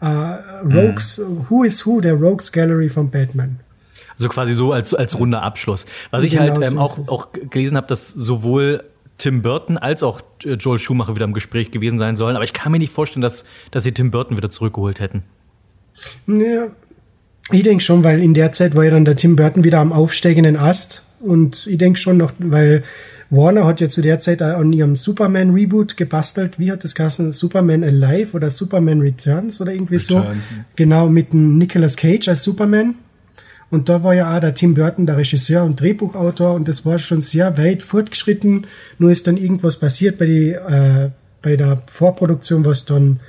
[0.02, 1.46] äh, Rogues, mhm.
[1.50, 3.60] Who is Who, der Rogues Gallery von Batman.
[4.18, 5.86] Also quasi so als, als runder Abschluss.
[6.12, 8.84] Was ich halt genau ähm, auch, auch gelesen habe, dass sowohl
[9.18, 12.36] Tim Burton als auch äh, Joel Schumacher wieder im Gespräch gewesen sein sollen.
[12.36, 15.24] Aber ich kann mir nicht vorstellen, dass, dass sie Tim Burton wieder zurückgeholt hätten.
[16.28, 16.68] Ja,
[17.52, 19.94] ich denke schon, weil in der Zeit war ja dann der Tim Burton wieder am
[19.94, 21.04] aufsteigenden Ast.
[21.20, 22.84] Und ich denke schon noch, weil
[23.30, 26.60] Warner hat ja zu der Zeit an ihrem Superman-Reboot gebastelt.
[26.60, 27.32] Wie hat das geheißen?
[27.32, 30.56] Superman Alive oder Superman Returns oder irgendwie Returns.
[30.56, 30.62] so.
[30.76, 32.96] Genau, mit Nicolas Cage als Superman.
[33.72, 37.00] Und da war ja auch der Tim Burton der Regisseur und Drehbuchautor und das war
[37.00, 38.68] schon sehr weit fortgeschritten.
[39.00, 41.10] Nur ist dann irgendwas passiert bei, die, äh,
[41.42, 43.20] bei der Vorproduktion, was dann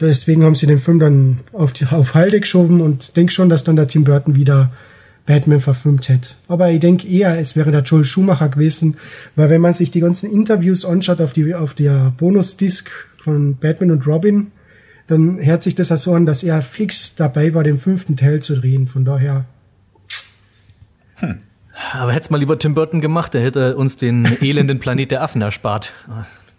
[0.00, 3.64] Deswegen haben sie den Film dann auf, die, auf Halde geschoben und denke schon, dass
[3.64, 4.72] dann der Tim Burton wieder
[5.26, 6.30] Batman verfilmt hätte.
[6.48, 8.96] Aber ich denke eher, es wäre der Joel Schumacher gewesen,
[9.36, 13.90] weil wenn man sich die ganzen Interviews anschaut auf, die, auf der Bonusdisk von Batman
[13.90, 14.52] und Robin,
[15.06, 18.40] dann hört sich das ja so an, dass er fix dabei war, den fünften Teil
[18.40, 18.86] zu drehen.
[18.86, 19.44] Von daher.
[21.16, 21.40] Hm.
[21.92, 25.22] Aber hätte es mal lieber Tim Burton gemacht, der hätte uns den elenden Planet der
[25.22, 25.92] Affen erspart.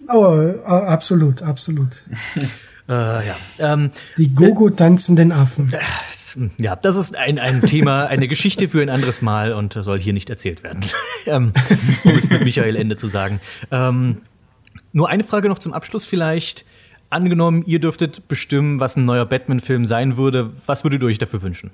[0.07, 2.03] Oh, absolut, absolut.
[2.91, 3.35] Äh, ja.
[3.59, 5.71] Ähm, die Gogo-tanzenden Affen.
[5.71, 9.97] Äh, ja, das ist ein, ein Thema, eine Geschichte für ein anderes Mal und soll
[9.97, 10.81] hier nicht erzählt werden.
[11.25, 11.53] ähm,
[12.03, 13.39] um es mit Michael Ende zu sagen.
[13.71, 14.17] Ähm,
[14.91, 16.65] nur eine Frage noch zum Abschluss vielleicht.
[17.09, 20.51] Angenommen, ihr dürftet bestimmen, was ein neuer Batman-Film sein würde.
[20.65, 21.71] Was würdet ihr euch dafür wünschen?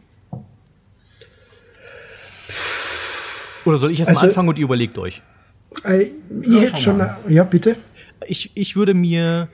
[3.65, 5.23] Oder soll ich erst also, mal anfangen und ihr überlegt euch?
[5.83, 6.11] Äh,
[6.43, 7.75] ihr ja, schon, ja, bitte.
[8.27, 9.47] Ich, ich würde mir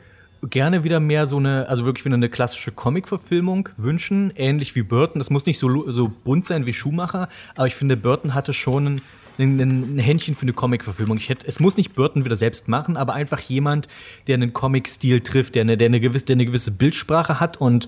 [0.49, 5.19] gerne wieder mehr so eine, also wirklich wieder eine klassische Comic-Verfilmung wünschen, ähnlich wie Burton.
[5.19, 8.85] Das muss nicht so, so bunt sein wie Schumacher, aber ich finde, Burton hatte schon
[8.87, 9.01] ein,
[9.39, 11.17] ein, ein Händchen für eine Comic-Verfilmung.
[11.17, 13.87] Ich hätte, es muss nicht Burton wieder selbst machen, aber einfach jemand,
[14.27, 17.87] der einen Comic-Stil trifft, der eine, der eine gewisse, der eine gewisse Bildsprache hat und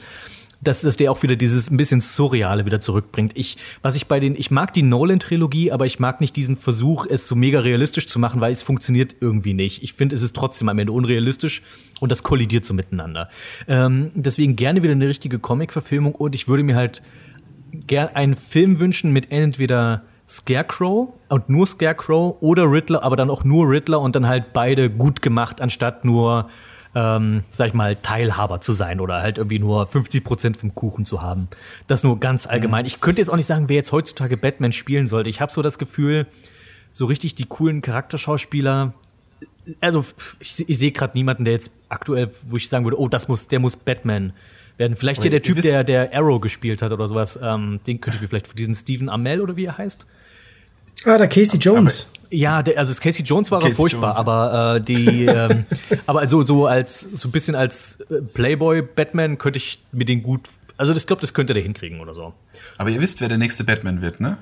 [0.62, 3.34] dass, dass der auch wieder dieses ein bisschen Surreale wieder zurückbringt.
[3.36, 7.06] Ich, was ich bei den, ich mag die Nolan-Trilogie, aber ich mag nicht diesen Versuch,
[7.10, 9.84] es so mega realistisch zu machen, weil es funktioniert irgendwie nicht.
[9.84, 11.62] Ich finde, es ist trotzdem am Ende unrealistisch
[12.00, 13.30] und das kollidiert so miteinander.
[13.68, 17.02] Ähm, deswegen gerne wieder eine richtige Comic-Verfilmung und ich würde mir halt
[17.88, 23.44] gern einen Film wünschen mit entweder Scarecrow und nur Scarecrow oder Riddler, aber dann auch
[23.44, 26.50] nur Riddler und dann halt beide gut gemacht, anstatt nur
[26.96, 31.06] ähm, sag ich mal, Teilhaber zu sein oder halt irgendwie nur 50 Prozent vom Kuchen
[31.06, 31.50] zu haben.
[31.88, 32.84] Das nur ganz allgemein.
[32.84, 32.88] Mhm.
[32.88, 35.30] Ich könnte jetzt auch nicht sagen, wer jetzt heutzutage Batman spielen sollte.
[35.30, 36.26] Ich habe so das Gefühl,
[36.94, 38.94] so richtig die coolen Charakterschauspieler.
[39.82, 40.06] Also
[40.40, 43.50] ich, ich sehe gerade niemanden, der jetzt aktuell, wo ich sagen würde, oh, das muss,
[43.50, 44.32] der muss Batman
[44.78, 44.96] werden.
[44.96, 48.22] Vielleicht hier der Typ, der, der Arrow gespielt hat oder sowas, ähm, den könnte ich
[48.22, 50.08] mir vielleicht, diesen Stephen Amell oder wie er heißt.
[51.06, 52.10] Ah, der Casey Jones.
[52.32, 54.18] Ja, der, also das Casey Jones war Casey furchtbar, Jones.
[54.18, 55.66] aber äh, die, ähm,
[56.08, 60.24] aber also so als so ein bisschen als äh, Playboy Batman könnte ich mir den
[60.24, 60.42] gut,
[60.78, 62.34] also das glaube, das könnte der hinkriegen oder so.
[62.78, 64.38] Aber ihr wisst, wer der nächste Batman wird, ne?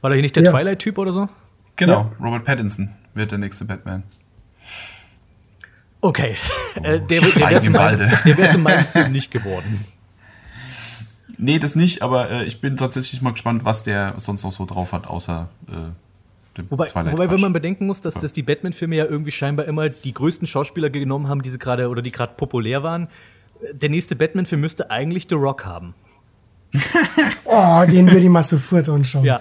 [0.00, 0.52] War der hier nicht der Ja.
[0.52, 1.28] Twilight-Typ oder so?
[1.76, 4.04] Genau, Robert Pattinson wird der nächste Batman.
[6.00, 6.36] Okay,
[6.82, 8.12] äh, der, wäre Walde.
[8.24, 9.84] der wär's in meinem Film nicht geworden.
[11.44, 14.64] Nee, das nicht, aber äh, ich bin tatsächlich mal gespannt, was der sonst noch so
[14.64, 15.72] drauf hat, außer äh,
[16.56, 19.66] dem Wobei, Twilight wobei wenn man bedenken muss, dass, dass die Batman-Filme ja irgendwie scheinbar
[19.66, 23.08] immer die größten Schauspieler genommen haben, die sie gerade oder die gerade populär waren.
[23.72, 25.94] Der nächste Batman-Film müsste eigentlich The Rock haben.
[27.44, 29.22] Oh, den würde ich mal sofort anschauen.
[29.24, 29.40] Ja.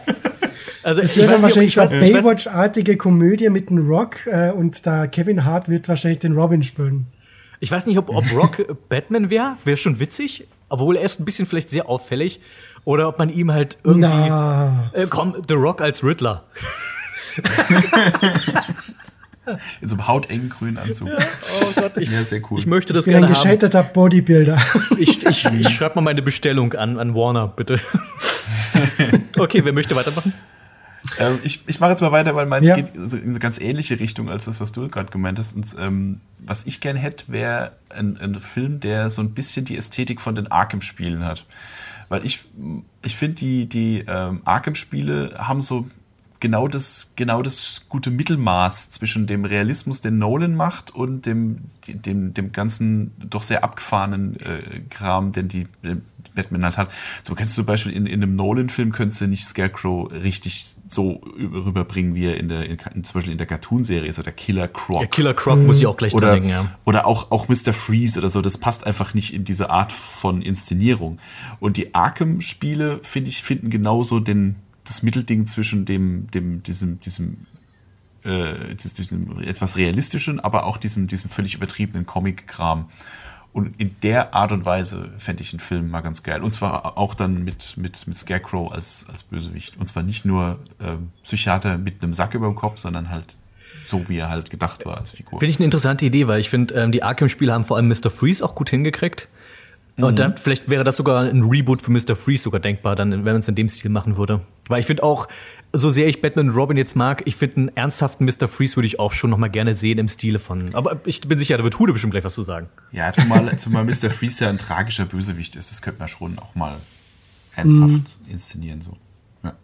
[0.83, 4.85] Also Es wird dann ob- wahrscheinlich ich so Baywatch-artige Komödie mit dem Rock äh, und
[4.85, 7.07] da Kevin Hart wird wahrscheinlich den Robin spielen.
[7.59, 11.25] Ich weiß nicht, ob, ob Rock Batman wäre, wäre schon witzig, obwohl er ist ein
[11.25, 12.41] bisschen vielleicht sehr auffällig.
[12.85, 14.07] Oder ob man ihm halt irgendwie.
[14.07, 16.43] Na, Äh, komm, The Rock als Riddler.
[19.81, 21.09] In so einem hautengen grünen Anzug.
[21.09, 22.59] Oh Gott, ich, Ja, sehr cool.
[22.59, 23.43] ich möchte das ich bin ein gerne haben.
[23.43, 24.57] gescheiterter Bodybuilder.
[24.97, 27.77] Ich, ich, ich schreibe mal meine Bestellung an, an Warner, bitte.
[29.37, 30.33] okay, wer möchte weitermachen?
[31.19, 32.75] Ähm, ich ich mache jetzt mal weiter, weil meins Ja.
[32.75, 35.55] geht in eine ganz ähnliche Richtung als das, was du gerade gemeint hast.
[35.55, 39.77] Und ähm, was ich gern hätte, wäre ein, ein Film, der so ein bisschen die
[39.77, 41.45] Ästhetik von den Arkham-Spielen hat.
[42.09, 42.45] Weil ich,
[43.03, 45.87] ich finde, die, die ähm, Arkham-Spiele haben so
[46.39, 52.33] genau das, genau das gute Mittelmaß zwischen dem Realismus, den Nolan macht, und dem, dem,
[52.33, 55.67] dem ganzen doch sehr abgefahrenen äh, Kram, den die
[56.35, 56.91] Batman halt hat.
[57.27, 61.21] So kannst du zum Beispiel in, in einem Nolan-Film könntest du nicht Scarecrow richtig so
[61.37, 64.67] über- rüberbringen, wie er in der, in, zum Beispiel in der Cartoon-Serie ist oder Killer
[64.67, 65.01] Croc.
[65.01, 66.69] Ja, Killer Croc muss ich auch gleich Oder, denken, ja.
[66.85, 67.73] oder auch, auch Mr.
[67.73, 71.19] Freeze oder so, das passt einfach nicht in diese Art von Inszenierung.
[71.59, 74.55] Und die Arkham-Spiele, finde ich, finden genauso den,
[74.85, 77.37] das Mittelding zwischen dem, dem, diesem, diesem,
[78.23, 82.89] äh, dies- diesem etwas realistischen, aber auch diesem, diesem völlig übertriebenen Comic-Kram.
[83.53, 86.41] Und in der Art und Weise fände ich einen Film mal ganz geil.
[86.41, 89.77] Und zwar auch dann mit, mit, mit Scarecrow als, als Bösewicht.
[89.77, 93.35] Und zwar nicht nur ähm, Psychiater mit einem Sack über dem Kopf, sondern halt
[93.85, 95.39] so, wie er halt gedacht war als Figur.
[95.39, 98.09] Finde ich eine interessante Idee, weil ich finde, ähm, die Arkham-Spiele haben vor allem Mr.
[98.09, 99.29] Freeze auch gut hingekriegt.
[99.97, 102.15] Und dann, vielleicht wäre das sogar ein Reboot für Mr.
[102.15, 104.41] Freeze sogar denkbar, dann, wenn man es in dem Stil machen würde.
[104.67, 105.27] Weil ich finde auch,
[105.75, 108.47] so sehr ich Batman und Robin jetzt mag, ich finde einen ernsthaften Mr.
[108.47, 110.73] Freeze würde ich auch schon noch mal gerne sehen im Stile von.
[110.75, 112.69] Aber ich bin sicher, da wird Hude bestimmt gleich was zu sagen.
[112.91, 114.11] Ja, zumal, zumal Mr.
[114.11, 116.75] Freeze ja ein tragischer Bösewicht ist, das könnte man schon auch mal
[117.55, 118.81] ernsthaft inszenieren.
[118.81, 118.97] So.
[119.43, 119.55] Ja.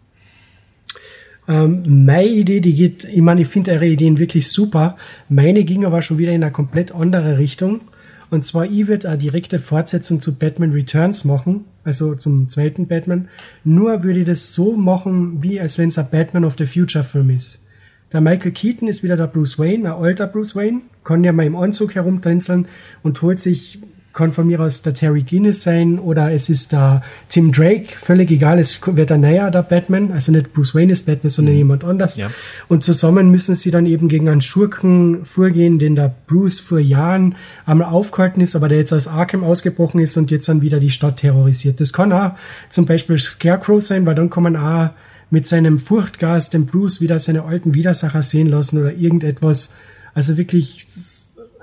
[1.46, 4.96] Ähm, meine Idee, die geht, ich meine, ich finde eure Ideen wirklich super.
[5.28, 7.82] Meine ging aber schon wieder in eine komplett andere Richtung.
[8.30, 13.28] Und zwar, ich würde eine direkte Fortsetzung zu Batman Returns machen, also zum zweiten Batman.
[13.64, 17.04] Nur würde ich das so machen, wie als wenn es ein Batman of the Future
[17.04, 17.64] Film ist.
[18.12, 21.46] Der Michael Keaton ist wieder der Bruce Wayne, ein alter Bruce Wayne, kann ja mal
[21.46, 22.66] im Anzug herumtänzeln
[23.02, 23.80] und holt sich,
[24.12, 28.30] kann von mir aus der Terry Guinness sein oder es ist der Tim Drake, völlig
[28.30, 31.84] egal, es wird ein neuer der Batman, also nicht Bruce Wayne ist Batman, sondern jemand
[31.84, 32.16] anders.
[32.16, 32.30] Ja.
[32.68, 37.36] Und zusammen müssen sie dann eben gegen einen Schurken vorgehen, den der Bruce vor Jahren
[37.66, 40.90] einmal aufgehalten ist, aber der jetzt aus Arkham ausgebrochen ist und jetzt dann wieder die
[40.90, 41.80] Stadt terrorisiert.
[41.80, 42.32] Das kann auch
[42.68, 44.90] zum Beispiel Scarecrow sein, weil dann kann man auch
[45.30, 49.70] mit seinem Furchtgas den Bruce wieder seine alten Widersacher sehen lassen oder irgendetwas.
[50.12, 50.86] Also wirklich,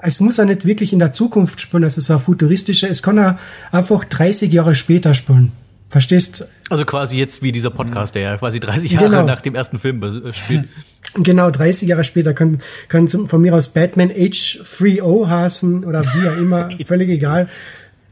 [0.01, 3.19] es muss ja nicht wirklich in der Zukunft spielen, also so ein futuristischer, es kann
[3.19, 3.35] auch
[3.71, 5.51] einfach 30 Jahre später spielen.
[5.89, 6.45] Verstehst?
[6.69, 9.23] Also quasi jetzt wie dieser Podcast, der ja quasi 30 Jahre Genau.
[9.23, 10.67] nach dem ersten Film äh, spielt.
[11.15, 12.59] Genau, 30 Jahre später kann,
[12.89, 17.47] kann von mir aus Batman H3O heißen oder wie auch immer, völlig egal.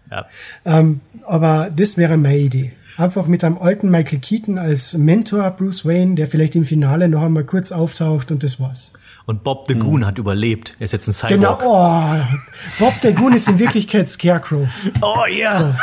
[0.10, 0.26] Ja.
[0.64, 2.72] Ähm, aber das wäre meine Idee.
[2.98, 7.22] Einfach mit einem alten Michael Keaton als Mentor Bruce Wayne, der vielleicht im Finale noch
[7.24, 8.94] einmal kurz auftaucht und das war's.
[9.26, 10.76] Und Bob the Goon hat überlebt.
[10.80, 11.60] Er ist jetzt ein Cyborg.
[11.60, 12.06] Genau, oh,
[12.80, 14.68] Bob der Goon ist in Wirklichkeit Scarecrow.
[15.02, 15.76] Oh ja.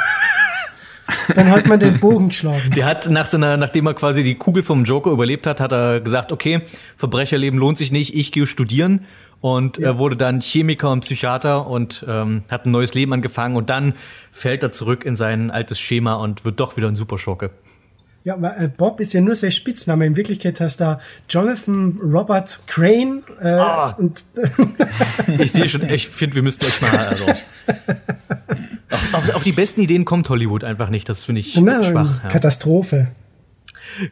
[1.35, 2.71] Dann hat man den Bogen geschlagen.
[2.75, 6.01] Der hat nach seiner, nachdem er quasi die Kugel vom Joker überlebt hat, hat er
[6.01, 6.63] gesagt, okay,
[6.97, 9.07] Verbrecherleben lohnt sich nicht, ich gehe studieren
[9.41, 13.69] und er wurde dann Chemiker und Psychiater und ähm, hat ein neues Leben angefangen und
[13.69, 13.95] dann
[14.31, 17.51] fällt er zurück in sein altes Schema und wird doch wieder ein Superschurke.
[18.25, 20.07] Ja, aber äh, Bob ist ja nur sein Spitzname.
[20.07, 23.23] In Wirklichkeit heißt er Jonathan Robert Crane.
[23.41, 23.97] Äh, Ah.
[23.99, 24.23] und
[25.39, 27.25] Ich sehe schon, ich finde, wir müssten echt mal, also.
[28.91, 31.09] Auf, auf, auf die besten Ideen kommt Hollywood einfach nicht.
[31.09, 32.23] Das finde ich na, schwach.
[32.23, 32.29] Ja.
[32.31, 33.09] Katastrophe.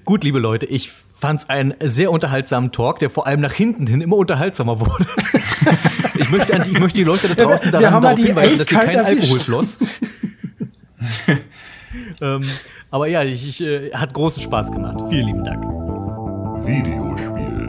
[0.05, 4.01] Gut, liebe Leute, ich fand's einen sehr unterhaltsamen Talk, der vor allem nach hinten hin
[4.01, 5.07] immer unterhaltsamer wurde.
[6.19, 8.67] ich, möchte an die, ich möchte die Leute da draußen daran darauf die hinweisen, dass
[8.67, 9.43] eiskalt kein Alkohol erwischt.
[9.43, 9.79] floss.
[12.21, 12.43] ähm,
[12.91, 15.01] aber ja, ich, ich äh, hat großen Spaß gemacht.
[15.09, 15.63] Vielen lieben Dank.
[16.67, 17.69] Videospiel.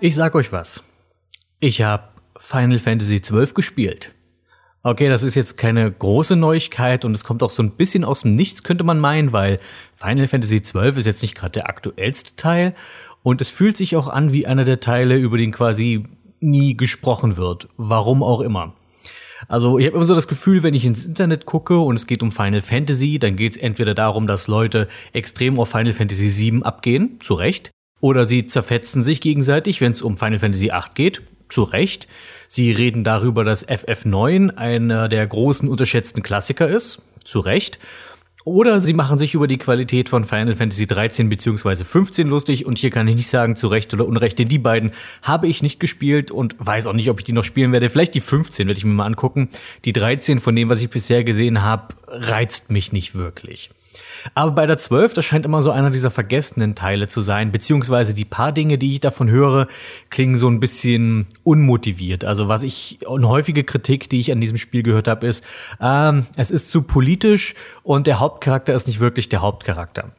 [0.00, 0.82] Ich sag euch was.
[1.60, 2.04] Ich habe
[2.38, 4.12] Final Fantasy XII gespielt.
[4.82, 8.22] Okay, das ist jetzt keine große Neuigkeit und es kommt auch so ein bisschen aus
[8.22, 9.58] dem Nichts, könnte man meinen, weil
[9.96, 12.72] Final Fantasy XII ist jetzt nicht gerade der aktuellste Teil
[13.22, 16.04] und es fühlt sich auch an wie einer der Teile, über den quasi
[16.38, 17.68] nie gesprochen wird.
[17.76, 18.74] Warum auch immer.
[19.48, 22.22] Also ich habe immer so das Gefühl, wenn ich ins Internet gucke und es geht
[22.22, 26.62] um Final Fantasy, dann geht es entweder darum, dass Leute extrem auf Final Fantasy VII
[26.62, 31.22] abgehen, zu Recht, oder sie zerfetzen sich gegenseitig, wenn es um Final Fantasy VIII geht,
[31.48, 32.08] zu Recht.
[32.48, 37.78] Sie reden darüber, dass FF9 einer der großen unterschätzten Klassiker ist, zu Recht.
[38.46, 41.82] Oder sie machen sich über die Qualität von Final Fantasy 13 bzw.
[41.82, 44.92] 15 lustig und hier kann ich nicht sagen, zu Recht oder Unrecht, denn die beiden
[45.20, 47.90] habe ich nicht gespielt und weiß auch nicht, ob ich die noch spielen werde.
[47.90, 49.48] Vielleicht die 15 werde ich mir mal angucken.
[49.84, 53.70] Die 13 von dem, was ich bisher gesehen habe, reizt mich nicht wirklich.
[54.34, 58.14] Aber bei der 12, das scheint immer so einer dieser vergessenen Teile zu sein, beziehungsweise
[58.14, 59.68] die paar Dinge, die ich davon höre,
[60.10, 62.24] klingen so ein bisschen unmotiviert.
[62.24, 65.44] Also was ich, eine häufige Kritik, die ich an diesem Spiel gehört habe, ist,
[65.80, 70.10] ähm, es ist zu politisch und der Hauptcharakter ist nicht wirklich der Hauptcharakter.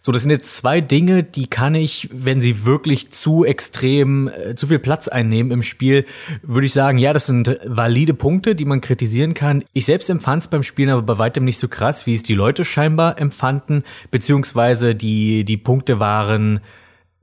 [0.00, 4.54] So, das sind jetzt zwei Dinge, die kann ich, wenn sie wirklich zu extrem, äh,
[4.54, 6.04] zu viel Platz einnehmen im Spiel,
[6.42, 9.64] würde ich sagen, ja, das sind valide Punkte, die man kritisieren kann.
[9.72, 12.34] Ich selbst empfand es beim Spielen aber bei weitem nicht so krass, wie es die
[12.34, 16.60] Leute scheinbar empfanden, beziehungsweise die, die Punkte waren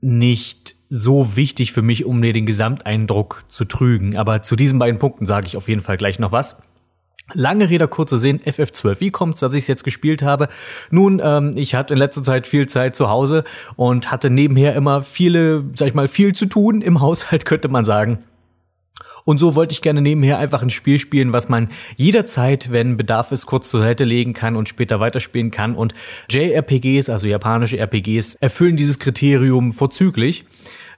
[0.00, 4.16] nicht so wichtig für mich, um mir den Gesamteindruck zu trügen.
[4.16, 6.56] Aber zu diesen beiden Punkten sage ich auf jeden Fall gleich noch was.
[7.32, 9.00] Lange Rede, kurze Sinn, FF12.
[9.00, 10.48] Wie kommt's, dass ich es jetzt gespielt habe?
[10.90, 13.44] Nun, ähm, ich hatte in letzter Zeit viel Zeit zu Hause
[13.76, 17.86] und hatte nebenher immer viele, sag ich mal, viel zu tun im Haushalt, könnte man
[17.86, 18.24] sagen.
[19.24, 23.32] Und so wollte ich gerne nebenher einfach ein Spiel spielen, was man jederzeit, wenn Bedarf
[23.32, 25.76] ist, kurz zur Seite legen kann und später weiterspielen kann.
[25.76, 25.94] Und
[26.28, 30.44] JRPGs, also japanische RPGs, erfüllen dieses Kriterium vorzüglich.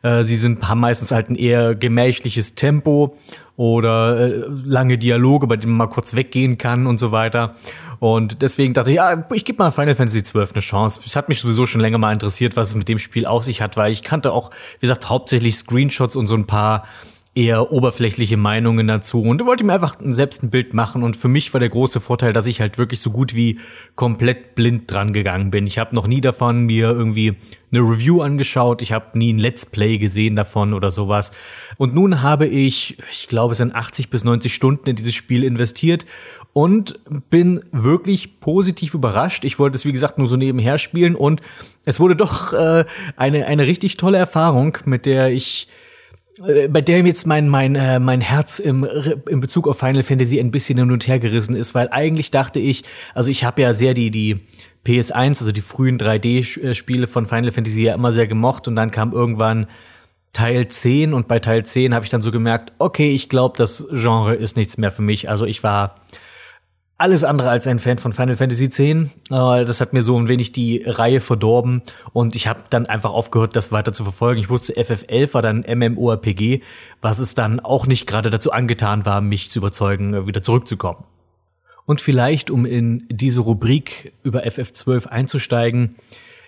[0.03, 3.16] Äh, sie sind, haben meistens halt ein eher gemächliches Tempo
[3.57, 7.55] oder äh, lange Dialoge, bei denen man mal kurz weggehen kann und so weiter.
[7.99, 11.01] Und deswegen dachte ich, ja, ich gebe mal Final Fantasy XII eine Chance.
[11.05, 13.62] Es hat mich sowieso schon länger mal interessiert, was es mit dem Spiel auf sich
[13.62, 14.51] hat, weil ich kannte auch,
[14.81, 16.85] wie gesagt, hauptsächlich Screenshots und so ein paar
[17.36, 21.52] eher oberflächliche Meinungen dazu und wollte mir einfach selbst ein Bild machen und für mich
[21.52, 23.60] war der große Vorteil, dass ich halt wirklich so gut wie
[23.94, 25.66] komplett blind dran gegangen bin.
[25.66, 27.36] Ich habe noch nie davon mir irgendwie
[27.70, 31.30] eine Review angeschaut, ich habe nie ein Let's Play gesehen davon oder sowas.
[31.76, 35.44] Und nun habe ich, ich glaube, es sind 80 bis 90 Stunden in dieses Spiel
[35.44, 36.06] investiert
[36.54, 36.98] und
[37.28, 39.44] bin wirklich positiv überrascht.
[39.44, 41.42] Ich wollte es, wie gesagt, nur so nebenher spielen und
[41.84, 42.86] es wurde doch äh,
[43.18, 45.68] eine, eine richtig tolle Erfahrung, mit der ich
[46.38, 48.86] bei der jetzt mein mein äh, mein Herz im
[49.28, 52.58] im Bezug auf Final Fantasy ein bisschen hin und her gerissen ist, weil eigentlich dachte
[52.58, 52.84] ich,
[53.14, 54.40] also ich habe ja sehr die die
[54.86, 59.12] PS1, also die frühen 3D-Spiele von Final Fantasy ja immer sehr gemocht und dann kam
[59.12, 59.66] irgendwann
[60.32, 63.86] Teil 10 und bei Teil 10 habe ich dann so gemerkt, okay, ich glaube, das
[63.90, 65.30] Genre ist nichts mehr für mich.
[65.30, 66.02] Also ich war
[66.98, 68.81] alles andere als ein Fan von Final Fantasy X.
[68.81, 71.82] Äh, das hat mir so ein wenig die Reihe verdorben
[72.12, 74.40] und ich habe dann einfach aufgehört, das weiter zu verfolgen.
[74.40, 76.62] Ich wusste, FF11 war dann MMORPG,
[77.02, 81.05] was es dann auch nicht gerade dazu angetan war, mich zu überzeugen, wieder zurückzukommen.
[81.85, 85.97] Und vielleicht, um in diese Rubrik über FF12 einzusteigen,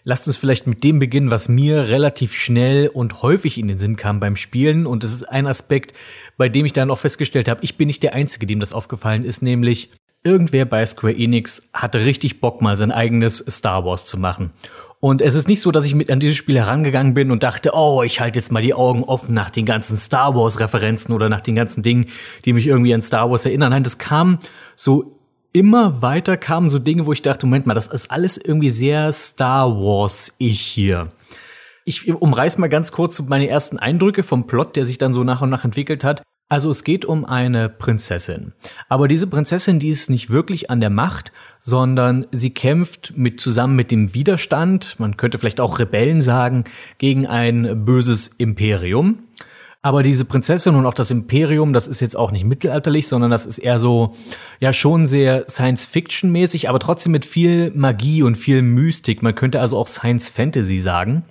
[0.03, 3.95] lasst uns vielleicht mit dem beginnen, was mir relativ schnell und häufig in den Sinn
[3.95, 4.85] kam beim Spielen.
[4.85, 5.93] Und es ist ein Aspekt,
[6.37, 9.25] bei dem ich dann auch festgestellt habe, ich bin nicht der Einzige, dem das aufgefallen
[9.25, 9.91] ist, nämlich
[10.25, 14.53] irgendwer bei Square Enix hatte richtig Bock, mal sein eigenes Star Wars zu machen.
[15.01, 17.71] Und es ist nicht so, dass ich mit an dieses Spiel herangegangen bin und dachte,
[17.73, 21.29] oh, ich halte jetzt mal die Augen offen nach den ganzen Star Wars Referenzen oder
[21.29, 22.07] nach den ganzen Dingen,
[22.45, 23.71] die mich irgendwie an Star Wars erinnern.
[23.71, 24.39] Nein, das kam
[24.75, 25.19] so
[25.53, 29.13] immer weiter kamen so Dinge, wo ich dachte, Moment mal, das ist alles irgendwie sehr
[29.13, 31.13] Star Wars-ich hier.
[31.85, 35.41] Ich umreiß mal ganz kurz meine ersten Eindrücke vom Plot, der sich dann so nach
[35.41, 36.23] und nach entwickelt hat.
[36.51, 38.53] Also es geht um eine Prinzessin.
[38.89, 43.77] Aber diese Prinzessin, die ist nicht wirklich an der Macht, sondern sie kämpft mit zusammen
[43.77, 46.65] mit dem Widerstand, man könnte vielleicht auch Rebellen sagen,
[46.97, 49.19] gegen ein böses Imperium.
[49.83, 53.47] Aber diese Prinzessin und auch das Imperium, das ist jetzt auch nicht mittelalterlich, sondern das
[53.47, 54.17] ist eher so,
[54.59, 59.23] ja, schon sehr Science-Fiction-mäßig, aber trotzdem mit viel Magie und viel Mystik.
[59.23, 61.25] Man könnte also auch Science-Fantasy sagen.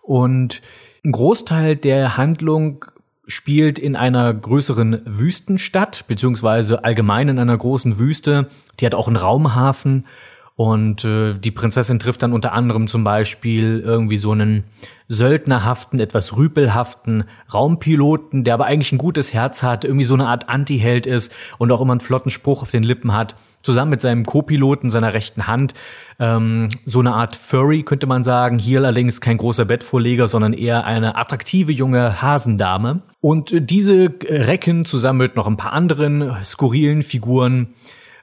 [0.00, 0.62] Und
[1.04, 2.86] ein Großteil der Handlung
[3.26, 8.48] spielt in einer größeren Wüstenstadt, beziehungsweise allgemein in einer großen Wüste.
[8.80, 10.06] Die hat auch einen Raumhafen.
[10.54, 14.64] Und äh, die Prinzessin trifft dann unter anderem zum Beispiel irgendwie so einen
[15.08, 20.48] söldnerhaften, etwas rüpelhaften Raumpiloten, der aber eigentlich ein gutes Herz hat, irgendwie so eine Art
[20.48, 24.26] Anti-Held ist und auch immer einen flotten Spruch auf den Lippen hat, zusammen mit seinem
[24.26, 25.74] Co-Piloten, seiner rechten Hand,
[26.18, 28.58] ähm, so eine Art Furry, könnte man sagen.
[28.58, 33.02] Hier allerdings kein großer Bettvorleger, sondern eher eine attraktive junge Hasendame.
[33.20, 37.74] Und äh, diese Recken zusammen mit noch ein paar anderen skurrilen Figuren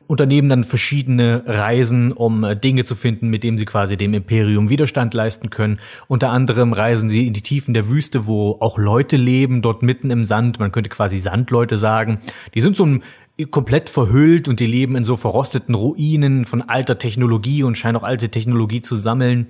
[0.10, 4.68] unternehmen dann verschiedene Reisen, um äh, Dinge zu finden, mit denen sie quasi dem Imperium
[4.68, 5.80] Widerstand leisten können.
[6.08, 10.10] Unter anderem reisen sie in die Tiefen der Wüste, wo auch Leute leben, dort mitten
[10.10, 10.60] im Sand.
[10.60, 12.18] Man könnte quasi Sandleute sagen.
[12.56, 13.04] Die sind so ein
[13.52, 18.04] komplett verhüllt und die leben in so verrosteten Ruinen von alter Technologie und scheinen auch
[18.04, 19.46] alte Technologie zu sammeln.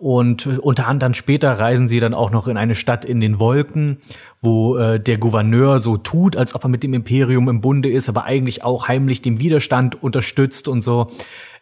[0.00, 3.38] Und äh, unter anderem später reisen sie dann auch noch in eine Stadt in den
[3.38, 3.98] Wolken,
[4.40, 8.08] wo äh, der Gouverneur so tut, als ob er mit dem Imperium im Bunde ist,
[8.08, 11.08] aber eigentlich auch heimlich den Widerstand unterstützt und so.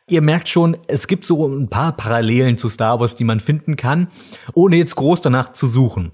[0.08, 3.74] Ihr merkt schon, es gibt so ein paar Parallelen zu Star Wars, die man finden
[3.74, 4.06] kann,
[4.54, 6.12] ohne jetzt groß danach zu suchen.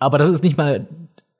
[0.00, 0.88] Aber das ist nicht mal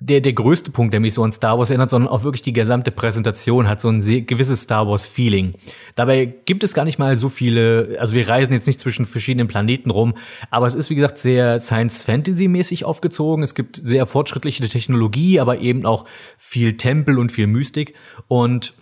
[0.00, 2.54] der, der größte Punkt, der mich so an Star Wars erinnert, sondern auch wirklich die
[2.54, 5.54] gesamte Präsentation hat so ein gewisses Star Wars Feeling.
[5.94, 9.46] Dabei gibt es gar nicht mal so viele, also wir reisen jetzt nicht zwischen verschiedenen
[9.46, 10.14] Planeten rum,
[10.50, 13.42] aber es ist wie gesagt sehr Science Fantasy mäßig aufgezogen.
[13.42, 16.06] Es gibt sehr fortschrittliche Technologie, aber eben auch
[16.38, 17.94] viel Tempel und viel Mystik
[18.26, 18.74] und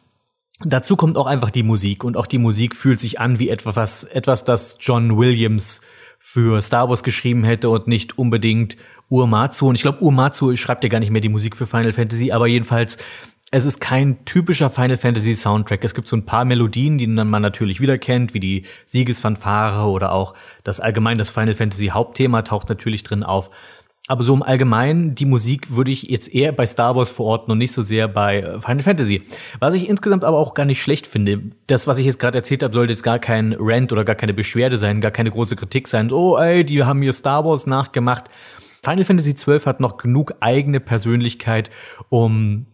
[0.64, 4.02] Dazu kommt auch einfach die Musik und auch die Musik fühlt sich an wie etwas,
[4.02, 5.82] etwas, das John Williams
[6.18, 8.76] für Star Wars geschrieben hätte und nicht unbedingt
[9.10, 9.68] Uematsu.
[9.68, 12.46] Und ich glaube, Uematsu schreibt ja gar nicht mehr die Musik für Final Fantasy, aber
[12.46, 12.98] jedenfalls,
[13.50, 15.82] es ist kein typischer Final Fantasy Soundtrack.
[15.82, 20.12] Es gibt so ein paar Melodien, die man natürlich wieder kennt, wie die Siegesfanfare oder
[20.12, 23.50] auch das allgemein das Final Fantasy Hauptthema taucht natürlich drin auf.
[24.10, 27.58] Aber so im Allgemeinen, die Musik würde ich jetzt eher bei Star Wars verorten und
[27.58, 29.22] nicht so sehr bei äh, Final Fantasy.
[29.60, 31.42] Was ich insgesamt aber auch gar nicht schlecht finde.
[31.66, 34.32] Das, was ich jetzt gerade erzählt habe, sollte jetzt gar kein Rant oder gar keine
[34.32, 36.10] Beschwerde sein, gar keine große Kritik sein.
[36.10, 38.30] Oh, ey, die haben hier Star Wars nachgemacht.
[38.82, 41.70] Final Fantasy XII hat noch genug eigene Persönlichkeit,
[42.08, 42.66] um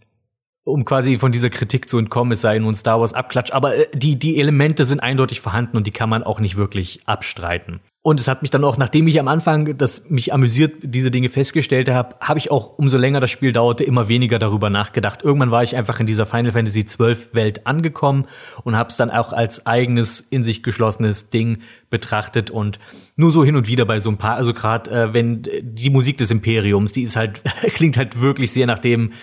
[0.66, 3.86] um quasi von dieser Kritik zu entkommen, es sei nun Star Wars Abklatsch, aber äh,
[3.92, 7.80] die, die Elemente sind eindeutig vorhanden und die kann man auch nicht wirklich abstreiten.
[8.06, 11.30] Und es hat mich dann auch, nachdem ich am Anfang das mich amüsiert diese Dinge
[11.30, 15.22] festgestellt habe, habe ich auch umso länger das Spiel dauerte immer weniger darüber nachgedacht.
[15.22, 18.26] Irgendwann war ich einfach in dieser Final Fantasy XII Welt angekommen
[18.62, 22.78] und habe es dann auch als eigenes in sich geschlossenes Ding betrachtet und
[23.16, 26.18] nur so hin und wieder bei so ein paar, also gerade äh, wenn die Musik
[26.18, 27.40] des Imperiums, die ist halt
[27.72, 29.14] klingt halt wirklich sehr nach dem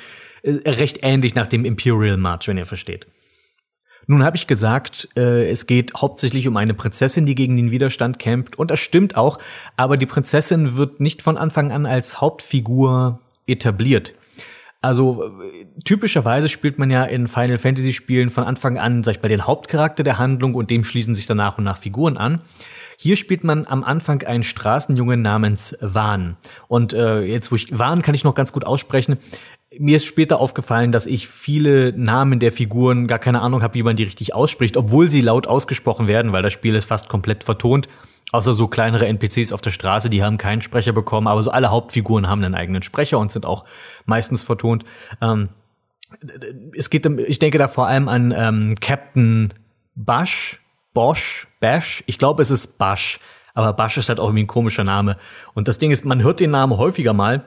[0.41, 3.05] äh, recht ähnlich nach dem Imperial March, wenn ihr versteht.
[4.11, 8.19] Nun habe ich gesagt, äh, es geht hauptsächlich um eine Prinzessin, die gegen den Widerstand
[8.19, 8.59] kämpft.
[8.59, 9.39] Und das stimmt auch,
[9.77, 14.13] aber die Prinzessin wird nicht von Anfang an als Hauptfigur etabliert.
[14.81, 19.21] Also äh, typischerweise spielt man ja in Final Fantasy Spielen von Anfang an, sag ich
[19.21, 22.41] mal, den Hauptcharakter der Handlung und dem schließen sich dann nach und nach Figuren an.
[22.97, 26.35] Hier spielt man am Anfang einen Straßenjungen namens Wahn.
[26.67, 29.17] Und äh, jetzt, wo ich Wahn kann ich noch ganz gut aussprechen,
[29.79, 33.83] mir ist später aufgefallen, dass ich viele Namen der Figuren gar keine Ahnung habe, wie
[33.83, 37.43] man die richtig ausspricht, obwohl sie laut ausgesprochen werden, weil das Spiel ist fast komplett
[37.43, 37.87] vertont.
[38.33, 41.69] Außer so kleinere NPCs auf der Straße, die haben keinen Sprecher bekommen, aber so alle
[41.69, 43.65] Hauptfiguren haben einen eigenen Sprecher und sind auch
[44.05, 44.85] meistens vertont.
[45.21, 45.49] Ähm,
[46.75, 49.53] es geht, ich denke da vor allem an ähm, Captain
[49.95, 50.61] Bash,
[50.93, 52.03] Bosch, Bash.
[52.07, 53.19] Ich glaube, es ist Bash,
[53.53, 55.17] aber Bash ist halt auch irgendwie ein komischer Name.
[55.53, 57.45] Und das Ding ist, man hört den Namen häufiger mal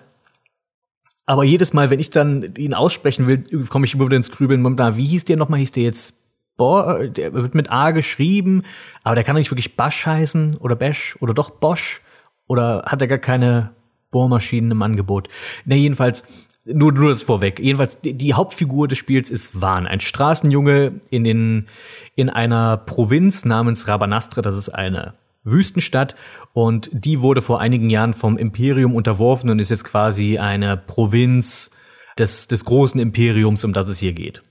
[1.27, 4.65] aber jedes Mal, wenn ich dann ihn aussprechen will, komme ich immer wieder ins Grübeln.
[4.97, 5.61] Wie hieß der nochmal?
[5.61, 6.21] Hieß der jetzt
[6.57, 8.63] Bo der wird mit A geschrieben,
[9.03, 12.01] aber der kann doch nicht wirklich Basch heißen oder Bash oder doch Bosch
[12.47, 13.71] oder hat er gar keine
[14.13, 15.29] Bohrmaschinen im Angebot?
[15.65, 16.25] Ne, jedenfalls,
[16.65, 17.59] nur, nur das vorweg.
[17.59, 21.69] Jedenfalls, die, die Hauptfigur des Spiels ist Wahn, ein Straßenjunge in den,
[22.15, 26.15] in einer Provinz namens Rabanastre, das ist eine Wüstenstadt
[26.55, 31.73] und die wurde vor einigen Jahren vom Imperium unterworfen und ist jetzt quasi eine Provinz
[32.17, 34.43] des, des großen Imperiums, um das es hier geht.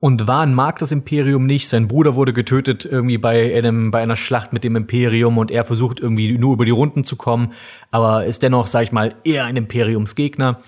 [0.00, 1.68] Und Wahn mag das Imperium nicht.
[1.68, 5.64] Sein Bruder wurde getötet irgendwie bei einem, bei einer Schlacht mit dem Imperium und er
[5.64, 7.52] versucht irgendwie nur über die Runden zu kommen,
[7.92, 10.58] aber ist dennoch, sag ich mal, eher ein Imperiumsgegner.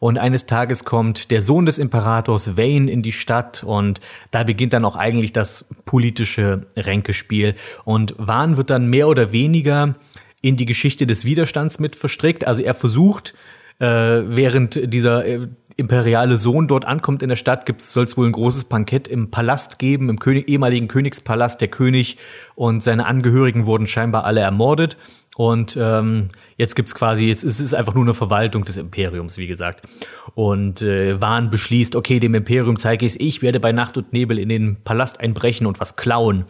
[0.00, 4.00] Und eines Tages kommt der Sohn des Imperators Vayne in die Stadt und
[4.32, 7.54] da beginnt dann auch eigentlich das politische Ränkespiel.
[7.84, 9.94] Und Wahn wird dann mehr oder weniger
[10.42, 12.46] in die Geschichte des Widerstands mit verstrickt.
[12.46, 13.34] Also er versucht,
[13.78, 18.32] äh, während dieser äh, imperiale Sohn dort ankommt in der Stadt, soll es wohl ein
[18.32, 21.60] großes Bankett im Palast geben, im König, ehemaligen Königspalast.
[21.60, 22.18] Der König
[22.54, 24.96] und seine Angehörigen wurden scheinbar alle ermordet.
[25.36, 26.28] Und ähm,
[26.58, 29.86] jetzt gibt's quasi, jetzt ist es einfach nur eine Verwaltung des Imperiums, wie gesagt.
[30.34, 34.12] Und äh, Wahn beschließt, okay, dem Imperium zeige ich es, ich werde bei Nacht und
[34.12, 36.44] Nebel in den Palast einbrechen und was klauen.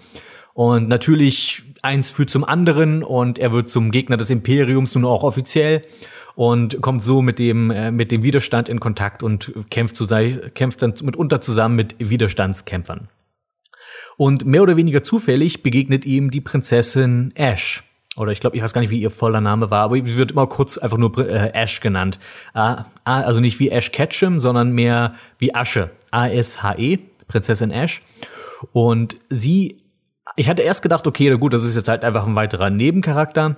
[0.55, 5.23] Und natürlich eins führt zum anderen und er wird zum Gegner des Imperiums nun auch
[5.23, 5.83] offiziell
[6.35, 10.07] und kommt so mit dem äh, mit dem Widerstand in Kontakt und kämpft zu
[10.55, 13.09] kämpft dann mitunter zusammen mit Widerstandskämpfern.
[14.17, 17.83] Und mehr oder weniger zufällig begegnet ihm die Prinzessin Ash.
[18.17, 20.33] Oder ich glaube, ich weiß gar nicht, wie ihr voller Name war, aber sie wird
[20.33, 22.19] immer kurz einfach nur äh, Ash genannt.
[22.53, 25.91] Ah, also nicht wie Ash Ketchum, sondern mehr wie Asche.
[26.11, 26.99] A-S-H-E,
[27.29, 28.03] Prinzessin Ash.
[28.73, 29.80] Und sie,
[30.37, 33.57] ich hatte erst gedacht, okay, na gut, das ist jetzt halt einfach ein weiterer Nebencharakter.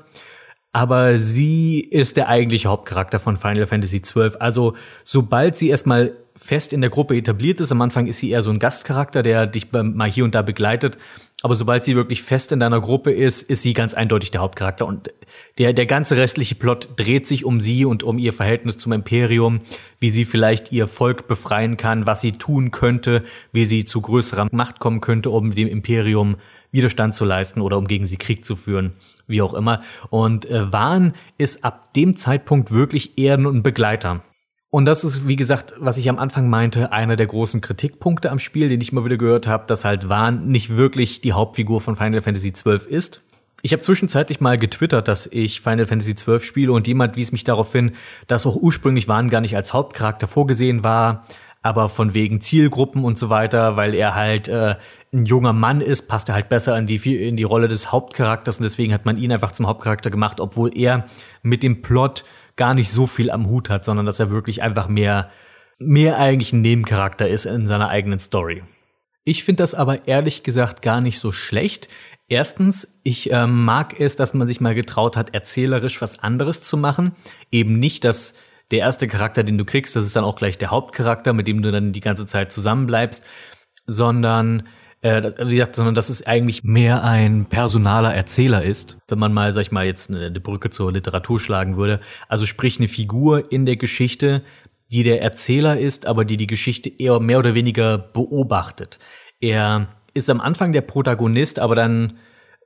[0.73, 4.33] Aber sie ist der eigentliche Hauptcharakter von Final Fantasy XII.
[4.39, 8.43] Also sobald sie erstmal fest in der Gruppe etabliert ist, am Anfang ist sie eher
[8.43, 10.97] so ein Gastcharakter, der dich mal hier und da begleitet.
[11.43, 14.87] Aber sobald sie wirklich fest in deiner Gruppe ist, ist sie ganz eindeutig der Hauptcharakter.
[14.87, 15.13] Und
[15.59, 19.61] der, der ganze restliche Plot dreht sich um sie und um ihr Verhältnis zum Imperium,
[20.01, 24.49] wie sie vielleicht ihr Volk befreien kann, was sie tun könnte, wie sie zu größerer
[24.53, 26.37] Macht kommen könnte, um dem Imperium
[26.73, 28.95] Widerstand zu leisten oder um gegen sie Krieg zu führen
[29.33, 29.83] wie auch immer.
[30.11, 34.23] Und äh, Wahn ist ab dem Zeitpunkt wirklich eher ein Begleiter.
[34.71, 38.39] Und das ist, wie gesagt, was ich am Anfang meinte, einer der großen Kritikpunkte am
[38.39, 41.97] Spiel, den ich immer wieder gehört habe, dass halt Wahn nicht wirklich die Hauptfigur von
[41.97, 43.21] Final Fantasy XII ist.
[43.61, 47.45] Ich habe zwischenzeitlich mal getwittert, dass ich Final Fantasy XII spiele und jemand wies mich
[47.45, 47.93] darauf hin,
[48.27, 51.25] dass auch ursprünglich Wahn gar nicht als Hauptcharakter vorgesehen war,
[51.61, 54.77] aber von wegen Zielgruppen und so weiter, weil er halt äh,
[55.13, 58.59] ein junger Mann ist, passt er halt besser in die, in die Rolle des Hauptcharakters
[58.59, 61.07] und deswegen hat man ihn einfach zum Hauptcharakter gemacht, obwohl er
[61.43, 62.25] mit dem Plot
[62.57, 65.31] gar nicht so viel am Hut hat, sondern dass er wirklich einfach mehr,
[65.79, 68.63] mehr eigentlich ein Nebencharakter ist in seiner eigenen Story.
[69.25, 71.89] Ich finde das aber ehrlich gesagt gar nicht so schlecht.
[72.29, 76.77] Erstens, ich äh, mag es, dass man sich mal getraut hat, erzählerisch was anderes zu
[76.77, 77.13] machen.
[77.51, 78.35] Eben nicht, dass
[78.71, 81.63] der erste Charakter, den du kriegst, das ist dann auch gleich der Hauptcharakter, mit dem
[81.63, 83.25] du dann die ganze Zeit zusammenbleibst,
[83.87, 84.67] sondern
[85.03, 89.53] äh, wie gesagt, sondern dass es eigentlich mehr ein personaler Erzähler ist, wenn man mal,
[89.53, 92.01] sag ich mal, jetzt eine, eine Brücke zur Literatur schlagen würde.
[92.29, 94.43] Also sprich eine Figur in der Geschichte,
[94.93, 99.01] die der Erzähler ist, aber die die Geschichte eher mehr oder weniger beobachtet.
[99.41, 102.19] Er ist am Anfang der Protagonist, aber dann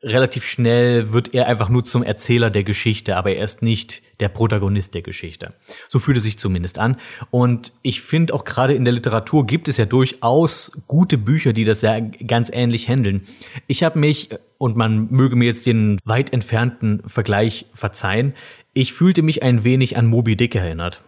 [0.07, 4.29] relativ schnell wird er einfach nur zum Erzähler der Geschichte, aber er ist nicht der
[4.29, 5.53] Protagonist der Geschichte.
[5.89, 6.97] So fühlt es sich zumindest an.
[7.31, 11.65] Und ich finde auch gerade in der Literatur gibt es ja durchaus gute Bücher, die
[11.65, 13.27] das ja ganz ähnlich handeln.
[13.67, 18.35] Ich habe mich, und man möge mir jetzt den weit entfernten Vergleich verzeihen,
[18.73, 21.03] ich fühlte mich ein wenig an Moby Dick erinnert.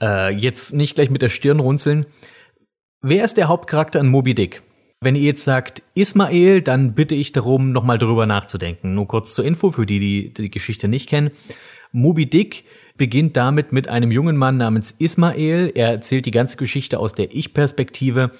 [0.00, 2.06] Äh, jetzt nicht gleich mit der Stirn runzeln.
[3.00, 4.62] Wer ist der Hauptcharakter in Moby Dick?
[5.04, 8.94] Wenn ihr jetzt sagt Ismael, dann bitte ich darum, nochmal drüber nachzudenken.
[8.94, 11.30] Nur kurz zur Info für die, die die Geschichte nicht kennen.
[11.92, 12.64] Moby Dick
[12.96, 15.70] beginnt damit mit einem jungen Mann namens Ismael.
[15.74, 18.30] Er erzählt die ganze Geschichte aus der Ich-Perspektive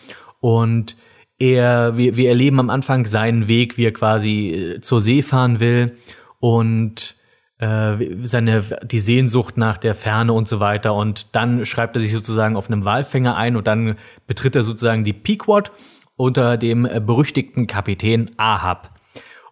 [0.41, 0.97] und
[1.39, 5.61] er, wir, wir erleben am Anfang seinen Weg, wie er quasi äh, zur See fahren
[5.61, 5.99] will
[6.41, 7.17] und
[7.59, 12.13] äh, seine die Sehnsucht nach der Ferne und so weiter und dann schreibt er sich
[12.13, 15.71] sozusagen auf einem Walfänger ein und dann betritt er sozusagen die Pequod
[16.17, 18.99] unter dem äh, berüchtigten Kapitän Ahab.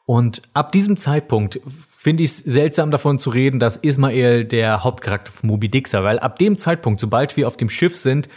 [0.04, 5.32] Und ab diesem Zeitpunkt finde ich es seltsam davon zu reden, dass Ismael der Hauptcharakter
[5.32, 8.28] von Moby Dick sei, weil ab dem Zeitpunkt, sobald wir auf dem Schiff sind,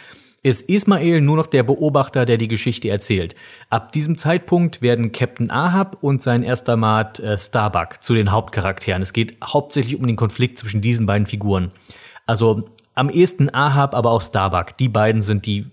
[0.44, 3.34] ist Ismael nur noch der Beobachter, der die Geschichte erzählt.
[3.72, 9.02] Ab diesem Zeitpunkt werden Captain Ahab und sein erster Mat äh, Starbuck zu den Hauptcharakteren.
[9.02, 11.72] Es geht hauptsächlich um den Konflikt zwischen diesen beiden Figuren.
[12.28, 12.64] Also
[12.94, 14.78] am ehesten Ahab, aber auch Starbuck.
[14.78, 15.66] Die beiden sind die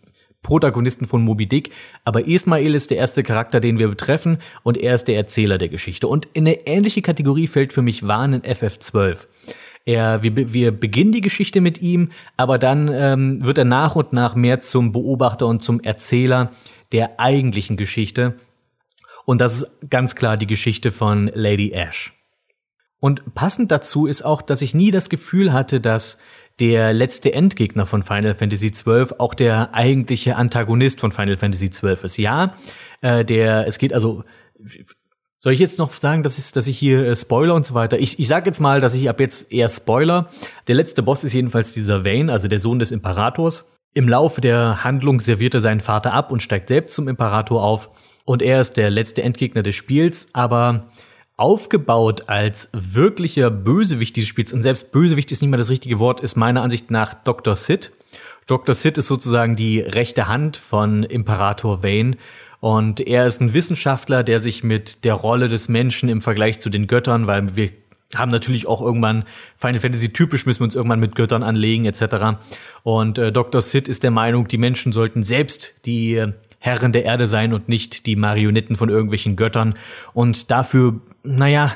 [0.43, 1.71] Protagonisten von Moby Dick,
[2.05, 5.69] aber Ismail ist der erste Charakter, den wir betreffen und er ist der Erzähler der
[5.69, 6.09] Geschichte.
[6.09, 9.27] Und in eine ähnliche Kategorie fällt für mich Wahn in FF12.
[9.85, 14.13] Er, wir, wir beginnen die Geschichte mit ihm, aber dann ähm, wird er nach und
[14.13, 16.53] nach mehr zum Beobachter und zum Erzähler
[16.93, 18.37] der eigentlichen Geschichte.
[19.25, 22.13] Und das ist ganz klar die Geschichte von Lady Ash.
[23.01, 26.19] Und passend dazu ist auch, dass ich nie das Gefühl hatte, dass
[26.63, 31.97] der letzte Endgegner von Final Fantasy XII auch der eigentliche Antagonist von Final Fantasy XII
[32.05, 32.19] ist.
[32.19, 32.55] Ja,
[33.01, 34.23] äh, der, es geht also,
[35.39, 37.99] soll ich jetzt noch sagen, dass ich, dass ich hier äh, Spoiler und so weiter?
[37.99, 40.31] Ich, ich sag jetzt mal, dass ich ab jetzt eher Spoiler.
[40.69, 43.77] Der letzte Boss ist jedenfalls dieser Vane, also der Sohn des Imperators.
[43.93, 47.91] Im Laufe der Handlung serviert er seinen Vater ab und steigt selbst zum Imperator auf.
[48.25, 50.93] Und er ist der letzte Endgegner des Spiels, aber
[51.43, 56.21] aufgebaut als wirklicher Bösewicht dieses Spiels, und selbst Bösewicht ist nicht mehr das richtige Wort,
[56.21, 57.57] ist meiner Ansicht nach Dr.
[57.57, 57.91] Sid.
[58.47, 58.77] Dr.
[58.77, 62.17] Sid ist sozusagen die rechte Hand von Imperator Vane.
[62.61, 66.71] Und er ist ein Wissenschaftler, der sich mit der Rolle des Menschen im Vergleich zu
[66.71, 67.71] den Göttern, weil wir
[68.15, 69.25] haben natürlich auch irgendwann
[69.59, 72.39] Final Fantasy typisch müssen wir uns irgendwann mit Göttern anlegen etc.
[72.85, 73.61] Und äh, Dr.
[73.61, 76.25] Sid ist der Meinung, die Menschen sollten selbst die
[76.61, 79.75] Herren der Erde sein und nicht die Marionetten von irgendwelchen Göttern.
[80.13, 81.73] Und dafür, naja,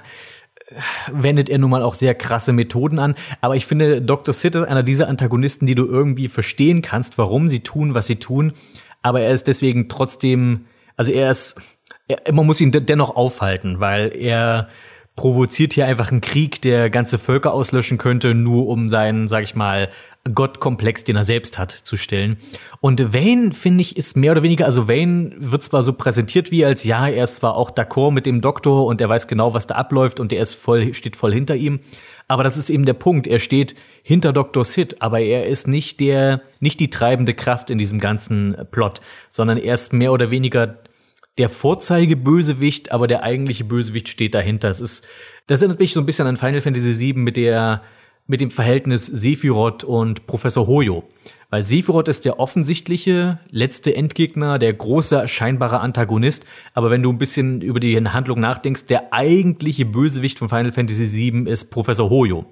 [1.13, 3.15] wendet er nun mal auch sehr krasse Methoden an.
[3.41, 4.33] Aber ich finde, Dr.
[4.33, 8.17] Sid ist einer dieser Antagonisten, die du irgendwie verstehen kannst, warum sie tun, was sie
[8.17, 8.53] tun.
[9.03, 10.67] Aber er ist deswegen trotzdem,
[10.97, 11.57] also er ist,
[12.09, 14.69] er, man muss ihn dennoch aufhalten, weil er
[15.15, 19.55] provoziert hier einfach einen Krieg, der ganze Völker auslöschen könnte, nur um seinen, sag ich
[19.55, 19.89] mal,
[20.33, 22.37] Gottkomplex, den er selbst hat, zu stellen.
[22.81, 26.65] Und Wayne, finde ich, ist mehr oder weniger, also Wayne wird zwar so präsentiert wie
[26.65, 29.67] als, ja, er ist zwar auch d'accord mit dem Doktor und er weiß genau, was
[29.67, 31.81] da abläuft und er ist voll, steht voll hinter ihm.
[32.29, 33.27] Aber das ist eben der Punkt.
[33.27, 34.65] Er steht hinter Dr.
[34.65, 39.59] Sid, aber er ist nicht der, nicht die treibende Kraft in diesem ganzen Plot, sondern
[39.59, 40.79] er ist mehr oder weniger
[41.39, 44.71] der Vorzeigebösewicht, aber der eigentliche Bösewicht steht dahinter.
[44.71, 45.07] Es ist,
[45.47, 47.83] das erinnert mich so ein bisschen an Final Fantasy VII mit der,
[48.27, 51.05] mit dem Verhältnis Sephiroth und Professor Hoyo.
[51.51, 56.45] Weil Sephiroth ist der offensichtliche letzte Endgegner, der große scheinbare Antagonist.
[56.75, 61.33] Aber wenn du ein bisschen über die Handlung nachdenkst, der eigentliche Bösewicht von Final Fantasy
[61.33, 62.47] VII ist Professor Hoyo.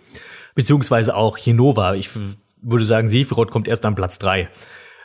[0.55, 1.95] Beziehungsweise auch Hinova.
[1.95, 2.11] Ich
[2.63, 4.49] würde sagen, Sephiroth kommt erst an Platz drei.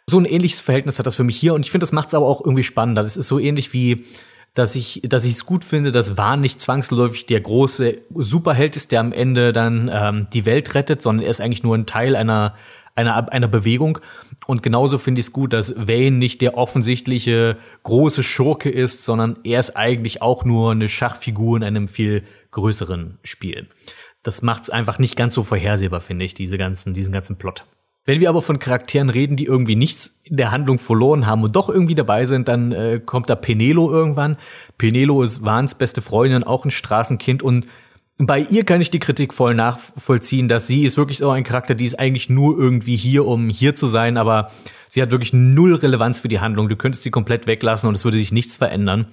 [0.07, 2.13] So ein ähnliches Verhältnis hat das für mich hier und ich finde, das macht es
[2.13, 3.03] aber auch irgendwie spannender.
[3.03, 4.05] Das ist so ähnlich wie
[4.53, 8.91] dass ich, dass ich es gut finde, dass Wahn nicht zwangsläufig der große Superheld ist,
[8.91, 12.15] der am Ende dann ähm, die Welt rettet, sondern er ist eigentlich nur ein Teil
[12.15, 12.55] einer
[12.99, 13.99] einer, einer Bewegung.
[14.45, 19.39] Und genauso finde ich es gut, dass Wayne nicht der offensichtliche große Schurke ist, sondern
[19.43, 23.67] er ist eigentlich auch nur eine Schachfigur in einem viel größeren Spiel.
[24.23, 27.65] Das macht es einfach nicht ganz so vorhersehbar, finde ich, diese ganzen, diesen ganzen Plot.
[28.05, 31.55] Wenn wir aber von Charakteren reden, die irgendwie nichts in der Handlung verloren haben und
[31.55, 34.37] doch irgendwie dabei sind, dann äh, kommt da Penelo irgendwann.
[34.77, 37.67] Penelo ist Wahns beste Freundin, auch ein Straßenkind und
[38.21, 41.73] bei ihr kann ich die Kritik voll nachvollziehen, dass sie ist wirklich so ein Charakter,
[41.73, 44.51] die ist eigentlich nur irgendwie hier, um hier zu sein, aber
[44.89, 46.67] sie hat wirklich null Relevanz für die Handlung.
[46.67, 49.07] Du könntest sie komplett weglassen und es würde sich nichts verändern.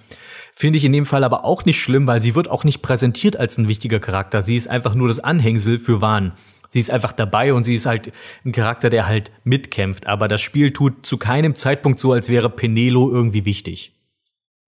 [0.54, 3.36] Finde ich in dem Fall aber auch nicht schlimm, weil sie wird auch nicht präsentiert
[3.36, 4.42] als ein wichtiger Charakter.
[4.42, 6.32] Sie ist einfach nur das Anhängsel für Wahn.
[6.76, 8.12] Sie ist einfach dabei und sie ist halt
[8.44, 10.06] ein Charakter, der halt mitkämpft.
[10.06, 13.94] Aber das Spiel tut zu keinem Zeitpunkt so, als wäre Penelo irgendwie wichtig.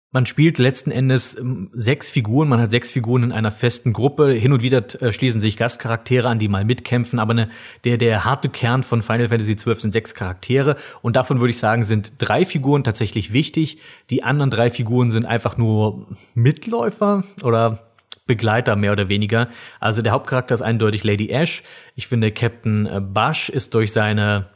[0.09, 4.31] Man spielt letzten Endes ähm, sechs Figuren, man hat sechs Figuren in einer festen Gruppe.
[4.31, 7.51] Hin und wieder äh, schließen sich Gastcharaktere an, die mal mitkämpfen, aber ne,
[7.83, 11.59] der, der harte Kern von Final Fantasy XII sind sechs Charaktere und davon würde ich
[11.59, 13.77] sagen, sind drei Figuren tatsächlich wichtig.
[14.09, 17.90] Die anderen drei Figuren sind einfach nur Mitläufer oder
[18.31, 19.49] Begleiter mehr oder weniger.
[19.81, 21.63] Also der Hauptcharakter ist eindeutig Lady Ash.
[21.95, 24.47] Ich finde Captain äh, Bash ist durch seine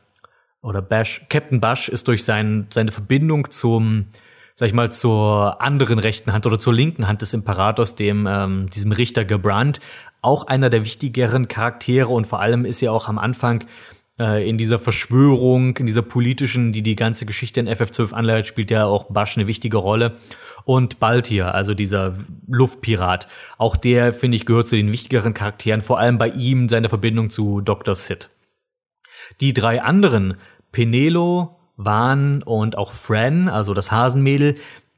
[0.62, 4.08] oder Bash, Captain Bash ist durch sein, seine Verbindung zum,
[4.56, 8.70] sag ich mal, zur anderen rechten Hand oder zur linken Hand des Imperators, dem ähm,
[8.70, 9.82] diesem Richter gebrannt,
[10.22, 13.66] auch einer der wichtigeren Charaktere und vor allem ist er auch am Anfang
[14.20, 18.72] äh, in dieser Verschwörung, in dieser politischen, die die ganze Geschichte in FF12 anleitet, spielt
[18.72, 20.18] ja auch Bash eine wichtige Rolle.
[20.64, 22.16] Und Baltier, also dieser
[22.48, 23.28] Luftpirat,
[23.58, 27.30] auch der, finde ich, gehört zu den wichtigeren Charakteren, vor allem bei ihm seine Verbindung
[27.30, 27.94] zu Dr.
[27.94, 28.32] Sid.
[29.42, 30.38] Die drei anderen,
[30.72, 34.56] Penelo, Van und auch Fran, also das Hasenmädel,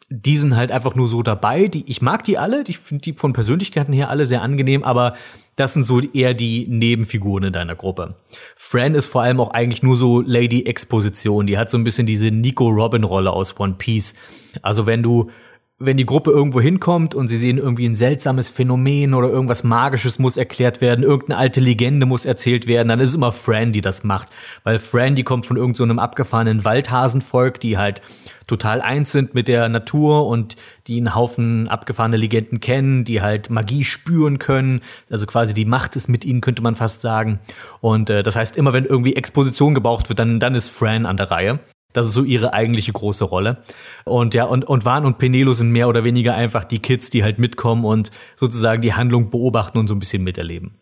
[0.10, 1.68] die sind halt einfach nur so dabei.
[1.68, 5.16] Die, ich mag die alle, ich finde die von Persönlichkeiten her alle sehr angenehm, aber
[5.58, 8.16] das sind so eher die Nebenfiguren in deiner Gruppe.
[8.56, 11.48] Fran ist vor allem auch eigentlich nur so Lady Exposition.
[11.48, 14.14] Die hat so ein bisschen diese Nico Robin Rolle aus One Piece.
[14.62, 15.32] Also wenn du
[15.80, 20.18] wenn die Gruppe irgendwo hinkommt und sie sehen irgendwie ein seltsames Phänomen oder irgendwas Magisches
[20.18, 23.82] muss erklärt werden, irgendeine alte Legende muss erzählt werden, dann ist es immer Fran, die
[23.82, 24.30] das macht.
[24.64, 28.02] Weil Fran, die kommt von irgendeinem so abgefahrenen Waldhasenvolk, die halt
[28.48, 30.56] total eins sind mit der Natur und
[30.88, 34.82] die einen Haufen abgefahrene Legenden kennen, die halt Magie spüren können.
[35.12, 37.40] Also quasi die Macht ist mit ihnen, könnte man fast sagen.
[37.82, 41.18] Und äh, das heißt, immer wenn irgendwie Exposition gebraucht wird, dann, dann ist Fran an
[41.18, 41.60] der Reihe.
[41.98, 43.64] Das ist so ihre eigentliche große Rolle.
[44.06, 47.24] Und ja, und, und Van und Penelo sind mehr oder weniger einfach die Kids, die
[47.24, 50.76] halt mitkommen und sozusagen die Handlung beobachten und so ein bisschen miterleben.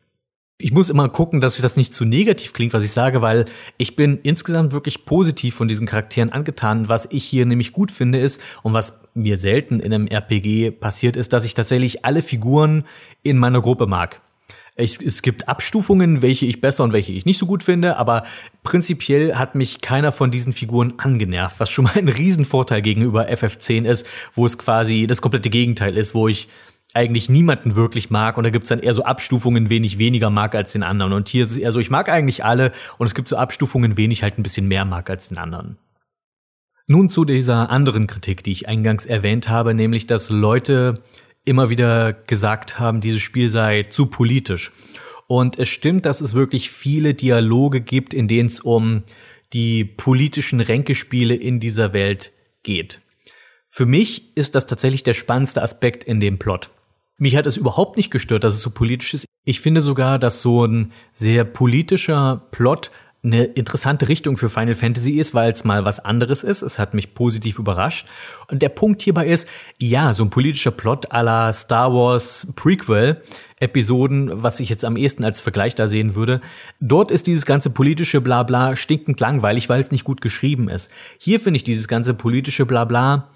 [0.58, 3.46] Ich muss immer gucken, dass das nicht zu negativ klingt, was ich sage, weil
[3.78, 6.90] ich bin insgesamt wirklich positiv von diesen Charakteren angetan.
[6.90, 11.16] Was ich hier nämlich gut finde ist und was mir selten in einem RPG passiert
[11.16, 12.84] ist, dass ich tatsächlich alle Figuren
[13.24, 14.22] in meiner Gruppe mag.
[14.78, 18.26] Ich, es gibt Abstufungen, welche ich besser und welche ich nicht so gut finde, aber
[18.64, 23.86] prinzipiell hat mich keiner von diesen Figuren angenervt, was schon mal ein Riesenvorteil gegenüber FF10
[23.86, 26.50] ist, wo es quasi das komplette Gegenteil ist, wo ich
[26.94, 30.56] eigentlich niemanden wirklich mag und da gibt's dann eher so Abstufungen, wen ich weniger mag
[30.56, 31.14] als den anderen.
[31.14, 33.96] Und hier ist es eher so, ich mag eigentlich alle und es gibt so Abstufungen,
[33.96, 35.78] wen ich halt ein bisschen mehr mag als den anderen.
[36.88, 41.02] Nun zu dieser anderen Kritik, die ich eingangs erwähnt habe, nämlich dass Leute
[41.46, 44.72] immer wieder gesagt haben, dieses Spiel sei zu politisch.
[45.28, 49.04] Und es stimmt, dass es wirklich viele Dialoge gibt, in denen es um
[49.54, 52.34] die politischen Ränkespiele in dieser Welt
[52.64, 53.02] geht.
[53.70, 56.70] Für mich ist das tatsächlich der spannendste Aspekt in dem Plot.
[57.18, 59.26] Mich hat es überhaupt nicht gestört, dass es so politisch ist.
[59.46, 62.92] Ich finde sogar, dass so ein sehr politischer Plot
[63.26, 66.62] eine interessante Richtung für Final Fantasy ist, weil es mal was anderes ist.
[66.62, 68.08] Es hat mich positiv überrascht.
[68.50, 69.48] Und der Punkt hierbei ist,
[69.80, 73.22] ja, so ein politischer Plot la Star Wars Prequel
[73.60, 76.42] Episoden, was ich jetzt am ehesten als Vergleich da sehen würde.
[76.82, 80.92] Dort ist dieses ganze politische Blabla stinkend langweilig, weil es nicht gut geschrieben ist.
[81.18, 83.30] Hier finde ich dieses ganze politische Blabla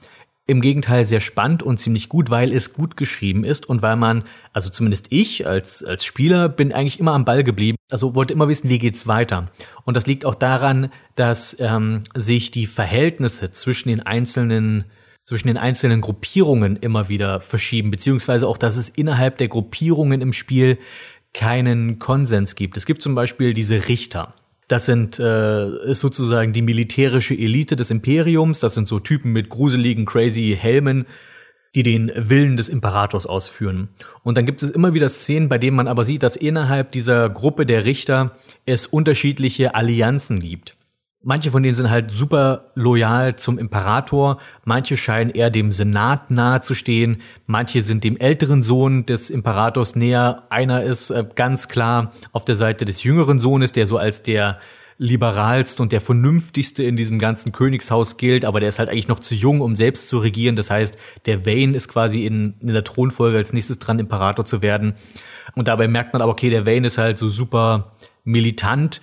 [0.50, 4.24] im Gegenteil sehr spannend und ziemlich gut, weil es gut geschrieben ist und weil man,
[4.52, 7.78] also zumindest ich als, als Spieler bin eigentlich immer am Ball geblieben.
[7.92, 9.52] Also wollte immer wissen, wie geht's weiter.
[9.86, 14.86] Und das liegt auch daran, dass ähm, sich die Verhältnisse zwischen den einzelnen
[15.24, 20.34] zwischen den einzelnen Gruppierungen immer wieder verschieben, beziehungsweise auch, dass es innerhalb der Gruppierungen im
[20.34, 20.80] Spiel
[21.36, 22.78] keinen Konsens gibt.
[22.78, 24.34] Es gibt zum Beispiel diese Richter.
[24.70, 28.60] Das sind äh, ist sozusagen die militärische Elite des Imperiums.
[28.60, 31.08] Das sind so Typen mit gruseligen, crazy Helmen,
[31.74, 33.90] die den Willen des Imperators ausführen.
[34.24, 37.30] Und dann gibt es immer wieder Szenen, bei denen man aber sieht, dass innerhalb dieser
[37.32, 40.78] Gruppe der Richter es unterschiedliche Allianzen gibt.
[41.22, 46.62] Manche von denen sind halt super loyal zum Imperator, manche scheinen eher dem Senat nahe
[46.62, 52.14] zu stehen, manche sind dem älteren Sohn des Imperators näher, einer ist äh, ganz klar
[52.32, 54.60] auf der Seite des jüngeren Sohnes, der so als der
[54.98, 59.20] liberalste und der vernünftigste in diesem ganzen Königshaus gilt, aber der ist halt eigentlich noch
[59.20, 60.56] zu jung, um selbst zu regieren.
[60.56, 64.62] Das heißt, der Vayne ist quasi in, in der Thronfolge als nächstes dran, Imperator zu
[64.62, 64.94] werden.
[65.56, 69.02] Und dabei merkt man aber, okay, der Vayne ist halt so super militant,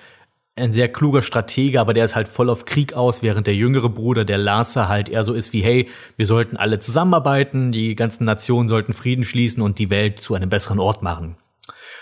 [0.56, 3.90] ein sehr kluger Stratege, aber der ist halt voll auf Krieg aus, während der jüngere
[3.90, 8.24] Bruder, der Larsa, halt eher so ist wie, hey, wir sollten alle zusammenarbeiten, die ganzen
[8.24, 11.36] Nationen sollten Frieden schließen und die Welt zu einem besseren Ort machen.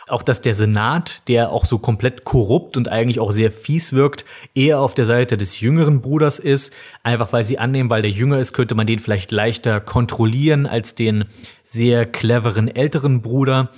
[0.06, 4.24] Auch dass der Senat, der auch so komplett korrupt und eigentlich auch sehr fies wirkt,
[4.54, 8.38] eher auf der Seite des jüngeren Bruders ist, einfach weil sie annehmen, weil der jünger
[8.38, 11.24] ist, könnte man den vielleicht leichter kontrollieren als den
[11.64, 13.70] sehr cleveren älteren Bruder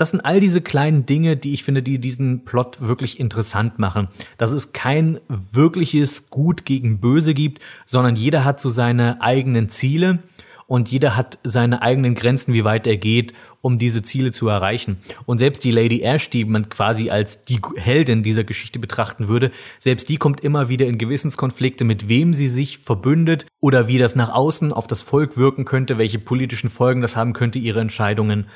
[0.00, 4.08] das sind all diese kleinen Dinge, die ich finde, die diesen Plot wirklich interessant machen.
[4.38, 10.20] Dass es kein wirkliches Gut gegen Böse gibt, sondern jeder hat so seine eigenen Ziele
[10.66, 14.98] und jeder hat seine eigenen Grenzen, wie weit er geht, um diese Ziele zu erreichen.
[15.26, 19.50] Und selbst die Lady Ash, die man quasi als die Heldin dieser Geschichte betrachten würde,
[19.78, 24.16] selbst die kommt immer wieder in Gewissenskonflikte, mit wem sie sich verbündet oder wie das
[24.16, 28.46] nach außen auf das Volk wirken könnte, welche politischen Folgen das haben könnte, ihre Entscheidungen.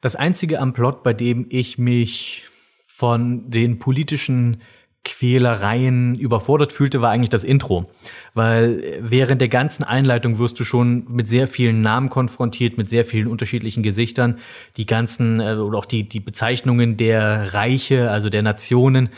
[0.00, 2.44] Das einzige am Plot, bei dem ich mich
[2.86, 4.62] von den politischen
[5.04, 7.90] Quälereien überfordert fühlte, war eigentlich das Intro.
[8.34, 13.04] Weil während der ganzen Einleitung wirst du schon mit sehr vielen Namen konfrontiert, mit sehr
[13.04, 14.38] vielen unterschiedlichen Gesichtern.
[14.76, 19.08] Die ganzen, äh, oder auch die, die Bezeichnungen der Reiche, also der Nationen,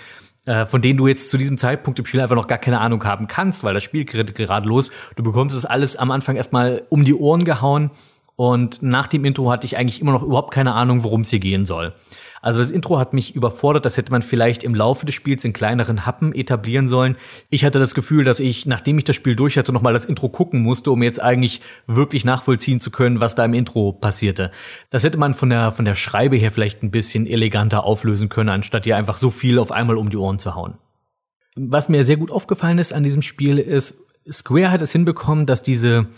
[0.47, 3.02] äh, von denen du jetzt zu diesem Zeitpunkt im Spiel einfach noch gar keine Ahnung
[3.05, 4.93] haben kannst, weil das Spiel gerade los.
[5.17, 7.91] Du bekommst es alles am Anfang erstmal um die Ohren gehauen
[8.36, 11.41] und nach dem Intro hatte ich eigentlich immer noch überhaupt keine Ahnung, worum es hier
[11.41, 11.94] gehen soll.
[12.43, 15.52] Also das Intro hat mich überfordert, das hätte man vielleicht im Laufe des Spiels in
[15.52, 17.17] kleineren Happen etablieren sollen.
[17.51, 20.28] Ich hatte das Gefühl, dass ich, nachdem ich das Spiel durch hatte, nochmal das Intro
[20.28, 24.51] gucken musste, um jetzt eigentlich wirklich nachvollziehen zu können, was da im Intro passierte.
[24.91, 28.49] Das hätte man von der, von der Schreibe her vielleicht ein bisschen eleganter auflösen können,
[28.49, 30.75] anstatt hier einfach so viel auf einmal um die Ohren zu hauen.
[31.55, 35.62] Was mir sehr gut aufgefallen ist an diesem Spiel ist, Square hat es hinbekommen, dass
[35.62, 36.09] diese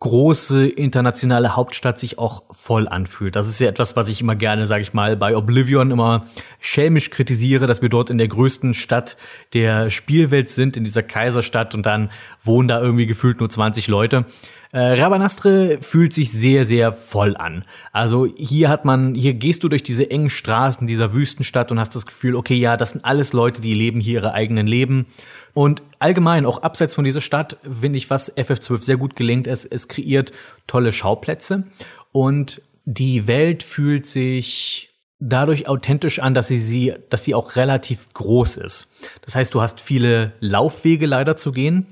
[0.00, 3.36] große internationale Hauptstadt sich auch voll anfühlt.
[3.36, 6.24] Das ist ja etwas, was ich immer gerne, sage ich mal, bei Oblivion immer
[6.58, 9.18] schelmisch kritisiere, dass wir dort in der größten Stadt
[9.52, 12.10] der Spielwelt sind, in dieser Kaiserstadt und dann
[12.42, 14.24] wohnen da irgendwie gefühlt nur 20 Leute.
[14.72, 17.64] Äh, Rabanastre fühlt sich sehr, sehr voll an.
[17.92, 21.96] Also hier hat man, hier gehst du durch diese engen Straßen dieser Wüstenstadt und hast
[21.96, 25.06] das Gefühl, okay, ja, das sind alles Leute, die leben hier ihre eigenen Leben.
[25.54, 29.64] Und allgemein, auch abseits von dieser Stadt, finde ich, was FF12 sehr gut gelingt, ist,
[29.64, 30.32] es kreiert
[30.68, 31.64] tolle Schauplätze
[32.12, 38.12] und die Welt fühlt sich dadurch authentisch an, dass sie, sie, dass sie auch relativ
[38.14, 38.88] groß ist.
[39.22, 41.88] Das heißt, du hast viele Laufwege leider zu gehen.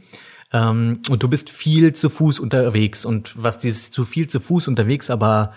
[0.53, 3.05] Ähm, und du bist viel zu Fuß unterwegs.
[3.05, 5.53] Und was dieses zu viel zu Fuß unterwegs aber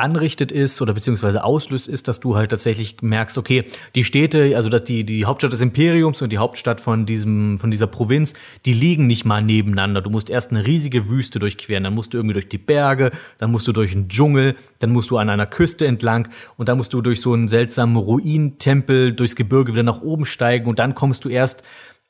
[0.00, 4.68] anrichtet ist oder beziehungsweise auslöst, ist, dass du halt tatsächlich merkst, okay, die Städte, also
[4.68, 8.72] dass die, die Hauptstadt des Imperiums und die Hauptstadt von diesem, von dieser Provinz, die
[8.72, 10.00] liegen nicht mal nebeneinander.
[10.00, 13.50] Du musst erst eine riesige Wüste durchqueren, dann musst du irgendwie durch die Berge, dann
[13.50, 16.92] musst du durch einen Dschungel, dann musst du an einer Küste entlang und dann musst
[16.92, 21.24] du durch so einen seltsamen Ruinentempel durchs Gebirge wieder nach oben steigen und dann kommst
[21.24, 21.62] du erst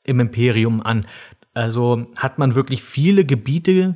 [0.03, 1.05] im Imperium an.
[1.53, 3.95] Also hat man wirklich viele Gebiete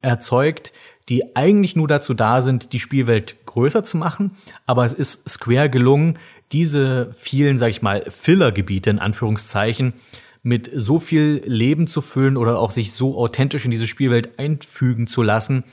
[0.00, 0.72] erzeugt,
[1.08, 4.32] die eigentlich nur dazu da sind, die Spielwelt größer zu machen.
[4.66, 6.18] Aber es ist Square gelungen,
[6.52, 9.94] diese vielen, sag ich mal, Filler-Gebiete in Anführungszeichen
[10.42, 15.06] mit so viel Leben zu füllen oder auch sich so authentisch in diese Spielwelt einfügen
[15.06, 15.64] zu lassen,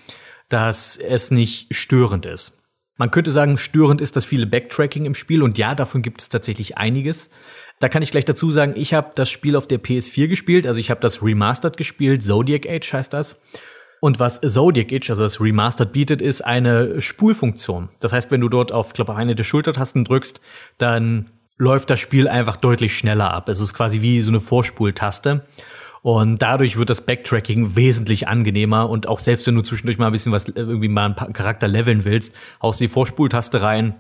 [0.49, 2.61] dass es nicht störend ist.
[2.97, 6.29] Man könnte sagen, störend ist das viele Backtracking im Spiel und ja, davon gibt es
[6.29, 7.29] tatsächlich einiges.
[7.81, 10.79] Da kann ich gleich dazu sagen, ich habe das Spiel auf der PS4 gespielt, also
[10.79, 13.41] ich habe das Remastered gespielt, Zodiac Age heißt das.
[13.99, 17.89] Und was Zodiac Age, also das Remastered bietet, ist eine Spulfunktion.
[17.99, 20.41] Das heißt, wenn du dort auf, glaube eine der Schultertasten drückst,
[20.77, 23.49] dann läuft das Spiel einfach deutlich schneller ab.
[23.49, 25.43] Es ist quasi wie so eine Vorspultaste.
[26.03, 30.11] Und dadurch wird das Backtracking wesentlich angenehmer und auch selbst wenn du zwischendurch mal ein
[30.11, 33.95] bisschen was irgendwie mal einen Charakter leveln willst, haust die Vorspultaste rein,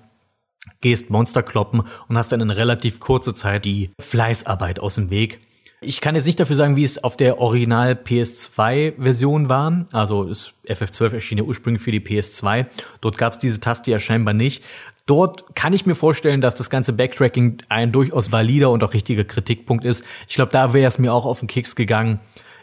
[0.81, 5.39] gehst Monster kloppen und hast dann in relativ kurzer Zeit die Fleißarbeit aus dem Weg.
[5.83, 9.87] Ich kann jetzt nicht dafür sagen, wie es auf der Original PS2-Version war.
[9.91, 10.25] Also
[10.67, 12.67] FF12 erschien ja ursprünglich für die PS2.
[13.01, 14.63] Dort gab es diese Taste ja scheinbar nicht.
[15.07, 19.23] Dort kann ich mir vorstellen, dass das ganze Backtracking ein durchaus valider und auch richtiger
[19.23, 20.05] Kritikpunkt ist.
[20.27, 22.19] Ich glaube, da wäre es mir auch auf den Keks gegangen,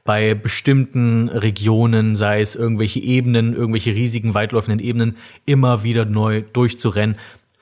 [0.08, 7.16] bei bestimmten Regionen, sei es irgendwelche Ebenen, irgendwelche riesigen, weitläufenden Ebenen, immer wieder neu durchzurennen.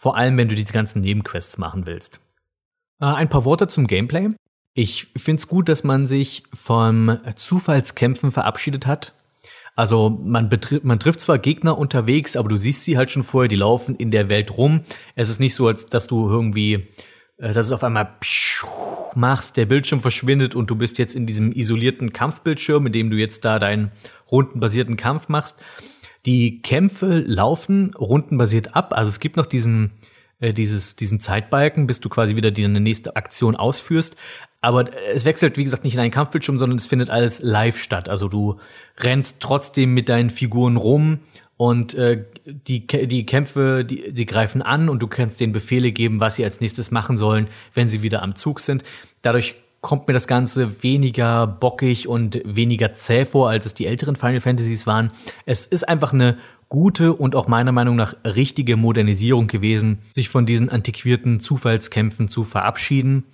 [0.06, 2.20] Vor allem, wenn du diese ganzen Nebenquests machen willst.
[3.00, 4.28] Äh, ein paar Worte zum Gameplay.
[4.72, 9.14] Ich finde es gut, dass man sich vom Zufallskämpfen verabschiedet hat.
[9.74, 10.48] Also man,
[10.84, 14.12] man trifft zwar Gegner unterwegs, aber du siehst sie halt schon vorher, die laufen in
[14.12, 14.82] der Welt rum.
[15.16, 16.86] Es ist nicht so, als dass du irgendwie,
[17.38, 18.16] äh, dass es auf einmal
[19.16, 23.16] machst, der Bildschirm verschwindet und du bist jetzt in diesem isolierten Kampfbildschirm, in dem du
[23.16, 23.90] jetzt da deinen
[24.30, 25.56] rundenbasierten Kampf machst.
[26.26, 28.92] Die Kämpfe laufen rundenbasiert ab.
[28.92, 29.92] Also es gibt noch diesen
[30.38, 34.16] äh, dieses, diesen Zeitbalken, bis du quasi wieder die nächste Aktion ausführst.
[34.60, 38.08] Aber es wechselt, wie gesagt, nicht in einen Kampfbildschirm, sondern es findet alles live statt.
[38.08, 38.58] Also du
[38.98, 41.20] rennst trotzdem mit deinen Figuren rum
[41.56, 46.20] und äh, die, die Kämpfe, die, die greifen an und du kannst denen Befehle geben,
[46.20, 48.82] was sie als nächstes machen sollen, wenn sie wieder am Zug sind.
[49.22, 49.54] Dadurch
[49.86, 54.40] kommt mir das Ganze weniger bockig und weniger zäh vor, als es die älteren Final
[54.40, 55.12] Fantasies waren.
[55.44, 60.44] Es ist einfach eine gute und auch meiner Meinung nach richtige Modernisierung gewesen, sich von
[60.44, 63.24] diesen antiquierten Zufallskämpfen zu verabschieden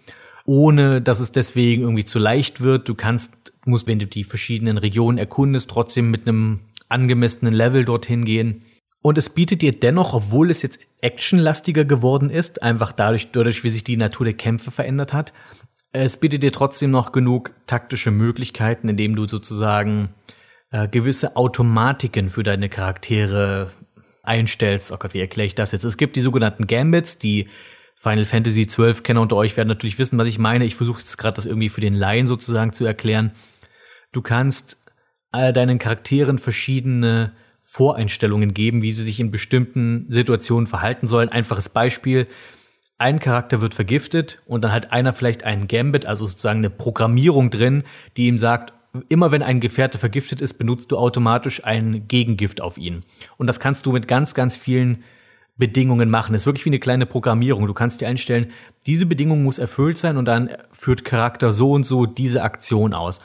[0.45, 2.89] ohne dass es deswegen irgendwie zu leicht wird.
[2.89, 8.25] Du kannst, musst, wenn du die verschiedenen Regionen erkundest, trotzdem mit einem angemessenen Level dorthin
[8.25, 8.63] gehen.
[9.03, 13.71] Und es bietet dir dennoch, obwohl es jetzt actionlastiger geworden ist, einfach dadurch, dadurch, wie
[13.71, 15.33] sich die Natur der Kämpfe verändert hat,
[15.93, 20.15] es bietet dir trotzdem noch genug taktische Möglichkeiten, indem du sozusagen
[20.71, 23.71] äh, gewisse Automatiken für deine Charaktere
[24.23, 24.93] einstellst.
[24.93, 25.85] Oh Gott, wie erkläre ich das jetzt?
[25.85, 27.49] Es gibt die sogenannten Gambits, die
[27.97, 30.65] Final Fantasy XII Kenner unter euch werden natürlich wissen, was ich meine.
[30.65, 33.33] Ich versuche jetzt gerade das irgendwie für den Laien sozusagen zu erklären.
[34.11, 34.79] Du kannst
[35.31, 41.29] all deinen Charakteren verschiedene Voreinstellungen geben, wie sie sich in bestimmten Situationen verhalten sollen.
[41.29, 42.27] Einfaches Beispiel.
[43.03, 47.51] Ein Charakter wird vergiftet und dann hat einer vielleicht einen Gambit, also sozusagen eine Programmierung
[47.51, 47.83] drin,
[48.17, 48.73] die ihm sagt,
[49.09, 53.03] immer wenn ein Gefährte vergiftet ist, benutzt du automatisch ein Gegengift auf ihn.
[53.39, 55.03] Und das kannst du mit ganz, ganz vielen
[55.57, 56.33] Bedingungen machen.
[56.33, 57.67] Das ist wirklich wie eine kleine Programmierung.
[57.67, 58.53] Du kannst dir einstellen,
[58.87, 63.21] diese Bedingung muss erfüllt sein und dann führt Charakter so und so diese Aktion aus.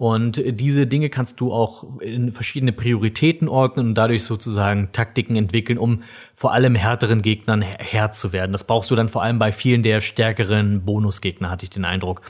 [0.00, 5.76] Und diese Dinge kannst du auch in verschiedene Prioritäten ordnen und dadurch sozusagen Taktiken entwickeln,
[5.76, 6.04] um
[6.34, 8.52] vor allem härteren Gegnern Herr zu werden.
[8.52, 12.22] Das brauchst du dann vor allem bei vielen der stärkeren Bonusgegner, hatte ich den Eindruck.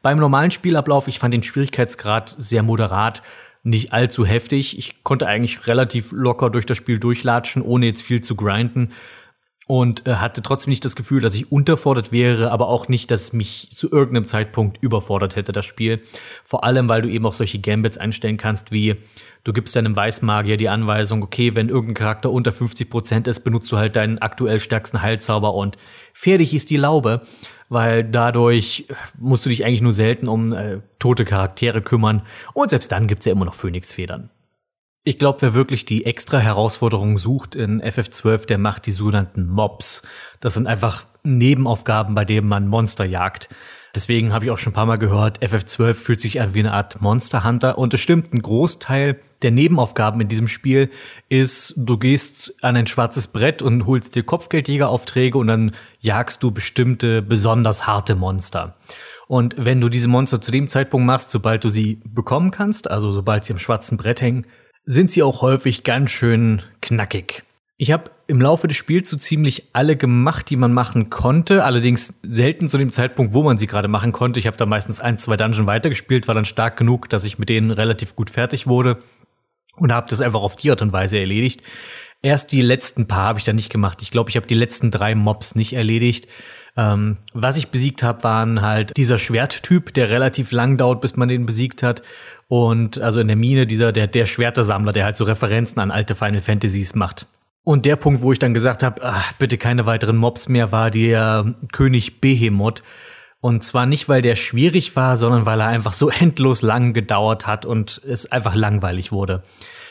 [0.00, 3.22] Beim normalen Spielablauf, ich fand den Schwierigkeitsgrad sehr moderat
[3.62, 4.78] nicht allzu heftig.
[4.78, 8.92] Ich konnte eigentlich relativ locker durch das Spiel durchlatschen, ohne jetzt viel zu grinden.
[9.68, 13.32] Und äh, hatte trotzdem nicht das Gefühl, dass ich unterfordert wäre, aber auch nicht, dass
[13.32, 16.00] mich zu irgendeinem Zeitpunkt überfordert hätte, das Spiel.
[16.42, 18.96] Vor allem, weil du eben auch solche Gambits einstellen kannst, wie
[19.44, 23.70] du gibst deinem Weißmagier die Anweisung, okay, wenn irgendein Charakter unter 50 Prozent ist, benutzt
[23.70, 25.76] du halt deinen aktuell stärksten Heilzauber und
[26.12, 27.22] fertig ist die Laube
[27.68, 28.86] weil dadurch
[29.18, 32.22] musst du dich eigentlich nur selten um äh, tote Charaktere kümmern
[32.54, 34.30] und selbst dann gibt's ja immer noch Phönixfedern.
[35.04, 40.02] Ich glaube, wer wirklich die extra Herausforderung sucht in FF12, der macht die sogenannten Mobs.
[40.40, 43.48] Das sind einfach Nebenaufgaben, bei denen man Monster jagt.
[43.94, 46.72] Deswegen habe ich auch schon ein paar Mal gehört, FF12 fühlt sich an wie eine
[46.72, 47.78] Art Monster Hunter.
[47.78, 50.90] Und es stimmt, ein Großteil der Nebenaufgaben in diesem Spiel
[51.28, 56.50] ist, du gehst an ein schwarzes Brett und holst dir Kopfgeldjägeraufträge und dann jagst du
[56.50, 58.76] bestimmte besonders harte Monster.
[59.26, 63.12] Und wenn du diese Monster zu dem Zeitpunkt machst, sobald du sie bekommen kannst, also
[63.12, 64.46] sobald sie am schwarzen Brett hängen,
[64.90, 67.44] sind sie auch häufig ganz schön knackig.
[67.76, 71.62] Ich habe im Laufe des Spiels so ziemlich alle gemacht, die man machen konnte.
[71.62, 74.40] Allerdings selten zu dem Zeitpunkt, wo man sie gerade machen konnte.
[74.40, 77.50] Ich habe da meistens ein, zwei Dungeon weitergespielt, war dann stark genug, dass ich mit
[77.50, 78.98] denen relativ gut fertig wurde
[79.76, 81.62] und habe das einfach auf die Art und Weise erledigt.
[82.22, 84.00] Erst die letzten paar habe ich da nicht gemacht.
[84.00, 86.28] Ich glaube, ich habe die letzten drei Mobs nicht erledigt.
[86.78, 91.28] Ähm, was ich besiegt habe, waren halt dieser Schwerttyp, der relativ lang dauert, bis man
[91.28, 92.02] den besiegt hat.
[92.48, 96.14] Und also in der Mine dieser, der, der Schwertesammler, der halt so Referenzen an alte
[96.14, 97.26] Final Fantasies macht.
[97.62, 100.90] Und der Punkt, wo ich dann gesagt habe, ach, bitte keine weiteren Mobs mehr, war
[100.90, 102.82] der König Behemoth.
[103.40, 107.46] Und zwar nicht, weil der schwierig war, sondern weil er einfach so endlos lang gedauert
[107.46, 109.42] hat und es einfach langweilig wurde.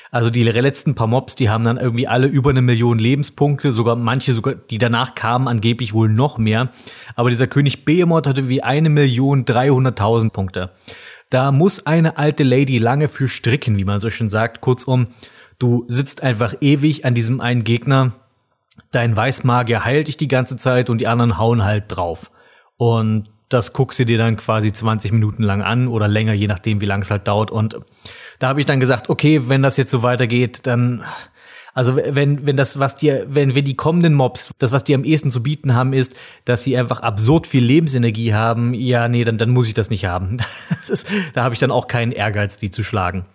[0.10, 3.96] Also die letzten paar Mobs, die haben dann irgendwie alle über eine Million Lebenspunkte, sogar
[3.96, 6.70] manche sogar, die danach kamen, angeblich wohl noch mehr.
[7.16, 10.72] Aber dieser König Behemoth hatte wie eine Million dreihunderttausend Punkte.
[11.30, 14.62] Da muss eine alte Lady lange für stricken, wie man so schön sagt.
[14.62, 15.08] Kurzum,
[15.60, 18.14] du sitzt einfach ewig an diesem einen Gegner.
[18.92, 22.32] Dein Weißmagier heilt dich die ganze Zeit und die anderen hauen halt drauf.
[22.78, 26.82] Und das guckst du dir dann quasi 20 Minuten lang an oder länger, je nachdem,
[26.82, 27.52] wie lang es halt dauert.
[27.52, 27.78] Und
[28.40, 31.04] da habe ich dann gesagt, okay, wenn das jetzt so weitergeht, dann
[31.78, 35.04] also wenn wenn das was dir wenn wenn die kommenden Mobs das was die am
[35.04, 39.38] ehesten zu bieten haben ist, dass sie einfach absurd viel Lebensenergie haben, ja nee, dann
[39.38, 40.38] dann muss ich das nicht haben.
[40.70, 43.26] Das ist, da habe ich dann auch keinen Ehrgeiz, die zu schlagen.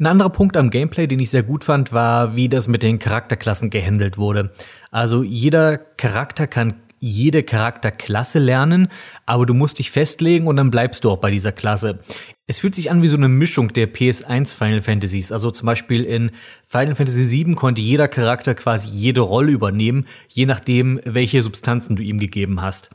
[0.00, 2.98] Ein anderer Punkt am Gameplay, den ich sehr gut fand, war, wie das mit den
[2.98, 4.52] Charakterklassen gehandelt wurde.
[4.90, 8.88] Also jeder Charakter kann jede Charakterklasse lernen,
[9.26, 12.00] aber du musst dich festlegen und dann bleibst du auch bei dieser Klasse.
[12.46, 15.32] Es fühlt sich an wie so eine Mischung der PS1 Final Fantasies.
[15.32, 16.30] Also zum Beispiel in
[16.66, 22.02] Final Fantasy VII konnte jeder Charakter quasi jede Rolle übernehmen, je nachdem, welche Substanzen du
[22.02, 22.90] ihm gegeben hast.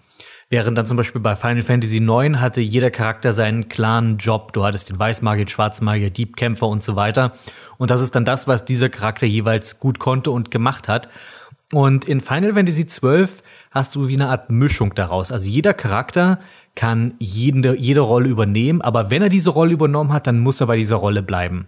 [0.49, 4.53] Während dann zum Beispiel bei Final Fantasy IX hatte jeder Charakter seinen klaren Job.
[4.53, 7.33] Du hattest den Weißmagier, Schwarzmagier, Diebkämpfer und so weiter.
[7.77, 11.09] Und das ist dann das, was dieser Charakter jeweils gut konnte und gemacht hat.
[11.71, 13.27] Und in Final Fantasy XII
[13.73, 15.31] hast du wie eine Art Mischung daraus.
[15.31, 16.39] Also jeder Charakter
[16.75, 20.67] kann jede, jede Rolle übernehmen, aber wenn er diese Rolle übernommen hat, dann muss er
[20.67, 21.67] bei dieser Rolle bleiben.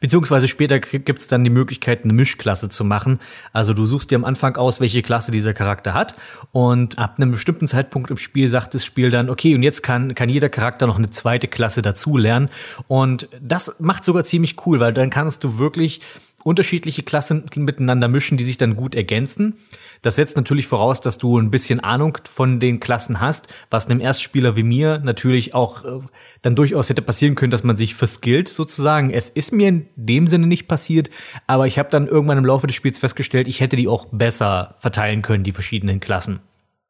[0.00, 3.20] Beziehungsweise später gibt es dann die Möglichkeit, eine Mischklasse zu machen.
[3.52, 6.14] Also du suchst dir am Anfang aus, welche Klasse dieser Charakter hat.
[6.52, 10.14] Und ab einem bestimmten Zeitpunkt im Spiel sagt das Spiel dann, okay, und jetzt kann,
[10.14, 12.48] kann jeder Charakter noch eine zweite Klasse dazulernen.
[12.86, 16.00] Und das macht sogar ziemlich cool, weil dann kannst du wirklich
[16.44, 19.58] unterschiedliche Klassen miteinander mischen, die sich dann gut ergänzen.
[20.02, 24.00] Das setzt natürlich voraus, dass du ein bisschen Ahnung von den Klassen hast, was einem
[24.00, 26.00] Erstspieler wie mir natürlich auch äh,
[26.42, 29.10] dann durchaus hätte passieren können, dass man sich verskillt sozusagen.
[29.10, 31.10] Es ist mir in dem Sinne nicht passiert,
[31.48, 34.76] aber ich habe dann irgendwann im Laufe des Spiels festgestellt, ich hätte die auch besser
[34.78, 36.40] verteilen können, die verschiedenen Klassen.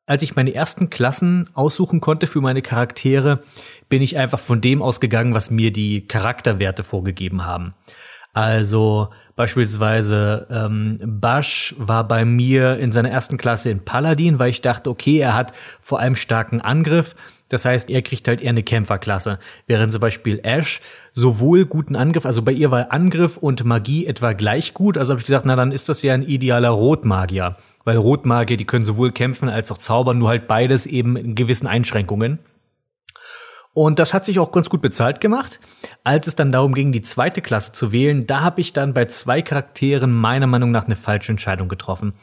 [0.05, 3.43] Als ich meine ersten Klassen aussuchen konnte für meine Charaktere,
[3.89, 7.75] bin ich einfach von dem ausgegangen, was mir die Charakterwerte vorgegeben haben.
[8.33, 14.63] Also Beispielsweise ähm, Basch war bei mir in seiner ersten Klasse in Paladin, weil ich
[14.63, 17.15] dachte, okay, er hat vor allem starken Angriff.
[17.49, 19.39] Das heißt, er kriegt halt eher eine Kämpferklasse.
[19.69, 20.81] Während zum Beispiel Ash
[21.13, 24.99] sowohl guten Angriff, also bei ihr war Angriff und Magie etwa gleich gut.
[24.99, 27.59] Also habe ich gesagt, na dann ist das ja ein idealer Rotmagier.
[27.85, 31.69] Weil Rotmagier, die können sowohl kämpfen als auch zaubern, nur halt beides eben in gewissen
[31.69, 32.41] Einschränkungen.
[33.75, 35.61] Und das hat sich auch ganz gut bezahlt gemacht.
[36.03, 39.05] Als es dann darum ging, die zweite Klasse zu wählen, da habe ich dann bei
[39.05, 42.15] zwei Charakteren meiner Meinung nach eine falsche Entscheidung getroffen.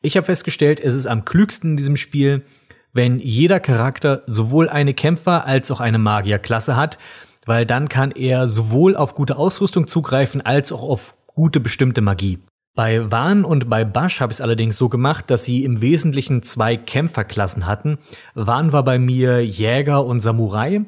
[0.00, 2.44] Ich habe festgestellt, es ist am klügsten in diesem Spiel,
[2.92, 6.98] wenn jeder Charakter sowohl eine Kämpfer als auch eine Magierklasse hat,
[7.46, 12.40] weil dann kann er sowohl auf gute Ausrüstung zugreifen als auch auf gute bestimmte Magie.
[12.78, 16.44] Bei Wan und bei Bash habe ich es allerdings so gemacht, dass sie im Wesentlichen
[16.44, 17.98] zwei Kämpferklassen hatten.
[18.36, 20.82] Wan war bei mir Jäger und Samurai,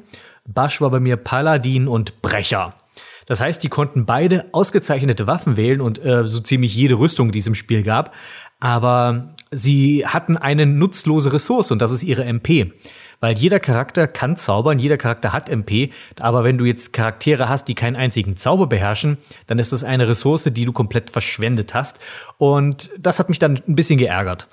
[0.45, 2.75] Bash war bei mir Paladin und Brecher.
[3.25, 7.39] Das heißt, die konnten beide ausgezeichnete Waffen wählen und äh, so ziemlich jede Rüstung, die
[7.39, 8.13] es im Spiel gab.
[8.61, 12.71] Aber sie hatten eine nutzlose Ressource und das ist ihre MP.
[13.21, 17.67] Weil jeder Charakter kann zaubern, jeder Charakter hat MP, aber wenn du jetzt Charaktere hast,
[17.67, 21.99] die keinen einzigen Zauber beherrschen, dann ist das eine Ressource, die du komplett verschwendet hast.
[22.39, 24.47] Und das hat mich dann ein bisschen geärgert.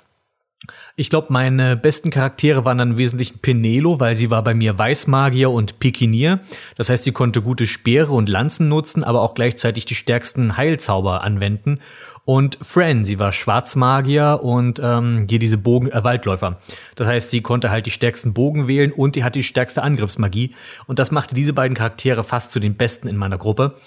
[0.95, 4.77] Ich glaube, meine besten Charaktere waren dann im Wesentlichen Penelo, weil sie war bei mir
[4.77, 6.41] Weißmagier und Pikinier.
[6.75, 11.23] Das heißt, sie konnte gute Speere und Lanzen nutzen, aber auch gleichzeitig die stärksten Heilzauber
[11.23, 11.79] anwenden
[12.29, 16.59] und Fran, sie war Schwarzmagier und ähm, hier diese Bogen äh, Waldläufer.
[16.95, 20.53] Das heißt, sie konnte halt die stärksten Bogen wählen und die hat die stärkste Angriffsmagie
[20.85, 23.77] und das machte diese beiden Charaktere fast zu den besten in meiner Gruppe.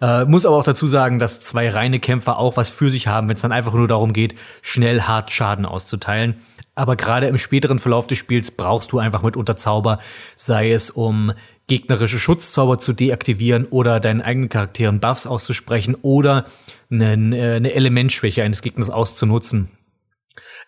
[0.00, 3.28] Äh, muss aber auch dazu sagen, dass zwei reine Kämpfer auch was für sich haben,
[3.28, 6.40] wenn es dann einfach nur darum geht, schnell hart Schaden auszuteilen.
[6.74, 10.00] Aber gerade im späteren Verlauf des Spiels brauchst du einfach mitunter Zauber,
[10.36, 11.34] sei es um
[11.68, 16.46] gegnerische Schutzzauber zu deaktivieren oder deinen eigenen Charakteren Buffs auszusprechen oder
[16.92, 19.68] eine, eine Elementschwäche eines Gegners auszunutzen.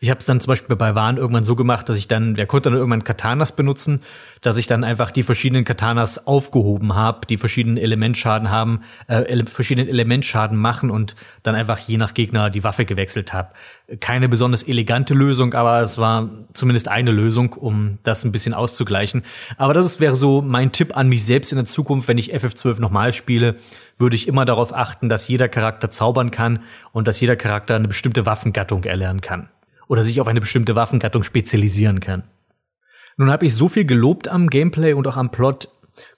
[0.01, 2.47] Ich habe es dann zum Beispiel bei Wahn irgendwann so gemacht, dass ich dann, der
[2.47, 4.01] konnte dann irgendwann Katanas benutzen,
[4.43, 9.47] dass ich dann einfach die verschiedenen Katanas aufgehoben habe, die verschiedenen Elementschaden haben, äh, ele
[9.47, 13.53] verschiedenen Elementschaden machen und dann einfach je nach Gegner die Waffe gewechselt habe.
[14.01, 19.23] Keine besonders elegante Lösung, aber es war zumindest eine Lösung, um das ein bisschen auszugleichen.
[19.57, 22.35] Aber das ist, wäre so mein Tipp an mich selbst in der Zukunft, wenn ich
[22.35, 23.57] FF12 nochmal spiele,
[23.99, 26.61] würde ich immer darauf achten, dass jeder Charakter zaubern kann
[26.93, 29.49] und dass jeder Charakter eine bestimmte Waffengattung erlernen kann
[29.89, 32.25] oder sich auf eine bestimmte Waffengattung spezialisieren kann.
[33.17, 35.69] Nun habe ich so viel gelobt am Gameplay und auch am Plot.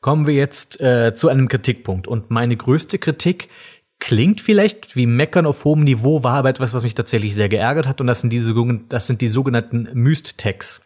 [0.00, 2.08] Kommen wir jetzt äh, zu einem Kritikpunkt.
[2.08, 3.50] Und meine größte Kritik
[3.98, 7.86] klingt vielleicht wie Meckern auf hohem Niveau, war aber etwas, was mich tatsächlich sehr geärgert
[7.86, 8.00] hat.
[8.00, 8.54] Und das sind, diese,
[8.88, 10.80] das sind die sogenannten Myst-Tags.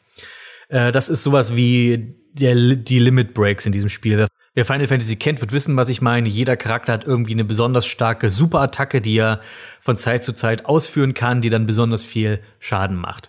[0.68, 4.26] Äh, das ist sowas wie der, die Limit Breaks in diesem Spiel.
[4.60, 6.28] Wer Final Fantasy kennt, wird wissen, was ich meine.
[6.28, 9.40] Jeder Charakter hat irgendwie eine besonders starke Superattacke, die er
[9.80, 13.28] von Zeit zu Zeit ausführen kann, die dann besonders viel Schaden macht.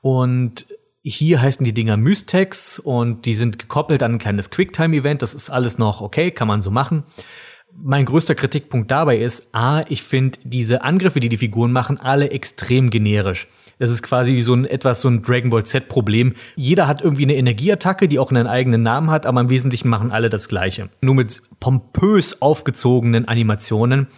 [0.00, 0.66] Und
[1.00, 5.22] hier heißen die Dinger Mystex und die sind gekoppelt an ein kleines Quicktime-Event.
[5.22, 7.04] Das ist alles noch okay, kann man so machen.
[7.72, 12.30] Mein größter Kritikpunkt dabei ist, a, ich finde diese Angriffe, die die Figuren machen, alle
[12.30, 13.46] extrem generisch.
[13.78, 16.34] Das ist quasi wie so ein etwas so ein Dragon Ball Z Problem.
[16.56, 20.12] Jeder hat irgendwie eine Energieattacke, die auch einen eigenen Namen hat, aber im Wesentlichen machen
[20.12, 20.90] alle das Gleiche.
[21.00, 24.08] Nur mit pompös aufgezogenen Animationen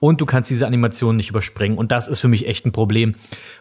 [0.00, 1.78] und du kannst diese Animationen nicht überspringen.
[1.78, 3.14] Und das ist für mich echt ein Problem,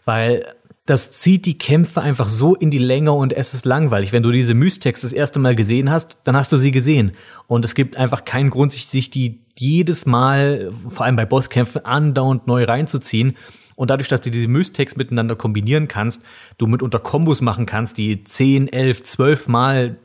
[0.05, 0.45] weil
[0.85, 4.11] das zieht die Kämpfe einfach so in die Länge und es ist langweilig.
[4.11, 7.13] Wenn du diese Mystex das erste Mal gesehen hast, dann hast du sie gesehen.
[7.47, 12.47] Und es gibt einfach keinen Grund, sich die jedes Mal, vor allem bei Bosskämpfen, andauernd
[12.47, 13.37] neu reinzuziehen.
[13.83, 16.23] Und dadurch, dass du diese Mystex miteinander kombinieren kannst,
[16.57, 19.97] du mitunter Kombos machen kannst, die 10, 11, 12 Mal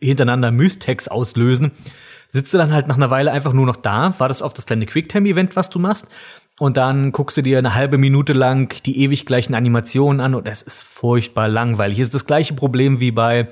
[0.00, 1.72] hintereinander Mystex auslösen,
[2.28, 4.66] sitzt du dann halt nach einer Weile einfach nur noch da, war das oft das
[4.66, 6.06] kleine Quicktime-Event, was du machst,
[6.58, 10.46] und dann guckst du dir eine halbe Minute lang die ewig gleichen Animationen an und
[10.46, 11.98] es ist furchtbar langweilig.
[11.98, 13.48] Es ist das gleiche Problem wie bei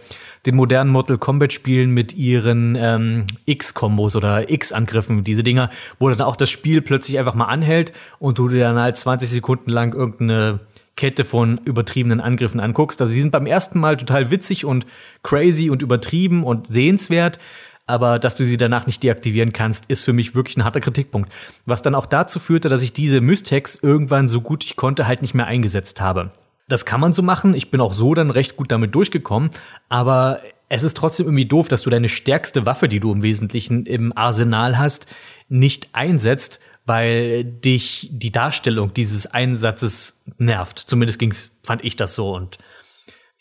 [0.46, 6.22] den modernen Mortal Kombat Spielen mit ihren ähm, X-Kombos oder X-Angriffen, diese Dinger, wo dann
[6.22, 9.94] auch das Spiel plötzlich einfach mal anhält und du dir dann halt 20 Sekunden lang
[9.94, 10.60] irgendeine
[10.96, 13.00] Kette von übertriebenen Angriffen anguckst.
[13.00, 14.86] Also sie sind beim ersten Mal total witzig und
[15.22, 17.38] crazy und übertrieben und sehenswert
[17.86, 21.30] aber dass du sie danach nicht deaktivieren kannst, ist für mich wirklich ein harter Kritikpunkt.
[21.66, 25.22] Was dann auch dazu führte, dass ich diese Mystex irgendwann so gut ich konnte halt
[25.22, 26.30] nicht mehr eingesetzt habe.
[26.68, 27.54] Das kann man so machen.
[27.54, 29.50] Ich bin auch so dann recht gut damit durchgekommen.
[29.90, 33.84] Aber es ist trotzdem irgendwie doof, dass du deine stärkste Waffe, die du im Wesentlichen
[33.84, 35.06] im Arsenal hast,
[35.48, 40.78] nicht einsetzt, weil dich die Darstellung dieses Einsatzes nervt.
[40.78, 42.58] Zumindest ging's, fand ich das so und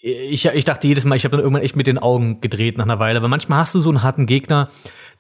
[0.06, 2.84] ich, ich dachte jedes Mal, ich habe dann irgendwann echt mit den Augen gedreht nach
[2.84, 4.70] einer Weile, weil manchmal hast du so einen harten Gegner,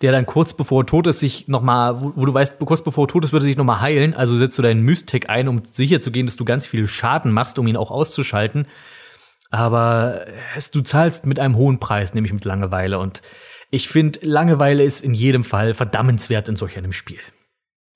[0.01, 3.05] der dann kurz bevor er tot ist, sich nochmal, wo, wo du weißt, kurz bevor
[3.05, 4.13] er tot ist, würde er sich nochmal heilen.
[4.13, 7.31] Also setzt du deinen Mystik ein, um sicher zu gehen, dass du ganz viel Schaden
[7.31, 8.67] machst, um ihn auch auszuschalten.
[9.51, 10.25] Aber
[10.57, 12.99] es, du zahlst mit einem hohen Preis, nämlich mit Langeweile.
[12.99, 13.21] Und
[13.71, 17.19] ich finde, Langeweile ist in jedem Fall verdammenswert in solch einem Spiel.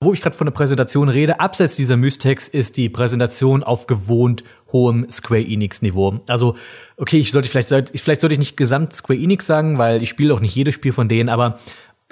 [0.00, 4.44] Wo ich gerade von der Präsentation rede, abseits dieser Mystex ist die Präsentation auf gewohnt
[4.72, 6.20] hohem Square Enix Niveau.
[6.28, 6.56] Also,
[6.96, 10.34] okay, ich sollte vielleicht, vielleicht sollte ich nicht gesamt Square Enix sagen, weil ich spiele
[10.34, 11.58] auch nicht jedes Spiel von denen, aber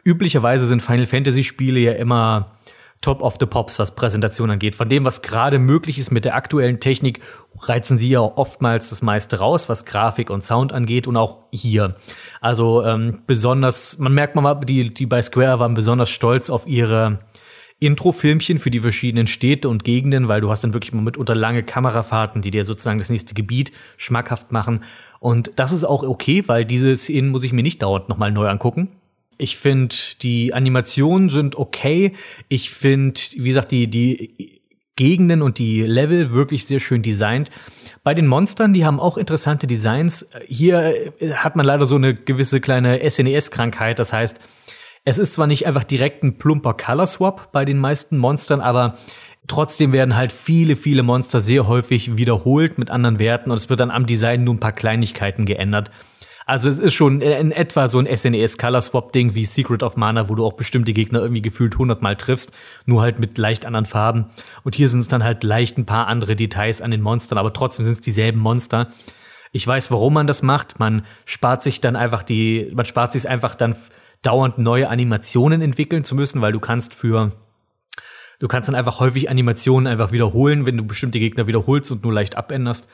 [0.04, 2.56] üblicherweise sind Final Fantasy Spiele ja immer
[3.02, 4.74] Top of the Pops, was Präsentation angeht.
[4.74, 7.20] Von dem, was gerade möglich ist mit der aktuellen Technik,
[7.60, 11.94] reizen sie ja oftmals das meiste raus, was Grafik und Sound angeht und auch hier.
[12.40, 17.20] Also ähm, besonders, man merkt mal, die, die bei Square waren besonders stolz auf ihre
[17.78, 21.62] Intro-Filmchen für die verschiedenen Städte und Gegenden, weil du hast dann wirklich mal mitunter lange
[21.62, 24.82] Kamerafahrten, die dir sozusagen das nächste Gebiet schmackhaft machen.
[25.20, 28.48] Und das ist auch okay, weil diese Szenen muss ich mir nicht dauernd nochmal neu
[28.48, 28.88] angucken.
[29.38, 32.14] Ich finde, die Animationen sind okay.
[32.48, 34.62] Ich finde, wie gesagt, die, die
[34.96, 37.50] Gegenden und die Level wirklich sehr schön designt.
[38.02, 40.26] Bei den Monstern, die haben auch interessante Designs.
[40.46, 40.94] Hier
[41.34, 43.98] hat man leider so eine gewisse kleine SNES-Krankheit.
[43.98, 44.40] Das heißt,
[45.06, 48.96] es ist zwar nicht einfach direkt ein plumper Color Swap bei den meisten Monstern, aber
[49.46, 53.78] trotzdem werden halt viele, viele Monster sehr häufig wiederholt mit anderen Werten und es wird
[53.78, 55.92] dann am Design nur ein paar Kleinigkeiten geändert.
[56.44, 59.96] Also es ist schon in etwa so ein SNES Color Swap Ding wie Secret of
[59.96, 62.52] Mana, wo du auch bestimmte Gegner irgendwie gefühlt hundertmal triffst,
[62.84, 64.26] nur halt mit leicht anderen Farben.
[64.64, 67.52] Und hier sind es dann halt leicht ein paar andere Details an den Monstern, aber
[67.52, 68.88] trotzdem sind es dieselben Monster.
[69.52, 70.80] Ich weiß, warum man das macht.
[70.80, 73.76] Man spart sich dann einfach die, man spart sich einfach dann
[74.26, 77.32] dauernd neue Animationen entwickeln zu müssen, weil du kannst für
[78.38, 82.12] Du kannst dann einfach häufig Animationen einfach wiederholen, wenn du bestimmte Gegner wiederholst und nur
[82.12, 82.86] leicht abänderst.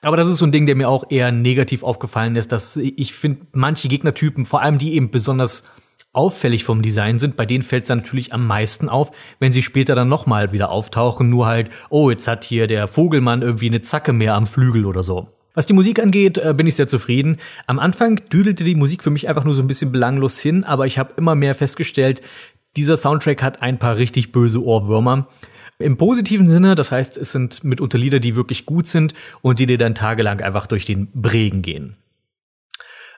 [0.00, 3.12] Aber das ist so ein Ding, der mir auch eher negativ aufgefallen ist, dass ich
[3.12, 5.64] finde, manche Gegnertypen, vor allem die eben besonders
[6.12, 9.62] auffällig vom Design sind, bei denen fällt es dann natürlich am meisten auf, wenn sie
[9.62, 13.82] später dann nochmal wieder auftauchen, nur halt, oh, jetzt hat hier der Vogelmann irgendwie eine
[13.82, 15.35] Zacke mehr am Flügel oder so.
[15.56, 17.38] Was die Musik angeht, äh, bin ich sehr zufrieden.
[17.66, 20.86] Am Anfang düdelte die Musik für mich einfach nur so ein bisschen belanglos hin, aber
[20.86, 22.20] ich habe immer mehr festgestellt,
[22.76, 25.28] dieser Soundtrack hat ein paar richtig böse Ohrwürmer.
[25.78, 29.66] Im positiven Sinne, das heißt, es sind mitunter Lieder, die wirklich gut sind und die
[29.66, 31.96] dir dann tagelang einfach durch den Bregen gehen.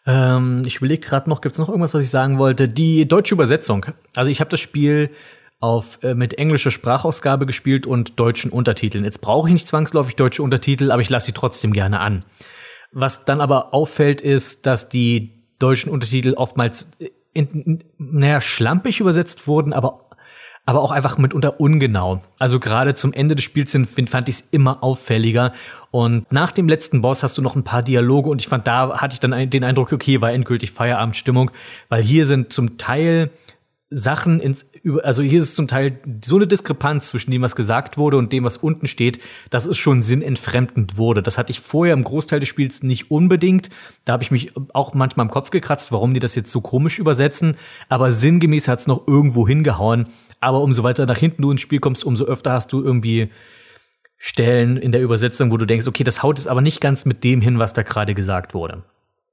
[0.06, 2.68] Ähm, ich überlege gerade noch, gibt es noch irgendwas, was ich sagen wollte?
[2.68, 3.84] Die deutsche Übersetzung.
[4.14, 5.10] Also ich habe das Spiel
[5.60, 9.04] auf äh, mit englischer Sprachausgabe gespielt und deutschen Untertiteln.
[9.04, 12.24] Jetzt brauche ich nicht zwangsläufig deutsche Untertitel, aber ich lasse sie trotzdem gerne an.
[12.92, 16.88] Was dann aber auffällt, ist, dass die deutschen Untertitel oftmals
[17.32, 20.08] in, in, naja, schlampig übersetzt wurden, aber
[20.68, 22.20] aber auch einfach mitunter ungenau.
[22.38, 25.54] Also gerade zum Ende des Spiels fand ich es immer auffälliger.
[25.90, 29.00] Und nach dem letzten Boss hast du noch ein paar Dialoge und ich fand, da
[29.00, 31.50] hatte ich dann den Eindruck, okay, war endgültig Feierabendstimmung,
[31.88, 33.30] weil hier sind zum Teil
[33.90, 34.66] Sachen ins,
[35.02, 38.44] also hier ist zum Teil so eine Diskrepanz zwischen dem, was gesagt wurde und dem,
[38.44, 39.18] was unten steht,
[39.48, 41.22] dass es schon sinnentfremdend wurde.
[41.22, 43.70] Das hatte ich vorher im Großteil des Spiels nicht unbedingt.
[44.04, 46.98] Da habe ich mich auch manchmal im Kopf gekratzt, warum die das jetzt so komisch
[46.98, 47.56] übersetzen.
[47.88, 50.10] Aber sinngemäß hat es noch irgendwo hingehauen.
[50.38, 53.30] Aber umso weiter nach hinten du ins Spiel kommst, umso öfter hast du irgendwie
[54.18, 57.24] Stellen in der Übersetzung, wo du denkst, okay, das haut es aber nicht ganz mit
[57.24, 58.82] dem hin, was da gerade gesagt wurde.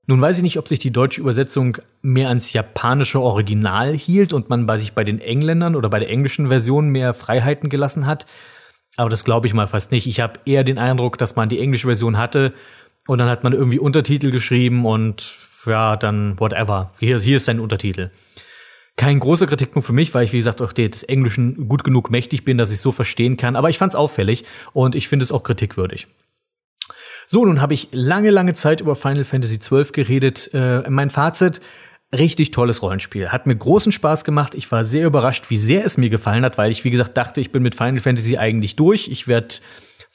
[0.07, 4.49] Nun weiß ich nicht, ob sich die deutsche Übersetzung mehr ans japanische Original hielt und
[4.49, 8.27] man bei sich bei den Engländern oder bei der englischen Version mehr Freiheiten gelassen hat.
[8.97, 10.05] Aber das glaube ich mal fast nicht.
[10.05, 12.53] Ich habe eher den Eindruck, dass man die englische Version hatte
[13.07, 16.93] und dann hat man irgendwie Untertitel geschrieben und ja, dann whatever.
[16.99, 18.11] Hier, hier ist sein Untertitel.
[18.97, 22.45] Kein großer Kritikpunkt für mich, weil ich, wie gesagt, auch des Englischen gut genug mächtig
[22.45, 23.55] bin, dass ich so verstehen kann.
[23.55, 26.07] Aber ich fand es auffällig und ich finde es auch kritikwürdig.
[27.27, 30.51] So, nun habe ich lange, lange Zeit über Final Fantasy XII geredet.
[30.53, 31.61] Äh, mein Fazit,
[32.13, 33.29] richtig tolles Rollenspiel.
[33.29, 34.55] Hat mir großen Spaß gemacht.
[34.55, 37.41] Ich war sehr überrascht, wie sehr es mir gefallen hat, weil ich, wie gesagt, dachte,
[37.41, 39.07] ich bin mit Final Fantasy eigentlich durch.
[39.07, 39.55] Ich werde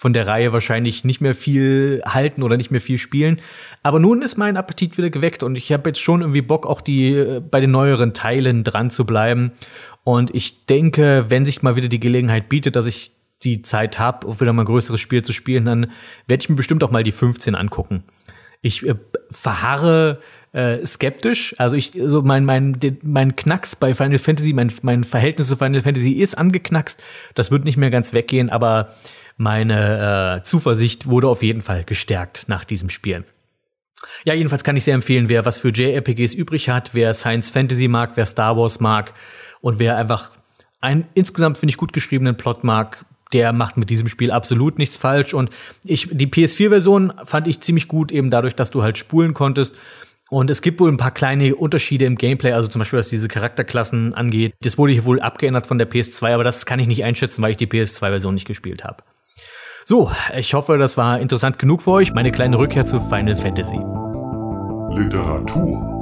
[0.01, 3.41] von der Reihe wahrscheinlich nicht mehr viel halten oder nicht mehr viel spielen.
[3.83, 6.81] Aber nun ist mein Appetit wieder geweckt und ich habe jetzt schon irgendwie Bock, auch
[6.81, 9.53] die äh, bei den neueren Teilen dran zu bleiben.
[10.03, 14.27] Und ich denke, wenn sich mal wieder die Gelegenheit bietet, dass ich die Zeit habe,
[14.27, 15.93] um wieder mal ein größeres Spiel zu spielen, dann
[16.27, 18.05] werde ich mir bestimmt auch mal die 15 angucken.
[18.63, 18.95] Ich äh,
[19.31, 20.21] verharre
[20.53, 21.55] äh, skeptisch.
[21.59, 25.83] Also ich, so mein, mein, mein Knacks bei Final Fantasy, mein, mein Verhältnis zu Final
[25.83, 27.03] Fantasy ist angeknackst.
[27.35, 28.95] Das wird nicht mehr ganz weggehen, aber
[29.37, 33.25] meine äh, Zuversicht wurde auf jeden Fall gestärkt nach diesem Spiel.
[34.25, 37.89] Ja, jedenfalls kann ich sehr empfehlen, wer was für JRPGs übrig hat, wer Science Fantasy
[37.89, 39.15] mag, wer Star Wars mag
[39.61, 40.31] und wer einfach
[40.81, 44.97] einen insgesamt finde ich gut geschriebenen Plot mag, der macht mit diesem Spiel absolut nichts
[44.97, 45.35] falsch.
[45.35, 45.51] Und
[45.85, 49.77] ich, die PS4-Version fand ich ziemlich gut, eben dadurch, dass du halt spulen konntest.
[50.31, 53.27] Und es gibt wohl ein paar kleine Unterschiede im Gameplay, also zum Beispiel was diese
[53.27, 54.55] Charakterklassen angeht.
[54.63, 57.51] Das wurde hier wohl abgeändert von der PS2, aber das kann ich nicht einschätzen, weil
[57.51, 59.03] ich die PS2-Version nicht gespielt habe.
[59.85, 62.13] So, ich hoffe, das war interessant genug für euch.
[62.13, 63.81] Meine kleine Rückkehr zu Final Fantasy.
[64.95, 66.01] Literatur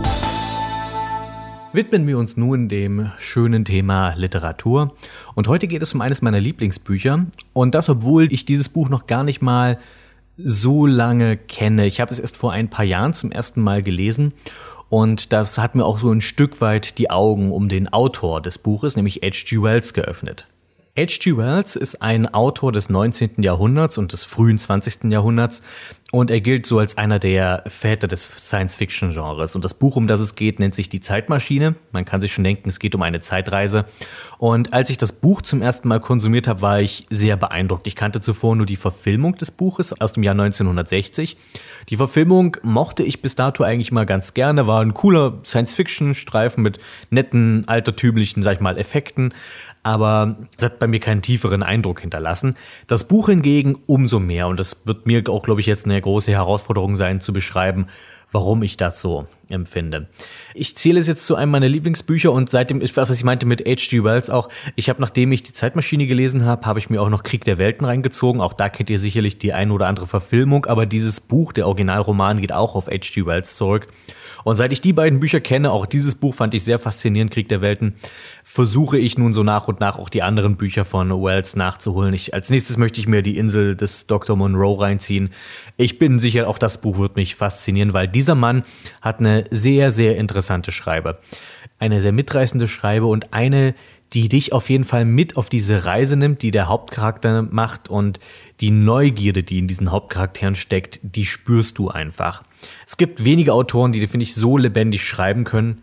[1.72, 4.94] widmen wir uns nun dem schönen Thema Literatur.
[5.34, 7.26] Und heute geht es um eines meiner Lieblingsbücher.
[7.52, 9.78] Und das, obwohl ich dieses Buch noch gar nicht mal
[10.36, 11.86] so lange kenne.
[11.86, 14.32] Ich habe es erst vor ein paar Jahren zum ersten Mal gelesen.
[14.88, 18.58] Und das hat mir auch so ein Stück weit die Augen um den Autor des
[18.58, 19.62] Buches, nämlich H.G.
[19.62, 20.46] Wells, geöffnet.
[20.98, 21.36] H.G.
[21.36, 23.40] Wells ist ein Autor des 19.
[23.40, 25.12] Jahrhunderts und des frühen 20.
[25.12, 25.62] Jahrhunderts
[26.10, 29.54] und er gilt so als einer der Väter des Science-Fiction-Genres.
[29.54, 31.74] Und das Buch, um das es geht, nennt sich Die Zeitmaschine.
[31.92, 33.84] Man kann sich schon denken, es geht um eine Zeitreise.
[34.38, 37.86] Und als ich das Buch zum ersten Mal konsumiert habe, war ich sehr beeindruckt.
[37.86, 41.36] Ich kannte zuvor nur die Verfilmung des Buches aus dem Jahr 1960.
[41.90, 46.78] Die Verfilmung mochte ich bis dato eigentlich mal ganz gerne, war ein cooler Science-Fiction-Streifen mit
[47.10, 49.34] netten, altertümlichen, sag ich mal, Effekten
[49.88, 52.56] aber es hat bei mir keinen tieferen Eindruck hinterlassen.
[52.86, 56.30] Das Buch hingegen umso mehr und das wird mir auch, glaube ich, jetzt eine große
[56.30, 57.86] Herausforderung sein zu beschreiben,
[58.30, 60.08] warum ich das so empfinde.
[60.52, 64.04] Ich zähle es jetzt zu einem meiner Lieblingsbücher und seitdem, was ich meinte mit H.G.
[64.04, 67.22] Wells auch, ich habe, nachdem ich die Zeitmaschine gelesen habe, habe ich mir auch noch
[67.22, 68.42] Krieg der Welten reingezogen.
[68.42, 72.42] Auch da kennt ihr sicherlich die ein oder andere Verfilmung, aber dieses Buch, der Originalroman,
[72.42, 73.24] geht auch auf H.G.
[73.24, 73.88] Wells zurück.
[74.44, 77.48] Und seit ich die beiden Bücher kenne, auch dieses Buch fand ich sehr faszinierend, Krieg
[77.48, 77.94] der Welten,
[78.44, 82.14] versuche ich nun so nach und nach auch die anderen Bücher von Wells nachzuholen.
[82.14, 84.36] Ich, als nächstes möchte ich mir die Insel des Dr.
[84.36, 85.30] Monroe reinziehen.
[85.76, 88.64] Ich bin sicher, auch das Buch wird mich faszinieren, weil dieser Mann
[89.00, 91.18] hat eine sehr, sehr interessante Schreibe.
[91.78, 93.74] Eine sehr mitreißende Schreibe und eine,
[94.12, 98.18] die dich auf jeden Fall mit auf diese Reise nimmt, die der Hauptcharakter macht und
[98.60, 102.42] die Neugierde, die in diesen Hauptcharakteren steckt, die spürst du einfach.
[102.86, 105.82] Es gibt wenige Autoren, die, finde ich, so lebendig schreiben können.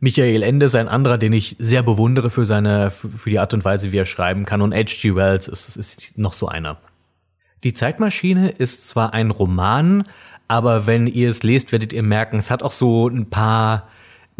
[0.00, 3.64] Michael Ende ist ein anderer, den ich sehr bewundere für seine, für die Art und
[3.64, 4.62] Weise, wie er schreiben kann.
[4.62, 5.16] Und H.G.
[5.16, 6.78] Wells ist, ist noch so einer.
[7.64, 10.04] Die Zeitmaschine ist zwar ein Roman,
[10.46, 13.88] aber wenn ihr es lest, werdet ihr merken, es hat auch so ein paar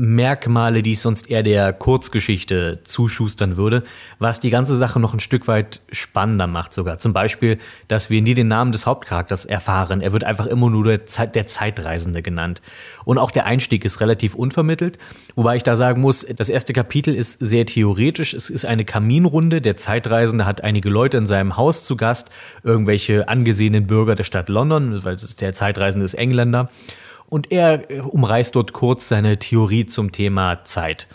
[0.01, 3.83] Merkmale, die ich sonst eher der Kurzgeschichte zuschustern würde,
[4.21, 6.99] was die ganze Sache noch ein Stück weit spannender macht sogar.
[6.99, 10.01] Zum Beispiel, dass wir nie den Namen des Hauptcharakters erfahren.
[10.01, 12.63] Er wird einfach immer nur der, Zeit, der Zeitreisende genannt.
[13.05, 14.99] Und auch der Einstieg ist relativ unvermittelt,
[15.35, 18.35] wobei ich da sagen muss, das erste Kapitel ist sehr theoretisch.
[18.35, 19.61] Es ist eine Kaminrunde.
[19.61, 22.31] Der Zeitreisende hat einige Leute in seinem Haus zu Gast,
[22.63, 26.71] irgendwelche angesehenen Bürger der Stadt London, weil der Zeitreisende ist Engländer
[27.29, 31.07] und er äh, umreißt dort kurz seine Theorie zum Thema Zeit.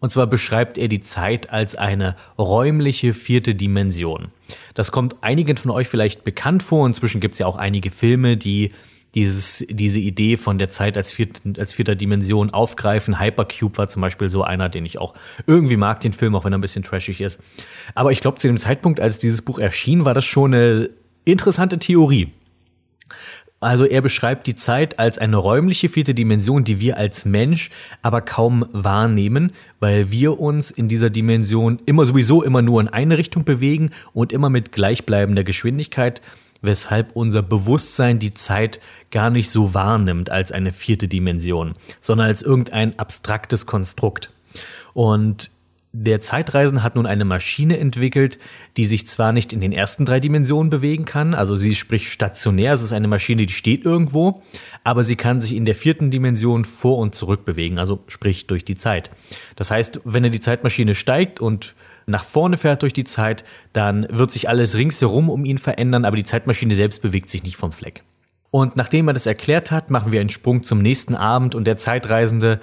[0.00, 4.32] Und zwar beschreibt er die Zeit als eine räumliche vierte Dimension.
[4.74, 6.86] Das kommt einigen von euch vielleicht bekannt vor.
[6.86, 8.72] Inzwischen gibt es ja auch einige Filme, die
[9.14, 13.20] dieses, diese Idee von der Zeit als, viert, als vierter Dimension aufgreifen.
[13.20, 15.14] Hypercube war zum Beispiel so einer, den ich auch
[15.46, 17.40] irgendwie mag, den Film, auch wenn er ein bisschen trashig ist.
[17.94, 20.90] Aber ich glaube, zu dem Zeitpunkt, als dieses Buch erschien, war das schon eine
[21.24, 22.32] interessante Theorie.
[23.62, 27.70] Also er beschreibt die Zeit als eine räumliche vierte Dimension, die wir als Mensch
[28.02, 33.18] aber kaum wahrnehmen, weil wir uns in dieser Dimension immer sowieso immer nur in eine
[33.18, 36.22] Richtung bewegen und immer mit gleichbleibender Geschwindigkeit,
[36.60, 38.80] weshalb unser Bewusstsein die Zeit
[39.12, 44.32] gar nicht so wahrnimmt als eine vierte Dimension, sondern als irgendein abstraktes Konstrukt.
[44.92, 45.52] Und
[45.92, 48.38] der Zeitreisende hat nun eine Maschine entwickelt,
[48.78, 52.72] die sich zwar nicht in den ersten drei Dimensionen bewegen kann, also sie spricht stationär,
[52.72, 54.42] es ist eine Maschine, die steht irgendwo,
[54.84, 58.64] aber sie kann sich in der vierten Dimension vor und zurück bewegen, also sprich durch
[58.64, 59.10] die Zeit.
[59.54, 61.74] Das heißt, wenn er die Zeitmaschine steigt und
[62.06, 66.16] nach vorne fährt durch die Zeit, dann wird sich alles ringsherum um ihn verändern, aber
[66.16, 68.02] die Zeitmaschine selbst bewegt sich nicht vom Fleck.
[68.50, 71.76] Und nachdem er das erklärt hat, machen wir einen Sprung zum nächsten Abend und der
[71.76, 72.60] Zeitreisende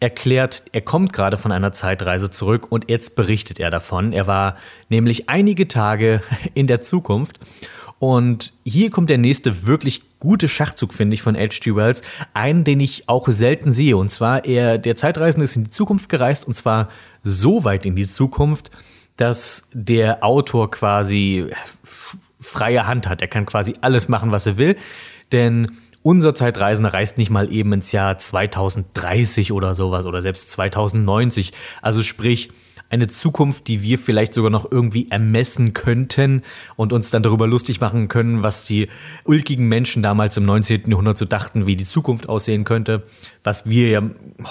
[0.00, 4.12] erklärt, er kommt gerade von einer Zeitreise zurück und jetzt berichtet er davon.
[4.12, 4.56] Er war
[4.88, 6.22] nämlich einige Tage
[6.54, 7.38] in der Zukunft.
[7.98, 11.76] Und hier kommt der nächste wirklich gute Schachzug, finde ich, von H.G.
[11.76, 12.00] Wells.
[12.32, 13.98] Einen, den ich auch selten sehe.
[13.98, 16.88] Und zwar, er, der Zeitreisende ist in die Zukunft gereist und zwar
[17.22, 18.70] so weit in die Zukunft,
[19.18, 21.46] dass der Autor quasi
[22.40, 23.20] freie Hand hat.
[23.20, 24.76] Er kann quasi alles machen, was er will.
[25.30, 31.52] Denn unser Zeitreisender reist nicht mal eben ins Jahr 2030 oder sowas oder selbst 2090.
[31.82, 32.50] Also sprich,
[32.90, 36.42] eine Zukunft, die wir vielleicht sogar noch irgendwie ermessen könnten
[36.74, 38.88] und uns dann darüber lustig machen können, was die
[39.24, 40.90] ulkigen Menschen damals im 19.
[40.90, 43.04] Jahrhundert so dachten, wie die Zukunft aussehen könnte,
[43.44, 44.02] was wir ja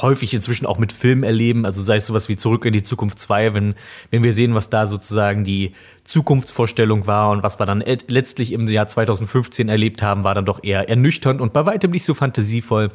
[0.01, 3.19] häufig inzwischen auch mit Filmen erleben, also sei es sowas wie Zurück in die Zukunft
[3.19, 3.75] 2, wenn,
[4.09, 5.73] wenn wir sehen, was da sozusagen die
[6.09, 10.63] Zukunftsvorstellung war und was wir dann letztlich im Jahr 2015 erlebt haben, war dann doch
[10.63, 12.89] eher ernüchternd und bei weitem nicht so fantasievoll,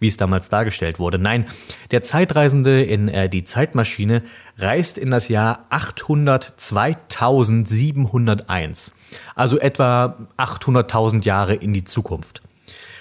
[0.00, 1.20] wie es damals dargestellt wurde.
[1.20, 1.46] Nein,
[1.92, 4.24] der Zeitreisende in äh, die Zeitmaschine
[4.58, 8.92] reist in das Jahr 800 2701,
[9.36, 12.42] also etwa 800.000 Jahre in die Zukunft.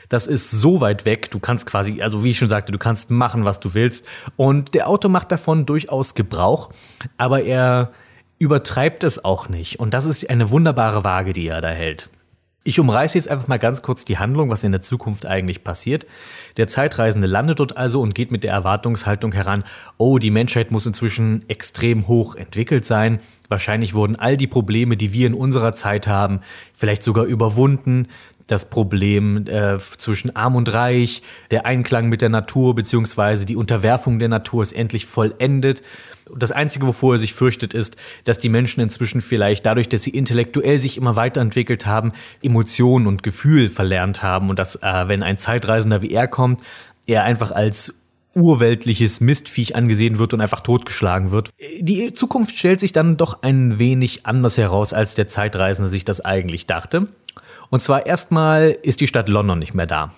[0.09, 3.09] Das ist so weit weg, du kannst quasi, also wie ich schon sagte, du kannst
[3.09, 4.05] machen, was du willst.
[4.35, 6.69] Und der Autor macht davon durchaus Gebrauch,
[7.17, 7.91] aber er
[8.37, 9.79] übertreibt es auch nicht.
[9.79, 12.09] Und das ist eine wunderbare Waage, die er da hält.
[12.67, 16.07] Ich umreiße jetzt einfach mal ganz kurz die Handlung, was in der Zukunft eigentlich passiert.
[16.57, 19.63] Der Zeitreisende landet dort also und geht mit der Erwartungshaltung heran,
[19.97, 23.19] oh, die Menschheit muss inzwischen extrem hoch entwickelt sein.
[23.49, 26.39] Wahrscheinlich wurden all die Probleme, die wir in unserer Zeit haben,
[26.73, 28.07] vielleicht sogar überwunden
[28.47, 34.19] das Problem äh, zwischen Arm und Reich, der Einklang mit der Natur beziehungsweise die Unterwerfung
[34.19, 35.81] der Natur ist endlich vollendet.
[36.33, 40.09] Das Einzige, wovor er sich fürchtet, ist, dass die Menschen inzwischen vielleicht dadurch, dass sie
[40.09, 45.37] intellektuell sich immer weiterentwickelt haben, Emotionen und Gefühl verlernt haben und dass, äh, wenn ein
[45.37, 46.61] Zeitreisender wie er kommt,
[47.05, 47.93] er einfach als
[48.33, 51.49] urweltliches Mistviech angesehen wird und einfach totgeschlagen wird.
[51.79, 56.21] Die Zukunft stellt sich dann doch ein wenig anders heraus, als der Zeitreisende sich das
[56.21, 57.07] eigentlich dachte.
[57.69, 60.11] Und zwar erstmal ist die Stadt London nicht mehr da.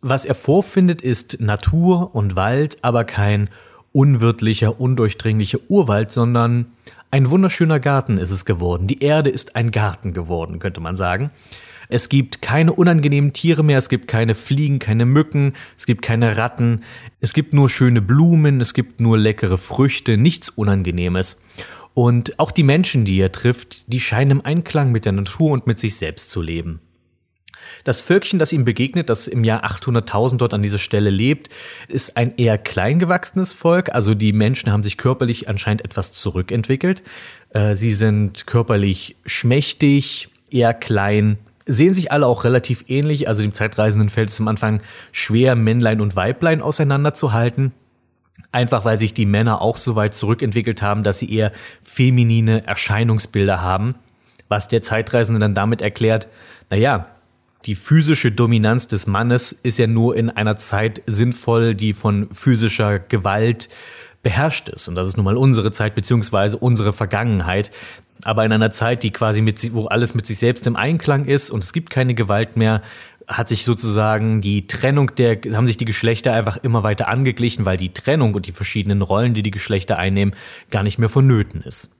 [0.00, 3.48] Was er vorfindet, ist Natur und Wald, aber kein
[3.94, 6.66] unwirtlicher, undurchdringlicher Urwald, sondern
[7.10, 8.88] ein wunderschöner Garten ist es geworden.
[8.88, 11.30] Die Erde ist ein Garten geworden, könnte man sagen.
[11.88, 16.36] Es gibt keine unangenehmen Tiere mehr, es gibt keine Fliegen, keine Mücken, es gibt keine
[16.36, 16.80] Ratten,
[17.20, 21.40] es gibt nur schöne Blumen, es gibt nur leckere Früchte, nichts Unangenehmes.
[21.92, 25.68] Und auch die Menschen, die er trifft, die scheinen im Einklang mit der Natur und
[25.68, 26.80] mit sich selbst zu leben.
[27.82, 31.48] Das Völkchen, das ihm begegnet, das im Jahr 800.000 dort an dieser Stelle lebt,
[31.88, 33.92] ist ein eher kleingewachsenes Volk.
[33.94, 37.02] Also die Menschen haben sich körperlich anscheinend etwas zurückentwickelt.
[37.50, 43.28] Äh, sie sind körperlich schmächtig, eher klein, sehen sich alle auch relativ ähnlich.
[43.28, 44.80] Also dem Zeitreisenden fällt es am Anfang
[45.12, 47.72] schwer, Männlein und Weiblein auseinanderzuhalten.
[48.52, 53.60] Einfach weil sich die Männer auch so weit zurückentwickelt haben, dass sie eher feminine Erscheinungsbilder
[53.62, 53.96] haben,
[54.48, 56.28] was der Zeitreisende dann damit erklärt,
[56.70, 57.06] naja,
[57.66, 62.98] die physische Dominanz des Mannes ist ja nur in einer Zeit sinnvoll, die von physischer
[62.98, 63.68] Gewalt
[64.22, 64.88] beherrscht ist.
[64.88, 67.70] Und das ist nun mal unsere Zeit beziehungsweise unsere Vergangenheit.
[68.22, 71.50] Aber in einer Zeit, die quasi mit, wo alles mit sich selbst im Einklang ist
[71.50, 72.82] und es gibt keine Gewalt mehr,
[73.26, 77.78] hat sich sozusagen die Trennung der, haben sich die Geschlechter einfach immer weiter angeglichen, weil
[77.78, 80.34] die Trennung und die verschiedenen Rollen, die die Geschlechter einnehmen,
[80.70, 81.96] gar nicht mehr vonnöten ist.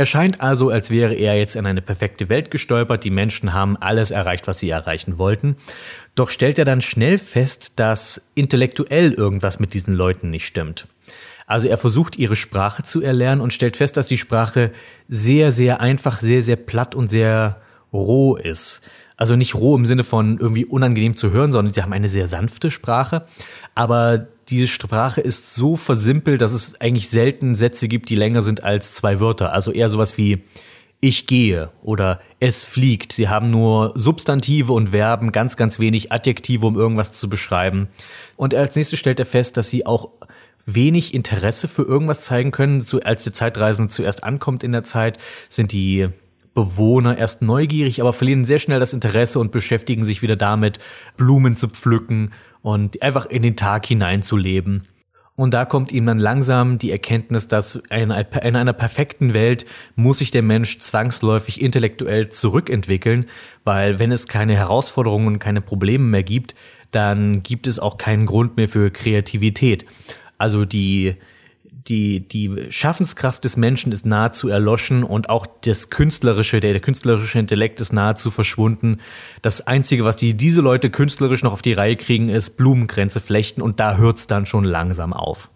[0.00, 3.76] Er scheint also, als wäre er jetzt in eine perfekte Welt gestolpert, die Menschen haben
[3.76, 5.58] alles erreicht, was sie erreichen wollten.
[6.14, 10.86] Doch stellt er dann schnell fest, dass intellektuell irgendwas mit diesen Leuten nicht stimmt.
[11.46, 14.72] Also er versucht ihre Sprache zu erlernen und stellt fest, dass die Sprache
[15.10, 17.60] sehr, sehr einfach, sehr, sehr platt und sehr
[17.92, 18.80] roh ist.
[19.20, 22.26] Also nicht roh im Sinne von irgendwie unangenehm zu hören, sondern sie haben eine sehr
[22.26, 23.26] sanfte Sprache.
[23.74, 28.64] Aber diese Sprache ist so versimpelt, dass es eigentlich selten Sätze gibt, die länger sind
[28.64, 29.52] als zwei Wörter.
[29.52, 30.44] Also eher sowas wie
[31.02, 33.12] ich gehe oder es fliegt.
[33.12, 37.88] Sie haben nur Substantive und Verben, ganz, ganz wenig Adjektive, um irgendwas zu beschreiben.
[38.38, 40.08] Und als nächstes stellt er fest, dass sie auch
[40.64, 42.80] wenig Interesse für irgendwas zeigen können.
[42.80, 45.18] So, als der Zeitreisende zuerst ankommt in der Zeit,
[45.50, 46.08] sind die
[46.54, 50.78] Bewohner erst neugierig, aber verlieren sehr schnell das Interesse und beschäftigen sich wieder damit,
[51.16, 54.86] Blumen zu pflücken und einfach in den Tag hineinzuleben.
[55.36, 59.64] Und da kommt ihm dann langsam die Erkenntnis, dass in einer perfekten Welt
[59.96, 63.26] muss sich der Mensch zwangsläufig intellektuell zurückentwickeln,
[63.64, 66.54] weil wenn es keine Herausforderungen und keine Probleme mehr gibt,
[66.90, 69.86] dann gibt es auch keinen Grund mehr für Kreativität.
[70.36, 71.14] Also die
[71.88, 77.38] die, die Schaffenskraft des Menschen ist nahezu erloschen und auch das künstlerische, der, der künstlerische
[77.38, 79.00] Intellekt ist nahezu verschwunden.
[79.42, 83.62] Das Einzige, was die, diese Leute künstlerisch noch auf die Reihe kriegen, ist Blumengrenze flechten
[83.62, 85.48] und da hört's dann schon langsam auf.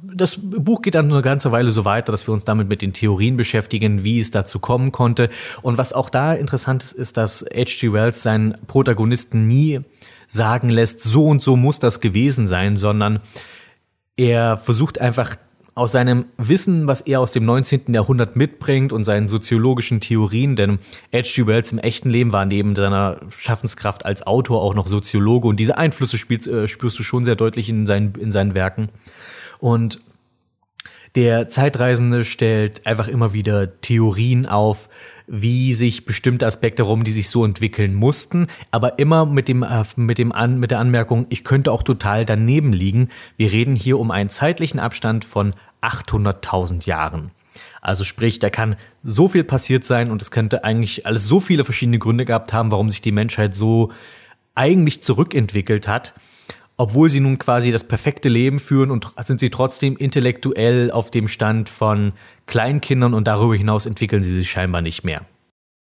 [0.00, 2.92] Das Buch geht dann eine ganze Weile so weiter, dass wir uns damit mit den
[2.92, 5.28] Theorien beschäftigen, wie es dazu kommen konnte.
[5.62, 7.92] Und was auch da interessant ist, ist, dass H.G.
[7.92, 9.80] Wells seinen Protagonisten nie
[10.28, 13.20] sagen lässt, so und so muss das gewesen sein, sondern
[14.16, 15.36] er versucht einfach
[15.78, 17.94] aus seinem Wissen, was er aus dem 19.
[17.94, 20.80] Jahrhundert mitbringt und seinen soziologischen Theorien, denn
[21.14, 21.46] H.G.
[21.46, 25.78] Wells im echten Leben war neben seiner Schaffenskraft als Autor auch noch Soziologe und diese
[25.78, 28.88] Einflüsse spielst, äh, spürst du schon sehr deutlich in seinen, in seinen Werken.
[29.60, 30.00] Und
[31.14, 34.88] der Zeitreisende stellt einfach immer wieder Theorien auf,
[35.28, 39.64] wie sich bestimmte Aspekte rum, die sich so entwickeln mussten, aber immer mit dem
[39.96, 43.10] mit dem an, mit der Anmerkung, ich könnte auch total daneben liegen.
[43.36, 47.30] Wir reden hier um einen zeitlichen Abstand von 800.000 Jahren.
[47.80, 51.64] Also sprich, da kann so viel passiert sein und es könnte eigentlich alles so viele
[51.64, 53.92] verschiedene Gründe gehabt haben, warum sich die Menschheit so
[54.54, 56.14] eigentlich zurückentwickelt hat.
[56.76, 61.26] Obwohl sie nun quasi das perfekte Leben führen und sind sie trotzdem intellektuell auf dem
[61.26, 62.12] Stand von
[62.46, 65.22] Kleinkindern und darüber hinaus entwickeln sie sich scheinbar nicht mehr.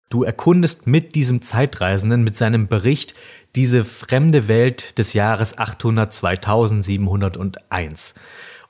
[0.10, 3.14] Du erkundest mit diesem Zeitreisenden, mit seinem Bericht,
[3.56, 8.16] diese fremde Welt des Jahres 800 2701.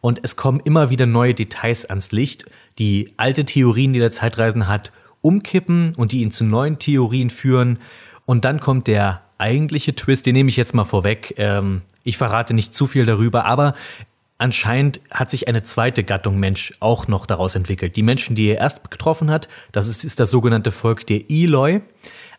[0.01, 2.45] Und es kommen immer wieder neue Details ans Licht,
[2.77, 7.79] die alte Theorien, die der Zeitreisen hat, umkippen und die ihn zu neuen Theorien führen.
[8.25, 11.33] Und dann kommt der eigentliche Twist, den nehme ich jetzt mal vorweg.
[11.37, 13.75] Ähm, ich verrate nicht zu viel darüber, aber
[14.37, 17.95] anscheinend hat sich eine zweite Gattung Mensch auch noch daraus entwickelt.
[17.95, 21.81] Die Menschen, die er erst getroffen hat, das ist, ist das sogenannte Volk der Eloi.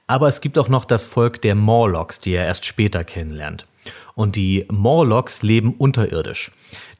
[0.06, 3.66] Aber es gibt auch noch das Volk der Morlocks, die er erst später kennenlernt.
[4.14, 6.50] Und die Morlocks leben unterirdisch.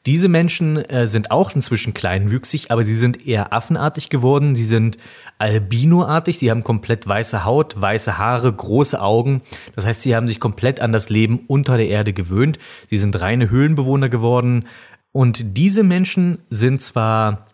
[0.05, 4.55] Diese Menschen äh, sind auch inzwischen kleinwüchsig, aber sie sind eher affenartig geworden.
[4.55, 4.97] Sie sind
[5.37, 9.41] albinoartig, sie haben komplett weiße Haut, weiße Haare, große Augen.
[9.75, 12.57] Das heißt, sie haben sich komplett an das Leben unter der Erde gewöhnt.
[12.89, 14.67] Sie sind reine Höhlenbewohner geworden.
[15.11, 17.47] Und diese Menschen sind zwar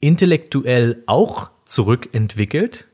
[0.00, 2.86] intellektuell auch zurückentwickelt,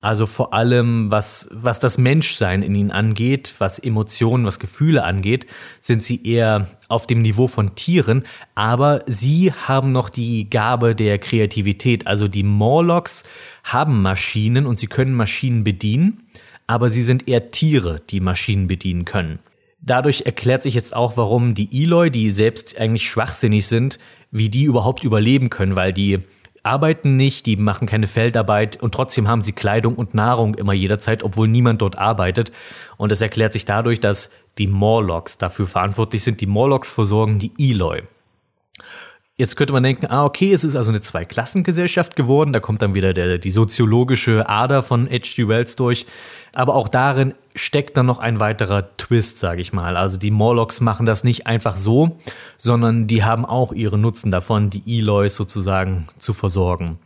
[0.00, 5.46] also vor allem, was, was das Menschsein in ihnen angeht, was Emotionen, was Gefühle angeht,
[5.80, 11.18] sind sie eher auf dem Niveau von Tieren, aber sie haben noch die Gabe der
[11.18, 12.06] Kreativität.
[12.06, 13.24] Also die Morlocks
[13.62, 16.26] haben Maschinen und sie können Maschinen bedienen,
[16.66, 19.38] aber sie sind eher Tiere, die Maschinen bedienen können.
[19.80, 23.98] Dadurch erklärt sich jetzt auch, warum die Eloi, die selbst eigentlich schwachsinnig sind,
[24.30, 26.18] wie die überhaupt überleben können, weil die
[26.62, 31.22] arbeiten nicht, die machen keine Feldarbeit und trotzdem haben sie Kleidung und Nahrung immer jederzeit,
[31.22, 32.52] obwohl niemand dort arbeitet.
[32.96, 36.40] Und es erklärt sich dadurch, dass die Morlocks dafür verantwortlich sind.
[36.40, 38.02] Die Morlocks versorgen die Eloi.
[39.40, 42.52] Jetzt könnte man denken, ah, okay, es ist also eine Zweiklassengesellschaft geworden.
[42.52, 45.46] Da kommt dann wieder der, die soziologische Ader von H.G.
[45.46, 46.06] Wells durch.
[46.54, 49.96] aber auch darin steckt dann noch ein weiterer Twist, sage ich mal.
[49.96, 52.18] Also die Morlocks machen das nicht einfach so,
[52.56, 56.98] sondern die haben auch ihren Nutzen davon, die Eloys sozusagen zu versorgen.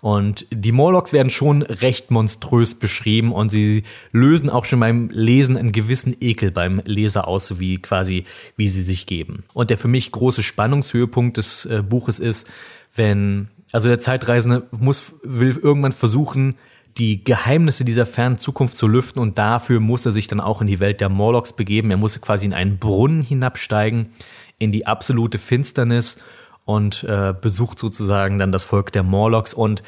[0.00, 5.56] Und die Morlocks werden schon recht monströs beschrieben und sie lösen auch schon beim Lesen
[5.56, 8.24] einen gewissen Ekel beim Leser aus, wie quasi,
[8.56, 9.44] wie sie sich geben.
[9.52, 12.46] Und der für mich große Spannungshöhepunkt des äh, Buches ist,
[12.94, 16.56] wenn, also der Zeitreisende muss, will irgendwann versuchen,
[16.98, 20.66] die Geheimnisse dieser fernen Zukunft zu lüften und dafür muss er sich dann auch in
[20.66, 21.90] die Welt der Morlocks begeben.
[21.90, 24.10] Er muss quasi in einen Brunnen hinabsteigen,
[24.58, 26.18] in die absolute Finsternis
[26.66, 29.82] und äh, besucht sozusagen dann das Volk der Morlocks und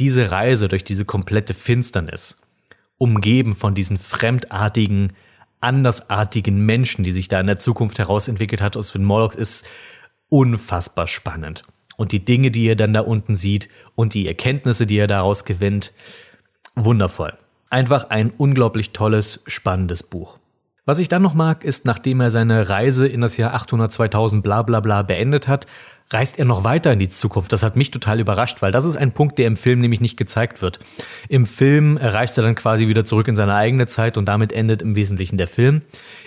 [0.00, 2.40] diese Reise durch diese komplette Finsternis,
[2.98, 5.12] umgeben von diesen fremdartigen,
[5.60, 9.66] andersartigen Menschen, die sich da in der Zukunft herausentwickelt hat aus den Morlocks, ist
[10.28, 11.62] unfassbar spannend.
[11.98, 15.44] Und die Dinge, die ihr dann da unten sieht und die Erkenntnisse, die ihr daraus
[15.44, 15.92] gewinnt,
[16.74, 17.34] wundervoll.
[17.68, 20.38] Einfach ein unglaublich tolles, spannendes Buch.
[20.84, 24.42] Was ich dann noch mag, ist, nachdem er seine Reise in das Jahr 800, 2000
[24.42, 25.66] bla bla bla beendet hat,
[26.12, 27.52] reist er noch weiter in die Zukunft.
[27.52, 30.16] Das hat mich total überrascht, weil das ist ein Punkt, der im Film nämlich nicht
[30.16, 30.78] gezeigt wird.
[31.28, 34.82] Im Film reist er dann quasi wieder zurück in seine eigene Zeit und damit endet
[34.82, 35.82] im Wesentlichen der Film.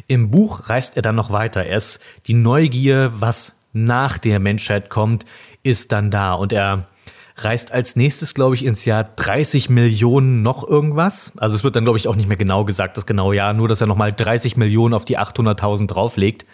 [0.08, 1.66] Im Buch reist er dann noch weiter.
[1.66, 5.26] Er ist die Neugier, was nach der Menschheit kommt,
[5.64, 6.88] ist dann da und er
[7.38, 11.34] reist als nächstes, glaube ich, ins Jahr 30 Millionen noch irgendwas.
[11.38, 13.68] Also es wird dann, glaube ich, auch nicht mehr genau gesagt, das genaue Jahr, nur
[13.68, 16.46] dass er nochmal 30 Millionen auf die 800.000 drauflegt.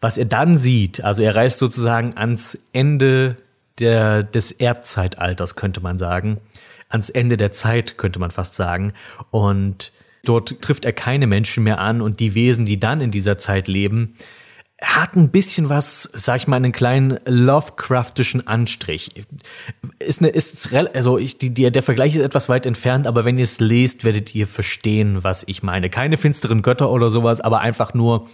[0.00, 3.36] Was er dann sieht, also er reist sozusagen ans Ende
[3.78, 6.38] der, des Erdzeitalters, könnte man sagen.
[6.88, 8.92] Ans Ende der Zeit, könnte man fast sagen.
[9.30, 9.92] Und
[10.24, 13.68] dort trifft er keine Menschen mehr an und die Wesen, die dann in dieser Zeit
[13.68, 14.16] leben,
[14.82, 19.24] hat ein bisschen was, sag ich mal, einen kleinen Lovecraftischen Anstrich.
[19.98, 23.44] Ist eine, ist, also ich, die, der Vergleich ist etwas weit entfernt, aber wenn ihr
[23.44, 25.88] es lest, werdet ihr verstehen, was ich meine.
[25.88, 28.28] Keine finsteren Götter oder sowas, aber einfach nur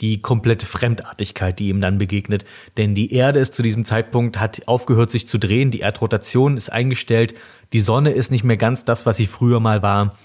[0.00, 2.44] die komplette Fremdartigkeit, die ihm dann begegnet.
[2.76, 6.70] Denn die Erde ist zu diesem Zeitpunkt, hat aufgehört sich zu drehen, die Erdrotation ist
[6.70, 7.34] eingestellt,
[7.72, 10.16] die Sonne ist nicht mehr ganz das, was sie früher mal war.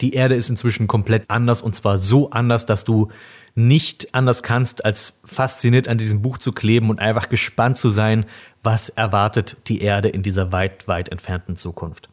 [0.00, 3.08] Die Erde ist inzwischen komplett anders und zwar so anders, dass du
[3.54, 8.24] nicht anders kannst, als fasziniert an diesem Buch zu kleben und einfach gespannt zu sein,
[8.62, 12.08] was erwartet die Erde in dieser weit, weit entfernten Zukunft.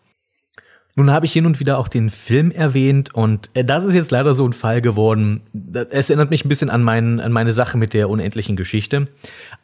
[0.98, 4.12] Nun habe ich hin und wieder auch den Film erwähnt und äh, das ist jetzt
[4.12, 5.42] leider so ein Fall geworden.
[5.90, 9.10] Es erinnert mich ein bisschen an, mein, an meine Sache mit der unendlichen Geschichte.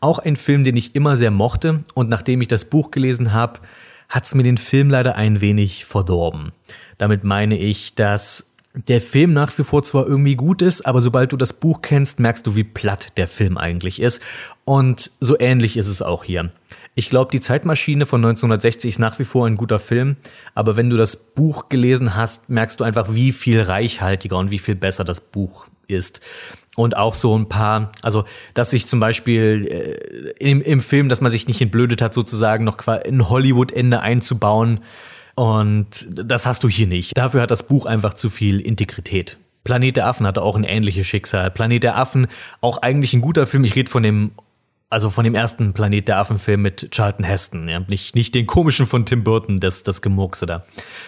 [0.01, 3.61] Auch ein Film, den ich immer sehr mochte und nachdem ich das Buch gelesen habe,
[4.09, 6.51] hat es mir den Film leider ein wenig verdorben.
[6.97, 11.31] Damit meine ich, dass der Film nach wie vor zwar irgendwie gut ist, aber sobald
[11.31, 14.21] du das Buch kennst, merkst du, wie platt der Film eigentlich ist.
[14.65, 16.51] Und so ähnlich ist es auch hier.
[16.93, 20.17] Ich glaube, die Zeitmaschine von 1960 ist nach wie vor ein guter Film,
[20.55, 24.59] aber wenn du das Buch gelesen hast, merkst du einfach, wie viel reichhaltiger und wie
[24.59, 26.19] viel besser das Buch ist.
[26.75, 29.67] Und auch so ein paar, also dass sich zum Beispiel
[30.39, 34.81] äh, im, im Film, dass man sich nicht entblödet hat, sozusagen noch ein Hollywood-Ende einzubauen.
[35.35, 37.17] Und das hast du hier nicht.
[37.17, 39.37] Dafür hat das Buch einfach zu viel Integrität.
[39.63, 41.51] Planet der Affen hatte auch ein ähnliches Schicksal.
[41.51, 42.27] Planet der Affen,
[42.61, 43.63] auch eigentlich ein guter Film.
[43.63, 44.31] Ich rede von dem
[44.91, 48.85] also von dem ersten Planet der Affen-Film mit Charlton Heston, ja, nicht, nicht den komischen
[48.85, 50.65] von Tim Burton, das, das Gemurkse da.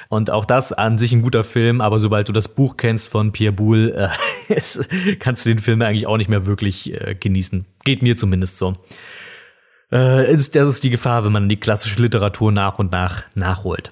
[0.08, 3.34] Und auch das an sich ein guter Film, aber sobald du das Buch kennst von
[3.34, 4.10] Pierre Boulle,
[4.50, 7.66] äh, kannst du den Film eigentlich auch nicht mehr wirklich äh, genießen.
[7.84, 8.74] Geht mir zumindest so.
[9.92, 13.92] Äh, ist, das ist die Gefahr, wenn man die klassische Literatur nach und nach nachholt.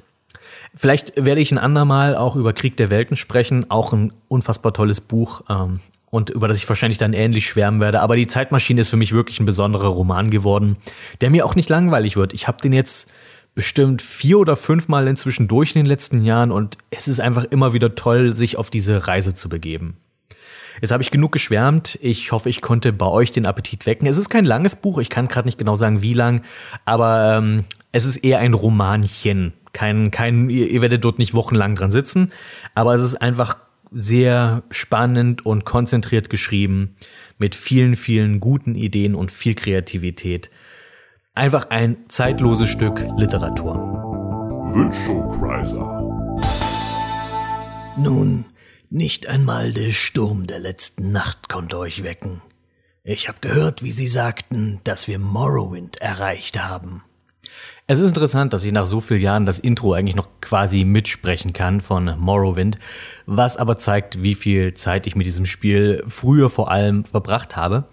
[0.74, 5.02] Vielleicht werde ich ein andermal auch über Krieg der Welten sprechen, auch ein unfassbar tolles
[5.02, 5.42] Buch.
[5.50, 5.82] Ähm,
[6.12, 8.02] und über das ich wahrscheinlich dann ähnlich schwärmen werde.
[8.02, 10.78] Aber die Zeitmaschine ist für mich wirklich ein besonderer Roman geworden,
[11.22, 12.34] der mir auch nicht langweilig wird.
[12.34, 13.10] Ich habe den jetzt
[13.56, 17.74] bestimmt vier oder fünfmal inzwischen durch in den letzten Jahren und es ist einfach immer
[17.74, 19.98] wieder toll, sich auf diese Reise zu begeben.
[20.82, 22.00] Jetzt habe ich genug geschwärmt.
[22.02, 24.08] Ich hoffe, ich konnte bei euch den Appetit wecken.
[24.08, 26.44] Es ist kein langes Buch, ich kann gerade nicht genau sagen, wie lang,
[26.86, 29.54] aber ähm, es ist eher ein Romanchen.
[29.74, 32.32] Kein, kein, ihr, ihr werdet dort nicht wochenlang dran sitzen,
[32.76, 33.58] aber es ist einfach
[33.92, 36.96] sehr spannend und konzentriert geschrieben,
[37.38, 40.50] mit vielen, vielen guten Ideen und viel Kreativität.
[41.36, 43.76] Einfach ein zeitloses Stück Literatur.
[44.74, 46.02] Wünschokreiser.
[47.98, 48.46] Nun,
[48.90, 52.42] nicht einmal der Sturm der letzten Nacht konnte euch wecken.
[53.04, 57.04] Ich habe gehört, wie Sie sagten, dass wir Morrowind erreicht haben.
[57.92, 61.52] Es ist interessant, dass ich nach so vielen Jahren das Intro eigentlich noch quasi mitsprechen
[61.52, 62.80] kann von Morrowind,
[63.26, 67.84] was aber zeigt, wie viel Zeit ich mit diesem Spiel früher vor allem verbracht habe.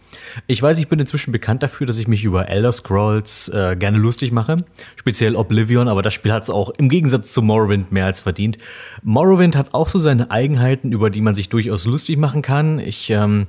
[0.47, 3.99] Ich weiß, ich bin inzwischen bekannt dafür, dass ich mich über Elder Scrolls äh, gerne
[3.99, 4.65] lustig mache,
[4.97, 8.59] speziell Oblivion, aber das Spiel hat es auch im Gegensatz zu Morrowind mehr als verdient.
[9.03, 12.79] Morrowind hat auch so seine Eigenheiten, über die man sich durchaus lustig machen kann.
[12.79, 13.47] Ich ähm,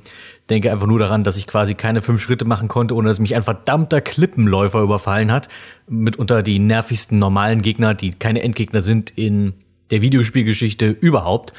[0.49, 3.35] denke einfach nur daran, dass ich quasi keine fünf Schritte machen konnte, ohne dass mich
[3.35, 5.47] ein verdammter Klippenläufer überfallen hat.
[5.87, 9.53] Mitunter die nervigsten normalen Gegner, die keine Endgegner sind in
[9.91, 11.53] der Videospielgeschichte überhaupt.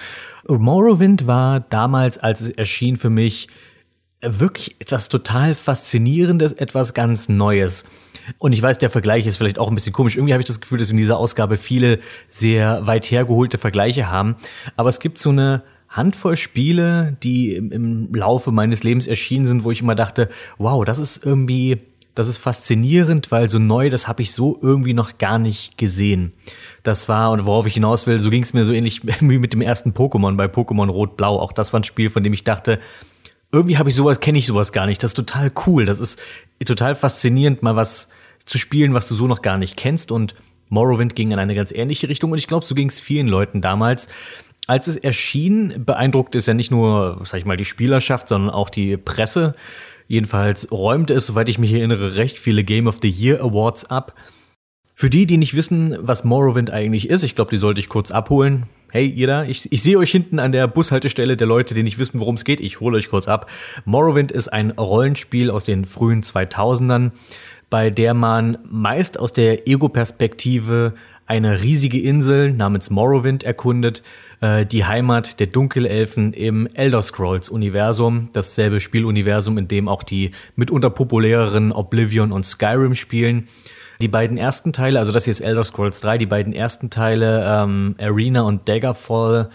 [0.46, 3.48] Morrowind war damals, als es erschien, für mich
[4.22, 7.84] wirklich etwas total Faszinierendes, etwas ganz Neues.
[8.38, 10.16] Und ich weiß, der Vergleich ist vielleicht auch ein bisschen komisch.
[10.16, 14.10] Irgendwie habe ich das Gefühl, dass wir in dieser Ausgabe viele sehr weit hergeholte Vergleiche
[14.10, 14.36] haben.
[14.76, 19.70] Aber es gibt so eine Handvoll Spiele, die im, Laufe meines Lebens erschienen sind, wo
[19.70, 21.78] ich immer dachte, wow, das ist irgendwie,
[22.14, 26.32] das ist faszinierend, weil so neu, das habe ich so irgendwie noch gar nicht gesehen.
[26.84, 29.52] Das war, und worauf ich hinaus will, so ging es mir so ähnlich wie mit
[29.52, 31.40] dem ersten Pokémon bei Pokémon Rot-Blau.
[31.40, 32.78] Auch das war ein Spiel, von dem ich dachte,
[33.52, 35.02] irgendwie habe ich sowas, kenne ich sowas gar nicht.
[35.02, 35.84] Das ist total cool.
[35.84, 36.20] Das ist
[36.64, 38.08] total faszinierend, mal was
[38.44, 40.10] zu spielen, was du so noch gar nicht kennst.
[40.10, 40.34] Und
[40.68, 42.32] Morrowind ging in eine ganz ähnliche Richtung.
[42.32, 44.08] Und ich glaube, so ging es vielen Leuten damals.
[44.66, 48.70] Als es erschien, beeindruckte es ja nicht nur, sag ich mal, die Spielerschaft, sondern auch
[48.70, 49.54] die Presse.
[50.06, 54.14] Jedenfalls räumte es, soweit ich mich erinnere, recht viele Game of the Year Awards ab.
[54.94, 58.10] Für die, die nicht wissen, was Morrowind eigentlich ist, ich glaube, die sollte ich kurz
[58.10, 58.66] abholen.
[58.92, 62.18] Hey, da, ich, ich sehe euch hinten an der Bushaltestelle der Leute, die nicht wissen,
[62.18, 62.60] worum es geht.
[62.60, 63.50] Ich hole euch kurz ab.
[63.84, 67.12] Morrowind ist ein Rollenspiel aus den frühen 2000ern,
[67.70, 70.94] bei der man meist aus der Ego-Perspektive
[71.30, 74.02] eine riesige Insel namens Morrowind erkundet,
[74.40, 80.32] äh, die Heimat der Dunkelelfen im Elder Scrolls Universum, dasselbe Spieluniversum, in dem auch die
[80.56, 83.46] mitunter populäreren Oblivion und Skyrim spielen.
[84.00, 87.44] Die beiden ersten Teile, also das hier ist Elder Scrolls 3, die beiden ersten Teile,
[87.46, 89.50] ähm, Arena und Daggerfall,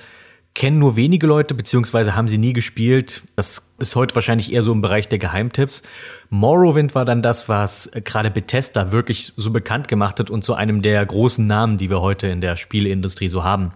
[0.53, 3.23] kennen nur wenige Leute, beziehungsweise haben sie nie gespielt.
[3.35, 5.81] Das ist heute wahrscheinlich eher so im Bereich der Geheimtipps.
[6.29, 10.83] Morrowind war dann das, was gerade Bethesda wirklich so bekannt gemacht hat und zu einem
[10.83, 13.73] der großen Namen, die wir heute in der Spieleindustrie so haben.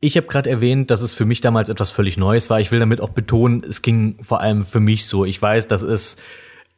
[0.00, 2.60] Ich habe gerade erwähnt, dass es für mich damals etwas völlig Neues war.
[2.60, 5.24] Ich will damit auch betonen, es ging vor allem für mich so.
[5.24, 6.16] Ich weiß, dass es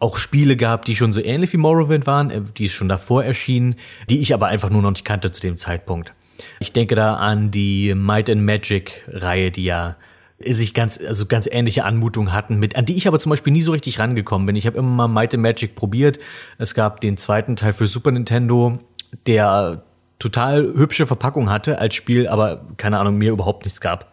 [0.00, 3.76] auch Spiele gab, die schon so ähnlich wie Morrowind waren, äh, die schon davor erschienen,
[4.08, 6.12] die ich aber einfach nur noch nicht kannte zu dem Zeitpunkt.
[6.58, 9.96] Ich denke da an die Might and Magic Reihe, die ja
[10.42, 13.60] sich ganz, also ganz ähnliche Anmutungen hatten, mit, an die ich aber zum Beispiel nie
[13.60, 14.56] so richtig rangekommen bin.
[14.56, 16.18] Ich habe immer mal Might and Magic probiert.
[16.56, 18.78] Es gab den zweiten Teil für Super Nintendo,
[19.26, 19.84] der
[20.18, 24.12] total hübsche Verpackung hatte als Spiel, aber keine Ahnung, mir überhaupt nichts gab.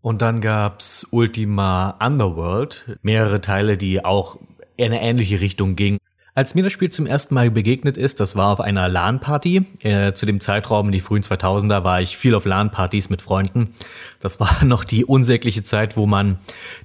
[0.00, 4.38] Und dann gab's Ultima Underworld, mehrere Teile, die auch
[4.78, 5.98] in eine ähnliche Richtung ging.
[6.38, 9.62] Als mir das Spiel zum ersten Mal begegnet ist, das war auf einer LAN-Party.
[9.82, 13.74] Äh, zu dem Zeitraum, die frühen 2000er, war ich viel auf LAN-Partys mit Freunden.
[14.20, 16.38] Das war noch die unsägliche Zeit, wo man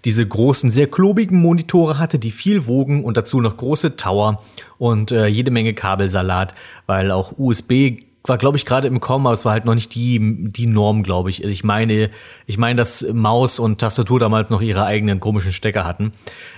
[0.06, 4.44] diese großen, sehr klobigen Monitore hatte, die viel wogen und dazu noch große Tower
[4.80, 6.56] und äh, jede Menge Kabelsalat,
[6.88, 9.94] weil auch USB war, glaube ich, gerade im Kommen, aber es war halt noch nicht
[9.96, 10.18] die,
[10.50, 11.44] die Norm, glaube ich.
[11.44, 12.10] Also ich meine,
[12.46, 16.14] ich meine, dass Maus und Tastatur damals noch ihre eigenen komischen Stecker hatten.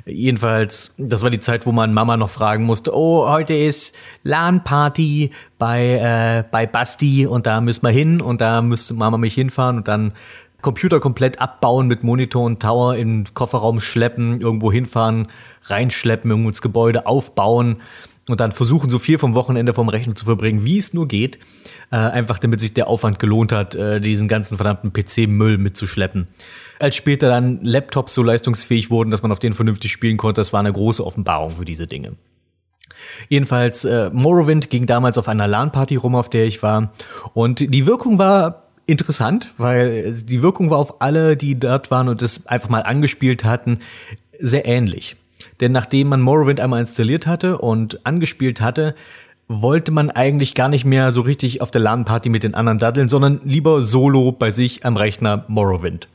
[0.05, 5.31] Jedenfalls, das war die Zeit, wo man Mama noch fragen musste, oh, heute ist LAN-Party
[5.57, 9.77] bei, äh, bei Basti und da müssen wir hin und da müsste Mama mich hinfahren
[9.77, 10.13] und dann
[10.61, 15.29] Computer komplett abbauen mit Monitor und Tower in den Kofferraum schleppen, irgendwo hinfahren,
[15.63, 17.77] reinschleppen, irgendwo ins Gebäude aufbauen
[18.27, 21.39] und dann versuchen, so viel vom Wochenende vom Rechner zu verbringen, wie es nur geht,
[21.91, 26.27] äh, einfach damit sich der Aufwand gelohnt hat, äh, diesen ganzen verdammten PC-Müll mitzuschleppen.
[26.79, 30.53] Als später dann Laptops so leistungsfähig wurden, dass man auf denen vernünftig spielen konnte, das
[30.53, 32.13] war eine große Offenbarung für diese Dinge.
[33.29, 36.91] Jedenfalls, äh, Morrowind ging damals auf einer LAN-Party rum, auf der ich war.
[37.33, 42.21] Und die Wirkung war interessant, weil die Wirkung war auf alle, die dort waren und
[42.21, 43.79] es einfach mal angespielt hatten,
[44.39, 45.15] sehr ähnlich.
[45.59, 48.95] Denn nachdem man Morrowind einmal installiert hatte und angespielt hatte,
[49.47, 53.09] wollte man eigentlich gar nicht mehr so richtig auf der LAN-Party mit den anderen daddeln,
[53.09, 56.07] sondern lieber solo bei sich am Rechner Morrowind.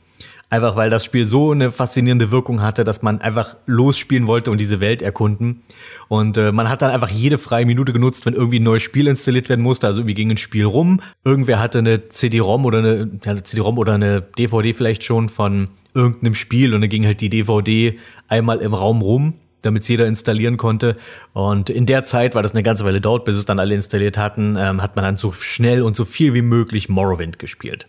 [0.51, 4.57] Einfach weil das Spiel so eine faszinierende Wirkung hatte, dass man einfach losspielen wollte und
[4.57, 5.61] diese Welt erkunden.
[6.09, 9.07] Und äh, man hat dann einfach jede freie Minute genutzt, wenn irgendwie ein neues Spiel
[9.07, 9.87] installiert werden musste.
[9.87, 10.99] Also irgendwie ging ein Spiel rum.
[11.23, 15.69] Irgendwer hatte eine CD-ROM oder eine, ja, eine CD-ROM oder eine DVD vielleicht schon von
[15.93, 17.97] irgendeinem Spiel und dann ging halt die DVD
[18.31, 20.95] einmal im Raum rum, damit jeder installieren konnte.
[21.33, 24.17] Und in der Zeit, weil das eine ganze Weile dauert, bis es dann alle installiert
[24.17, 27.87] hatten, ähm, hat man dann so schnell und so viel wie möglich Morrowind gespielt.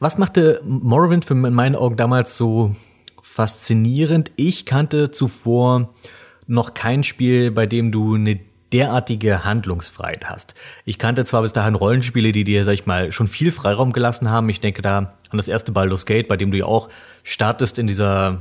[0.00, 2.74] Was machte Morrowind für in meinen Augen damals so
[3.22, 4.32] faszinierend?
[4.36, 5.94] Ich kannte zuvor
[6.46, 8.40] noch kein Spiel, bei dem du eine
[8.72, 10.54] derartige Handlungsfreiheit hast.
[10.86, 14.30] Ich kannte zwar bis dahin Rollenspiele, die dir, sag ich mal, schon viel Freiraum gelassen
[14.30, 14.48] haben.
[14.48, 16.88] Ich denke da an das erste Baldur's Gate, bei dem du ja auch
[17.22, 18.40] startest in dieser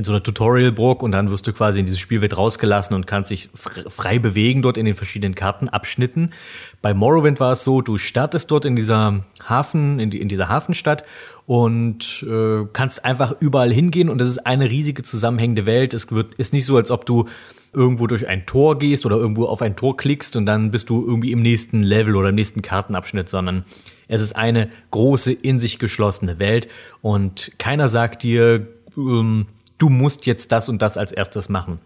[0.00, 3.30] in so einer Tutorialburg und dann wirst du quasi in diese Spielwelt rausgelassen und kannst
[3.30, 6.32] dich frei bewegen dort in den verschiedenen Kartenabschnitten.
[6.80, 10.48] Bei Morrowind war es so, du startest dort in dieser Hafen, in, die, in dieser
[10.48, 11.04] Hafenstadt
[11.44, 15.92] und äh, kannst einfach überall hingehen und es ist eine riesige zusammenhängende Welt.
[15.92, 17.26] Es wird, ist nicht so, als ob du
[17.74, 21.06] irgendwo durch ein Tor gehst oder irgendwo auf ein Tor klickst und dann bist du
[21.06, 23.66] irgendwie im nächsten Level oder im nächsten Kartenabschnitt, sondern
[24.08, 26.68] es ist eine große, in sich geschlossene Welt
[27.02, 29.44] und keiner sagt dir, ähm,
[29.80, 31.80] du musst jetzt das und das als erstes machen.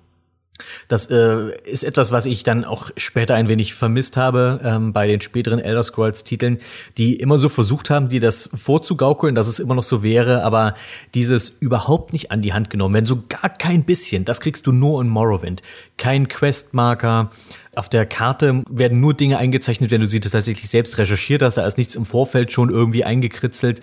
[0.86, 5.08] Das äh, ist etwas, was ich dann auch später ein wenig vermisst habe ähm, bei
[5.08, 6.60] den späteren Elder Scrolls Titeln,
[6.96, 10.74] die immer so versucht haben, die das vorzugaukeln, dass es immer noch so wäre, aber
[11.14, 14.72] dieses überhaupt nicht an die Hand genommen, wenn so gar kein bisschen, das kriegst du
[14.72, 15.60] nur in Morrowind.
[15.96, 17.32] Kein Questmarker,
[17.74, 21.66] auf der Karte werden nur Dinge eingezeichnet, wenn du sie tatsächlich selbst recherchiert hast, da
[21.66, 23.80] ist nichts im Vorfeld schon irgendwie eingekritzelt.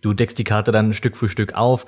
[0.00, 1.84] Du deckst die Karte dann Stück für Stück auf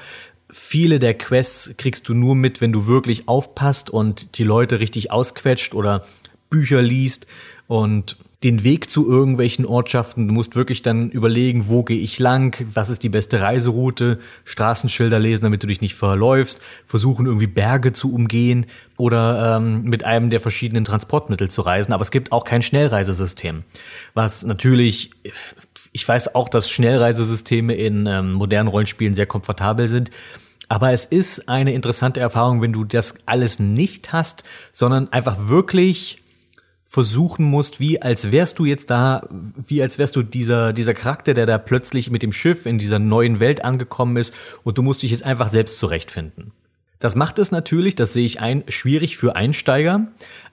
[0.57, 5.13] viele der Quests kriegst du nur mit, wenn du wirklich aufpasst und die Leute richtig
[5.13, 6.05] ausquetscht oder
[6.49, 7.27] Bücher liest
[7.69, 10.29] und den Weg zu irgendwelchen Ortschaften.
[10.29, 15.19] Du musst wirklich dann überlegen, wo gehe ich lang, was ist die beste Reiseroute, Straßenschilder
[15.19, 20.31] lesen, damit du dich nicht verläufst, versuchen irgendwie Berge zu umgehen oder ähm, mit einem
[20.31, 21.93] der verschiedenen Transportmittel zu reisen.
[21.93, 23.63] Aber es gibt auch kein Schnellreisesystem,
[24.15, 25.11] was natürlich
[25.93, 30.11] ich weiß auch, dass Schnellreisesysteme in ähm, modernen Rollenspielen sehr komfortabel sind.
[30.69, 36.23] Aber es ist eine interessante Erfahrung, wenn du das alles nicht hast, sondern einfach wirklich
[36.85, 39.29] versuchen musst, wie als wärst du jetzt da,
[39.67, 42.99] wie als wärst du dieser, dieser Charakter, der da plötzlich mit dem Schiff in dieser
[42.99, 46.53] neuen Welt angekommen ist und du musst dich jetzt einfach selbst zurechtfinden.
[46.99, 50.07] Das macht es natürlich, das sehe ich ein, schwierig für Einsteiger,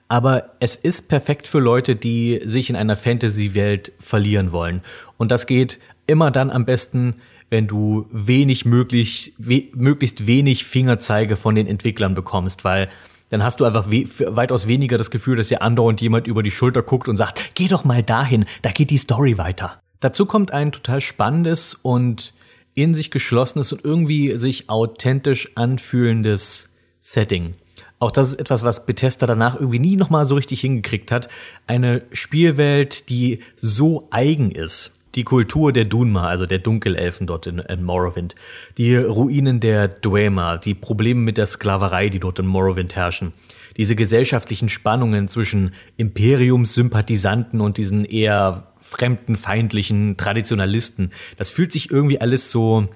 [0.08, 4.82] aber es ist perfekt für Leute, die sich in einer Fantasy-Welt verlieren wollen.
[5.16, 7.14] Und das geht immer dann am besten,
[7.54, 12.88] wenn du wenig möglich, we, möglichst wenig Fingerzeige von den Entwicklern bekommst, weil
[13.30, 16.50] dann hast du einfach we weitaus weniger das Gefühl, dass dir andauernd jemand über die
[16.50, 19.78] Schulter guckt und sagt, geh doch mal dahin, da geht die Story weiter.
[20.00, 22.34] Dazu kommt ein total spannendes und
[22.74, 27.54] in sich geschlossenes und irgendwie sich authentisch anfühlendes Setting.
[28.00, 31.28] Auch das ist etwas, was Bethesda danach irgendwie nie nochmal so richtig hingekriegt hat.
[31.68, 35.03] Eine Spielwelt, die so eigen ist.
[35.14, 38.34] Die Kultur der Dunma, also der Dunkelelfen dort in, in Morrowind.
[38.78, 43.32] Die Ruinen der Dwemer, die Probleme mit der Sklaverei, die dort in Morrowind herrschen.
[43.76, 51.12] Diese gesellschaftlichen Spannungen zwischen Imperiumssympathisanten und diesen eher fremdenfeindlichen Traditionalisten.
[51.36, 52.88] Das fühlt sich irgendwie alles so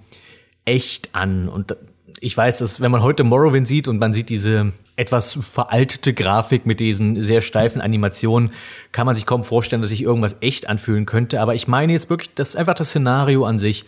[0.65, 1.49] echt an.
[1.49, 1.77] Und
[2.21, 6.67] ich weiß, dass wenn man heute Morrowind sieht und man sieht diese etwas veraltete Grafik
[6.67, 8.51] mit diesen sehr steifen Animationen,
[8.91, 11.41] kann man sich kaum vorstellen, dass sich irgendwas echt anfühlen könnte.
[11.41, 13.85] Aber ich meine jetzt wirklich, das ist einfach das Szenario an sich.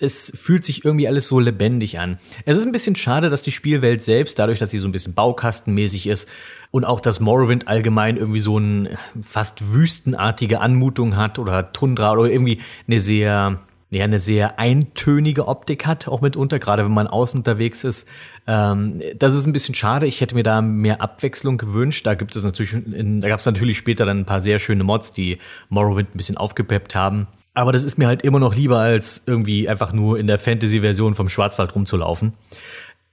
[0.00, 2.18] Es fühlt sich irgendwie alles so lebendig an.
[2.46, 5.14] Es ist ein bisschen schade, dass die Spielwelt selbst, dadurch, dass sie so ein bisschen
[5.14, 6.28] baukastenmäßig ist
[6.72, 12.30] und auch das Morrowind allgemein irgendwie so eine fast wüstenartige Anmutung hat oder Tundra oder
[12.30, 17.40] irgendwie eine sehr ja, eine sehr eintönige Optik hat, auch mitunter, gerade wenn man außen
[17.40, 18.08] unterwegs ist.
[18.46, 20.06] Ähm, das ist ein bisschen schade.
[20.06, 22.06] Ich hätte mir da mehr Abwechslung gewünscht.
[22.06, 24.84] Da gibt es natürlich, in, da gab es natürlich später dann ein paar sehr schöne
[24.84, 25.38] Mods, die
[25.68, 27.26] Morrowind ein bisschen aufgepeppt haben.
[27.52, 31.16] Aber das ist mir halt immer noch lieber, als irgendwie einfach nur in der Fantasy-Version
[31.16, 32.34] vom Schwarzwald rumzulaufen.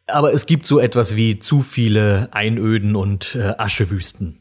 [0.05, 4.39] Aber es gibt so etwas wie zu viele Einöden und äh, Aschewüsten.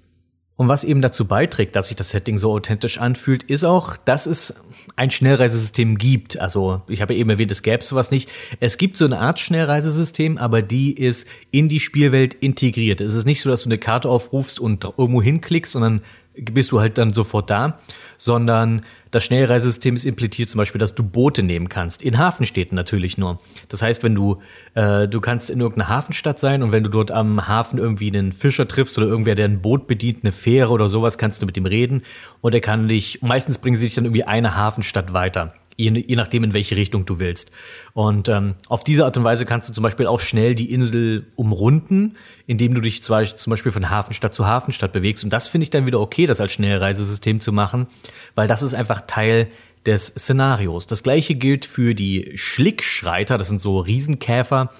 [0.57, 4.25] Und was eben dazu beiträgt, dass sich das Setting so authentisch anfühlt, ist auch, dass
[4.25, 4.55] es
[4.97, 6.41] ein Schnellreisesystem gibt.
[6.41, 8.31] Also ich habe eben erwähnt, es gäbe sowas nicht.
[8.59, 13.03] Es gibt so eine Art Schnellreisesystem, aber die ist in die Spielwelt integriert.
[13.03, 16.01] Es ist nicht so, dass du eine Karte aufrufst und irgendwo hinklickst und dann
[16.37, 17.79] bist du halt dann sofort da,
[18.19, 22.03] sondern das Schnellreisesystem ist impliziert zum Beispiel, dass du Boote nehmen kannst.
[22.03, 23.41] In Hafenstädten natürlich nur.
[23.69, 24.41] Das heißt, wenn du,
[24.75, 28.33] äh, du kannst in irgendeiner Hafenstadt sein und wenn du dort am Hafen irgendwie einen
[28.33, 31.57] Fischer triffst oder irgendwer, der ein Boot bedient, eine Fähre oder sowas, kannst du mit
[31.57, 32.03] ihm reden
[32.41, 36.17] und er kann dich, meistens bringen sie dich dann irgendwie eine Hafenstadt weiter je, je
[36.17, 37.51] nachdem, in welche Richtung du willst.
[37.93, 41.27] Und ähm, auf diese Art und Weise kannst du zum Beispiel auch schnell die Insel
[41.37, 45.25] umrunden, indem du dich zwar zum Beispiel von Hafenstadt zu Hafenstadt bewegst.
[45.25, 47.87] Und das finde ich dann wieder okay, das als Schnellreisesystem zu machen,
[48.35, 49.49] weil das ist einfach Teil
[49.85, 50.87] des Szenarios.
[50.87, 54.71] Das gleiche gilt für die Schlickschreiter, das sind so Riesenkäfer.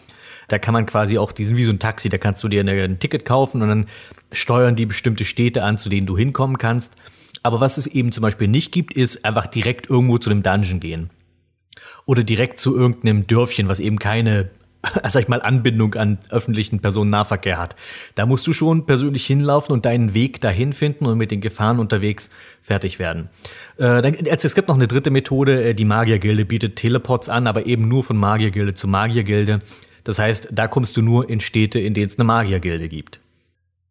[0.49, 2.65] Da kann man quasi auch, die sind wie so ein Taxi, da kannst du dir
[2.65, 3.87] ein Ticket kaufen und dann
[4.31, 6.97] steuern die bestimmte Städte an, zu denen du hinkommen kannst.
[7.47, 10.81] Aber was es eben zum Beispiel nicht gibt, ist einfach direkt irgendwo zu einem Dungeon
[10.81, 11.11] gehen.
[12.05, 14.51] Oder direkt zu irgendeinem Dörfchen, was eben keine,
[15.09, 17.77] sag ich mal, Anbindung an öffentlichen Personennahverkehr hat.
[18.17, 21.79] Da musst du schon persönlich hinlaufen und deinen Weg dahin finden und mit den Gefahren
[21.79, 23.29] unterwegs fertig werden.
[23.77, 27.67] Äh, dann, es gibt noch eine dritte Methode, äh, die Magiergilde bietet Teleports an, aber
[27.67, 29.63] eben nur von Magiergilde zu Magiergilde.
[30.03, 33.21] Das heißt, da kommst du nur in Städte, in denen es eine Magiergilde gibt.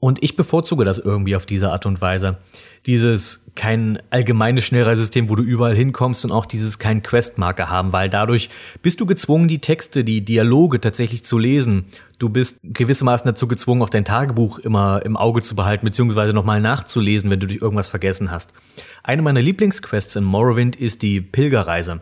[0.05, 2.37] Und ich bevorzuge das irgendwie auf diese Art und Weise.
[2.85, 8.07] Dieses kein allgemeines Schnellreisesystem, wo du überall hinkommst und auch dieses kein Questmarker haben, weil
[8.07, 8.51] dadurch
[8.83, 11.85] bist du gezwungen, die Texte, die Dialoge tatsächlich zu lesen.
[12.19, 16.61] Du bist gewissermaßen dazu gezwungen, auch dein Tagebuch immer im Auge zu behalten, beziehungsweise nochmal
[16.61, 18.53] nachzulesen, wenn du dich irgendwas vergessen hast.
[19.01, 22.01] Eine meiner Lieblingsquests in Morrowind ist die Pilgerreise.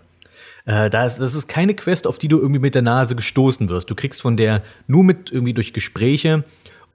[0.66, 3.90] Äh, das, das ist keine Quest, auf die du irgendwie mit der Nase gestoßen wirst.
[3.90, 6.44] Du kriegst von der nur mit irgendwie durch Gespräche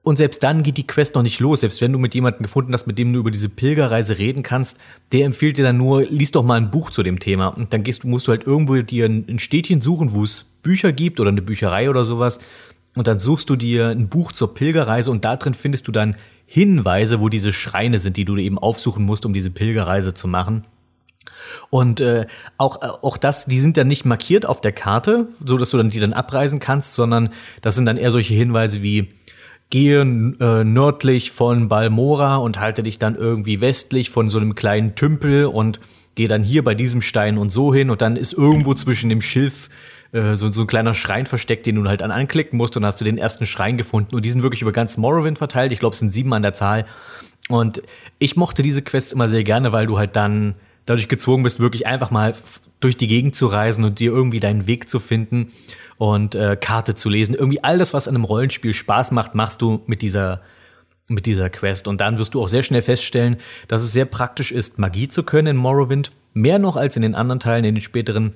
[0.09, 1.61] und selbst dann geht die Quest noch nicht los.
[1.61, 4.78] Selbst wenn du mit jemandem gefunden hast, mit dem du über diese Pilgerreise reden kannst,
[5.12, 7.49] der empfiehlt dir dann nur, liest doch mal ein Buch zu dem Thema.
[7.49, 11.20] Und dann gehst, musst du halt irgendwo dir ein Städtchen suchen, wo es Bücher gibt
[11.20, 12.39] oder eine Bücherei oder sowas.
[12.97, 16.17] Und dann suchst du dir ein Buch zur Pilgerreise und da drin findest du dann
[16.47, 20.65] Hinweise, wo diese Schreine sind, die du eben aufsuchen musst, um diese Pilgerreise zu machen.
[21.69, 25.69] Und äh, auch, auch das, die sind dann nicht markiert auf der Karte, so dass
[25.69, 27.28] du dann die dann abreisen kannst, sondern
[27.61, 29.11] das sind dann eher solche Hinweise wie
[29.70, 34.94] gehe äh, nördlich von Balmora und halte dich dann irgendwie westlich von so einem kleinen
[34.94, 35.80] Tümpel und
[36.14, 39.20] gehe dann hier bei diesem Stein und so hin und dann ist irgendwo zwischen dem
[39.20, 39.68] Schilf
[40.12, 43.00] äh, so, so ein kleiner Schrein versteckt, den du halt an anklicken musst und hast
[43.00, 45.70] du den ersten Schrein gefunden und die sind wirklich über ganz Morrowind verteilt.
[45.72, 46.86] Ich glaube, es sind sieben an der Zahl.
[47.48, 47.82] Und
[48.18, 50.55] ich mochte diese Quest immer sehr gerne, weil du halt dann
[50.86, 52.34] dadurch gezwungen bist, wirklich einfach mal
[52.81, 55.52] durch die Gegend zu reisen und dir irgendwie deinen Weg zu finden
[55.97, 57.34] und äh, Karte zu lesen.
[57.34, 60.40] Irgendwie all das, was an einem Rollenspiel Spaß macht, machst du mit dieser
[61.10, 61.89] mit dieser Quest.
[61.89, 65.23] Und dann wirst du auch sehr schnell feststellen, dass es sehr praktisch ist, Magie zu
[65.23, 66.12] können in Morrowind.
[66.34, 68.34] Mehr noch als in den anderen Teilen, in den späteren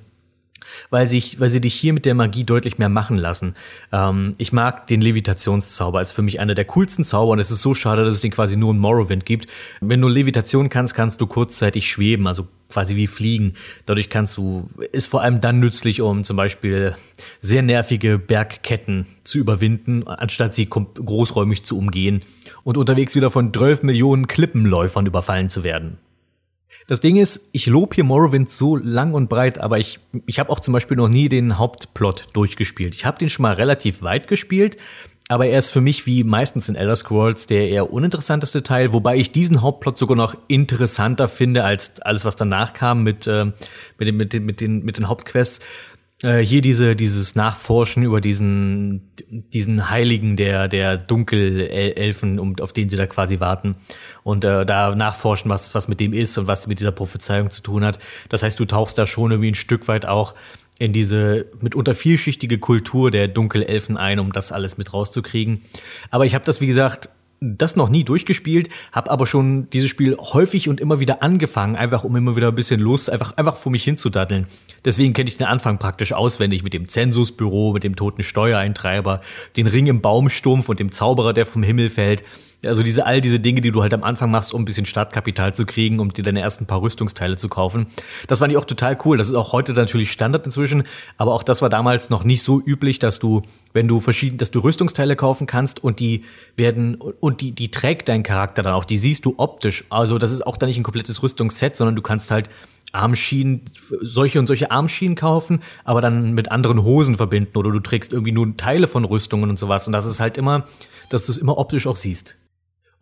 [0.89, 3.55] weil, sich, weil sie dich hier mit der Magie deutlich mehr machen lassen.
[3.91, 7.61] Ähm, ich mag den Levitationszauber, ist für mich einer der coolsten Zauber und es ist
[7.61, 9.47] so schade, dass es den quasi nur in Morrowind gibt.
[9.81, 13.53] Wenn du Levitation kannst, kannst du kurzzeitig schweben, also quasi wie fliegen.
[13.85, 16.95] Dadurch kannst du, ist vor allem dann nützlich, um zum Beispiel
[17.41, 22.23] sehr nervige Bergketten zu überwinden, anstatt sie großräumig zu umgehen
[22.63, 25.97] und unterwegs wieder von 12 Millionen Klippenläufern überfallen zu werden.
[26.87, 30.49] Das Ding ist, ich lobe hier Morrowind so lang und breit, aber ich, ich habe
[30.49, 32.93] auch zum Beispiel noch nie den Hauptplot durchgespielt.
[32.93, 34.77] Ich habe den schon mal relativ weit gespielt,
[35.29, 39.15] aber er ist für mich wie meistens in Elder Scrolls der eher uninteressanteste Teil, wobei
[39.15, 43.45] ich diesen Hauptplot sogar noch interessanter finde als alles, was danach kam mit, äh,
[43.97, 45.61] mit, den, mit, den, mit, den, mit den Hauptquests
[46.21, 52.89] äh, hier diese, dieses Nachforschen über diesen, diesen Heiligen der, der Dunkelelfen, um, auf den
[52.89, 53.75] sie da quasi warten.
[54.23, 57.61] Und äh, da nachforschen, was, was mit dem ist und was mit dieser Prophezeiung zu
[57.61, 57.99] tun hat.
[58.29, 60.33] Das heißt, du tauchst da schon irgendwie ein Stück weit auch
[60.79, 65.61] in diese mitunter vielschichtige Kultur der Dunkelelfen ein, um das alles mit rauszukriegen.
[66.09, 67.09] Aber ich habe das, wie gesagt,
[67.43, 72.03] das noch nie durchgespielt, habe aber schon dieses Spiel häufig und immer wieder angefangen, einfach
[72.03, 74.47] um immer wieder ein bisschen Lust, einfach, einfach vor mich hinzudaddeln.
[74.85, 79.21] Deswegen kenne ich den Anfang praktisch auswendig mit dem Zensusbüro, mit dem toten Steuereintreiber,
[79.57, 82.23] den Ring im Baumstumpf und dem Zauberer, der vom Himmel fällt.
[82.65, 85.53] Also diese, all diese Dinge, die du halt am Anfang machst, um ein bisschen Startkapital
[85.53, 87.87] zu kriegen, um dir deine ersten paar Rüstungsteile zu kaufen.
[88.27, 89.17] Das fand ich auch total cool.
[89.17, 90.83] Das ist auch heute natürlich Standard inzwischen,
[91.17, 93.41] aber auch das war damals noch nicht so üblich, dass du,
[93.73, 96.23] wenn du verschieden, dass du Rüstungsteile kaufen kannst und die
[96.55, 99.83] werden, und die, die trägt dein Charakter dann auch, die siehst du optisch.
[99.89, 102.49] Also das ist auch dann nicht ein komplettes Rüstungsset, sondern du kannst halt
[102.93, 103.61] Armschienen,
[104.01, 108.31] solche und solche Armschienen kaufen, aber dann mit anderen Hosen verbinden oder du trägst irgendwie
[108.31, 109.87] nur Teile von Rüstungen und sowas.
[109.87, 110.65] Und das ist halt immer,
[111.09, 112.37] dass du es immer optisch auch siehst.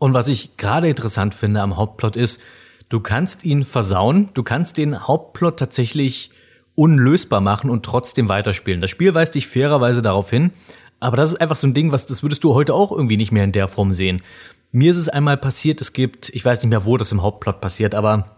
[0.01, 2.41] Und was ich gerade interessant finde am Hauptplot ist,
[2.89, 6.31] du kannst ihn versauen, du kannst den Hauptplot tatsächlich
[6.73, 8.81] unlösbar machen und trotzdem weiterspielen.
[8.81, 10.53] Das Spiel weist dich fairerweise darauf hin,
[10.99, 13.31] aber das ist einfach so ein Ding, was das würdest du heute auch irgendwie nicht
[13.31, 14.23] mehr in der Form sehen.
[14.71, 17.61] Mir ist es einmal passiert, es gibt, ich weiß nicht mehr, wo das im Hauptplot
[17.61, 18.37] passiert, aber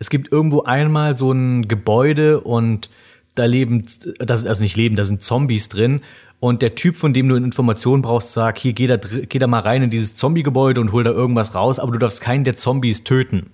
[0.00, 2.90] es gibt irgendwo einmal so ein Gebäude und
[3.36, 3.86] da leben,
[4.18, 6.00] das, also nicht leben, da sind Zombies drin
[6.42, 9.60] und der Typ, von dem du Informationen brauchst, sagt, hier geh da, geh da mal
[9.60, 13.04] rein in dieses Zombie-Gebäude und hol da irgendwas raus, aber du darfst keinen der Zombies
[13.04, 13.52] töten.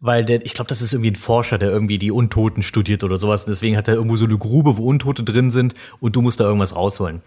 [0.00, 3.18] Weil der, ich glaube, das ist irgendwie ein Forscher, der irgendwie die Untoten studiert oder
[3.18, 3.44] sowas.
[3.44, 6.40] Und deswegen hat er irgendwo so eine Grube, wo Untote drin sind und du musst
[6.40, 7.20] da irgendwas rausholen.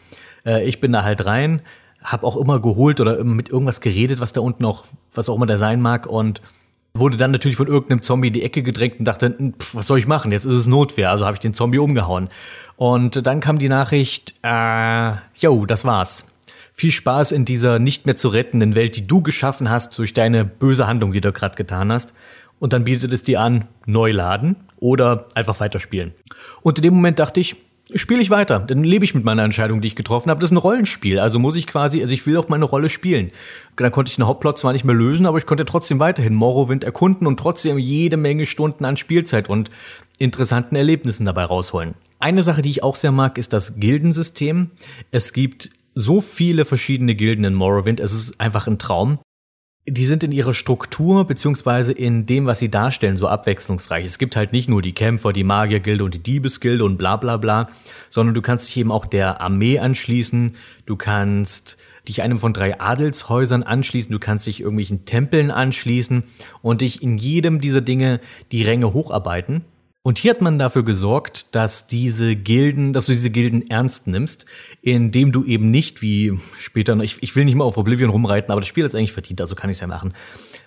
[0.44, 1.62] Äh, ich bin da halt rein,
[2.02, 5.46] hab auch immer geholt oder mit irgendwas geredet, was da unten auch, was auch immer
[5.46, 6.42] da sein mag und
[6.96, 10.00] wurde dann natürlich von irgendeinem Zombie in die Ecke gedrängt und dachte, pff, was soll
[10.00, 10.32] ich machen?
[10.32, 12.30] Jetzt ist es Notwehr, also habe ich den Zombie umgehauen.
[12.78, 16.28] Und dann kam die Nachricht, äh, yo, das war's.
[16.74, 20.44] Viel Spaß in dieser nicht mehr zu rettenden Welt, die du geschaffen hast durch deine
[20.44, 22.14] böse Handlung, die du gerade getan hast.
[22.60, 26.14] Und dann bietet es dir an, neu laden oder einfach weiterspielen.
[26.62, 27.56] Und in dem Moment dachte ich,
[27.94, 28.60] spiele ich weiter.
[28.60, 30.40] Dann lebe ich mit meiner Entscheidung, die ich getroffen habe.
[30.40, 31.20] Das ist ein Rollenspiel.
[31.20, 33.32] Also muss ich quasi, also ich will auch meine Rolle spielen.
[33.76, 36.84] Dann konnte ich den Hauptplot zwar nicht mehr lösen, aber ich konnte trotzdem weiterhin Morrowind
[36.84, 39.70] erkunden und trotzdem jede Menge Stunden an Spielzeit und
[40.18, 41.94] interessanten Erlebnissen dabei rausholen.
[42.20, 44.72] Eine Sache, die ich auch sehr mag, ist das Gildensystem.
[45.12, 48.00] Es gibt so viele verschiedene Gilden in Morrowind.
[48.00, 49.20] Es ist einfach ein Traum.
[49.88, 54.04] Die sind in ihrer Struktur beziehungsweise in dem, was sie darstellen, so abwechslungsreich.
[54.04, 57.38] Es gibt halt nicht nur die Kämpfer, die Magiergilde und die Diebesgilde und bla bla
[57.38, 57.70] bla,
[58.10, 60.56] sondern du kannst dich eben auch der Armee anschließen.
[60.88, 66.24] Du kannst dich einem von drei Adelshäusern anschließen, du kannst dich irgendwelchen Tempeln anschließen
[66.64, 69.66] und dich in jedem dieser Dinge die Ränge hocharbeiten.
[70.06, 74.46] Und hier hat man dafür gesorgt, dass diese Gilden, dass du diese Gilden ernst nimmst,
[74.84, 78.62] indem du eben nicht wie später, ich, ich will nicht mal auf Oblivion rumreiten, aber
[78.62, 80.14] das Spiel hat es eigentlich verdient, also kann ich es ja machen.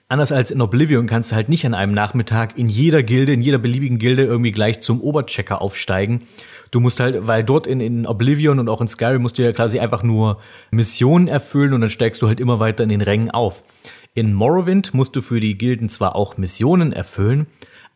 [0.09, 3.41] Anders als in Oblivion kannst du halt nicht an einem Nachmittag in jeder Gilde, in
[3.41, 6.23] jeder beliebigen Gilde irgendwie gleich zum Oberchecker aufsteigen.
[6.73, 9.53] Du musst halt, weil dort in, in Oblivion und auch in Skyrim musst du ja
[9.53, 10.41] quasi einfach nur
[10.73, 13.63] Missionen erfüllen und dann steigst du halt immer weiter in den Rängen auf.
[14.15, 17.47] In Morrowind musst du für die Gilden zwar auch Missionen erfüllen,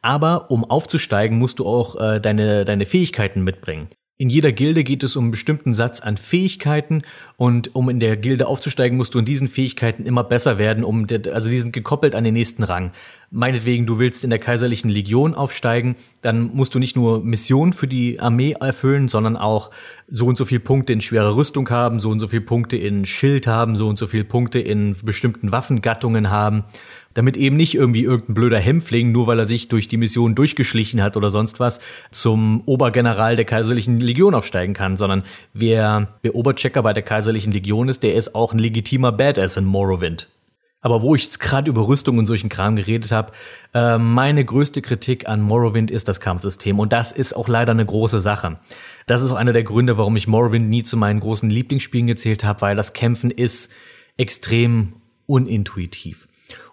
[0.03, 3.89] aber um aufzusteigen, musst du auch äh, deine, deine Fähigkeiten mitbringen.
[4.23, 7.03] In jeder Gilde geht es um einen bestimmten Satz an Fähigkeiten
[7.37, 11.09] und um in der Gilde aufzusteigen, musst du in diesen Fähigkeiten immer besser werden, um
[11.33, 12.93] also die sind gekoppelt an den nächsten Rang.
[13.31, 17.89] Meinetwegen, du willst in der kaiserlichen Legion aufsteigen, dann musst du nicht nur Missionen für
[17.89, 19.73] die Armee erfüllen, sondern auch
[20.07, 23.07] so und so viel Punkte in schwere Rüstung haben, so und so viel Punkte in
[23.07, 26.65] Schild haben, so und so viel Punkte in bestimmten Waffengattungen haben
[27.15, 31.03] damit eben nicht irgendwie irgendein blöder Hämpfling, nur weil er sich durch die Mission durchgeschlichen
[31.03, 36.83] hat oder sonst was, zum Obergeneral der Kaiserlichen Legion aufsteigen kann, sondern wer, wer Oberchecker
[36.83, 40.29] bei der Kaiserlichen Legion ist, der ist auch ein legitimer Badass in Morrowind.
[40.85, 43.33] Aber wo ich jetzt gerade über Rüstung und solchen Kram geredet habe,
[43.73, 46.81] äh, meine größte Kritik an Morrowind ist das Kampfsystem.
[46.81, 48.59] Und das ist auch leider eine große Sache.
[49.07, 52.43] Das ist auch einer der Gründe, warum ich Morrowind nie zu meinen großen Lieblingsspielen gezählt
[52.43, 53.71] habe, weil das Kämpfen ist
[54.17, 54.95] extrem
[55.27, 56.27] unintuitiv.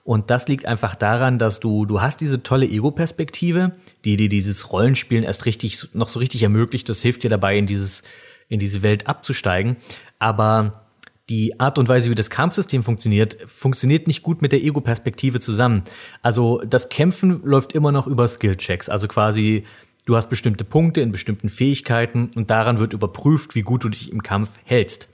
[0.10, 3.74] Und das liegt einfach daran, dass du, du hast diese tolle Ego-Perspektive,
[4.06, 6.90] die dir dieses Rollenspielen erst richtig, noch so richtig ermöglicht.
[6.90, 8.02] Das hilft dir dabei, in dieses,
[8.48, 9.78] in diese Welt abzusteigen.
[10.18, 10.82] Aber
[11.30, 15.84] die Art und Weise, wie das Kampfsystem funktioniert, funktioniert nicht gut mit der Ego-Perspektive zusammen.
[16.24, 18.90] Also das Kämpfen läuft immer noch über Skill-Checks.
[18.90, 19.64] Also quasi,
[20.06, 24.12] du hast bestimmte Punkte in bestimmten Fähigkeiten und daran wird überprüft, wie gut du dich
[24.12, 25.08] im Kampf hältst.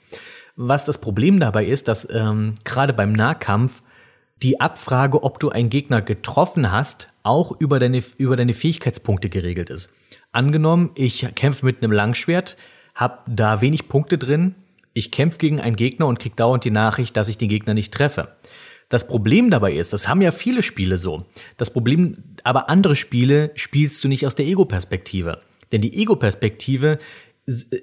[0.56, 3.84] Was das Problem dabei ist, dass ähm, gerade beim Nahkampf
[4.42, 9.70] die Abfrage, ob du einen Gegner getroffen hast, auch über deine, über deine Fähigkeitspunkte geregelt
[9.70, 9.90] ist.
[10.32, 12.58] Angenommen, ich kämpfe mit einem Langschwert,
[12.94, 14.56] habe da wenig Punkte drin,
[14.94, 17.94] ich kämpfe gegen einen Gegner und krieg dauernd die Nachricht, dass ich den Gegner nicht
[17.94, 18.36] treffe.
[18.90, 21.26] Das Problem dabei ist, das haben ja viele Spiele so.
[21.58, 25.42] Das Problem, aber andere Spiele spielst du nicht aus der Ego-Perspektive.
[25.72, 27.00] Denn die Ego-Perspektive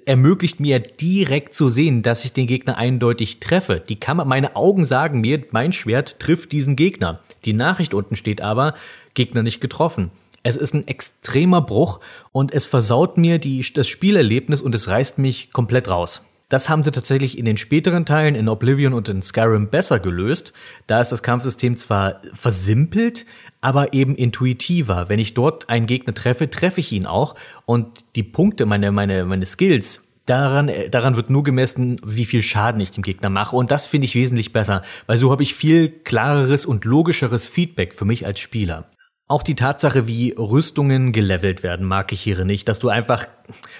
[0.05, 3.81] ermöglicht mir direkt zu sehen, dass ich den Gegner eindeutig treffe.
[3.87, 7.21] Die Kamera, meine Augen sagen mir, mein Schwert trifft diesen Gegner.
[7.45, 8.75] Die Nachricht unten steht aber,
[9.13, 10.11] Gegner nicht getroffen.
[10.43, 12.01] Es ist ein extremer Bruch
[12.33, 16.25] und es versaut mir die, das Spielerlebnis und es reißt mich komplett raus.
[16.53, 20.53] Das haben sie tatsächlich in den späteren Teilen in Oblivion und in Skyrim besser gelöst.
[20.85, 23.25] Da ist das Kampfsystem zwar versimpelt,
[23.61, 25.09] aber eben intuitiver.
[25.09, 27.33] Wenn ich dort einen Gegner treffe, treffe ich ihn auch.
[27.65, 32.81] Und die Punkte, meine, meine, meine Skills, daran, daran wird nur gemessen, wie viel Schaden
[32.81, 33.55] ich dem Gegner mache.
[33.55, 37.95] Und das finde ich wesentlich besser, weil so habe ich viel klareres und logischeres Feedback
[37.95, 38.92] für mich als Spieler.
[39.33, 42.67] Auch die Tatsache, wie Rüstungen gelevelt werden, mag ich hier nicht.
[42.67, 43.25] Dass du einfach,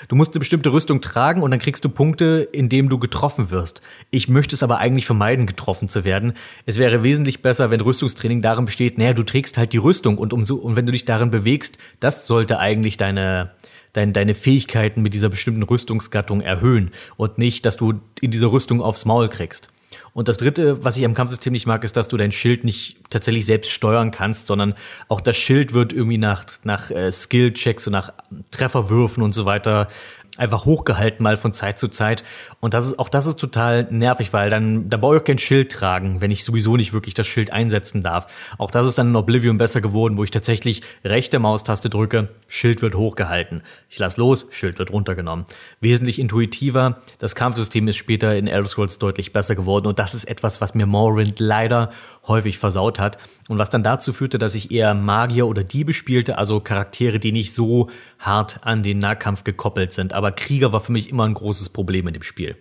[0.08, 3.84] du musst eine bestimmte Rüstung tragen und dann kriegst du Punkte, indem du getroffen wirst.
[4.10, 6.34] Ich möchte es aber eigentlich vermeiden, getroffen zu werden.
[6.66, 10.34] Es wäre wesentlich besser, wenn Rüstungstraining darin besteht, naja, du trägst halt die Rüstung und
[10.34, 13.52] umso, und wenn du dich darin bewegst, das sollte eigentlich deine,
[13.94, 18.82] dein, deine Fähigkeiten mit dieser bestimmten Rüstungsgattung erhöhen und nicht, dass du in dieser Rüstung
[18.82, 19.70] aufs Maul kriegst.
[20.14, 22.98] Und das dritte, was ich am Kampfsystem nicht mag, ist, dass du dein Schild nicht
[23.10, 24.76] tatsächlich selbst steuern kannst, sondern
[25.08, 28.14] auch das Schild wird irgendwie nach, nach äh, Skill-Checks und nach
[28.52, 29.88] Trefferwürfen und so weiter
[30.38, 32.24] einfach hochgehalten mal von Zeit zu Zeit.
[32.60, 35.38] Und das ist auch das ist total nervig, weil dann da brauche ich auch kein
[35.38, 38.28] Schild tragen, wenn ich sowieso nicht wirklich das Schild einsetzen darf.
[38.58, 42.82] Auch das ist dann in Oblivion besser geworden, wo ich tatsächlich rechte Maustaste drücke, Schild
[42.82, 43.62] wird hochgehalten.
[43.90, 45.45] Ich lass los, Schild wird runtergenommen.
[45.82, 47.02] Wesentlich intuitiver.
[47.20, 50.74] Das Kampfsystem ist später in Elder Scrolls deutlich besser geworden und das ist etwas, was
[50.74, 51.92] mir Morrowind leider
[52.28, 53.18] häufig versaut hat
[53.50, 57.32] und was dann dazu führte, dass ich eher Magier oder Diebe spielte, also Charaktere, die
[57.32, 57.90] nicht so
[58.26, 60.14] hart an den Nahkampf gekoppelt sind.
[60.14, 62.58] Aber Krieger war für mich immer ein großes Problem in dem Spiel.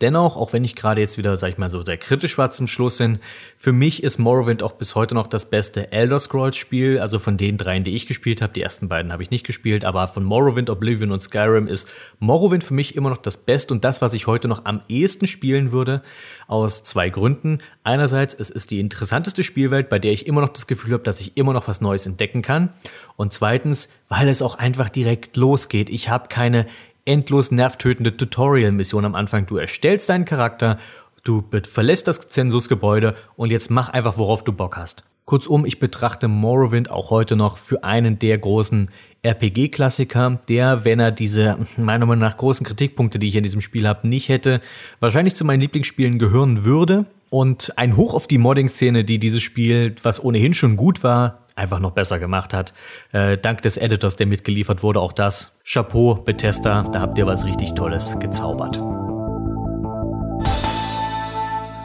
[0.00, 2.66] Dennoch, auch wenn ich gerade jetzt wieder, sag ich mal, so sehr kritisch war zum
[2.66, 3.20] Schluss hin,
[3.56, 6.98] für mich ist Morrowind auch bis heute noch das beste Elder Scrolls Spiel.
[6.98, 9.84] Also von den dreien, die ich gespielt habe, die ersten beiden habe ich nicht gespielt,
[9.84, 13.84] aber von Morrowind, Oblivion und Skyrim ist Morrowind für mich immer noch das Beste und
[13.84, 16.02] das, was ich heute noch am ehesten spielen würde,
[16.48, 17.60] aus zwei Gründen.
[17.84, 21.20] Einerseits, es ist die interessanteste Spielwelt, bei der ich immer noch das Gefühl habe, dass
[21.20, 22.70] ich immer noch was Neues entdecken kann.
[23.16, 25.88] Und zweitens, weil es auch einfach direkt losgeht.
[25.88, 26.66] Ich habe keine
[27.04, 29.46] endlos nervtötende Tutorial-Mission am Anfang.
[29.46, 30.78] Du erstellst deinen Charakter,
[31.22, 35.04] du verlässt das Zensusgebäude und jetzt mach einfach, worauf du Bock hast.
[35.26, 38.90] Kurzum, ich betrachte Morrowind auch heute noch für einen der großen
[39.22, 43.88] RPG-Klassiker, der, wenn er diese meiner Meinung nach großen Kritikpunkte, die ich in diesem Spiel
[43.88, 44.60] habe, nicht hätte,
[45.00, 47.06] wahrscheinlich zu meinen Lieblingsspielen gehören würde.
[47.30, 51.80] Und ein Hoch auf die Modding-Szene, die dieses Spiel, was ohnehin schon gut war, einfach
[51.80, 52.74] noch besser gemacht hat.
[53.12, 55.58] Äh, dank des Editors, der mitgeliefert wurde, auch das.
[55.64, 58.80] Chapeau, Bethesda, da habt ihr was richtig Tolles gezaubert.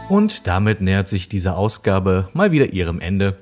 [0.09, 3.37] Und damit nähert sich diese Ausgabe mal wieder ihrem Ende.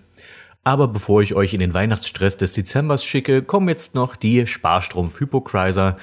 [0.66, 5.22] Aber bevor ich euch in den Weihnachtsstress des Dezembers schicke, kommen jetzt noch die Sparstrumpf
[5.22, 5.96] Hypocriser,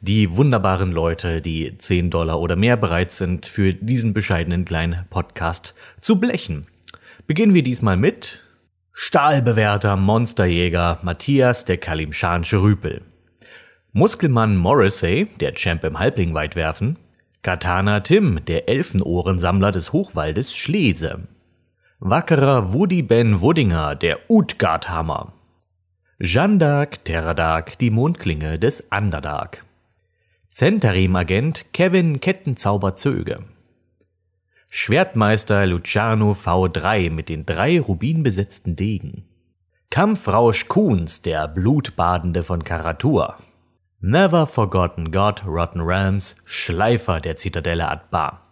[0.00, 5.74] die wunderbaren Leute, die 10 Dollar oder mehr bereit sind, für diesen bescheidenen kleinen Podcast
[6.00, 6.68] zu blechen.
[7.26, 8.44] Beginnen wir diesmal mit
[8.94, 13.00] Stahlbewehrter Monsterjäger Matthias der Kalimschanische Rüpel.
[13.92, 16.98] Muskelmann Morrissey, der Champ im Halblingweitwerfen.
[17.42, 21.26] Katana Tim, der Elfenohrensammler des Hochwaldes Schlese.
[22.00, 25.32] Wackerer Woody Ben Wuddinger, der Utgardhammer.
[26.20, 29.64] Jeanne d'Arc, Terradark, die Mondklinge des Underdark.
[30.50, 33.44] Zentarim-Agent Kevin Kettenzauber Zöge.
[34.74, 39.24] Schwertmeister Luciano V3 mit den drei rubinbesetzten Degen.
[39.90, 43.36] Kampfrausch Kuhns, der Blutbadende von Karatur.
[44.00, 48.46] Never Forgotten God Rotten Realms, Schleifer der Zitadelle Adbar.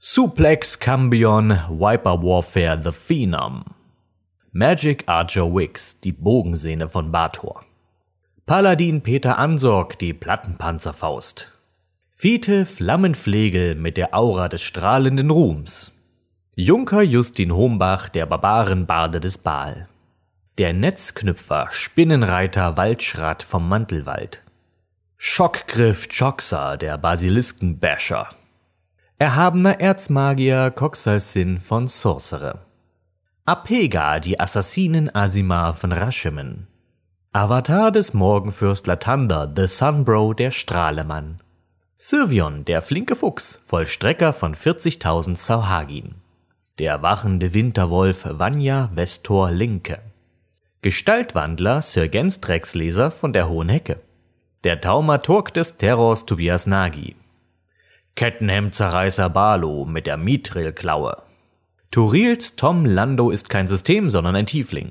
[0.00, 3.64] Suplex Cambion Viper Warfare The Phenom.
[4.50, 7.64] Magic Archer Wix, die Bogensehne von Bator.
[8.46, 11.52] Paladin Peter Ansorg, die Plattenpanzerfaust.
[12.22, 15.90] Fiete Flammenflegel mit der Aura des strahlenden Ruhms.
[16.54, 19.88] Junker Justin Hombach, der Barbarenbarde des Baal.
[20.56, 24.40] Der Netzknüpfer, Spinnenreiter Waldschrat vom Mantelwald.
[25.16, 28.28] Schockgriff Joxa, der Basiliskenbasher.
[29.18, 32.60] Erhabener Erzmagier Coxalsin von Sorcerer.
[33.46, 36.68] Apega, die Assassinen Asimar von Rashemen.
[37.32, 41.40] Avatar des Morgenfürst Latanda, The Sunbro, der Strahlemann.
[42.04, 46.16] Sirvion, der flinke Fuchs, Vollstrecker von 40.000 Sauhagin.
[46.80, 50.00] Der wachende Winterwolf Vanya Vestor Linke.
[50.80, 54.00] Gestaltwandler Sir Genstrexleser von der Hohen Hecke.
[54.64, 57.14] Der Taumaturg des Terrors Tobias Nagy.
[58.16, 61.22] Kettenhemdzerreißer Barlo mit der Mithril-Klaue.
[61.92, 64.90] Turils Tom Lando ist kein System, sondern ein Tiefling.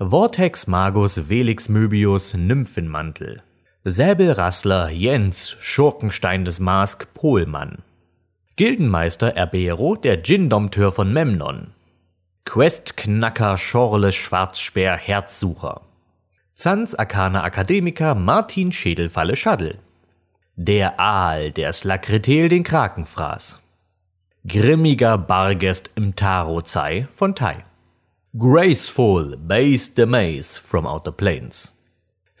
[0.00, 3.44] Vortex Magus Velix Möbius Nymphenmantel.
[3.86, 7.82] Säbelrassler Jens, Schurkenstein des Mask, Polmann.
[8.56, 11.74] Gildenmeister Erbero, der Djinn-Dompteur von Memnon.
[12.46, 15.82] Questknacker Schorle Schwarzspeer Herzsucher.
[16.54, 19.78] Zanz Arcana Akademiker Martin Schädelfalle Schaddel.
[20.56, 23.60] Der Aal, der Slakretel den Kraken fraß.
[24.48, 27.62] Grimmiger Bargest im Tarozei von Tai.
[28.38, 31.73] Graceful Base the Maze from Outer Plains.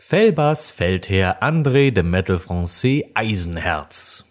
[0.06, 4.26] Felbers Feldherr André de Metal Francais Eisenherz.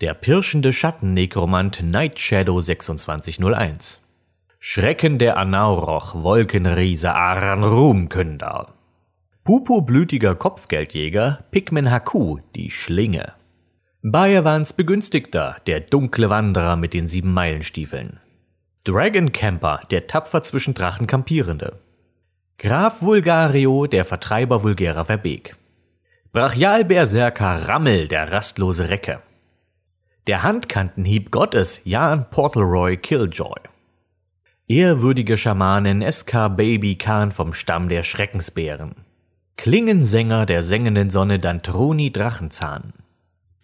[0.00, 4.00] Der pirschende Schattennekromant Night Shadow 2601.
[4.60, 8.74] Schrecken der Anauroch Wolkenriese Aran Ruhmkünder.
[9.42, 13.32] Pupo-blütiger Kopfgeldjäger Pikmin Haku, die Schlinge.
[14.02, 18.20] Bayerwans Begünstigter, der dunkle Wanderer mit den sieben Meilenstiefeln.
[18.84, 21.80] Dragon Camper, der tapfer zwischen Drachen kampierende.
[22.62, 25.56] Graf Vulgario, der Vertreiber vulgärer Verbeek.
[26.30, 29.20] Brachialberserker Rammel, der rastlose Recke.
[30.28, 33.58] Der Handkantenhieb Gottes Jan Portalroy Killjoy.
[34.68, 38.94] Ehrwürdige Schamanin SK Baby Khan vom Stamm der Schreckensbären.
[39.56, 42.92] Klingensänger der sengenden Sonne Dantroni Drachenzahn.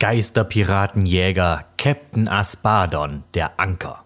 [0.00, 4.02] Geisterpiratenjäger Captain Aspadon, der Anker.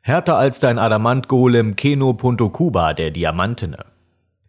[0.00, 3.93] Härter als dein Adamantgolem Keno Punto Kuba, der Diamantene.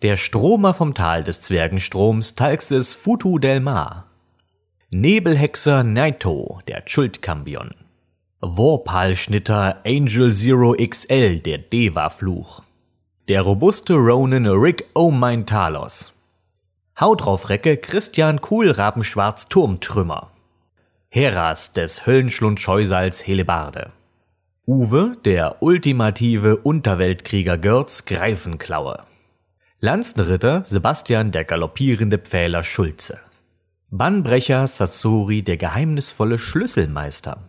[0.01, 4.07] Der Stromer vom Tal des Zwergenstroms Talxes Futu del Mar.
[4.91, 7.71] Nebelhexer Naito, der Schuldkambion.
[8.41, 12.61] Warpal-Schnitter Angel Zero XL, der Deva-Fluch.
[13.29, 16.13] Der robuste Ronin Rick O'Mine Talos.
[16.99, 20.29] Haut drauf Recke Christian Kuhl Rabenschwarz Turmtrümmer.
[21.07, 23.93] Heras des Höllenschlund-Scheusals Helebarde.
[24.67, 29.05] Uwe, der ultimative Unterweltkrieger Görz Greifenklaue.
[29.85, 33.19] Lanzenritter Sebastian der galoppierende Pfähler Schulze.
[33.91, 37.47] Bannbrecher Sassori der geheimnisvolle Schlüsselmeister.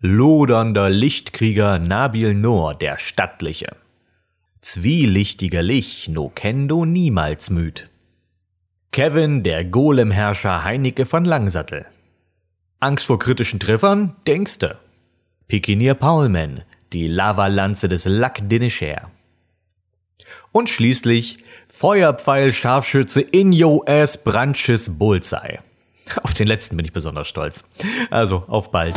[0.00, 3.74] Lodernder Lichtkrieger Nabil Noor der Stattliche.
[4.60, 7.88] Zwielichtiger Lich no kendo niemals müd.
[8.92, 11.86] Kevin der Golemherrscher Heinecke von Langsattel.
[12.78, 14.16] Angst vor kritischen Treffern?
[14.26, 14.76] Denkste.
[15.46, 16.60] Pikinier Paulman,
[16.92, 19.10] die Lavalanze des Lac Dinicher.
[20.58, 21.38] Und schließlich
[21.68, 25.60] Feuerpfeil-Scharfschütze in Yo Ass Branches Bullseye.
[26.24, 27.62] Auf den letzten bin ich besonders stolz.
[28.10, 28.96] Also, auf bald.